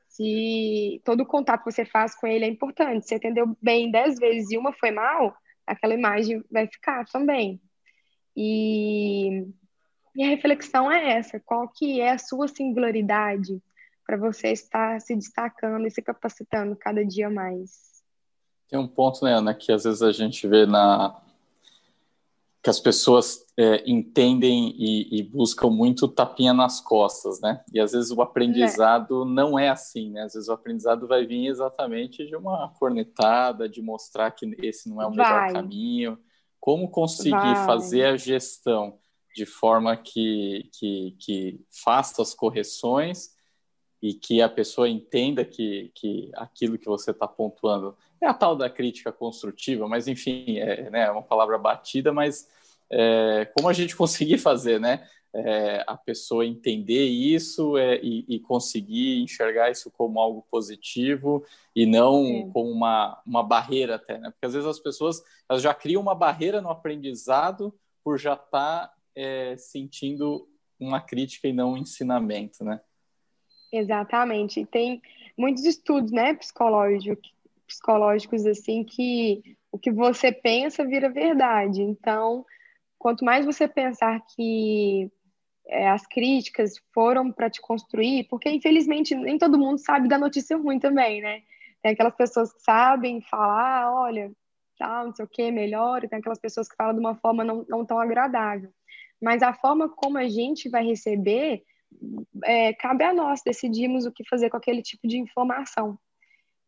Se 0.08 1.02
todo 1.04 1.26
contato 1.26 1.64
que 1.64 1.72
você 1.72 1.86
faz 1.86 2.16
com 2.16 2.26
ele 2.26 2.46
é 2.46 2.48
importante, 2.48 3.08
se 3.08 3.16
atendeu 3.16 3.56
bem 3.62 3.92
dez 3.92 4.18
vezes 4.18 4.52
e 4.52 4.58
uma 4.58 4.74
foi 4.74 4.92
mal, 4.92 5.36
aquela 5.68 5.94
imagem 5.94 6.44
vai 6.50 6.68
ficar 6.68 7.06
também. 7.06 7.62
E 8.36 9.46
e 10.16 10.24
a 10.24 10.30
reflexão 10.30 10.90
é 10.90 11.18
essa: 11.18 11.40
qual 11.40 11.68
que 11.68 12.00
é 12.00 12.12
a 12.12 12.18
sua 12.18 12.48
singularidade 12.48 13.62
para 14.06 14.18
você 14.18 14.52
estar 14.52 15.02
se 15.02 15.16
destacando 15.16 15.86
e 15.86 15.92
se 15.92 16.02
capacitando 16.02 16.76
cada 16.76 17.04
dia 17.04 17.30
mais? 17.30 18.04
Tem 18.70 18.80
um 18.80 18.88
ponto, 18.88 19.26
né, 19.26 19.34
Ana, 19.34 19.54
que 19.54 19.72
às 19.72 19.84
vezes 19.84 20.02
a 20.02 20.12
gente 20.12 20.48
vê 20.48 20.66
na 20.66 21.22
que 22.66 22.70
as 22.72 22.80
pessoas 22.80 23.46
é, 23.56 23.84
entendem 23.86 24.74
e, 24.76 25.20
e, 25.20 25.22
buscam 25.22 25.70
muito 25.70 26.08
tapinha 26.08 26.52
nas 26.52 26.82
costas, 26.82 27.40
né? 27.40 27.64
E 27.72 27.80
às 27.80 27.92
vezes 27.92 28.10
o 28.10 28.24
aprendizado 28.24 29.22
é. 29.22 29.26
não 29.28 29.60
é 29.60 29.70
assim, 29.70 30.10
né? 30.10 30.24
Às 30.24 30.34
vezes 30.34 30.50
o 30.50 30.54
aprendizado 30.54 31.08
vai 31.08 31.28
vir 31.28 31.46
exatamente 31.46 32.26
de 32.26 32.36
uma 32.36 32.74
cornetada, 32.80 33.70
de 33.70 33.84
mostrar 33.84 34.32
que 34.32 34.52
esse 34.64 34.90
não 34.90 35.00
é 35.00 35.06
o 35.06 35.12
vai. 35.12 35.28
melhor 35.28 35.54
caminho. 35.54 36.18
Como 36.60 36.90
conseguir 36.90 37.36
vai. 37.36 37.66
fazer 37.68 38.06
a 38.06 38.18
gestão 38.18 38.98
de 39.36 39.46
forma 39.46 39.96
que, 39.96 40.68
que, 40.74 41.16
que 41.20 41.62
faça 41.70 42.24
as 42.24 42.34
correções 42.34 43.35
e 44.06 44.14
que 44.14 44.40
a 44.40 44.48
pessoa 44.48 44.88
entenda 44.88 45.44
que, 45.44 45.92
que 45.96 46.30
aquilo 46.36 46.78
que 46.78 46.86
você 46.86 47.10
está 47.10 47.28
pontuando 47.28 47.98
é 48.22 48.28
a 48.28 48.36
tal 48.36 48.56
da 48.56 48.70
crítica 48.70 49.12
construtiva, 49.12 49.88
mas 49.88 50.08
enfim, 50.08 50.60
é 50.60 50.92
né, 50.92 51.10
uma 51.10 51.24
palavra 51.24 51.58
batida, 51.58 52.14
mas 52.14 52.48
é, 52.88 53.50
como 53.58 53.68
a 53.68 53.74
gente 53.74 53.96
conseguir 53.98 54.38
fazer, 54.38 54.80
né? 54.80 55.08
É, 55.34 55.84
a 55.88 55.98
pessoa 55.98 56.46
entender 56.46 57.04
isso 57.04 57.78
é, 57.78 58.00
e, 58.02 58.24
e, 58.30 58.40
conseguir 58.40 59.22
enxergar 59.22 59.70
isso 59.70 59.92
como 59.92 60.18
algo 60.18 60.46
positivo 60.50 61.44
e 61.76 61.86
não 61.86 62.50
como 62.54 62.72
uma, 62.72 63.22
uma 63.26 63.44
barreira 63.44 63.96
até, 63.96 64.18
né? 64.18 64.30
Porque 64.30 64.46
às 64.46 64.54
vezes 64.54 64.68
as 64.68 64.80
pessoas 64.80 65.22
elas 65.50 65.62
já 65.64 65.74
criam 65.74 66.02
uma 66.02 66.16
barreira 66.16 66.62
no 66.62 66.70
aprendizado 66.70 67.74
por 68.02 68.18
já 68.18 68.36
estar 68.36 68.88
tá 68.88 68.94
é, 69.14 69.58
sentindo 69.58 70.48
uma 70.80 71.02
crítica 71.02 71.48
e 71.50 71.54
não 71.54 71.74
um 71.74 71.78
ensinamento, 71.78 72.64
né? 72.64 72.80
Exatamente. 73.78 74.66
Tem 74.66 75.02
muitos 75.38 75.66
estudos, 75.66 76.12
né, 76.12 76.34
psicológicos, 76.34 77.34
psicológicos 77.68 78.46
assim 78.46 78.84
que 78.84 79.58
o 79.72 79.78
que 79.78 79.92
você 79.92 80.32
pensa 80.32 80.86
vira 80.86 81.10
verdade. 81.10 81.82
Então, 81.82 82.46
quanto 82.98 83.26
mais 83.26 83.46
você 83.46 83.68
pensar 83.68 84.22
que 84.36 85.12
é, 85.68 85.90
as 85.90 86.06
críticas 86.08 86.74
foram 86.94 87.32
para 87.32 87.50
te 87.50 87.60
construir, 87.62 88.26
porque 88.30 88.50
infelizmente 88.50 89.16
nem 89.16 89.38
todo 89.38 89.58
mundo 89.58 89.80
sabe 89.80 90.08
da 90.08 90.18
notícia 90.18 90.58
ruim 90.58 90.80
também, 90.80 91.22
né? 91.22 91.42
Tem 91.82 91.92
aquelas 91.94 92.16
pessoas 92.16 92.54
que 92.54 92.62
sabem 92.62 93.22
falar, 93.22 93.92
olha, 93.94 94.32
tal, 94.78 95.08
não 95.08 95.16
sei 95.16 95.26
o 95.26 95.28
que, 95.28 95.52
melhor, 95.52 96.04
e 96.04 96.08
tem 96.08 96.20
aquelas 96.20 96.40
pessoas 96.40 96.68
que 96.70 96.76
falam 96.76 96.94
de 96.94 97.00
uma 97.00 97.16
forma 97.16 97.44
não, 97.44 97.66
não 97.70 97.86
tão 97.86 98.00
agradável 98.00 98.72
mas 99.22 99.42
a 99.42 99.54
forma 99.54 99.90
como 99.90 100.18
a 100.18 100.28
gente 100.28 100.70
vai 100.70 100.86
receber, 100.86 101.64
é, 102.44 102.74
cabe 102.74 103.04
a 103.04 103.14
nós 103.14 103.42
decidirmos 103.44 104.06
o 104.06 104.12
que 104.12 104.28
fazer 104.28 104.50
com 104.50 104.58
aquele 104.58 104.82
tipo 104.82 105.08
de 105.08 105.18
informação. 105.18 105.98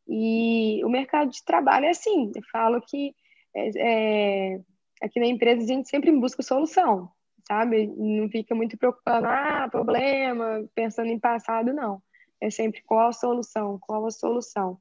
E 0.07 0.84
o 0.86 0.89
mercado 0.89 1.32
de 1.32 1.43
trabalho 1.43 1.86
é 1.86 1.89
assim, 1.89 2.32
eu 2.36 2.41
falo 2.51 2.82
que 2.82 3.13
é, 3.55 3.69
é, 4.55 4.61
aqui 5.01 5.19
na 5.19 5.25
empresa 5.25 5.63
a 5.63 5.67
gente 5.67 5.89
sempre 5.89 6.11
busca 6.11 6.41
solução, 6.41 7.09
sabe? 7.47 7.88
Não 7.88 8.30
fica 8.30 8.55
muito 8.55 8.78
preocupado, 8.78 9.25
ah, 9.28 9.67
problema, 9.69 10.65
pensando 10.73 11.10
em 11.10 11.19
passado, 11.19 11.73
não. 11.73 12.02
É 12.39 12.49
sempre 12.49 12.81
qual 12.84 13.10
a 13.10 13.14
solução, 13.14 13.80
qual 13.80 14.06
a 14.06 14.11
solução. 14.11 14.80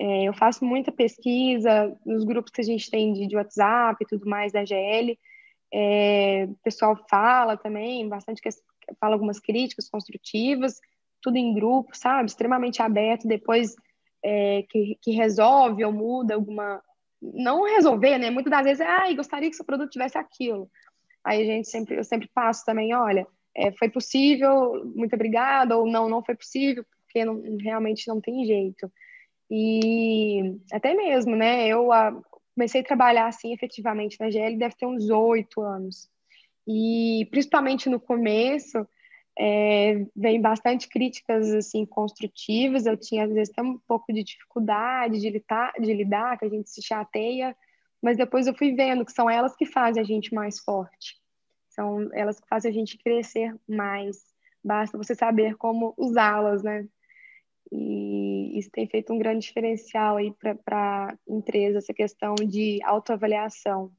É, 0.00 0.24
eu 0.24 0.34
faço 0.34 0.64
muita 0.64 0.92
pesquisa 0.92 1.96
nos 2.04 2.24
grupos 2.24 2.52
que 2.52 2.60
a 2.60 2.64
gente 2.64 2.90
tem 2.90 3.12
de, 3.12 3.26
de 3.26 3.36
WhatsApp 3.36 3.96
e 4.00 4.06
tudo 4.06 4.28
mais 4.28 4.52
da 4.52 4.64
GL, 4.64 5.18
é, 5.72 6.46
o 6.48 6.56
pessoal 6.62 6.96
fala 7.08 7.56
também, 7.56 8.08
bastante 8.08 8.40
que 8.40 8.48
fala 9.00 9.14
algumas 9.14 9.38
críticas 9.38 9.88
construtivas, 9.88 10.80
tudo 11.22 11.36
em 11.36 11.54
grupo, 11.54 11.96
sabe? 11.96 12.28
Extremamente 12.28 12.80
aberto, 12.82 13.26
depois 13.26 13.74
é, 14.24 14.64
que, 14.68 14.98
que 15.02 15.12
resolve 15.12 15.84
ou 15.84 15.92
muda 15.92 16.34
alguma. 16.34 16.82
Não 17.20 17.64
resolver, 17.64 18.18
né? 18.18 18.30
Muitas 18.30 18.50
das 18.50 18.64
vezes, 18.64 18.80
ai, 18.80 19.14
gostaria 19.14 19.50
que 19.50 19.56
seu 19.56 19.64
produto 19.64 19.90
tivesse 19.90 20.16
aquilo. 20.16 20.70
Aí 21.24 21.42
a 21.42 21.44
gente 21.44 21.68
sempre, 21.68 21.96
eu 21.96 22.04
sempre 22.04 22.28
passo 22.32 22.64
também, 22.64 22.94
olha, 22.94 23.26
é, 23.56 23.72
foi 23.72 23.88
possível, 23.88 24.84
muito 24.94 25.14
obrigada, 25.14 25.76
ou 25.76 25.86
não, 25.86 26.08
não 26.08 26.22
foi 26.22 26.36
possível, 26.36 26.84
porque 27.02 27.24
não, 27.24 27.42
realmente 27.60 28.06
não 28.06 28.20
tem 28.20 28.44
jeito. 28.44 28.90
E 29.50 30.56
até 30.72 30.94
mesmo, 30.94 31.34
né? 31.34 31.66
Eu, 31.66 31.90
a, 31.92 32.12
comecei 32.54 32.80
a 32.80 32.84
trabalhar 32.84 33.26
assim 33.26 33.52
efetivamente 33.52 34.18
na 34.20 34.30
GL 34.30 34.56
deve 34.56 34.74
ter 34.76 34.86
uns 34.86 35.08
oito 35.10 35.60
anos. 35.60 36.08
E 36.68 37.26
principalmente 37.30 37.88
no 37.88 37.98
começo, 37.98 38.86
é, 39.38 40.04
vem 40.14 40.38
bastante 40.38 40.86
críticas 40.86 41.50
assim 41.54 41.86
construtivas. 41.86 42.84
Eu 42.84 42.94
tinha 42.94 43.24
às 43.24 43.32
vezes 43.32 43.50
até 43.50 43.62
um 43.62 43.78
pouco 43.78 44.12
de 44.12 44.22
dificuldade 44.22 45.18
de 45.18 45.30
lidar, 45.30 45.72
de 45.80 45.94
lidar, 45.94 46.38
que 46.38 46.44
a 46.44 46.48
gente 46.48 46.68
se 46.68 46.82
chateia, 46.82 47.56
mas 48.02 48.18
depois 48.18 48.46
eu 48.46 48.54
fui 48.54 48.74
vendo 48.74 49.04
que 49.04 49.12
são 49.12 49.30
elas 49.30 49.56
que 49.56 49.64
fazem 49.64 50.02
a 50.02 50.04
gente 50.04 50.34
mais 50.34 50.58
forte. 50.58 51.18
São 51.70 52.10
elas 52.12 52.38
que 52.38 52.46
fazem 52.48 52.70
a 52.70 52.74
gente 52.74 52.98
crescer 52.98 53.54
mais. 53.66 54.18
Basta 54.62 54.98
você 54.98 55.14
saber 55.14 55.56
como 55.56 55.94
usá-las, 55.96 56.62
né? 56.62 56.86
E 57.72 58.58
isso 58.58 58.70
tem 58.70 58.86
feito 58.86 59.12
um 59.12 59.18
grande 59.18 59.46
diferencial 59.46 60.16
aí 60.16 60.34
para 60.64 61.08
a 61.10 61.18
empresa, 61.28 61.78
essa 61.78 61.94
questão 61.94 62.34
de 62.34 62.78
autoavaliação. 62.82 63.90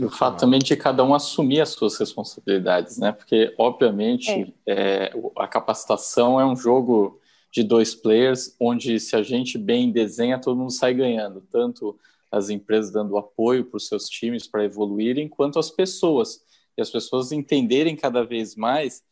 O 0.00 0.08
fato 0.08 0.40
também 0.40 0.58
de 0.58 0.74
cada 0.74 1.04
um 1.04 1.14
assumir 1.14 1.60
as 1.60 1.70
suas 1.70 1.98
responsabilidades, 1.98 2.96
né? 2.96 3.12
Porque, 3.12 3.54
obviamente, 3.58 4.54
é. 4.66 5.10
É, 5.10 5.12
a 5.36 5.46
capacitação 5.46 6.40
é 6.40 6.46
um 6.46 6.56
jogo 6.56 7.20
de 7.50 7.62
dois 7.62 7.94
players, 7.94 8.56
onde 8.58 8.98
se 8.98 9.14
a 9.14 9.22
gente 9.22 9.58
bem 9.58 9.92
desenha, 9.92 10.40
todo 10.40 10.56
mundo 10.56 10.72
sai 10.72 10.94
ganhando. 10.94 11.42
Tanto 11.50 11.98
as 12.30 12.48
empresas 12.48 12.90
dando 12.90 13.18
apoio 13.18 13.66
para 13.66 13.76
os 13.76 13.86
seus 13.86 14.08
times 14.08 14.46
para 14.46 14.64
evoluírem, 14.64 15.28
quanto 15.28 15.58
as 15.58 15.70
pessoas 15.70 16.42
E 16.74 16.80
as 16.80 16.88
pessoas 16.88 17.30
entenderem 17.30 17.94
cada 17.94 18.24
vez 18.24 18.56
mais 18.56 19.04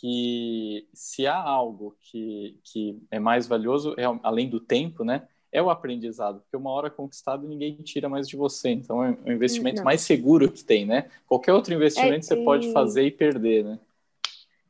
que 0.00 0.88
se 0.94 1.26
há 1.26 1.36
algo 1.36 1.94
que, 2.00 2.58
que 2.64 2.98
é 3.10 3.18
mais 3.18 3.46
valioso, 3.46 3.94
é, 3.98 4.04
além 4.22 4.48
do 4.48 4.60
tempo, 4.60 5.04
né? 5.04 5.28
É 5.56 5.62
o 5.62 5.70
aprendizado, 5.70 6.40
porque 6.40 6.54
uma 6.54 6.70
hora 6.70 6.90
conquistado 6.90 7.48
ninguém 7.48 7.76
tira 7.76 8.10
mais 8.10 8.28
de 8.28 8.36
você. 8.36 8.68
Então 8.68 9.02
é 9.02 9.16
o 9.24 9.32
investimento 9.32 9.78
Não. 9.78 9.84
mais 9.84 10.02
seguro 10.02 10.52
que 10.52 10.62
tem, 10.62 10.84
né? 10.84 11.08
Qualquer 11.26 11.54
outro 11.54 11.72
investimento 11.72 12.26
é, 12.26 12.28
você 12.28 12.36
pode 12.36 12.70
fazer 12.72 13.04
e 13.04 13.10
perder, 13.10 13.64
né? 13.64 13.78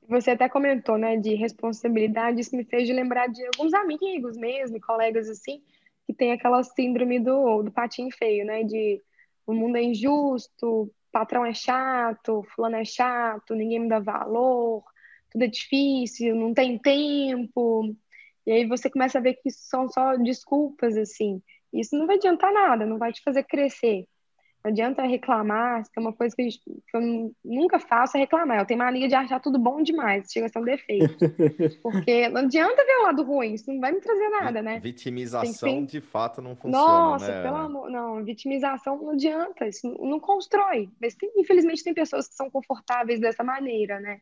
Você 0.08 0.30
até 0.30 0.48
comentou, 0.48 0.96
né, 0.96 1.16
de 1.16 1.34
responsabilidade, 1.34 2.40
isso 2.40 2.54
me 2.54 2.62
fez 2.62 2.86
de 2.86 2.92
lembrar 2.92 3.26
de 3.26 3.44
alguns 3.46 3.74
amigos 3.74 4.36
mesmo, 4.36 4.80
colegas 4.80 5.28
assim, 5.28 5.60
que 6.06 6.14
tem 6.14 6.30
aquela 6.30 6.62
síndrome 6.62 7.18
do, 7.18 7.64
do 7.64 7.72
patinho 7.72 8.12
feio, 8.16 8.46
né, 8.46 8.62
de 8.62 9.02
o 9.44 9.52
mundo 9.52 9.76
é 9.76 9.82
injusto, 9.82 10.88
patrão 11.10 11.44
é 11.44 11.52
chato, 11.52 12.46
fulano 12.54 12.76
é 12.76 12.84
chato, 12.84 13.56
ninguém 13.56 13.80
me 13.80 13.88
dá 13.88 13.98
valor, 13.98 14.84
tudo 15.32 15.42
é 15.42 15.48
difícil, 15.48 16.36
não 16.36 16.54
tem 16.54 16.78
tempo. 16.78 17.92
E 18.46 18.52
aí 18.52 18.66
você 18.66 18.88
começa 18.88 19.18
a 19.18 19.20
ver 19.20 19.34
que 19.34 19.48
isso 19.48 19.60
são 19.62 19.88
só 19.88 20.16
desculpas, 20.16 20.96
assim. 20.96 21.42
Isso 21.72 21.96
não 21.96 22.06
vai 22.06 22.16
adiantar 22.16 22.52
nada, 22.52 22.86
não 22.86 22.98
vai 22.98 23.12
te 23.12 23.22
fazer 23.22 23.42
crescer. 23.42 24.06
Não 24.66 24.72
adianta 24.72 25.02
reclamar, 25.02 25.84
é 25.96 26.00
uma 26.00 26.12
coisa 26.12 26.34
que, 26.34 26.42
gente, 26.42 26.60
que, 26.64 26.96
eu 26.96 27.32
nunca 27.44 27.78
faço 27.78 28.16
é 28.16 28.20
reclamar. 28.20 28.58
Eu 28.58 28.66
tenho 28.66 28.78
mania 28.78 29.06
de 29.06 29.14
achar 29.14 29.38
tudo 29.38 29.60
bom 29.60 29.80
demais, 29.80 30.26
chega 30.28 30.46
a 30.46 30.48
ser 30.48 30.58
um 30.58 30.64
defeito. 30.64 31.16
Porque 31.82 32.28
não 32.28 32.40
adianta 32.40 32.84
ver 32.84 32.96
o 32.96 33.02
lado 33.04 33.22
ruim, 33.22 33.54
isso 33.54 33.72
não 33.72 33.78
vai 33.80 33.92
me 33.92 34.00
trazer 34.00 34.28
nada, 34.28 34.62
né? 34.62 34.80
Vitimização 34.80 35.84
de 35.84 36.00
fato 36.00 36.42
não 36.42 36.56
funciona. 36.56 36.84
Nossa, 36.84 37.28
né? 37.28 37.42
pelo 37.42 37.56
amor, 37.56 37.88
não, 37.88 38.24
vitimização 38.24 39.00
não 39.00 39.10
adianta, 39.10 39.68
isso 39.68 39.88
não 40.00 40.18
constrói. 40.18 40.88
Mas 41.00 41.14
tem, 41.14 41.30
infelizmente 41.36 41.84
tem 41.84 41.94
pessoas 41.94 42.26
que 42.26 42.34
são 42.34 42.50
confortáveis 42.50 43.20
dessa 43.20 43.44
maneira, 43.44 44.00
né? 44.00 44.20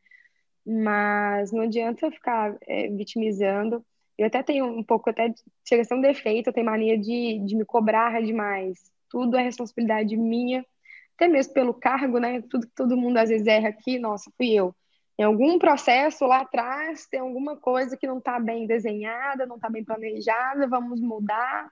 Mas 0.66 1.52
não 1.52 1.62
adianta 1.62 2.10
ficar 2.10 2.54
é, 2.66 2.88
vitimizando. 2.88 3.82
Eu 4.18 4.26
até 4.26 4.42
tenho 4.42 4.66
um 4.66 4.82
pouco, 4.82 5.10
até 5.10 5.32
chega 5.66 5.82
a 5.82 5.84
ser 5.84 5.94
um 5.94 6.00
defeito, 6.00 6.48
eu 6.48 6.52
tenho 6.52 6.66
mania 6.66 6.98
de, 6.98 7.40
de 7.44 7.56
me 7.56 7.64
cobrar 7.64 8.22
demais 8.22 8.94
tudo 9.14 9.36
é 9.36 9.42
responsabilidade 9.42 10.16
minha, 10.16 10.66
até 11.14 11.28
mesmo 11.28 11.54
pelo 11.54 11.72
cargo, 11.72 12.18
né? 12.18 12.42
Tudo 12.42 12.66
que 12.66 12.74
todo 12.74 12.96
mundo 12.96 13.16
às 13.18 13.28
vezes 13.28 13.46
erra 13.46 13.68
aqui, 13.68 13.96
nossa, 13.96 14.28
fui 14.36 14.52
eu. 14.52 14.74
Em 15.16 15.22
algum 15.22 15.56
processo 15.56 16.26
lá 16.26 16.40
atrás, 16.40 17.06
tem 17.06 17.20
alguma 17.20 17.56
coisa 17.56 17.96
que 17.96 18.08
não 18.08 18.18
está 18.18 18.40
bem 18.40 18.66
desenhada, 18.66 19.46
não 19.46 19.54
está 19.54 19.70
bem 19.70 19.84
planejada, 19.84 20.66
vamos 20.66 21.00
mudar, 21.00 21.70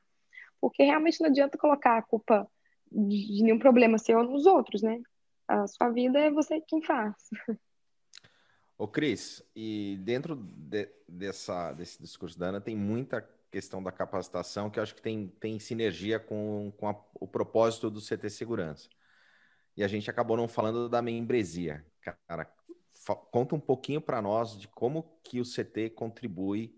porque 0.60 0.84
realmente 0.84 1.20
não 1.20 1.30
adianta 1.30 1.58
colocar 1.58 1.98
a 1.98 2.02
culpa 2.02 2.46
de 2.92 3.42
nenhum 3.42 3.58
problema 3.58 3.98
seu 3.98 4.22
nos 4.22 4.46
outros, 4.46 4.80
né? 4.80 5.00
A 5.48 5.66
sua 5.66 5.90
vida 5.90 6.20
é 6.20 6.30
você 6.30 6.60
quem 6.60 6.80
faz. 6.80 7.16
Ô, 8.82 8.88
Cris, 8.88 9.40
e 9.54 9.96
dentro 10.02 10.34
de, 10.34 10.88
dessa, 11.08 11.72
desse 11.72 12.02
discurso 12.02 12.36
da 12.36 12.46
Ana 12.48 12.60
tem 12.60 12.74
muita 12.74 13.22
questão 13.48 13.80
da 13.80 13.92
capacitação, 13.92 14.68
que 14.68 14.80
eu 14.80 14.82
acho 14.82 14.92
que 14.92 15.00
tem, 15.00 15.28
tem 15.38 15.56
sinergia 15.60 16.18
com, 16.18 16.72
com 16.76 16.88
a, 16.88 17.00
o 17.14 17.28
propósito 17.28 17.88
do 17.88 18.00
CT 18.00 18.28
Segurança. 18.28 18.88
E 19.76 19.84
a 19.84 19.86
gente 19.86 20.10
acabou 20.10 20.36
não 20.36 20.48
falando 20.48 20.88
da 20.88 21.00
membresia. 21.00 21.86
Cara, 22.26 22.44
conta 23.30 23.54
um 23.54 23.60
pouquinho 23.60 24.00
para 24.00 24.20
nós 24.20 24.58
de 24.58 24.66
como 24.66 25.16
que 25.22 25.40
o 25.40 25.44
CT 25.44 25.90
contribui 25.90 26.76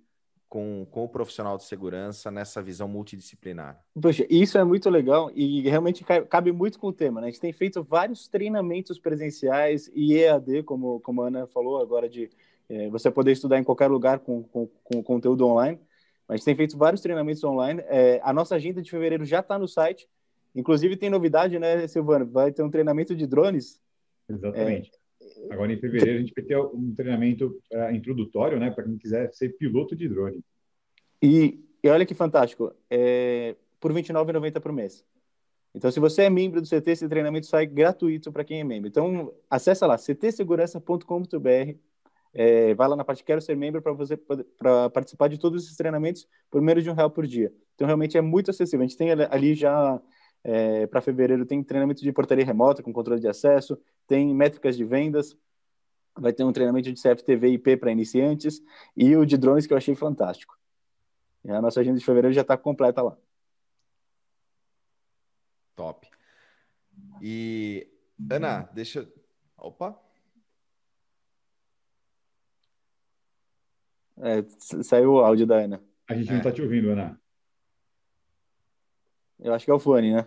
com, 0.54 0.86
com 0.88 1.02
o 1.02 1.08
profissional 1.08 1.56
de 1.56 1.64
segurança 1.64 2.30
nessa 2.30 2.62
visão 2.62 2.86
multidisciplinar. 2.86 3.82
Poxa, 4.00 4.24
isso 4.30 4.56
é 4.56 4.62
muito 4.62 4.88
legal 4.88 5.28
e 5.34 5.68
realmente 5.68 6.04
cabe 6.04 6.52
muito 6.52 6.78
com 6.78 6.86
o 6.86 6.92
tema. 6.92 7.20
Né? 7.20 7.26
A 7.26 7.30
gente 7.30 7.40
tem 7.40 7.52
feito 7.52 7.82
vários 7.82 8.28
treinamentos 8.28 8.96
presenciais 8.96 9.90
e 9.92 10.14
EAD, 10.14 10.62
como, 10.62 11.00
como 11.00 11.22
a 11.22 11.26
Ana 11.26 11.48
falou 11.48 11.82
agora, 11.82 12.08
de 12.08 12.30
é, 12.68 12.88
você 12.88 13.10
poder 13.10 13.32
estudar 13.32 13.58
em 13.58 13.64
qualquer 13.64 13.88
lugar 13.88 14.20
com, 14.20 14.44
com, 14.44 14.68
com 14.84 15.02
conteúdo 15.02 15.44
online. 15.44 15.80
A 16.28 16.36
gente 16.36 16.44
tem 16.44 16.54
feito 16.54 16.78
vários 16.78 17.02
treinamentos 17.02 17.42
online. 17.42 17.82
É, 17.88 18.20
a 18.22 18.32
nossa 18.32 18.54
agenda 18.54 18.80
de 18.80 18.88
fevereiro 18.88 19.24
já 19.24 19.40
está 19.40 19.58
no 19.58 19.66
site. 19.66 20.08
Inclusive, 20.54 20.96
tem 20.96 21.10
novidade, 21.10 21.58
né, 21.58 21.84
Silvano? 21.88 22.26
Vai 22.26 22.52
ter 22.52 22.62
um 22.62 22.70
treinamento 22.70 23.12
de 23.16 23.26
drones. 23.26 23.80
Exatamente. 24.28 24.92
É... 24.94 25.03
Agora, 25.50 25.72
em 25.72 25.78
fevereiro, 25.78 26.18
a 26.18 26.20
gente 26.20 26.34
vai 26.34 26.44
ter 26.44 26.58
um 26.58 26.94
treinamento 26.94 27.60
uh, 27.72 27.94
introdutório, 27.94 28.58
né, 28.58 28.70
para 28.70 28.84
quem 28.84 28.96
quiser 28.96 29.32
ser 29.32 29.50
piloto 29.56 29.94
de 29.96 30.08
drone. 30.08 30.40
E, 31.22 31.60
e 31.82 31.88
olha 31.88 32.06
que 32.06 32.14
fantástico. 32.14 32.72
É, 32.90 33.56
por 33.80 33.92
R$ 33.92 34.02
29,90 34.02 34.60
por 34.60 34.72
mês. 34.72 35.04
Então, 35.74 35.90
se 35.90 35.98
você 35.98 36.22
é 36.22 36.30
membro 36.30 36.60
do 36.60 36.68
CT, 36.68 36.90
esse 36.90 37.08
treinamento 37.08 37.46
sai 37.46 37.66
gratuito 37.66 38.32
para 38.32 38.44
quem 38.44 38.60
é 38.60 38.64
membro. 38.64 38.88
Então, 38.88 39.34
acessa 39.50 39.86
lá, 39.86 39.96
ctsegurança.com.br 39.98 41.78
é, 42.32 42.74
vai 42.74 42.88
lá 42.88 42.96
na 42.96 43.04
parte 43.04 43.22
Quero 43.22 43.40
Ser 43.40 43.56
Membro 43.56 43.80
para 43.80 43.94
para 44.58 44.90
participar 44.90 45.28
de 45.28 45.38
todos 45.38 45.64
esses 45.64 45.76
treinamentos 45.76 46.26
por 46.50 46.60
menos 46.60 46.82
de 46.82 46.90
um 46.90 46.94
real 46.94 47.08
por 47.08 47.26
dia. 47.26 47.52
Então, 47.74 47.86
realmente 47.86 48.18
é 48.18 48.20
muito 48.20 48.50
acessível. 48.50 48.84
A 48.84 48.86
gente 48.86 48.98
tem 48.98 49.10
ali 49.12 49.54
já, 49.54 50.00
é, 50.44 50.86
para 50.86 51.00
fevereiro, 51.00 51.46
tem 51.46 51.62
treinamento 51.64 52.02
de 52.02 52.12
portaria 52.12 52.44
remota 52.44 52.82
com 52.82 52.92
controle 52.92 53.20
de 53.20 53.26
acesso, 53.26 53.80
tem 54.06 54.34
métricas 54.34 54.76
de 54.76 54.84
vendas, 54.84 55.36
vai 56.14 56.32
ter 56.32 56.44
um 56.44 56.52
treinamento 56.52 56.92
de 56.92 57.00
CFTV 57.00 57.48
e 57.48 57.54
IP 57.54 57.78
para 57.78 57.90
iniciantes 57.90 58.62
e 58.94 59.16
o 59.16 59.24
de 59.24 59.38
drones 59.38 59.66
que 59.66 59.72
eu 59.72 59.78
achei 59.78 59.94
fantástico. 59.94 60.56
E 61.42 61.50
a 61.50 61.62
nossa 61.62 61.80
agenda 61.80 61.98
de 61.98 62.04
fevereiro 62.04 62.34
já 62.34 62.42
está 62.42 62.56
completa 62.56 63.02
lá. 63.02 63.16
Top. 65.74 66.06
E, 67.20 67.88
Ana, 68.30 68.68
deixa. 68.72 69.10
Opa! 69.56 69.98
É, 74.18 74.44
saiu 74.82 75.14
o 75.14 75.20
áudio 75.20 75.46
da 75.46 75.56
Ana. 75.56 75.82
A 76.08 76.14
gente 76.14 76.30
não 76.30 76.38
está 76.38 76.52
te 76.52 76.62
ouvindo, 76.62 76.90
Ana. 76.90 77.20
Eu 79.38 79.52
acho 79.52 79.64
que 79.64 79.70
é 79.70 79.74
o 79.74 79.78
fone, 79.78 80.12
né? 80.12 80.26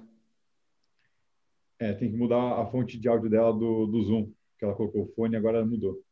É, 1.79 1.93
tem 1.93 2.09
que 2.09 2.17
mudar 2.17 2.59
a 2.61 2.65
fonte 2.65 2.97
de 2.97 3.07
áudio 3.07 3.29
dela 3.29 3.53
do, 3.53 3.85
do 3.85 4.01
Zoom, 4.03 4.31
que 4.57 4.65
ela 4.65 4.75
colocou 4.75 5.03
o 5.03 5.13
fone 5.13 5.35
e 5.35 5.37
agora 5.37 5.65
mudou. 5.65 6.03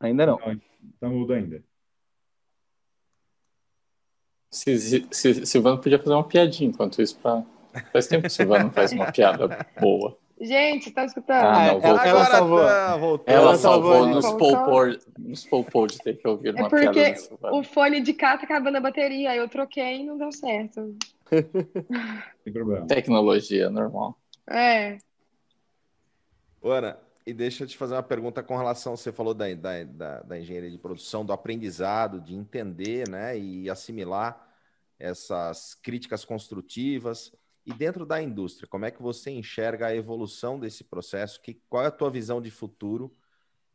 Ainda 0.00 0.26
não. 0.26 0.38
Não, 0.38 0.60
tá 0.98 1.08
mudo 1.08 1.32
ainda. 1.32 1.62
Silvano 4.50 5.80
podia 5.80 5.98
fazer 5.98 6.12
uma 6.12 6.28
piadinha 6.28 6.68
enquanto 6.68 7.00
isso 7.00 7.18
para 7.18 7.44
Faz 7.90 8.06
tempo 8.06 8.22
que 8.22 8.28
o 8.28 8.30
Silvano 8.30 8.70
faz 8.70 8.92
uma 8.92 9.10
piada 9.10 9.48
boa. 9.80 10.18
Gente, 10.42 10.90
tá 10.90 11.04
escutando? 11.04 11.46
Ah, 11.46 11.66
não, 11.66 11.80
voltou. 11.80 12.04
Ela, 12.04 12.24
salvou. 12.24 12.58
Tá, 12.58 12.96
voltou. 12.96 13.24
Ela, 13.32 13.42
ela 13.42 13.56
salvou, 13.56 14.06
nos, 14.08 14.26
poupou, 14.32 14.86
nos 15.16 15.46
poupou 15.46 15.86
de 15.86 15.98
ter 15.98 16.16
que 16.16 16.26
ouvir 16.26 16.52
uma 16.52 16.66
é 16.66 16.68
porque 16.68 16.90
piada 16.90 17.54
o 17.54 17.62
fone 17.62 18.00
de 18.00 18.12
cá 18.12 18.36
tá 18.36 18.42
acabando 18.42 18.76
a 18.76 18.80
bateria, 18.80 19.30
aí 19.30 19.38
eu 19.38 19.48
troquei 19.48 20.00
e 20.00 20.04
não 20.04 20.18
deu 20.18 20.32
certo. 20.32 20.96
Tem 22.44 22.52
problema. 22.52 22.88
Tecnologia, 22.88 23.70
normal. 23.70 24.18
É. 24.50 24.98
Ana, 26.60 26.98
e 27.24 27.32
deixa 27.32 27.62
eu 27.62 27.68
te 27.68 27.76
fazer 27.76 27.94
uma 27.94 28.02
pergunta 28.02 28.42
com 28.42 28.56
relação, 28.56 28.96
você 28.96 29.12
falou 29.12 29.34
da, 29.34 29.54
da, 29.54 29.84
da, 29.84 30.22
da 30.22 30.38
engenharia 30.40 30.72
de 30.72 30.78
produção, 30.78 31.24
do 31.24 31.32
aprendizado, 31.32 32.20
de 32.20 32.34
entender 32.34 33.08
né, 33.08 33.38
e 33.38 33.70
assimilar 33.70 34.44
essas 34.98 35.74
críticas 35.74 36.24
construtivas. 36.24 37.32
E 37.64 37.72
dentro 37.72 38.04
da 38.04 38.20
indústria, 38.20 38.68
como 38.68 38.84
é 38.84 38.90
que 38.90 39.00
você 39.00 39.30
enxerga 39.30 39.86
a 39.86 39.94
evolução 39.94 40.58
desse 40.58 40.82
processo? 40.82 41.40
Que, 41.40 41.60
qual 41.68 41.84
é 41.84 41.86
a 41.86 41.92
tua 41.92 42.10
visão 42.10 42.40
de 42.40 42.50
futuro 42.50 43.12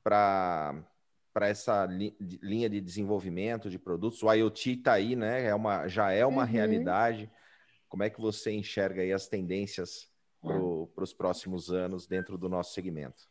para 0.03 0.83
essa 1.41 1.85
li, 1.85 2.15
de, 2.19 2.37
linha 2.41 2.69
de 2.69 2.81
desenvolvimento 2.81 3.69
de 3.69 3.79
produtos? 3.79 4.21
O 4.21 4.31
IoT 4.31 4.73
está 4.73 4.93
aí, 4.93 5.15
né? 5.15 5.45
É 5.45 5.55
uma, 5.55 5.87
já 5.87 6.11
é 6.11 6.25
uma 6.25 6.43
uhum. 6.43 6.49
realidade. 6.49 7.31
Como 7.87 8.03
é 8.03 8.09
que 8.09 8.19
você 8.19 8.51
enxerga 8.51 9.01
aí 9.01 9.13
as 9.13 9.27
tendências 9.27 10.09
para 10.41 11.03
os 11.03 11.13
próximos 11.13 11.71
anos 11.71 12.07
dentro 12.07 12.37
do 12.37 12.49
nosso 12.49 12.73
segmento? 12.73 13.23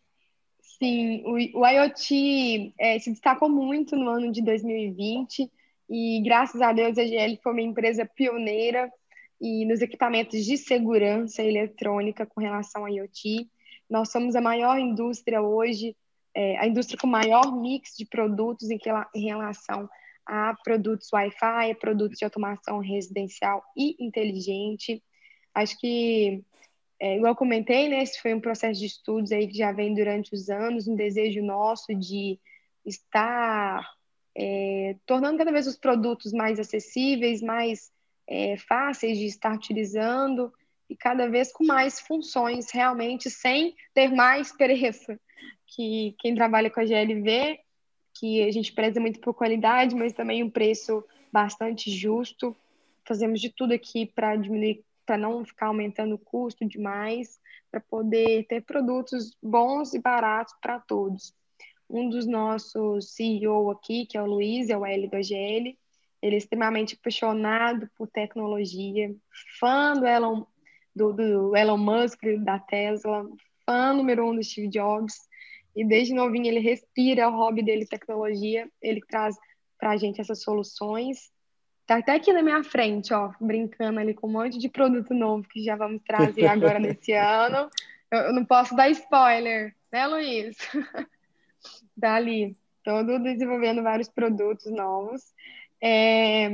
Sim, 0.79 1.23
o, 1.25 1.61
o 1.61 1.67
IoT 1.67 2.75
é, 2.79 2.99
se 2.99 3.11
destacou 3.11 3.49
muito 3.49 3.97
no 3.97 4.09
ano 4.11 4.33
de 4.33 4.43
2020 4.43 5.51
e 5.89 6.21
graças 6.23 6.61
a 6.61 6.73
Deus 6.73 6.99
a 6.99 7.05
GL 7.05 7.39
foi 7.43 7.53
uma 7.53 7.63
empresa 7.63 8.05
pioneira 8.05 8.91
e 9.41 9.65
nos 9.67 9.81
equipamentos 9.81 10.45
de 10.45 10.57
segurança 10.57 11.43
eletrônica 11.43 12.27
com 12.27 12.41
relação 12.41 12.85
a 12.85 12.91
IoT. 12.91 13.49
Nós 13.89 14.11
somos 14.11 14.35
a 14.35 14.41
maior 14.41 14.79
indústria 14.79 15.43
hoje, 15.43 15.97
é, 16.35 16.59
a 16.59 16.67
indústria 16.67 16.99
com 16.99 17.07
maior 17.07 17.61
mix 17.61 17.95
de 17.97 18.07
produtos 18.07 18.71
em, 18.71 18.79
que, 18.79 18.91
em 19.15 19.25
relação 19.25 19.89
a 20.27 20.55
produtos 20.65 21.13
Wi-Fi, 21.13 21.75
produtos 21.81 22.19
de 22.19 22.25
automação 22.25 22.81
residencial 22.81 23.63
e 23.77 23.97
inteligente. 24.01 25.03
Acho 25.55 25.79
que, 25.79 26.43
é, 27.01 27.17
igual 27.17 27.33
eu 27.33 27.37
comentei, 27.37 27.89
né, 27.89 28.03
esse 28.03 28.21
foi 28.21 28.35
um 28.35 28.41
processo 28.41 28.81
de 28.81 28.87
estudos 28.87 29.31
aí 29.33 29.47
que 29.47 29.57
já 29.57 29.71
vem 29.71 29.95
durante 29.95 30.35
os 30.35 30.49
anos, 30.51 30.89
um 30.89 30.97
desejo 30.97 31.43
nosso 31.43 31.95
de 31.95 32.39
estar 32.85 33.87
é, 34.37 34.97
tornando 35.07 35.39
cada 35.39 35.53
vez 35.53 35.67
os 35.67 35.77
produtos 35.77 36.33
mais 36.33 36.61
acessíveis, 36.61 37.41
mais 37.41 37.91
é, 38.27 38.57
fáceis 38.57 39.19
de 39.19 39.27
estar 39.27 39.55
utilizando 39.55 40.53
e 40.89 40.97
cada 40.97 41.29
vez 41.29 41.53
com 41.53 41.65
mais 41.65 42.01
funções, 42.01 42.71
realmente, 42.71 43.31
sem 43.31 43.75
ter 43.93 44.09
mais 44.09 44.53
preço. 44.53 45.19
Que 45.67 46.15
quem 46.19 46.35
trabalha 46.35 46.71
com 46.71 46.81
a 46.81 46.85
GLV, 46.85 47.59
que 48.19 48.43
a 48.43 48.51
gente 48.51 48.73
preza 48.73 49.01
muito 49.01 49.21
por 49.21 49.35
qualidade, 49.35 49.95
mas 49.95 50.13
também 50.13 50.43
um 50.43 50.51
preço 50.51 51.05
bastante 51.33 51.91
justo. 51.91 52.57
Fazemos 53.05 53.41
de 53.41 53.51
tudo 53.51 53.73
aqui 53.73 54.07
para 54.07 54.37
diminuir, 54.37 54.85
para 55.05 55.19
não 55.19 55.45
ficar 55.45 55.67
aumentando 55.67 56.15
o 56.15 56.19
custo 56.19 56.67
demais, 56.67 57.41
para 57.71 57.81
poder 57.81 58.47
ter 58.47 58.63
produtos 58.63 59.37
bons 59.43 59.93
e 59.93 59.99
baratos 59.99 60.55
para 60.63 60.81
todos. 60.81 61.35
Um 61.89 62.09
dos 62.09 62.27
nossos 62.27 63.13
CEO 63.13 63.71
aqui, 63.71 64.07
que 64.07 64.17
é 64.17 64.23
o 64.23 64.27
Luiz, 64.27 64.71
é 64.71 64.77
o 64.77 64.85
L 64.85 65.09
da 65.09 65.23
GL, 65.23 65.77
ele 66.23 66.35
é 66.35 66.39
extremamente 66.39 66.97
apaixonado 66.99 67.89
por 67.97 68.09
tecnologia, 68.09 69.15
fã 69.59 69.95
do 69.95 70.07
Elon, 70.07 70.45
do, 70.95 71.13
do 71.13 71.57
Elon 71.57 71.77
Musk, 71.77 72.21
da 72.43 72.59
Tesla, 72.59 73.27
fã 73.65 73.93
número 73.93 74.29
um 74.29 74.35
do 74.35 74.43
Steve 74.43 74.69
Jobs. 74.69 75.29
E 75.75 75.85
desde 75.85 76.15
novinho 76.15 76.47
ele 76.47 76.61
respira 76.61 77.29
o 77.29 77.37
hobby 77.37 77.63
dele 77.63 77.85
tecnologia. 77.85 78.67
Ele 78.81 79.01
traz 79.07 79.37
para 79.79 79.91
a 79.91 79.97
gente 79.97 80.21
essas 80.21 80.43
soluções. 80.43 81.31
Tá 81.87 81.99
até 81.99 82.15
aqui 82.15 82.33
na 82.33 82.43
minha 82.43 82.65
frente, 82.65 83.13
ó, 83.13 83.31
brincando 83.41 84.01
ali 84.01 84.15
com 84.15 84.27
um 84.27 84.33
monte 84.33 84.59
de 84.59 84.69
produto 84.69 85.15
novo 85.15 85.47
que 85.47 85.63
já 85.63 85.77
vamos 85.77 86.03
trazer 86.03 86.47
agora 86.47 86.79
nesse 86.79 87.13
ano. 87.15 87.71
Eu, 88.11 88.19
eu, 88.21 88.33
não 88.33 88.45
posso 88.45 88.75
dar 88.75 88.89
spoiler, 88.91 89.75
né, 89.93 90.07
Luiz? 90.07 90.57
Dali, 91.97 92.57
todo 92.83 93.23
desenvolvendo 93.23 93.83
vários 93.83 94.09
produtos 94.09 94.73
novos. 94.73 95.33
É... 95.83 96.47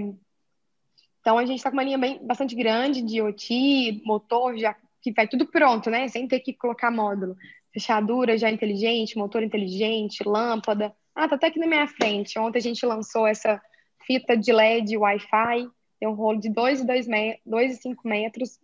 Então, 1.20 1.38
a 1.38 1.46
gente 1.46 1.58
está 1.58 1.70
com 1.70 1.76
uma 1.76 1.84
linha 1.84 1.98
bem, 1.98 2.18
bastante 2.24 2.54
grande 2.54 3.00
de 3.00 3.22
OT, 3.22 4.02
motor, 4.04 4.56
já 4.58 4.74
que 5.00 5.12
vai 5.12 5.26
tudo 5.26 5.46
pronto, 5.46 5.90
né? 5.90 6.08
Sem 6.08 6.26
ter 6.26 6.40
que 6.40 6.52
colocar 6.52 6.90
módulo. 6.90 7.36
Fechadura 7.72 8.36
já 8.36 8.50
inteligente, 8.50 9.16
motor 9.16 9.42
inteligente, 9.42 10.26
lâmpada. 10.26 10.94
Ah, 11.14 11.28
tá 11.28 11.36
até 11.36 11.48
aqui 11.48 11.58
na 11.58 11.66
minha 11.66 11.86
frente. 11.86 12.38
Ontem 12.38 12.58
a 12.58 12.62
gente 12.62 12.84
lançou 12.86 13.26
essa 13.26 13.60
fita 14.06 14.36
de 14.36 14.52
LED 14.52 14.96
Wi-Fi, 14.96 15.68
tem 15.98 16.08
um 16.08 16.14
rolo 16.14 16.40
de 16.40 16.50
2,5 16.50 17.96
metros. 18.04 18.58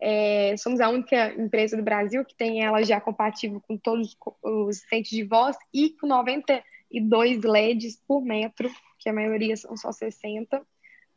É, 0.00 0.56
somos 0.56 0.80
a 0.80 0.88
única 0.88 1.34
empresa 1.34 1.76
do 1.76 1.82
Brasil 1.82 2.24
que 2.24 2.36
tem 2.36 2.64
ela 2.64 2.82
já 2.84 3.00
compatível 3.00 3.60
com 3.66 3.76
todos 3.76 4.16
os 4.42 4.76
assistentes 4.76 5.10
de 5.10 5.24
voz 5.24 5.56
e 5.74 5.90
com 5.90 6.06
92 6.06 7.42
LEDs 7.42 8.00
por 8.06 8.22
metro, 8.22 8.70
a 9.08 9.12
maioria 9.12 9.56
são 9.56 9.76
só 9.76 9.92
60. 9.92 10.60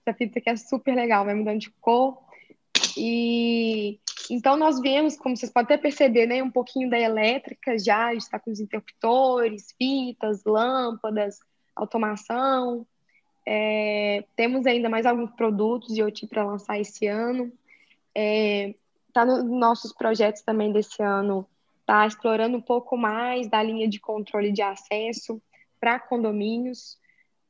Essa 0.06 0.18
fita 0.18 0.40
aqui 0.40 0.50
é 0.50 0.56
super 0.56 0.96
legal, 0.96 1.26
vai 1.26 1.36
mudando 1.36 1.60
de 1.60 1.70
cor. 1.80 2.18
E 2.98 4.00
então 4.30 4.56
nós 4.58 4.80
vemos, 4.80 5.18
como 5.18 5.36
vocês 5.36 5.52
podem 5.52 5.76
até 5.76 5.78
perceber, 5.78 6.26
né, 6.26 6.42
um 6.42 6.52
pouquinho 6.52 6.90
da 6.90 7.00
elétrica 7.00 7.78
já, 7.78 8.14
está 8.14 8.40
com 8.40 8.52
os 8.52 8.60
interruptores, 8.60 9.74
fitas, 9.78 10.44
lâmpadas, 10.46 11.40
automação. 11.76 12.86
É, 13.46 14.24
temos 14.36 14.66
ainda 14.66 14.90
mais 14.90 15.06
alguns 15.06 15.32
produtos 15.32 15.94
de 15.94 16.04
OT 16.04 16.28
para 16.28 16.46
lançar 16.46 16.80
esse 16.80 17.08
ano. 17.08 17.52
Está 18.14 18.16
é, 18.16 18.76
tá 19.12 19.26
nos 19.26 19.44
nossos 19.44 19.94
projetos 19.94 20.42
também 20.42 20.72
desse 20.72 21.02
ano, 21.02 21.48
está 21.80 22.06
explorando 22.06 22.58
um 22.58 22.62
pouco 22.62 22.96
mais 22.96 23.50
da 23.50 23.62
linha 23.62 23.88
de 23.88 24.00
controle 24.00 24.52
de 24.52 24.62
acesso 24.62 25.42
para 25.80 26.00
condomínios. 26.00 26.98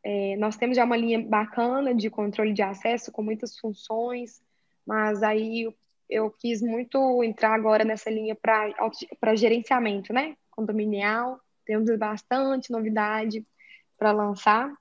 É, 0.03 0.35
nós 0.37 0.57
temos 0.57 0.75
já 0.75 0.83
uma 0.83 0.97
linha 0.97 1.21
bacana 1.21 1.93
de 1.93 2.09
controle 2.09 2.53
de 2.53 2.61
acesso 2.61 3.11
com 3.11 3.21
muitas 3.21 3.57
funções, 3.57 4.41
mas 4.85 5.21
aí 5.21 5.71
eu 6.09 6.29
quis 6.31 6.61
muito 6.61 7.23
entrar 7.23 7.53
agora 7.53 7.85
nessa 7.85 8.09
linha 8.09 8.35
para 8.35 9.35
gerenciamento, 9.35 10.11
né? 10.11 10.35
Condominial, 10.49 11.39
temos 11.65 11.89
bastante 11.97 12.71
novidade 12.71 13.45
para 13.97 14.11
lançar. 14.11 14.73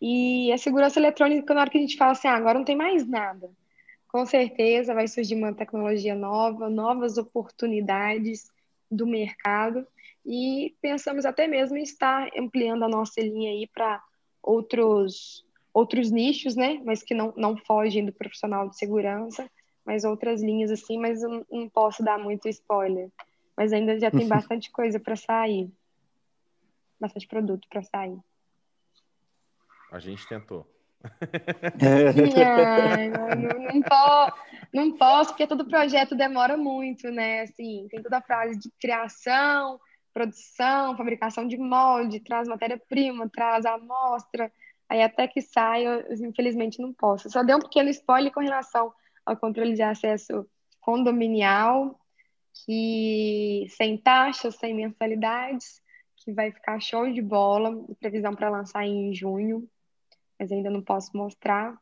E 0.00 0.52
a 0.52 0.58
segurança 0.58 0.98
eletrônica, 0.98 1.52
na 1.54 1.62
hora 1.62 1.70
que 1.70 1.78
a 1.78 1.80
gente 1.80 1.96
fala 1.96 2.12
assim, 2.12 2.28
ah, 2.28 2.34
agora 2.34 2.58
não 2.58 2.64
tem 2.64 2.76
mais 2.76 3.06
nada. 3.06 3.50
Com 4.08 4.26
certeza 4.26 4.94
vai 4.94 5.08
surgir 5.08 5.34
uma 5.34 5.54
tecnologia 5.54 6.14
nova, 6.14 6.68
novas 6.68 7.16
oportunidades 7.16 8.50
do 8.90 9.06
mercado 9.06 9.86
e 10.24 10.76
pensamos 10.80 11.24
até 11.24 11.48
mesmo 11.48 11.76
em 11.76 11.82
estar 11.82 12.28
ampliando 12.36 12.84
a 12.84 12.88
nossa 12.88 13.20
linha 13.20 13.50
aí 13.50 13.66
para 13.72 14.02
outros 14.42 15.44
outros 15.72 16.10
nichos, 16.10 16.54
né? 16.54 16.80
Mas 16.84 17.02
que 17.02 17.14
não, 17.14 17.32
não 17.36 17.56
fogem 17.56 18.04
do 18.04 18.12
profissional 18.12 18.68
de 18.68 18.76
segurança, 18.76 19.48
mas 19.84 20.04
outras 20.04 20.42
linhas 20.42 20.70
assim, 20.70 20.98
mas 20.98 21.22
eu 21.22 21.46
não 21.50 21.68
posso 21.68 22.04
dar 22.04 22.18
muito 22.18 22.48
spoiler. 22.48 23.10
Mas 23.56 23.72
ainda 23.72 23.98
já 23.98 24.10
tem 24.10 24.28
bastante 24.28 24.70
coisa 24.70 25.00
para 25.00 25.16
sair. 25.16 25.70
Bastante 27.00 27.26
produto 27.26 27.66
para 27.68 27.82
sair. 27.82 28.18
A 29.90 29.98
gente 29.98 30.26
tentou. 30.26 30.66
Ai, 31.82 33.08
não, 33.08 33.74
não, 33.74 33.82
posso, 33.82 34.36
não 34.72 34.96
posso, 34.96 35.30
porque 35.30 35.46
todo 35.46 35.68
projeto 35.68 36.14
demora 36.14 36.56
muito, 36.56 37.10
né? 37.10 37.40
Assim, 37.42 37.88
tem 37.90 38.00
toda 38.02 38.18
a 38.18 38.22
fase 38.22 38.58
de 38.58 38.70
criação, 38.80 39.80
produção, 40.12 40.96
fabricação 40.96 41.46
de 41.46 41.56
molde, 41.56 42.20
traz 42.20 42.46
matéria-prima, 42.48 43.28
traz 43.28 43.64
amostra, 43.64 44.52
aí 44.88 45.02
até 45.02 45.26
que 45.26 45.40
sai, 45.40 45.86
eu, 45.86 46.12
infelizmente 46.26 46.80
não 46.80 46.92
posso. 46.92 47.30
Só 47.30 47.42
dei 47.42 47.54
um 47.54 47.60
pequeno 47.60 47.88
spoiler 47.90 48.32
com 48.32 48.40
relação 48.40 48.92
ao 49.24 49.36
controle 49.36 49.74
de 49.74 49.82
acesso 49.82 50.46
condominial, 50.80 51.98
que 52.64 53.66
sem 53.70 53.96
taxas, 53.96 54.56
sem 54.56 54.74
mensalidades, 54.74 55.80
que 56.16 56.32
vai 56.32 56.52
ficar 56.52 56.80
show 56.80 57.10
de 57.10 57.22
bola, 57.22 57.84
previsão 57.98 58.34
para 58.34 58.50
lançar 58.50 58.84
em 58.86 59.14
junho, 59.14 59.68
mas 60.38 60.52
ainda 60.52 60.70
não 60.70 60.82
posso 60.82 61.16
mostrar. 61.16 61.76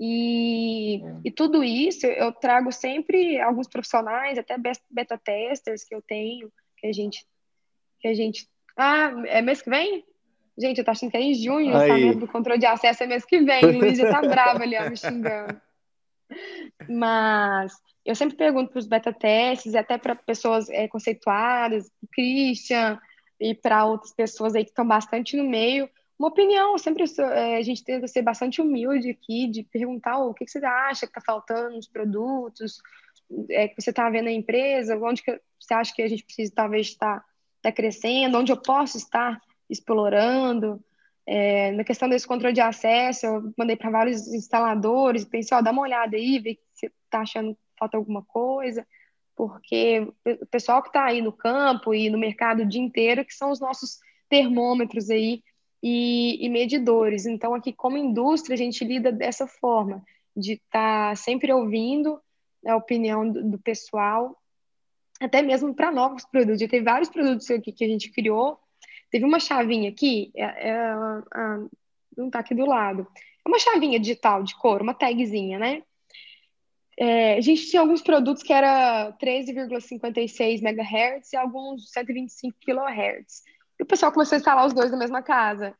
E, 0.00 1.00
e 1.24 1.30
tudo 1.30 1.64
isso 1.64 2.06
eu 2.06 2.32
trago 2.32 2.70
sempre 2.70 3.40
alguns 3.40 3.66
profissionais, 3.66 4.38
até 4.38 4.56
beta 4.90 5.18
testers 5.18 5.84
que 5.84 5.94
eu 5.94 6.00
tenho, 6.02 6.52
que 6.76 6.86
a 6.86 6.92
gente 6.92 7.26
que 8.00 8.08
a 8.08 8.14
gente. 8.14 8.48
Ah, 8.76 9.12
é 9.26 9.42
mês 9.42 9.62
que 9.62 9.70
vem? 9.70 10.04
Gente, 10.58 10.78
eu 10.78 10.84
tô 10.84 10.90
achando 10.90 11.10
que 11.10 11.16
é 11.16 11.20
em 11.20 11.34
junho, 11.34 11.70
o 11.70 11.72
lançamento 11.72 12.18
do 12.18 12.28
controle 12.28 12.58
de 12.58 12.66
acesso 12.66 13.04
é 13.04 13.06
mês 13.06 13.24
que 13.24 13.40
vem. 13.40 13.64
O 13.64 13.78
Luiz 13.78 13.96
já 13.96 14.10
tá 14.10 14.20
bravo 14.20 14.62
ali, 14.62 14.76
ó, 14.76 14.90
me 14.90 14.96
xingando. 14.96 15.60
Mas 16.88 17.72
eu 18.04 18.14
sempre 18.14 18.36
pergunto 18.36 18.70
para 18.70 18.78
os 18.78 18.86
beta 18.86 19.12
testes, 19.12 19.74
até 19.74 19.96
para 19.96 20.16
pessoas 20.16 20.68
é, 20.68 20.88
conceituadas, 20.88 21.90
Christian, 22.12 22.98
e 23.40 23.54
para 23.54 23.84
outras 23.84 24.12
pessoas 24.12 24.54
aí 24.54 24.64
que 24.64 24.70
estão 24.70 24.86
bastante 24.86 25.36
no 25.36 25.44
meio, 25.44 25.88
uma 26.18 26.28
opinião. 26.28 26.76
Sempre 26.76 27.04
é, 27.04 27.56
a 27.56 27.62
gente 27.62 27.84
tenta 27.84 28.08
ser 28.08 28.22
bastante 28.22 28.60
humilde 28.60 29.10
aqui, 29.10 29.46
de 29.46 29.62
perguntar 29.62 30.18
oh, 30.18 30.30
o 30.30 30.34
que, 30.34 30.44
que 30.44 30.50
você 30.50 30.64
acha 30.64 31.06
que 31.06 31.12
está 31.16 31.20
faltando 31.20 31.76
nos 31.76 31.86
produtos, 31.86 32.80
é, 33.50 33.68
que 33.68 33.80
você 33.80 33.90
está 33.90 34.10
vendo 34.10 34.24
na 34.24 34.32
empresa, 34.32 34.98
onde 34.98 35.22
que 35.22 35.40
você 35.60 35.74
acha 35.74 35.94
que 35.94 36.02
a 36.02 36.08
gente 36.08 36.24
precisa 36.24 36.52
talvez 36.54 36.88
estar 36.88 37.24
está 37.58 37.70
crescendo, 37.70 38.38
onde 38.38 38.50
eu 38.50 38.56
posso 38.56 38.96
estar 38.96 39.40
explorando. 39.68 40.82
É, 41.26 41.72
na 41.72 41.84
questão 41.84 42.08
desse 42.08 42.26
controle 42.26 42.54
de 42.54 42.60
acesso, 42.60 43.26
eu 43.26 43.52
mandei 43.56 43.76
para 43.76 43.90
vários 43.90 44.26
instaladores, 44.28 45.24
pensei, 45.24 45.56
ó, 45.56 45.60
dá 45.60 45.70
uma 45.70 45.82
olhada 45.82 46.16
aí, 46.16 46.38
vê 46.38 46.58
se 46.72 46.86
está 47.04 47.20
achando 47.20 47.56
falta 47.78 47.96
alguma 47.96 48.24
coisa, 48.24 48.86
porque 49.36 50.00
o 50.24 50.46
pessoal 50.46 50.82
que 50.82 50.88
está 50.88 51.04
aí 51.04 51.22
no 51.22 51.32
campo 51.32 51.94
e 51.94 52.10
no 52.10 52.18
mercado 52.18 52.62
o 52.62 52.68
dia 52.68 52.80
inteiro, 52.80 53.24
que 53.24 53.34
são 53.34 53.50
os 53.50 53.60
nossos 53.60 53.98
termômetros 54.28 55.10
aí 55.10 55.42
e, 55.82 56.44
e 56.44 56.48
medidores. 56.48 57.24
Então, 57.24 57.54
aqui, 57.54 57.72
como 57.72 57.96
indústria, 57.96 58.54
a 58.54 58.58
gente 58.58 58.84
lida 58.84 59.12
dessa 59.12 59.46
forma, 59.46 60.02
de 60.36 60.54
estar 60.54 61.10
tá 61.10 61.14
sempre 61.14 61.52
ouvindo 61.52 62.20
a 62.66 62.74
opinião 62.76 63.30
do, 63.30 63.50
do 63.50 63.58
pessoal 63.58 64.36
até 65.20 65.42
mesmo 65.42 65.74
para 65.74 65.90
novos 65.90 66.24
produtos. 66.24 66.60
Já 66.60 66.68
teve 66.68 66.84
vários 66.84 67.08
produtos 67.08 67.50
aqui 67.50 67.72
que 67.72 67.84
a 67.84 67.88
gente 67.88 68.10
criou. 68.10 68.58
Teve 69.10 69.24
uma 69.24 69.40
chavinha 69.40 69.90
aqui, 69.90 70.30
é, 70.36 70.44
é, 70.44 70.70
é, 70.70 71.58
não 72.16 72.26
está 72.26 72.40
aqui 72.40 72.54
do 72.54 72.66
lado. 72.66 73.06
É 73.44 73.48
uma 73.48 73.58
chavinha 73.58 73.98
digital 73.98 74.42
de 74.42 74.54
couro, 74.56 74.82
uma 74.82 74.94
tagzinha, 74.94 75.58
né? 75.58 75.82
É, 77.00 77.34
a 77.34 77.40
gente 77.40 77.70
tinha 77.70 77.80
alguns 77.80 78.02
produtos 78.02 78.42
que 78.42 78.52
era 78.52 79.16
13,56 79.22 80.60
MHz 80.60 81.32
e 81.32 81.36
alguns 81.36 81.90
125 81.92 82.58
kHz. 82.60 83.42
E 83.78 83.82
o 83.84 83.86
pessoal 83.86 84.12
começou 84.12 84.34
a 84.34 84.38
instalar 84.38 84.66
os 84.66 84.72
dois 84.72 84.90
na 84.90 84.98
mesma 84.98 85.22
casa. 85.22 85.74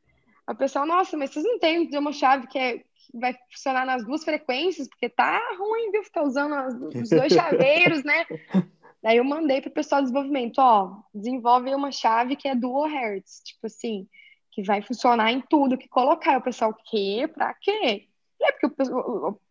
O 0.49 0.55
pessoal, 0.55 0.87
nossa, 0.87 1.17
mas 1.17 1.31
vocês 1.31 1.45
não 1.45 1.59
têm 1.59 1.91
uma 1.99 2.13
chave 2.13 2.47
que, 2.47 2.59
é, 2.59 2.79
que 2.79 3.19
vai 3.19 3.37
funcionar 3.51 3.85
nas 3.85 4.05
duas 4.07 4.25
frequências? 4.25 4.89
Porque 4.89 5.09
tá 5.09 5.39
ruim, 5.59 5.91
viu? 5.91 6.05
Ficar 6.05 6.23
usando 6.23 6.55
as, 6.55 6.75
os 6.75 7.11
dois 7.11 7.33
chaveiros, 7.33 8.03
né? 8.05 8.25
Daí 9.03 9.19
eu 9.19 9.25
mandei 9.25 9.61
para 9.61 9.71
o 9.71 9.75
pessoal 9.75 10.01
de 10.01 10.07
desenvolvimento, 10.07 10.59
ó, 10.59 11.03
desenvolve 11.15 11.75
uma 11.75 11.93
chave 11.93 12.37
que 12.37 12.49
é 12.49 12.55
dual 12.55 12.89
hertz, 12.89 13.43
tipo 13.45 13.67
assim, 13.67 14.09
que 14.51 14.63
vai 14.63 14.83
funcionar 14.83 15.33
em 15.33 15.41
tudo 15.41 15.79
que 15.79 15.89
colocar. 15.89 16.39
O 16.39 16.43
pessoal, 16.43 16.75
que? 16.75 17.27
Para 17.29 17.55
quê? 17.55 18.09
É 18.43 18.53
porque 18.53 18.83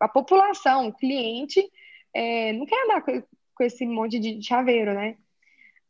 a 0.00 0.08
população, 0.08 0.88
o 0.88 0.92
cliente, 0.92 1.62
é, 2.14 2.52
não 2.52 2.66
quer 2.66 2.84
andar 2.84 3.02
com, 3.02 3.22
com 3.54 3.64
esse 3.64 3.86
monte 3.86 4.18
de 4.18 4.42
chaveiro, 4.42 4.94
né? 4.94 5.16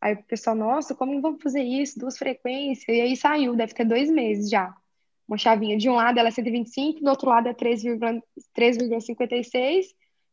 Aí 0.00 0.14
o 0.14 0.22
pessoal, 0.24 0.54
nossa, 0.54 0.94
como 0.94 1.20
vamos 1.20 1.42
fazer 1.42 1.62
isso? 1.62 1.98
Duas 1.98 2.16
frequências. 2.16 2.88
E 2.88 3.00
aí 3.00 3.16
saiu, 3.16 3.56
deve 3.56 3.74
ter 3.74 3.84
dois 3.84 4.08
meses 4.10 4.48
já. 4.48 4.72
Uma 5.26 5.36
chavinha. 5.36 5.76
De 5.76 5.90
um 5.90 5.94
lado 5.94 6.18
ela 6.18 6.28
é 6.28 6.30
125, 6.30 7.00
do 7.00 7.10
outro 7.10 7.28
lado 7.28 7.48
é 7.48 7.54
3,56. 7.54 9.86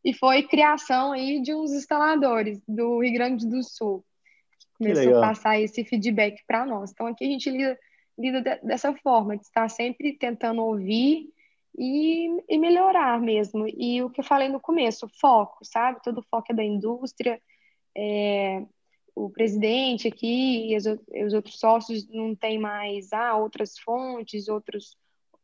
E 0.06 0.14
foi 0.14 0.44
criação 0.44 1.14
aí 1.14 1.41
de 1.41 1.52
uns 1.52 1.72
instaladores 1.72 2.61
do 2.68 3.02
Rio 3.02 3.14
Grande 3.14 3.49
do 3.49 3.64
Sul. 3.64 4.06
Que 4.60 4.68
começou 4.77 5.18
a 5.18 5.22
passar 5.22 5.60
esse 5.60 5.84
feedback 5.84 6.44
para 6.45 6.64
nós. 6.64 6.91
Então 6.91 7.07
aqui 7.07 7.26
a 7.26 7.27
gente 7.27 7.49
lida, 7.49 7.80
lida 8.15 8.60
dessa 8.61 8.94
forma, 8.98 9.36
de 9.36 9.44
estar 9.44 9.68
sempre 9.68 10.15
tentando 10.15 10.61
ouvir 10.61 11.27
e, 11.76 12.27
e 12.48 12.56
melhorar 12.56 13.19
mesmo. 13.19 13.65
E 13.68 14.03
o 14.03 14.11
que 14.11 14.19
eu 14.19 14.23
falei 14.23 14.48
no 14.48 14.60
começo, 14.60 15.10
foco, 15.19 15.57
sabe? 15.64 15.99
Todo 16.03 16.22
foco 16.30 16.52
é 16.52 16.56
da 16.56 16.64
indústria. 16.64 17.41
É, 17.98 18.64
o 19.15 19.32
presidente 19.32 20.07
aqui 20.07 20.72
e 20.72 20.77
os, 20.77 20.86
os 20.86 21.34
outros 21.34 21.57
sócios 21.57 22.07
não 22.10 22.36
têm 22.36 22.60
mais 22.60 23.11
ah, 23.11 23.36
outras 23.38 23.80
fontes, 23.80 24.49
outros, 24.49 24.95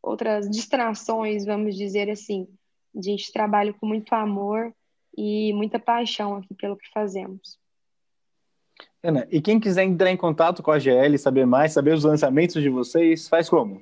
outras 0.04 0.48
distrações, 0.48 1.46
vamos 1.46 1.76
dizer 1.76 2.12
assim. 2.12 2.48
A 2.96 3.02
gente 3.02 3.32
trabalha 3.32 3.74
com 3.74 3.86
muito 3.86 4.14
amor 4.14 4.74
e 5.18 5.54
muita 5.54 5.80
paixão 5.80 6.36
aqui 6.38 6.54
pelo 6.54 6.78
que 6.78 6.90
fazemos. 6.92 7.60
Ana, 9.04 9.28
e 9.32 9.42
quem 9.42 9.60
quiser 9.60 9.84
entrar 9.84 10.12
em 10.12 10.18
contato 10.18 10.62
com 10.62 10.72
a 10.72 10.78
GL, 10.78 11.18
saber 11.18 11.46
mais, 11.46 11.74
saber 11.74 11.94
os 11.94 12.04
lançamentos 12.04 12.62
de 12.62 12.70
vocês, 12.70 13.28
faz 13.28 13.50
como? 13.50 13.82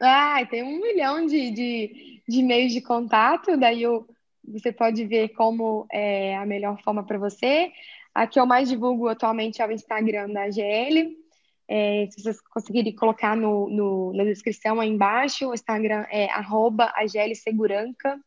Ah, 0.00 0.44
tem 0.46 0.62
um 0.62 0.80
milhão 0.80 1.26
de, 1.26 1.50
de, 1.50 2.22
de 2.26 2.42
meios 2.42 2.72
de 2.72 2.80
contato, 2.80 3.56
daí 3.58 3.82
eu, 3.82 4.06
você 4.42 4.72
pode 4.72 5.04
ver 5.04 5.28
como 5.30 5.86
é 5.92 6.36
a 6.36 6.46
melhor 6.46 6.80
forma 6.82 7.04
para 7.04 7.18
você. 7.18 7.70
A 8.14 8.26
que 8.26 8.40
eu 8.40 8.46
mais 8.46 8.68
divulgo 8.68 9.08
atualmente 9.08 9.60
é 9.60 9.66
o 9.66 9.70
Instagram 9.70 10.30
da 10.30 10.50
GL. 10.50 11.16
É, 11.72 12.08
se 12.10 12.20
vocês 12.20 12.40
conseguirem 12.40 12.92
colocar 12.92 13.36
no, 13.36 13.70
no, 13.70 14.12
na 14.12 14.24
descrição 14.24 14.80
aí 14.80 14.88
embaixo, 14.88 15.48
o 15.48 15.54
Instagram 15.54 16.04
é 16.10 16.28
arroba 16.28 16.92
Seguranca. 17.36 18.18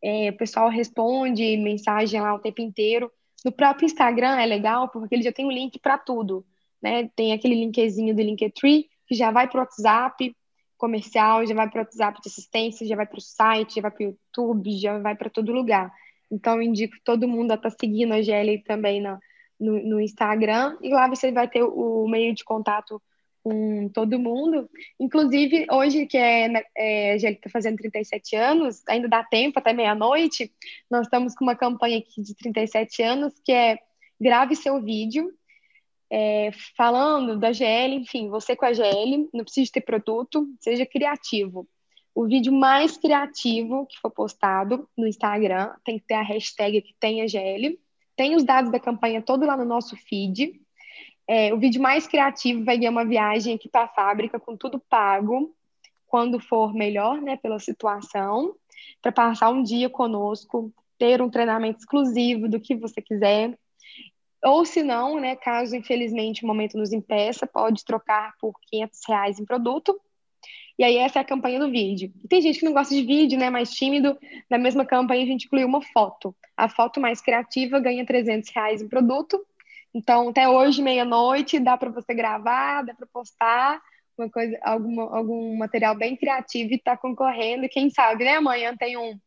É, 0.00 0.30
o 0.30 0.36
pessoal 0.36 0.68
responde 0.68 1.56
mensagem 1.56 2.20
lá 2.20 2.32
o 2.32 2.38
tempo 2.38 2.60
inteiro. 2.60 3.10
No 3.44 3.50
próprio 3.50 3.86
Instagram 3.86 4.38
é 4.38 4.46
legal, 4.46 4.88
porque 4.88 5.16
ele 5.16 5.24
já 5.24 5.32
tem 5.32 5.44
um 5.44 5.50
link 5.50 5.80
para 5.80 5.98
tudo. 5.98 6.46
Né? 6.80 7.10
Tem 7.16 7.32
aquele 7.32 7.56
linkzinho 7.56 8.14
do 8.14 8.22
Linktree, 8.22 8.88
que 9.08 9.16
já 9.16 9.32
vai 9.32 9.48
para 9.48 9.58
o 9.58 9.60
WhatsApp 9.62 10.32
comercial, 10.76 11.44
já 11.44 11.54
vai 11.56 11.68
para 11.68 11.80
o 11.80 11.82
WhatsApp 11.82 12.20
de 12.22 12.28
assistência, 12.28 12.86
já 12.86 12.94
vai 12.94 13.06
para 13.06 13.18
o 13.18 13.20
site, 13.20 13.76
já 13.76 13.82
vai 13.82 13.90
para 13.90 14.04
o 14.04 14.06
YouTube, 14.10 14.78
já 14.78 14.96
vai 14.98 15.16
para 15.16 15.28
todo 15.28 15.50
lugar. 15.50 15.92
Então, 16.30 16.54
eu 16.54 16.62
indico 16.62 16.94
todo 17.04 17.26
mundo 17.26 17.50
a 17.50 17.54
estar 17.56 17.70
tá 17.70 17.76
seguindo 17.80 18.12
a 18.12 18.22
GL 18.22 18.62
também 18.64 19.02
no, 19.02 19.18
no, 19.64 19.82
no, 19.82 20.00
Instagram. 20.00 20.76
E 20.82 20.90
lá 20.90 21.08
você 21.08 21.32
vai 21.32 21.48
ter 21.48 21.62
o, 21.62 22.04
o 22.04 22.08
meio 22.08 22.34
de 22.34 22.44
contato 22.44 23.00
com 23.42 23.88
todo 23.88 24.18
mundo. 24.18 24.68
Inclusive, 24.98 25.66
hoje, 25.70 26.06
que 26.06 26.16
é, 26.16 26.48
né, 26.48 26.62
é, 26.76 27.12
a 27.12 27.18
GL 27.18 27.34
está 27.34 27.50
fazendo 27.50 27.76
37 27.76 28.36
anos, 28.36 28.82
ainda 28.88 29.08
dá 29.08 29.22
tempo 29.22 29.58
até 29.58 29.72
meia-noite, 29.72 30.50
nós 30.90 31.06
estamos 31.06 31.34
com 31.34 31.44
uma 31.44 31.56
campanha 31.56 31.98
aqui 31.98 32.22
de 32.22 32.34
37 32.34 33.02
anos, 33.02 33.34
que 33.44 33.52
é 33.52 33.78
grave 34.20 34.56
seu 34.56 34.80
vídeo, 34.80 35.30
é, 36.10 36.50
falando 36.76 37.38
da 37.38 37.52
GL, 37.52 37.94
enfim, 37.96 38.28
você 38.28 38.56
com 38.56 38.64
a 38.64 38.72
GL, 38.72 39.28
não 39.32 39.44
precisa 39.44 39.72
ter 39.72 39.82
produto, 39.82 40.48
seja 40.60 40.86
criativo 40.86 41.68
o 42.14 42.26
vídeo 42.26 42.52
mais 42.52 42.96
criativo 42.96 43.86
que 43.86 43.98
for 43.98 44.10
postado 44.10 44.88
no 44.96 45.06
Instagram 45.06 45.74
tem 45.84 45.98
que 45.98 46.06
ter 46.06 46.14
a 46.14 46.22
hashtag 46.22 46.80
que 46.80 46.94
tem 47.00 47.20
a 47.22 47.26
GL. 47.26 47.78
Tem 48.16 48.34
os 48.36 48.44
dados 48.44 48.70
da 48.70 48.80
campanha 48.80 49.22
todo 49.22 49.46
lá 49.46 49.56
no 49.56 49.64
nosso 49.64 49.96
feed. 49.96 50.60
É, 51.26 51.52
o 51.52 51.58
vídeo 51.58 51.80
mais 51.80 52.06
criativo 52.06 52.64
vai 52.64 52.76
ganhar 52.78 52.90
uma 52.90 53.04
viagem 53.04 53.54
aqui 53.54 53.68
para 53.68 53.84
a 53.84 53.88
fábrica 53.88 54.38
com 54.38 54.56
tudo 54.56 54.78
pago, 54.78 55.54
quando 56.06 56.38
for 56.38 56.74
melhor, 56.74 57.20
né, 57.20 57.36
pela 57.36 57.58
situação, 57.58 58.54
para 59.02 59.10
passar 59.10 59.50
um 59.50 59.62
dia 59.62 59.88
conosco, 59.88 60.72
ter 60.98 61.20
um 61.20 61.30
treinamento 61.30 61.80
exclusivo 61.80 62.48
do 62.48 62.60
que 62.60 62.76
você 62.76 63.02
quiser. 63.02 63.58
Ou 64.44 64.64
se 64.64 64.82
não, 64.82 65.18
né, 65.18 65.34
caso 65.34 65.74
infelizmente 65.74 66.44
o 66.44 66.46
momento 66.46 66.76
nos 66.76 66.92
impeça, 66.92 67.46
pode 67.46 67.84
trocar 67.84 68.34
por 68.38 68.52
500 68.70 69.00
reais 69.08 69.40
em 69.40 69.44
produto 69.44 69.98
e 70.78 70.84
aí 70.84 70.96
essa 70.96 71.20
é 71.20 71.22
a 71.22 71.24
campanha 71.24 71.58
do 71.60 71.70
vídeo. 71.70 72.12
E 72.22 72.28
tem 72.28 72.42
gente 72.42 72.58
que 72.58 72.64
não 72.64 72.72
gosta 72.72 72.94
de 72.94 73.02
vídeo, 73.02 73.38
né, 73.38 73.48
mais 73.50 73.70
tímido. 73.70 74.18
Na 74.50 74.58
mesma 74.58 74.84
campanha 74.84 75.22
a 75.22 75.26
gente 75.26 75.46
incluiu 75.46 75.66
uma 75.66 75.80
foto. 75.80 76.34
A 76.56 76.68
foto 76.68 77.00
mais 77.00 77.20
criativa 77.20 77.78
ganha 77.78 78.04
300 78.04 78.50
reais 78.50 78.82
em 78.82 78.88
produto. 78.88 79.40
Então, 79.94 80.30
até 80.30 80.48
hoje, 80.48 80.82
meia-noite, 80.82 81.60
dá 81.60 81.76
para 81.76 81.90
você 81.90 82.12
gravar, 82.12 82.82
dá 82.82 82.92
para 82.92 83.06
postar 83.06 83.80
uma 84.18 84.30
coisa, 84.30 84.58
alguma, 84.62 85.16
algum 85.16 85.56
material 85.56 85.96
bem 85.96 86.16
criativo 86.16 86.72
e 86.72 86.78
tá 86.78 86.96
concorrendo. 86.96 87.68
Quem 87.68 87.90
sabe, 87.90 88.24
né? 88.24 88.36
Amanhã 88.36 88.76
tem 88.76 88.96
um, 88.96 89.18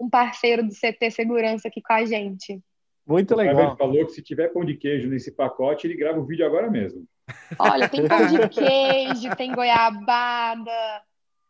um 0.00 0.08
parceiro 0.08 0.62
do 0.62 0.72
CT 0.72 1.10
Segurança 1.10 1.68
aqui 1.68 1.82
com 1.82 1.92
a 1.92 2.04
gente. 2.04 2.60
Muito 3.06 3.34
legal. 3.34 3.68
Ele 3.68 3.76
falou 3.76 4.06
que 4.06 4.12
se 4.12 4.22
tiver 4.22 4.48
pão 4.48 4.64
de 4.64 4.76
queijo 4.76 5.08
nesse 5.08 5.30
pacote, 5.30 5.86
ele 5.86 5.96
grava 5.96 6.18
o 6.18 6.24
vídeo 6.24 6.46
agora 6.46 6.70
mesmo. 6.70 7.06
Olha, 7.58 7.88
tem 7.88 8.06
pão 8.06 8.26
de 8.26 8.48
queijo, 8.52 9.34
tem 9.36 9.54
goiabada. 9.54 11.02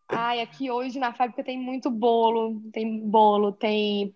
Ai, 0.09 0.41
aqui 0.41 0.71
hoje 0.71 0.99
na 0.99 1.13
fábrica 1.13 1.43
tem 1.43 1.59
muito 1.59 1.91
bolo. 1.91 2.61
Tem 2.73 3.01
bolo, 3.01 3.53
tem. 3.53 4.15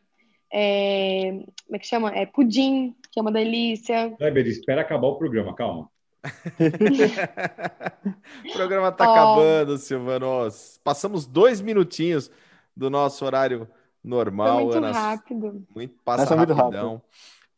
É, 0.52 1.30
como 1.66 1.76
é 1.76 1.78
que 1.78 1.86
chama? 1.86 2.10
É 2.10 2.26
pudim, 2.26 2.94
que 3.10 3.18
é 3.18 3.22
uma 3.22 3.32
delícia. 3.32 4.14
Kleber, 4.16 4.46
espera 4.46 4.82
acabar 4.82 5.08
o 5.08 5.16
programa, 5.16 5.54
calma. 5.54 5.90
o 8.44 8.52
programa 8.52 8.88
está 8.88 9.08
oh. 9.08 9.12
acabando, 9.12 9.78
Silvano. 9.78 10.48
Passamos 10.82 11.26
dois 11.26 11.60
minutinhos 11.60 12.30
do 12.76 12.90
nosso 12.90 13.24
horário 13.24 13.68
normal. 14.02 14.54
Foi 14.54 14.64
muito 14.64 14.78
Ana. 14.78 14.92
rápido. 14.92 15.66
Muito, 15.74 15.94
passa 16.04 16.34
rapidão. 16.34 16.56
Muito 16.56 16.76
rápido. 16.76 17.02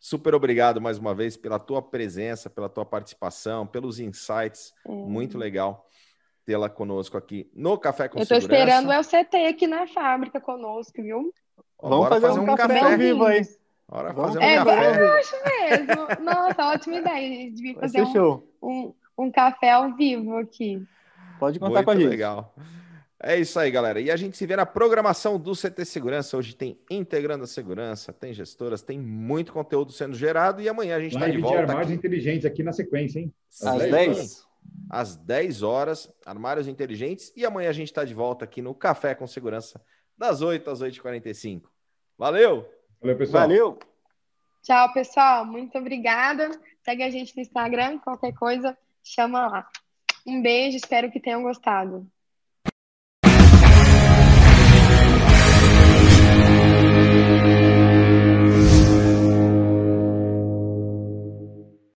Super 0.00 0.34
obrigado 0.34 0.80
mais 0.80 0.96
uma 0.96 1.14
vez 1.14 1.36
pela 1.36 1.58
tua 1.58 1.82
presença, 1.82 2.48
pela 2.48 2.70
tua 2.70 2.86
participação, 2.86 3.66
pelos 3.66 4.00
insights. 4.00 4.72
É. 4.86 4.90
Muito 4.90 5.36
legal 5.36 5.86
tê-la 6.46 6.70
conosco 6.70 7.18
aqui 7.18 7.48
no 7.54 7.78
Café 7.78 8.08
com 8.08 8.18
Eu 8.18 8.22
estou 8.22 8.38
esperando 8.38 8.88
o 8.88 8.92
LCT 8.92 9.36
aqui 9.46 9.66
na 9.66 9.86
fábrica 9.86 10.40
conosco, 10.40 11.02
viu? 11.02 11.32
Vamos 11.80 12.08
fazer, 12.08 12.26
fazer, 12.26 12.40
um, 12.40 12.42
um 12.42 12.56
café, 12.56 12.80
café 12.80 12.96
vivo 12.96 13.24
aí. 13.24 13.42
Bora 13.88 14.14
fazer 14.14 14.38
um 14.38 14.42
é, 14.42 14.56
café. 14.56 15.00
Eu 15.00 15.12
acho 15.12 15.36
mesmo. 15.44 16.24
Nossa, 16.24 16.66
ótima 16.66 16.96
ideia. 16.96 17.16
A 17.16 17.20
gente 17.20 17.54
devia 17.54 17.74
fazer 17.78 18.02
um, 18.02 18.42
um, 18.62 18.94
um, 19.18 19.30
café 19.30 19.72
ao 19.72 19.94
vivo 19.94 20.38
aqui. 20.38 20.82
Pode 21.38 21.58
contar 21.58 21.74
Muito 21.74 21.84
com 21.84 21.90
a 21.90 21.96
gente. 21.96 22.08
legal. 22.08 22.54
É 23.22 23.38
isso 23.38 23.58
aí, 23.58 23.70
galera. 23.70 24.00
E 24.00 24.10
a 24.10 24.16
gente 24.16 24.36
se 24.36 24.46
vê 24.46 24.56
na 24.56 24.64
programação 24.64 25.38
do 25.38 25.52
CT 25.52 25.84
Segurança. 25.84 26.38
Hoje 26.38 26.54
tem 26.54 26.78
Integrando 26.90 27.44
a 27.44 27.46
Segurança, 27.46 28.14
tem 28.14 28.32
gestoras, 28.32 28.80
tem 28.80 28.98
muito 28.98 29.52
conteúdo 29.52 29.92
sendo 29.92 30.14
gerado 30.14 30.62
e 30.62 30.68
amanhã 30.68 30.96
a 30.96 31.00
gente 31.00 31.14
está 31.14 31.28
de 31.28 31.36
volta. 31.36 31.56
de 31.58 31.62
armários 31.64 31.90
aqui. 31.90 31.98
inteligentes 31.98 32.46
aqui 32.46 32.62
na 32.62 32.72
sequência, 32.72 33.20
hein? 33.20 33.34
Às, 33.62 33.66
Às 33.66 33.78
10. 33.90 33.92
10. 33.92 34.46
Às 34.88 35.16
10 35.16 35.62
horas, 35.62 36.10
armários 36.24 36.66
inteligentes. 36.66 37.30
E 37.36 37.44
amanhã 37.44 37.68
a 37.68 37.74
gente 37.74 37.88
está 37.88 38.04
de 38.06 38.14
volta 38.14 38.46
aqui 38.46 38.62
no 38.62 38.74
Café 38.74 39.14
com 39.14 39.26
Segurança, 39.26 39.80
das 40.16 40.40
8 40.40 40.70
às 40.70 40.80
8h45. 40.80 41.64
Valeu! 42.16 42.66
Valeu, 43.02 43.18
pessoal. 43.18 43.42
Valeu! 43.42 43.78
Tchau, 44.62 44.92
pessoal. 44.94 45.44
Muito 45.44 45.76
obrigada. 45.76 46.50
Segue 46.82 47.02
a 47.02 47.10
gente 47.10 47.36
no 47.36 47.42
Instagram. 47.42 47.98
Qualquer 47.98 48.32
coisa, 48.32 48.76
chama 49.02 49.46
lá. 49.46 49.68
Um 50.26 50.40
beijo. 50.40 50.76
Espero 50.76 51.10
que 51.10 51.20
tenham 51.20 51.42
gostado. 51.42 52.06